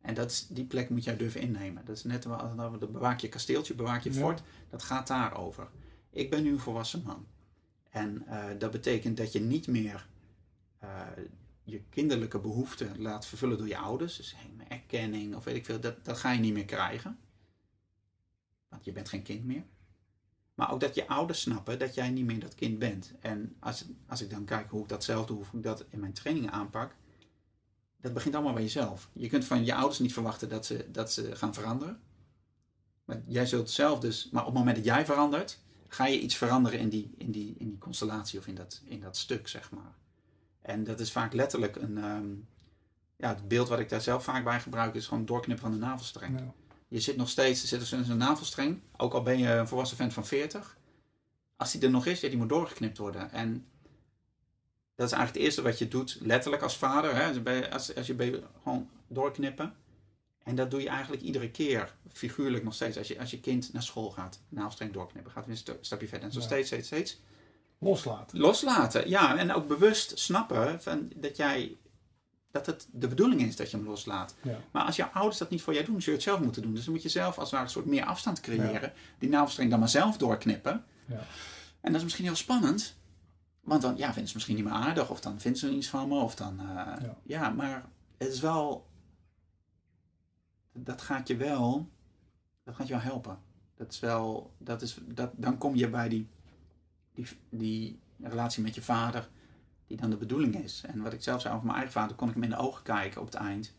En 0.00 0.14
dat 0.14 0.30
is, 0.30 0.46
die 0.46 0.64
plek 0.64 0.90
moet 0.90 1.04
jij 1.04 1.16
durven 1.16 1.40
innemen. 1.40 1.84
Dat 1.84 1.96
is 1.96 2.04
net 2.04 2.22
de 2.22 2.88
bewaak 2.92 3.20
je 3.20 3.28
kasteeltje, 3.28 3.74
bewaak 3.74 4.02
je 4.02 4.12
Ja. 4.12 4.18
fort. 4.20 4.42
Dat 4.70 4.82
gaat 4.82 5.06
daarover. 5.06 5.68
Ik 6.10 6.30
ben 6.30 6.42
nu 6.42 6.50
een 6.52 6.58
volwassen 6.58 7.02
man. 7.06 7.26
En 7.94 8.26
eh, 8.26 8.44
dat 8.58 8.70
betekent 8.70 9.16
dat 9.16 9.32
je 9.32 9.40
niet 9.40 9.66
meer 9.66 10.06
eh, 10.78 11.06
je 11.62 11.82
kinderlijke 11.90 12.38
behoeften 12.38 13.00
laat 13.00 13.26
vervullen 13.26 13.58
door 13.58 13.68
je 13.68 13.78
ouders. 13.78 14.16
Dus 14.16 14.36
erkenning 14.68 15.34
of 15.34 15.44
weet 15.44 15.56
ik 15.56 15.64
veel, 15.64 15.80
dat, 15.80 16.04
dat 16.04 16.18
ga 16.18 16.32
je 16.32 16.40
niet 16.40 16.52
meer 16.52 16.64
krijgen. 16.64 17.18
Want 18.68 18.84
je 18.84 18.92
bent 18.92 19.08
geen 19.08 19.22
kind 19.22 19.44
meer. 19.44 19.64
Maar 20.54 20.72
ook 20.72 20.80
dat 20.80 20.94
je 20.94 21.08
ouders 21.08 21.40
snappen 21.40 21.78
dat 21.78 21.94
jij 21.94 22.10
niet 22.10 22.24
meer 22.24 22.40
dat 22.40 22.54
kind 22.54 22.78
bent. 22.78 23.12
En 23.20 23.56
als, 23.58 23.84
als 24.06 24.20
ik 24.20 24.30
dan 24.30 24.44
kijk 24.44 24.70
hoe 24.70 24.82
ik 24.82 24.88
dat 24.88 25.04
zelf 25.04 25.26
doe, 25.26 25.36
hoe 25.36 25.58
ik 25.58 25.64
dat 25.64 25.84
in 25.88 26.00
mijn 26.00 26.12
trainingen 26.12 26.52
aanpak, 26.52 26.94
dat 28.00 28.14
begint 28.14 28.34
allemaal 28.34 28.52
bij 28.52 28.62
jezelf. 28.62 29.10
Je 29.12 29.28
kunt 29.28 29.44
van 29.44 29.64
je 29.64 29.74
ouders 29.74 29.98
niet 29.98 30.12
verwachten 30.12 30.48
dat 30.48 30.66
ze, 30.66 30.90
dat 30.90 31.12
ze 31.12 31.36
gaan 31.36 31.54
veranderen. 31.54 32.00
Maar 33.04 33.22
jij 33.26 33.46
zult 33.46 33.70
zelf 33.70 34.00
dus, 34.00 34.30
maar 34.30 34.42
op 34.42 34.48
het 34.48 34.58
moment 34.58 34.76
dat 34.76 34.84
jij 34.84 35.04
verandert, 35.04 35.63
ga 35.88 36.06
je 36.06 36.20
iets 36.20 36.36
veranderen 36.36 36.78
in 36.78 36.88
die, 36.88 37.10
in 37.16 37.30
die, 37.30 37.54
in 37.58 37.68
die 37.68 37.78
constellatie 37.78 38.38
of 38.38 38.46
in 38.46 38.54
dat, 38.54 38.80
in 38.84 39.00
dat 39.00 39.16
stuk, 39.16 39.48
zeg 39.48 39.70
maar. 39.70 39.94
En 40.62 40.84
dat 40.84 41.00
is 41.00 41.12
vaak 41.12 41.32
letterlijk 41.32 41.76
een, 41.76 41.98
ehm, 41.98 42.26
ja, 43.16 43.28
het 43.28 43.48
beeld 43.48 43.68
wat 43.68 43.78
ik 43.78 43.88
daar 43.88 44.00
zelf 44.00 44.24
vaak 44.24 44.44
bij 44.44 44.60
gebruik 44.60 44.94
is 44.94 45.06
gewoon 45.06 45.26
doorknippen 45.26 45.64
van 45.64 45.80
de 45.80 45.86
navelstreng. 45.86 46.38
Ja. 46.38 46.52
Je 46.88 47.00
zit 47.00 47.16
nog 47.16 47.28
steeds, 47.28 47.62
er 47.62 47.68
zit 47.68 47.78
dus 47.78 48.08
een 48.08 48.16
navelstreng, 48.16 48.80
ook 48.96 49.14
al 49.14 49.22
ben 49.22 49.38
je 49.38 49.48
een 49.48 49.68
volwassen 49.68 49.96
vent 49.96 50.12
van 50.12 50.26
40. 50.26 50.76
Als 51.56 51.72
die 51.72 51.82
er 51.82 51.90
nog 51.90 52.06
is, 52.06 52.20
ja, 52.20 52.28
die 52.28 52.38
moet 52.38 52.48
doorgeknipt 52.48 52.98
worden. 52.98 53.30
En 53.30 53.66
dat 54.94 55.06
is 55.06 55.12
eigenlijk 55.12 55.34
het 55.34 55.36
eerste 55.36 55.62
wat 55.62 55.78
je 55.78 55.88
doet, 55.88 56.18
letterlijk 56.20 56.62
als 56.62 56.76
vader. 56.76 57.16
Hè? 57.16 57.70
Als, 57.70 57.94
als 57.94 58.06
je 58.06 58.14
baby 58.14 58.40
gewoon 58.62 58.88
doorknippen. 59.06 59.74
En 60.44 60.54
dat 60.54 60.70
doe 60.70 60.80
je 60.82 60.88
eigenlijk 60.88 61.22
iedere 61.22 61.50
keer, 61.50 61.94
figuurlijk 62.12 62.64
nog 62.64 62.74
steeds. 62.74 62.98
Als 62.98 63.08
je, 63.08 63.18
als 63.18 63.30
je 63.30 63.40
kind 63.40 63.72
naar 63.72 63.82
school 63.82 64.10
gaat, 64.10 64.40
navelstreng 64.48 64.92
doorknippen, 64.92 65.32
gaat 65.32 65.46
weer 65.46 65.60
een 65.64 65.76
stapje 65.80 66.08
verder. 66.08 66.26
En 66.26 66.32
zo 66.32 66.40
Ja. 66.40 66.44
steeds, 66.46 66.66
steeds, 66.66 66.86
steeds. 66.86 67.20
Loslaten. 67.78 68.38
Loslaten, 68.38 69.08
ja. 69.08 69.36
En 69.38 69.52
ook 69.52 69.68
bewust 69.68 70.18
snappen 70.18 70.82
van 70.82 71.12
dat 71.16 71.36
jij, 71.36 71.76
dat 72.50 72.66
het 72.66 72.86
de 72.92 73.08
bedoeling 73.08 73.40
is 73.42 73.56
dat 73.56 73.70
je 73.70 73.76
hem 73.76 73.86
loslaat. 73.86 74.34
Ja. 74.42 74.58
Maar 74.70 74.84
als 74.84 74.96
jouw 74.96 75.08
ouders 75.12 75.38
dat 75.38 75.50
niet 75.50 75.62
voor 75.62 75.72
jou 75.72 75.84
doen, 75.84 76.02
zul 76.02 76.12
je 76.12 76.18
het 76.18 76.28
zelf 76.28 76.40
moeten 76.40 76.62
doen. 76.62 76.74
Dus 76.74 76.84
dan 76.84 76.94
moet 76.94 77.02
je 77.02 77.08
zelf 77.08 77.34
als 77.38 77.44
het 77.44 77.50
ware 77.50 77.64
een 77.64 77.70
soort 77.70 77.86
meer 77.86 78.04
afstand 78.04 78.40
creëren. 78.40 78.92
Die 79.18 79.28
navelstreng 79.28 79.70
dan 79.70 79.78
maar 79.78 79.88
zelf 79.88 80.16
doorknippen. 80.16 80.84
Ja. 81.06 81.26
En 81.80 81.88
dat 81.90 81.94
is 81.94 82.02
misschien 82.02 82.24
heel 82.24 82.36
spannend. 82.36 82.96
Want 83.60 83.82
dan 83.82 83.96
ja, 83.96 84.06
vinden 84.06 84.28
ze 84.28 84.34
misschien 84.34 84.56
niet 84.56 84.64
meer 84.64 84.72
aardig. 84.74 85.10
Of 85.10 85.20
dan 85.20 85.40
vinden 85.40 85.60
ze 85.60 85.70
iets 85.70 85.88
van 85.88 86.08
me. 86.08 86.14
Of 86.14 86.34
dan, 86.34 86.60
eh, 86.60 87.08
ja. 87.22 87.48
maar 87.50 87.84
het 88.18 88.32
is 88.32 88.40
wel... 88.40 88.86
Dat 90.74 91.02
gaat 91.02 91.28
je 91.28 91.36
wel... 91.36 91.88
Dat 92.64 92.74
gaat 92.74 92.86
je 92.86 92.92
wel 92.92 93.02
helpen. 93.02 93.38
Dat 93.74 93.92
is 93.92 94.00
wel... 94.00 94.54
Dat 94.58 94.82
is, 94.82 94.98
dat, 95.04 95.30
dan 95.36 95.58
kom 95.58 95.74
je 95.74 95.88
bij 95.88 96.08
die, 96.08 96.28
die, 97.12 97.26
die 97.48 98.00
relatie 98.20 98.62
met 98.62 98.74
je 98.74 98.82
vader. 98.82 99.28
Die 99.86 99.96
dan 99.96 100.10
de 100.10 100.16
bedoeling 100.16 100.54
is. 100.54 100.84
En 100.86 101.02
wat 101.02 101.12
ik 101.12 101.22
zelf 101.22 101.40
zei 101.40 101.54
over 101.54 101.66
mijn 101.66 101.78
eigen 101.78 102.00
vader. 102.00 102.16
Kon 102.16 102.28
ik 102.28 102.34
hem 102.34 102.42
in 102.42 102.50
de 102.50 102.56
ogen 102.56 102.82
kijken 102.82 103.20
op 103.20 103.26
het 103.26 103.34
eind. 103.34 103.74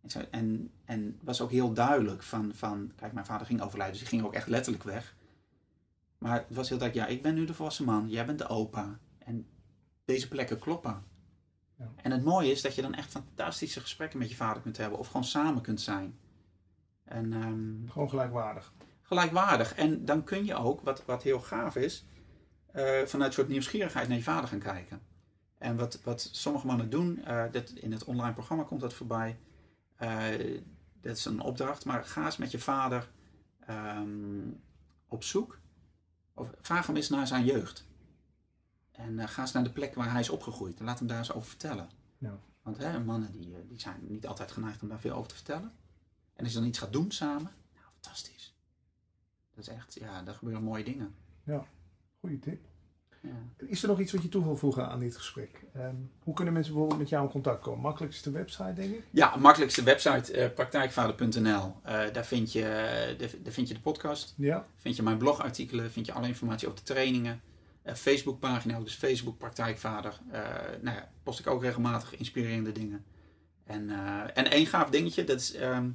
En, 0.00 0.30
en, 0.30 0.70
en 0.84 1.18
was 1.22 1.40
ook 1.40 1.50
heel 1.50 1.72
duidelijk 1.72 2.22
van, 2.22 2.54
van... 2.54 2.92
Kijk, 2.96 3.12
mijn 3.12 3.26
vader 3.26 3.46
ging 3.46 3.60
overlijden. 3.60 3.98
Dus 3.98 4.08
die 4.08 4.18
ging 4.18 4.28
ook 4.28 4.34
echt 4.34 4.48
letterlijk 4.48 4.84
weg. 4.84 5.16
Maar 6.20 6.44
het 6.48 6.56
was 6.56 6.68
heel 6.68 6.78
duidelijk, 6.78 7.08
ja, 7.08 7.14
ik 7.16 7.22
ben 7.22 7.34
nu 7.34 7.44
de 7.44 7.54
volwassen 7.54 7.84
man, 7.84 8.08
jij 8.08 8.26
bent 8.26 8.38
de 8.38 8.48
opa. 8.48 8.98
En 9.18 9.46
deze 10.04 10.28
plekken 10.28 10.58
kloppen. 10.58 11.02
Ja. 11.80 11.90
En 12.02 12.10
het 12.10 12.24
mooie 12.24 12.50
is 12.50 12.62
dat 12.62 12.74
je 12.74 12.82
dan 12.82 12.94
echt 12.94 13.10
fantastische 13.10 13.80
gesprekken 13.80 14.18
met 14.18 14.30
je 14.30 14.36
vader 14.36 14.62
kunt 14.62 14.76
hebben. 14.76 14.98
Of 14.98 15.06
gewoon 15.06 15.24
samen 15.24 15.62
kunt 15.62 15.80
zijn. 15.80 16.18
En 17.04 17.32
ehm, 17.32 17.88
Gewoon 17.88 18.08
gelijkwaardig. 18.08 18.72
gelijkwaardig. 19.02 19.74
En 19.74 20.04
dan 20.04 20.24
kun 20.24 20.44
je 20.44 20.54
ook, 20.54 20.80
wat, 20.80 21.04
wat 21.04 21.22
heel 21.22 21.40
gaaf 21.40 21.76
is, 21.76 22.04
eh, 22.72 22.82
vanuit 22.82 23.28
een 23.28 23.32
soort 23.32 23.48
nieuwsgierigheid 23.48 24.08
naar 24.08 24.16
je 24.16 24.22
vader 24.22 24.48
gaan 24.48 24.58
kijken. 24.58 25.00
En 25.58 25.76
wat, 25.76 26.00
wat 26.04 26.28
sommige 26.32 26.66
mannen 26.66 26.90
doen, 26.90 27.24
eh, 27.24 27.44
dat, 27.52 27.70
in 27.70 27.92
het 27.92 28.04
online 28.04 28.32
programma 28.32 28.64
komt 28.64 28.80
dat 28.80 28.94
voorbij. 28.94 29.38
Eh, 29.96 30.24
dat 31.00 31.16
is 31.16 31.24
een 31.24 31.40
opdracht, 31.40 31.84
maar 31.84 32.04
ga 32.04 32.24
eens 32.24 32.36
met 32.36 32.50
je 32.50 32.58
vader 32.58 33.10
ehm, 33.66 34.50
op 35.08 35.24
zoek. 35.24 35.58
Of 36.34 36.50
vraag 36.60 36.86
hem 36.86 36.96
eens 36.96 37.08
naar 37.08 37.26
zijn 37.26 37.44
jeugd. 37.44 37.88
En 39.00 39.18
eh, 39.18 39.28
ga 39.28 39.40
eens 39.40 39.52
naar 39.52 39.64
de 39.64 39.70
plek 39.72 39.94
waar 39.94 40.10
hij 40.10 40.20
is 40.20 40.28
opgegroeid. 40.30 40.78
En 40.78 40.84
laat 40.84 40.98
hem 40.98 41.08
daar 41.08 41.18
eens 41.18 41.32
over 41.32 41.48
vertellen. 41.48 41.88
Ja. 42.18 42.38
Want 42.62 42.78
hè, 42.78 43.00
mannen 43.04 43.32
die, 43.32 43.54
eh, 43.54 43.60
die 43.68 43.80
zijn 43.80 43.96
niet 44.00 44.26
altijd 44.26 44.52
geneigd 44.52 44.82
om 44.82 44.88
daar 44.88 45.00
veel 45.00 45.14
over 45.14 45.28
te 45.28 45.34
vertellen. 45.34 45.72
En 46.34 46.44
als 46.44 46.52
je 46.52 46.58
dan 46.58 46.68
iets 46.68 46.78
gaat 46.78 46.92
doen 46.92 47.10
samen, 47.10 47.52
nou 47.74 47.86
fantastisch. 48.00 48.54
Dat 49.54 49.66
is 49.68 49.74
echt, 49.74 49.94
ja, 49.94 50.22
daar 50.22 50.34
gebeuren 50.34 50.62
mooie 50.62 50.84
dingen. 50.84 51.14
Goeie 52.20 52.38
tip. 52.38 52.64
Ja. 53.22 53.66
Is 53.66 53.82
er 53.82 53.88
nog 53.88 54.00
iets 54.00 54.12
wat 54.12 54.22
je 54.22 54.28
toe 54.28 54.44
wil 54.44 54.56
voegen 54.56 54.88
aan 54.88 54.98
dit 54.98 55.16
gesprek? 55.16 55.64
Ehm, 55.74 55.94
hoe 56.22 56.34
kunnen 56.34 56.54
mensen 56.54 56.72
bijvoorbeeld 56.72 57.00
met 57.00 57.10
jou 57.10 57.24
in 57.24 57.30
contact 57.30 57.62
komen? 57.62 57.80
Makkelijkste 57.80 58.30
website, 58.30 58.72
denk 58.72 58.94
ik? 58.94 59.04
Ja, 59.10 59.36
makkelijkste 59.36 59.82
website 59.82 60.32
eh, 60.32 60.54
praktijkvader.nl. 60.54 61.74
Daar, 62.12 62.26
vind 62.26 62.52
je, 62.52 62.60
de, 63.18 63.42
daar 63.42 63.52
vind 63.52 63.68
je 63.68 63.74
de 63.74 63.80
podcast, 63.80 64.34
Ja. 64.36 64.66
vind 64.76 64.96
je 64.96 65.02
mijn 65.02 65.18
blogartikelen, 65.18 65.90
vind 65.90 66.06
je 66.06 66.12
alle 66.12 66.26
informatie 66.26 66.68
over 66.68 66.78
de 66.80 66.86
trainingen. 66.92 67.40
Eh, 67.90 67.96
Facebookpagina, 67.96 68.76
ook 68.76 68.84
dus 68.84 68.94
Facebook 68.94 69.38
Praktijkvader. 69.38 70.20
Eh 70.30 70.40
nou 70.80 70.96
ja, 70.96 71.10
post 71.22 71.38
ik 71.38 71.46
ook 71.46 71.62
regelmatig 71.62 72.16
inspirerende 72.16 72.72
dingen. 72.72 73.04
En, 73.64 73.90
eh, 73.90 74.22
en 74.34 74.50
één 74.50 74.66
gaaf 74.66 74.90
dingetje, 74.90 75.24
dat 75.24 75.40
is, 75.40 75.54
ehm, 75.54 75.90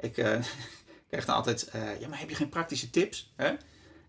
ik 0.00 0.12
krijg 1.08 1.24
dan 1.24 1.34
altijd, 1.34 1.70
ja 2.00 2.08
maar 2.08 2.18
heb 2.18 2.28
je 2.28 2.34
geen 2.34 2.48
praktische 2.48 2.90
tips? 2.90 3.32
Hè? 3.36 3.54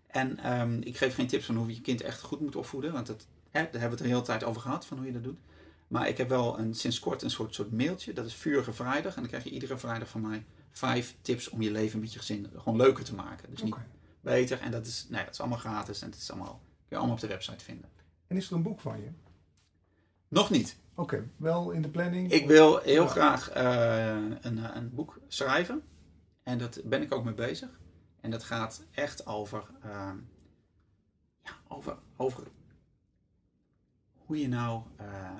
En 0.06 0.38
ehm, 0.38 0.80
ik 0.80 0.96
geef 0.96 1.14
geen 1.14 1.26
tips 1.26 1.44
van 1.44 1.56
hoe 1.56 1.66
je 1.68 1.74
je 1.74 1.80
kind 1.80 2.00
echt 2.00 2.20
goed 2.20 2.40
moet 2.40 2.56
opvoeden, 2.56 2.92
want 2.92 3.06
dat, 3.06 3.26
hè, 3.50 3.62
daar 3.62 3.80
hebben 3.80 3.80
we 3.80 3.88
het 3.88 3.98
de 3.98 4.08
hele 4.08 4.22
tijd 4.22 4.44
over 4.44 4.60
gehad, 4.60 4.86
van 4.86 4.96
hoe 4.96 5.06
je 5.06 5.12
dat 5.12 5.24
doet. 5.24 5.38
Maar 5.88 6.08
ik 6.08 6.16
heb 6.16 6.28
wel 6.28 6.58
een, 6.58 6.74
sinds 6.74 6.98
kort 6.98 7.22
een 7.22 7.30
soort, 7.30 7.54
soort 7.54 7.72
mailtje, 7.72 8.12
dat 8.12 8.26
is 8.26 8.34
Vurige 8.34 8.72
Vrijdag. 8.72 9.14
En 9.14 9.20
dan 9.20 9.30
krijg 9.30 9.44
je 9.44 9.50
iedere 9.50 9.78
vrijdag 9.78 10.08
van 10.08 10.20
mij 10.20 10.44
vijf 10.70 11.16
tips 11.22 11.48
om 11.48 11.62
je 11.62 11.70
leven 11.70 12.00
met 12.00 12.12
je 12.12 12.18
gezin 12.18 12.50
gewoon 12.56 12.76
leuker 12.78 13.04
te 13.04 13.14
maken. 13.14 13.50
Dus 13.50 13.62
niet 13.62 13.74
beter. 14.20 14.60
En 14.60 14.70
dat 14.70 14.86
is, 14.86 15.06
nee, 15.08 15.24
dat 15.24 15.32
is 15.32 15.40
allemaal 15.40 15.58
gratis 15.58 16.02
en 16.02 16.10
het 16.10 16.20
is 16.20 16.30
allemaal, 16.30 16.60
je 16.90 16.96
allemaal 16.96 17.14
op 17.14 17.20
de 17.20 17.26
website 17.26 17.64
vinden. 17.64 17.90
En 18.26 18.36
is 18.36 18.50
er 18.50 18.56
een 18.56 18.62
boek 18.62 18.80
van 18.80 19.00
je? 19.00 19.10
Nog 20.28 20.50
niet. 20.50 20.76
Oké, 20.94 21.30
wel 21.36 21.70
in 21.70 21.82
de 21.82 21.88
planning? 21.88 22.30
Ik 22.32 22.46
wil 22.46 22.78
heel 22.78 23.02
Ja. 23.02 23.08
graag 23.08 23.48
eh, 23.50 24.16
een, 24.40 24.58
eh, 24.58 24.70
een 24.74 24.94
boek 24.94 25.20
schrijven. 25.28 25.82
En 26.42 26.58
dat 26.58 26.80
ben 26.84 27.02
ik 27.02 27.14
ook 27.14 27.24
mee 27.24 27.34
bezig. 27.34 27.80
En 28.20 28.30
dat 28.30 28.44
gaat 28.44 28.84
echt 28.90 29.26
over, 29.26 29.64
ehm, 29.82 30.16
ja, 31.42 31.52
over, 31.68 31.98
over 32.16 32.46
hoe 34.14 34.38
je 34.40 34.48
nou 34.48 34.82
eh, 34.96 35.30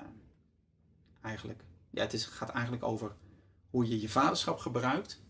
eigenlijk. 1.21 1.63
Ja, 1.89 2.01
het 2.01 2.13
is, 2.13 2.25
gaat 2.25 2.49
eigenlijk 2.49 2.83
over 2.83 3.15
hoe 3.69 3.87
je 3.87 4.01
je 4.01 4.09
vaderschap 4.09 4.57
gebruikt 4.57 5.21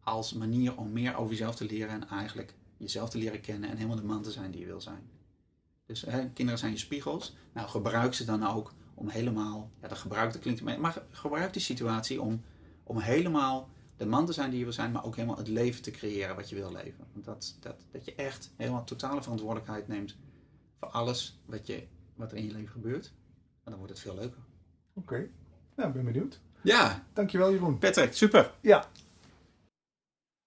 als 0.00 0.32
manier 0.32 0.76
om 0.76 0.92
meer 0.92 1.16
over 1.16 1.30
jezelf 1.30 1.54
te 1.56 1.66
leren 1.66 1.90
en 2.02 2.08
eigenlijk 2.08 2.54
jezelf 2.76 3.10
te 3.10 3.18
leren 3.18 3.40
kennen 3.40 3.70
en 3.70 3.76
helemaal 3.76 3.96
de 3.96 4.04
man 4.04 4.22
te 4.22 4.30
zijn 4.32 4.50
die 4.50 4.60
je 4.60 4.66
wil 4.66 4.80
zijn. 4.80 5.10
Dus 5.86 6.02
hè, 6.02 6.30
kinderen 6.30 6.60
zijn 6.60 6.72
je 6.72 6.78
spiegels. 6.78 7.36
Nou, 7.52 7.68
gebruik 7.68 8.14
ze 8.14 8.24
dan 8.24 8.46
ook 8.46 8.72
om 8.94 9.08
helemaal, 9.08 9.70
ja, 9.80 9.88
dat 9.88 9.98
gebruik 9.98 10.32
dat 10.32 10.42
klinkt, 10.42 10.62
maar 10.62 10.80
maar 10.80 11.02
gebruik 11.10 11.52
die 11.52 11.62
situatie 11.62 12.22
om, 12.22 12.42
om 12.82 12.98
helemaal 12.98 13.68
de 13.96 14.06
man 14.06 14.26
te 14.26 14.32
zijn 14.32 14.50
die 14.50 14.58
je 14.58 14.64
wil 14.64 14.72
zijn, 14.72 14.92
maar 14.92 15.04
ook 15.04 15.16
helemaal 15.16 15.36
het 15.36 15.48
leven 15.48 15.82
te 15.82 15.90
creëren 15.90 16.36
wat 16.36 16.48
je 16.48 16.54
wil 16.54 16.72
leven. 16.72 17.06
Want 17.12 17.24
dat, 17.24 17.56
dat, 17.60 17.76
dat 17.90 18.04
je 18.04 18.14
echt 18.14 18.52
helemaal 18.56 18.84
totale 18.84 19.22
verantwoordelijkheid 19.22 19.88
neemt 19.88 20.16
voor 20.78 20.88
alles 20.88 21.40
wat, 21.46 21.66
je, 21.66 21.86
wat 22.14 22.30
er 22.30 22.36
in 22.36 22.44
je 22.44 22.52
leven 22.52 22.68
gebeurt. 22.68 23.12
En 23.64 23.70
dan 23.70 23.74
wordt 23.78 23.92
het 23.92 24.00
veel 24.00 24.14
leuker. 24.14 24.40
Oké, 24.94 25.28
nou, 25.76 25.88
ik 25.88 25.94
ben 25.94 26.04
benieuwd. 26.04 26.40
Ja, 26.62 27.04
Dankjewel 27.12 27.52
Jeroen. 27.52 27.78
Patrick, 27.78 28.12
super. 28.12 28.54
Ja, 28.60 28.88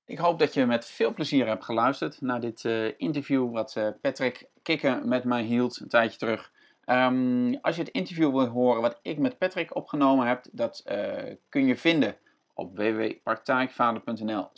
Ik 0.07 0.17
hoop 0.17 0.39
dat 0.39 0.53
je 0.53 0.65
met 0.65 0.85
veel 0.85 1.13
plezier 1.13 1.47
hebt 1.47 1.65
geluisterd 1.65 2.21
naar 2.21 2.39
dit 2.39 2.65
eh, 2.65 2.99
interview 2.99 3.51
wat 3.51 3.75
eh, 3.75 3.87
Patrick 4.01 4.49
Kikken 4.61 5.07
met 5.07 5.23
mij 5.23 5.43
hield 5.43 5.79
een 5.79 5.87
tijdje 5.87 6.17
terug. 6.17 6.51
Ehm, 6.85 7.55
als 7.61 7.75
je 7.75 7.81
het 7.81 7.91
interview 7.91 8.31
wil 8.31 8.47
horen 8.47 8.81
wat 8.81 8.99
ik 9.01 9.17
met 9.17 9.37
Patrick 9.37 9.75
opgenomen 9.75 10.27
heb, 10.27 10.45
dat 10.51 10.81
eh, 10.85 11.33
kun 11.49 11.65
je 11.65 11.75
vinden 11.75 12.17
op 12.53 12.77
www.praktijkvader.nl 12.77 14.49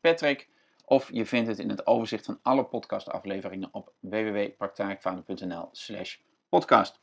Patrick. 0.00 0.48
Of 0.84 1.12
je 1.12 1.26
vindt 1.26 1.48
het 1.48 1.58
in 1.58 1.68
het 1.68 1.86
overzicht 1.86 2.24
van 2.24 2.38
alle 2.42 2.64
podcastafleveringen 2.64 3.68
op 3.72 3.92
www.praktijkvader.nl 4.00 5.70
podcast. 6.48 7.00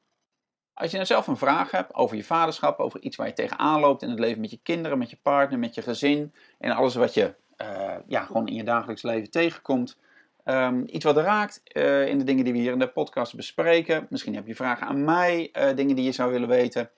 Als 0.73 0.89
je 0.89 0.95
nou 0.95 1.07
zelf 1.07 1.27
een 1.27 1.37
vraag 1.37 1.71
hebt 1.71 1.93
over 1.93 2.15
je 2.15 2.23
vaderschap, 2.23 2.79
over 2.79 3.01
iets 3.01 3.15
waar 3.15 3.27
je 3.27 3.33
tegenaan 3.33 3.79
loopt 3.79 4.01
in 4.01 4.09
het 4.09 4.19
leven 4.19 4.41
met 4.41 4.51
je 4.51 4.59
kinderen, 4.63 4.97
met 4.97 5.09
je 5.09 5.17
partner, 5.21 5.59
met 5.59 5.75
je 5.75 5.81
gezin 5.81 6.33
en 6.59 6.71
alles 6.71 6.95
wat 6.95 7.13
je 7.13 7.41
eh, 7.57 7.95
ja, 8.07 8.23
gewoon 8.23 8.47
in 8.47 8.55
je 8.55 8.63
dagelijks 8.63 9.01
leven 9.01 9.29
tegenkomt. 9.29 9.97
Ehm, 10.43 10.83
iets 10.85 11.05
wat 11.05 11.17
raakt 11.17 11.61
eh, 11.63 12.07
in 12.07 12.17
de 12.17 12.23
dingen 12.23 12.43
die 12.43 12.53
we 12.53 12.59
hier 12.59 12.71
in 12.71 12.79
de 12.79 12.87
podcast 12.87 13.35
bespreken. 13.35 14.07
Misschien 14.09 14.35
heb 14.35 14.47
je 14.47 14.55
vragen 14.55 14.87
aan 14.87 15.03
mij, 15.03 15.49
eh, 15.51 15.75
dingen 15.75 15.95
die 15.95 16.05
je 16.05 16.11
zou 16.11 16.31
willen 16.31 16.49
weten. 16.49 16.89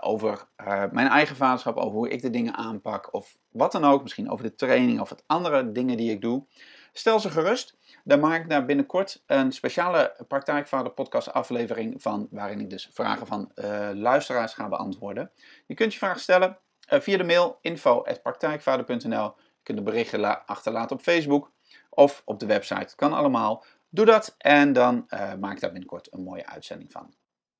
over 0.00 0.48
mijn 0.90 1.08
eigen 1.08 1.36
vaderschap, 1.36 1.76
over 1.76 1.98
hoe 1.98 2.08
ik 2.08 2.22
de 2.22 2.30
dingen 2.30 2.54
aanpak 2.54 3.14
of 3.14 3.36
wat 3.50 3.72
dan 3.72 3.84
ook, 3.84 4.02
misschien 4.02 4.30
over 4.30 4.44
de 4.44 4.54
training 4.54 5.00
of 5.00 5.08
het 5.08 5.24
andere 5.26 5.72
dingen 5.72 5.96
die 5.96 6.10
ik 6.10 6.20
doe, 6.20 6.44
stel 6.92 7.20
ze 7.20 7.30
gerust. 7.30 7.76
Dan 8.04 8.20
maak 8.20 8.42
ik 8.42 8.48
daar 8.48 8.64
binnenkort 8.64 9.22
een 9.26 9.52
speciale 9.52 10.24
Praktijkvader 10.28 10.92
podcast 10.92 11.32
aflevering 11.32 12.02
van, 12.02 12.28
waarin 12.30 12.60
ik 12.60 12.70
dus 12.70 12.88
vragen 12.92 13.26
van 13.26 13.52
luisteraars 13.94 14.54
ga 14.54 14.68
beantwoorden. 14.68 15.30
Je 15.66 15.74
kunt 15.74 15.92
je 15.92 15.98
vragen 15.98 16.20
stellen 16.20 16.58
via 16.78 17.16
de 17.16 17.24
mail 17.24 17.58
info.praktijkvader.nl. 17.60 19.34
Je 19.62 19.74
kunt 19.74 19.88
achterlaten 20.46 20.96
op 20.96 21.02
Facebook 21.02 21.52
of 21.88 22.22
op 22.24 22.38
de 22.38 22.46
website. 22.46 22.96
Kan 22.96 23.12
allemaal. 23.12 23.64
Doe 23.88 24.04
dat 24.04 24.34
en 24.38 24.72
dan 24.72 25.06
maak 25.38 25.54
ik 25.54 25.60
daar 25.60 25.70
binnenkort 25.70 26.12
een 26.12 26.22
mooie 26.22 26.46
uitzending 26.46 26.92
van. 26.92 27.14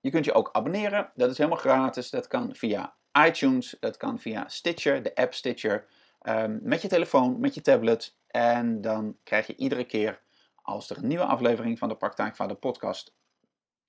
je 0.00 0.10
kunt 0.10 0.24
je 0.24 0.32
ook 0.32 0.48
abonneren, 0.52 1.10
dat 1.14 1.30
is 1.30 1.38
helemaal 1.38 1.58
gratis. 1.58 2.10
Dat 2.10 2.26
kan 2.26 2.54
via 2.54 2.96
iTunes, 3.26 3.76
dat 3.80 3.96
kan 3.96 4.18
via 4.18 4.48
Stitcher, 4.48 5.02
de 5.02 5.14
app 5.14 5.34
Stitcher. 5.34 5.86
Um, 6.28 6.60
met 6.62 6.82
je 6.82 6.88
telefoon, 6.88 7.40
met 7.40 7.54
je 7.54 7.60
tablet. 7.60 8.16
En 8.26 8.80
dan 8.80 9.16
krijg 9.22 9.46
je 9.46 9.56
iedere 9.56 9.84
keer 9.84 10.20
als 10.62 10.90
er 10.90 10.96
een 10.96 11.06
nieuwe 11.06 11.24
aflevering 11.24 11.78
van 11.78 11.88
de 11.88 11.96
Praktijkvader 11.96 12.56
podcast 12.56 13.14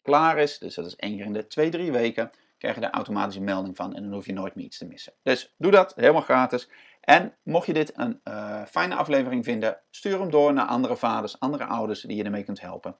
klaar 0.02 0.38
is, 0.38 0.58
dus 0.58 0.76
dat 0.76 0.86
is 0.86 0.96
één 0.96 1.18
keer 1.18 1.26
in 1.26 1.34
de 1.34 1.48
twee, 1.48 1.70
drie 1.70 1.92
weken, 1.92 2.32
krijg 2.58 2.76
je 2.76 2.82
daar 2.82 2.92
automatische 2.92 3.42
melding 3.42 3.76
van 3.76 3.96
en 3.96 4.04
dan 4.04 4.14
hoef 4.14 4.26
je 4.26 4.34
nooit 4.34 4.56
meer 4.56 4.66
iets 4.66 4.78
te 4.78 4.86
missen. 4.86 5.14
Dus 5.24 5.54
doe 5.58 5.72
dat, 5.72 5.94
helemaal 5.96 6.22
gratis. 6.22 6.70
En 7.02 7.38
mocht 7.44 7.66
je 7.66 7.74
dit 7.74 7.98
een 7.98 8.22
uh, 8.24 8.66
fijne 8.66 8.96
aflevering 8.96 9.44
vinden, 9.44 9.82
stuur 9.90 10.20
hem 10.20 10.32
door 10.32 10.54
naar 10.54 10.66
andere 10.66 10.98
vaders, 10.98 11.40
andere 11.40 11.66
ouders 11.66 12.02
die 12.02 12.18
je 12.18 12.24
ermee 12.24 12.44
kunt 12.44 12.62
helpen. 12.62 12.98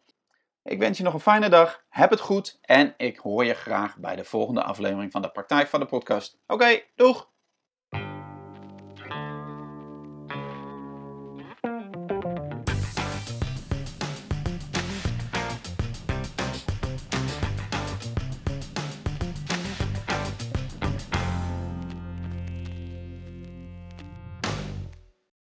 Ik 0.64 0.80
wens 0.80 0.98
je 0.98 1.04
nog 1.04 1.14
een 1.14 1.20
fijne 1.20 1.50
dag, 1.50 1.84
heb 1.90 2.10
het 2.10 2.20
goed 2.20 2.58
en 2.62 2.94
ik 2.98 3.18
hoor 3.18 3.46
je 3.46 3.54
graag 3.54 3.98
bij 3.98 4.16
de 4.16 4.24
volgende 4.24 4.64
aflevering 4.64 5.12
van 5.12 5.22
de 5.22 5.32
Praktijk 5.32 5.68
van 5.68 5.80
de 5.80 5.86
Podcast. 5.86 6.40
Oké, 6.48 6.82
doeg! 6.96 7.36